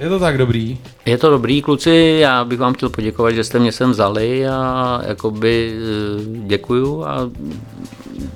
Je 0.00 0.08
to 0.08 0.18
tak 0.18 0.38
dobrý? 0.38 0.78
Je 1.06 1.18
to 1.18 1.30
dobrý, 1.30 1.62
kluci, 1.62 2.18
já 2.20 2.44
bych 2.44 2.58
vám 2.58 2.74
chtěl 2.74 2.88
poděkovat, 2.88 3.34
že 3.34 3.44
jste 3.44 3.58
mě 3.58 3.72
sem 3.72 3.90
vzali 3.90 4.48
a 4.48 5.00
jakoby 5.06 5.72
eh, 5.74 6.46
děkuju 6.46 7.04
a 7.04 7.30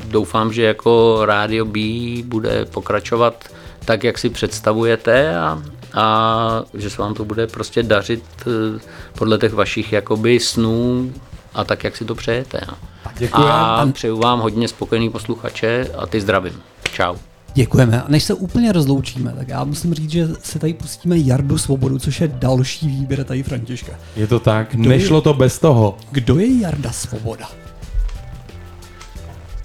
doufám, 0.08 0.52
že 0.52 0.62
jako 0.62 1.20
Radio 1.24 1.64
B 1.64 1.80
bude 2.24 2.64
pokračovat 2.64 3.44
tak, 3.84 4.04
jak 4.04 4.18
si 4.18 4.30
představujete 4.30 5.36
a, 5.36 5.62
a 5.94 6.62
že 6.74 6.90
se 6.90 7.02
vám 7.02 7.14
to 7.14 7.24
bude 7.24 7.46
prostě 7.46 7.82
dařit 7.82 8.24
eh, 8.40 8.80
podle 9.18 9.38
těch 9.38 9.52
vašich 9.52 9.92
jakoby 9.92 10.40
snů 10.40 11.12
a 11.54 11.64
tak, 11.64 11.84
jak 11.84 11.96
si 11.96 12.04
to 12.04 12.14
přejete. 12.14 12.60
no. 12.68 12.74
Děkuji. 13.18 13.42
A 13.42 13.88
přeju 13.92 14.18
vám 14.18 14.40
hodně 14.40 14.68
spokojený 14.68 15.10
posluchače 15.10 15.88
a 15.98 16.06
ty 16.06 16.20
zdravím. 16.20 16.60
Čau. 16.92 17.14
Děkujeme. 17.54 18.02
A 18.02 18.04
než 18.08 18.24
se 18.24 18.34
úplně 18.34 18.72
rozloučíme, 18.72 19.32
tak 19.38 19.48
já 19.48 19.64
musím 19.64 19.94
říct, 19.94 20.10
že 20.10 20.28
si 20.42 20.58
tady 20.58 20.74
pustíme 20.74 21.18
Jardu 21.18 21.58
Svobodu, 21.58 21.98
což 21.98 22.20
je 22.20 22.28
další 22.28 22.88
výběr 22.88 23.24
tady 23.24 23.42
Františka. 23.42 23.92
Je 24.16 24.26
to 24.26 24.40
tak, 24.40 24.74
nešlo 24.74 25.20
to 25.20 25.34
bez 25.34 25.58
toho. 25.58 25.96
Kdo 26.10 26.38
je 26.38 26.60
Jarda 26.60 26.92
Svoboda? 26.92 27.48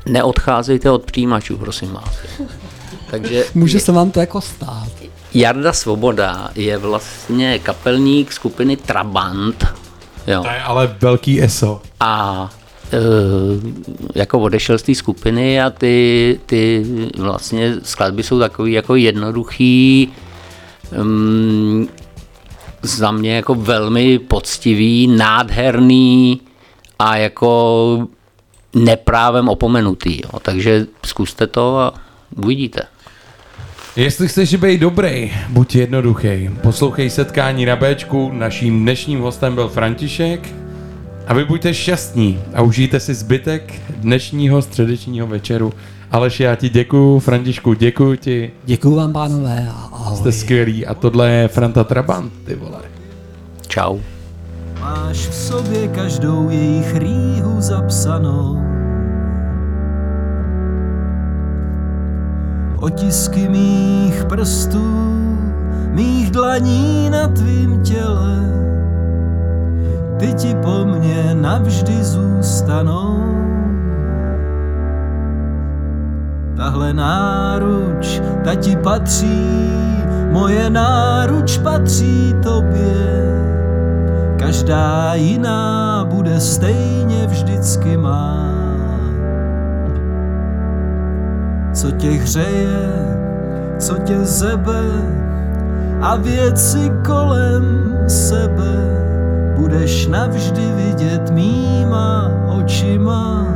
Neodcházejte 0.06 0.92
od 0.92 1.06
přijímačů, 1.06 1.58
prosím 1.58 1.92
vás. 1.92 2.18
Takže 3.12 3.46
Může 3.56 3.80
se 3.80 3.92
vám 3.92 4.12
to 4.12 4.20
jako 4.20 4.42
stát. 4.42 4.90
Jarda 5.34 5.74
Svoboda 5.74 6.50
je 6.56 6.78
vlastně 6.78 7.60
kapelník 7.60 8.32
skupiny 8.32 8.78
Trabant. 8.78 9.66
Jo. 10.28 10.42
To 10.42 10.50
je 10.50 10.62
ale 10.62 10.96
velký 11.02 11.42
ESO. 11.44 11.82
A 12.00 12.50
e, 12.94 12.98
jako 14.20 14.40
odešel 14.40 14.78
z 14.78 14.84
té 14.84 14.96
skupiny 14.96 15.62
a 15.62 15.70
ty, 15.70 16.40
ty 16.46 16.86
vlastně 17.18 17.76
skladby 17.84 18.24
jsou 18.24 18.40
takový 18.40 18.72
jako 18.72 18.96
jednoduchý, 18.96 20.14
um, 21.02 21.90
za 22.82 23.12
mě 23.12 23.36
jako 23.36 23.56
velmi 23.56 24.20
poctivý, 24.20 25.08
nádherný 25.08 26.42
a 27.00 27.18
jako 27.18 28.08
neprávem 28.76 29.50
opomenutý. 29.50 30.22
Jo. 30.24 30.40
Takže 30.42 30.86
zkuste 31.06 31.48
to 31.48 31.80
a 31.80 31.94
uvidíte. 32.36 32.82
Jestli 33.98 34.28
chceš 34.28 34.56
být 34.56 34.82
dobrý, 34.82 35.32
buď 35.50 35.76
jednoduchý. 35.76 36.50
Poslouchej 36.62 37.10
setkání 37.10 37.66
na 37.66 37.76
Bčku, 37.76 38.32
naším 38.34 38.82
dnešním 38.82 39.20
hostem 39.20 39.56
byl 39.56 39.68
František. 39.68 40.50
A 41.28 41.34
vy 41.34 41.46
buďte 41.46 41.74
šťastní 41.74 42.40
a 42.54 42.62
užijte 42.62 43.00
si 43.00 43.14
zbytek 43.14 43.74
dnešního 43.90 44.62
středečního 44.62 45.28
večeru. 45.28 45.74
Aleš, 46.12 46.40
já 46.40 46.56
ti 46.56 46.70
děkuju, 46.70 47.20
Františku, 47.20 47.74
děkuju 47.74 48.16
ti, 48.16 48.52
Děkuju 48.66 48.96
vám, 48.96 49.14
pánové, 49.14 49.68
a 49.70 49.90
ahoj. 49.94 50.18
jste 50.18 50.32
skvělí. 50.32 50.86
A 50.86 50.94
tohle 50.94 51.32
je 51.32 51.48
Franta 51.48 51.84
Trabant, 51.84 52.34
ty 52.46 52.56
vole. 52.56 52.82
Čau. 53.68 53.98
Máš 54.80 55.18
v 55.18 55.34
sobě 55.36 55.88
každou 55.88 56.50
jejich 56.50 56.96
rýhu 56.96 57.62
zapsanou. 57.62 58.77
Otisky 62.80 63.50
mých 63.50 64.26
prstů, 64.26 64.86
mých 65.92 66.32
dlaní 66.32 67.10
na 67.10 67.28
tvým 67.28 67.82
těle. 67.82 68.38
Ty 70.18 70.34
ti 70.34 70.56
po 70.56 70.86
mně 70.86 71.34
navždy 71.34 72.04
zůstanou. 72.04 73.24
Tahle 76.58 76.94
náruč, 76.94 78.22
ta 78.44 78.56
ti 78.56 78.76
patří, 78.76 79.70
moje 80.32 80.70
náruč 80.70 81.58
patří 81.58 82.36
tobě. 82.44 83.34
Každá 84.40 85.14
jiná 85.14 86.06
bude 86.10 86.40
stejně 86.40 87.28
vždycky 87.28 87.98
má. 87.98 88.67
Co 91.78 91.92
tě 91.92 92.12
hřeje, 92.12 92.90
co 93.78 93.98
tě 93.98 94.18
zebe 94.20 94.82
a 96.02 96.16
věci 96.16 96.92
kolem 97.06 97.98
sebe 98.08 98.76
budeš 99.56 100.08
navždy 100.08 100.72
vidět 100.76 101.30
mýma 101.30 102.32
očima. 102.48 103.48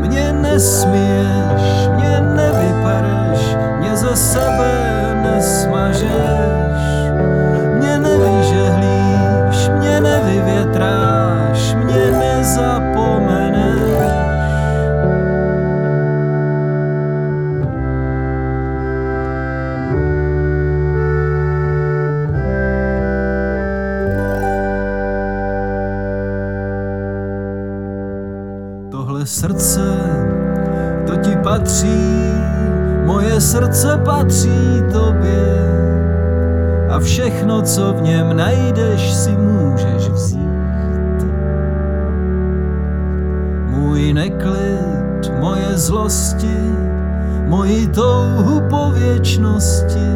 Mě 0.00 0.32
nesměješ, 0.32 1.88
mě 1.94 2.20
nevypereš, 2.20 3.56
mě 3.80 3.96
ze 3.96 4.16
sebe 4.16 4.72
nesmažeš. 5.22 6.61
Patří, 31.62 32.32
moje 33.04 33.40
srdce 33.40 34.00
patří 34.04 34.82
tobě. 34.92 35.68
A 36.90 36.98
všechno, 36.98 37.62
co 37.62 37.92
v 37.92 38.02
něm 38.02 38.36
najdeš, 38.36 39.14
si 39.14 39.30
můžeš 39.30 40.08
vzít. 40.08 41.26
Můj 43.66 44.12
neklid, 44.12 45.32
moje 45.40 45.78
zlosti, 45.78 46.58
moji 47.46 47.86
touhu 47.86 48.60
po 48.70 48.90
věčnosti, 48.90 50.10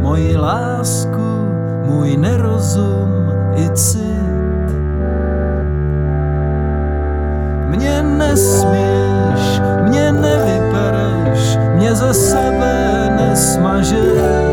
moji 0.00 0.36
lásku, 0.36 1.48
můj 1.84 2.16
nerozum 2.16 3.32
i 3.56 3.70
cit. 3.70 4.68
Mě 7.68 8.02
nesměješ, 8.02 8.91
mě 11.92 11.96
ze 11.96 12.14
sebe 12.14 13.10
nesmažeš. 13.16 14.51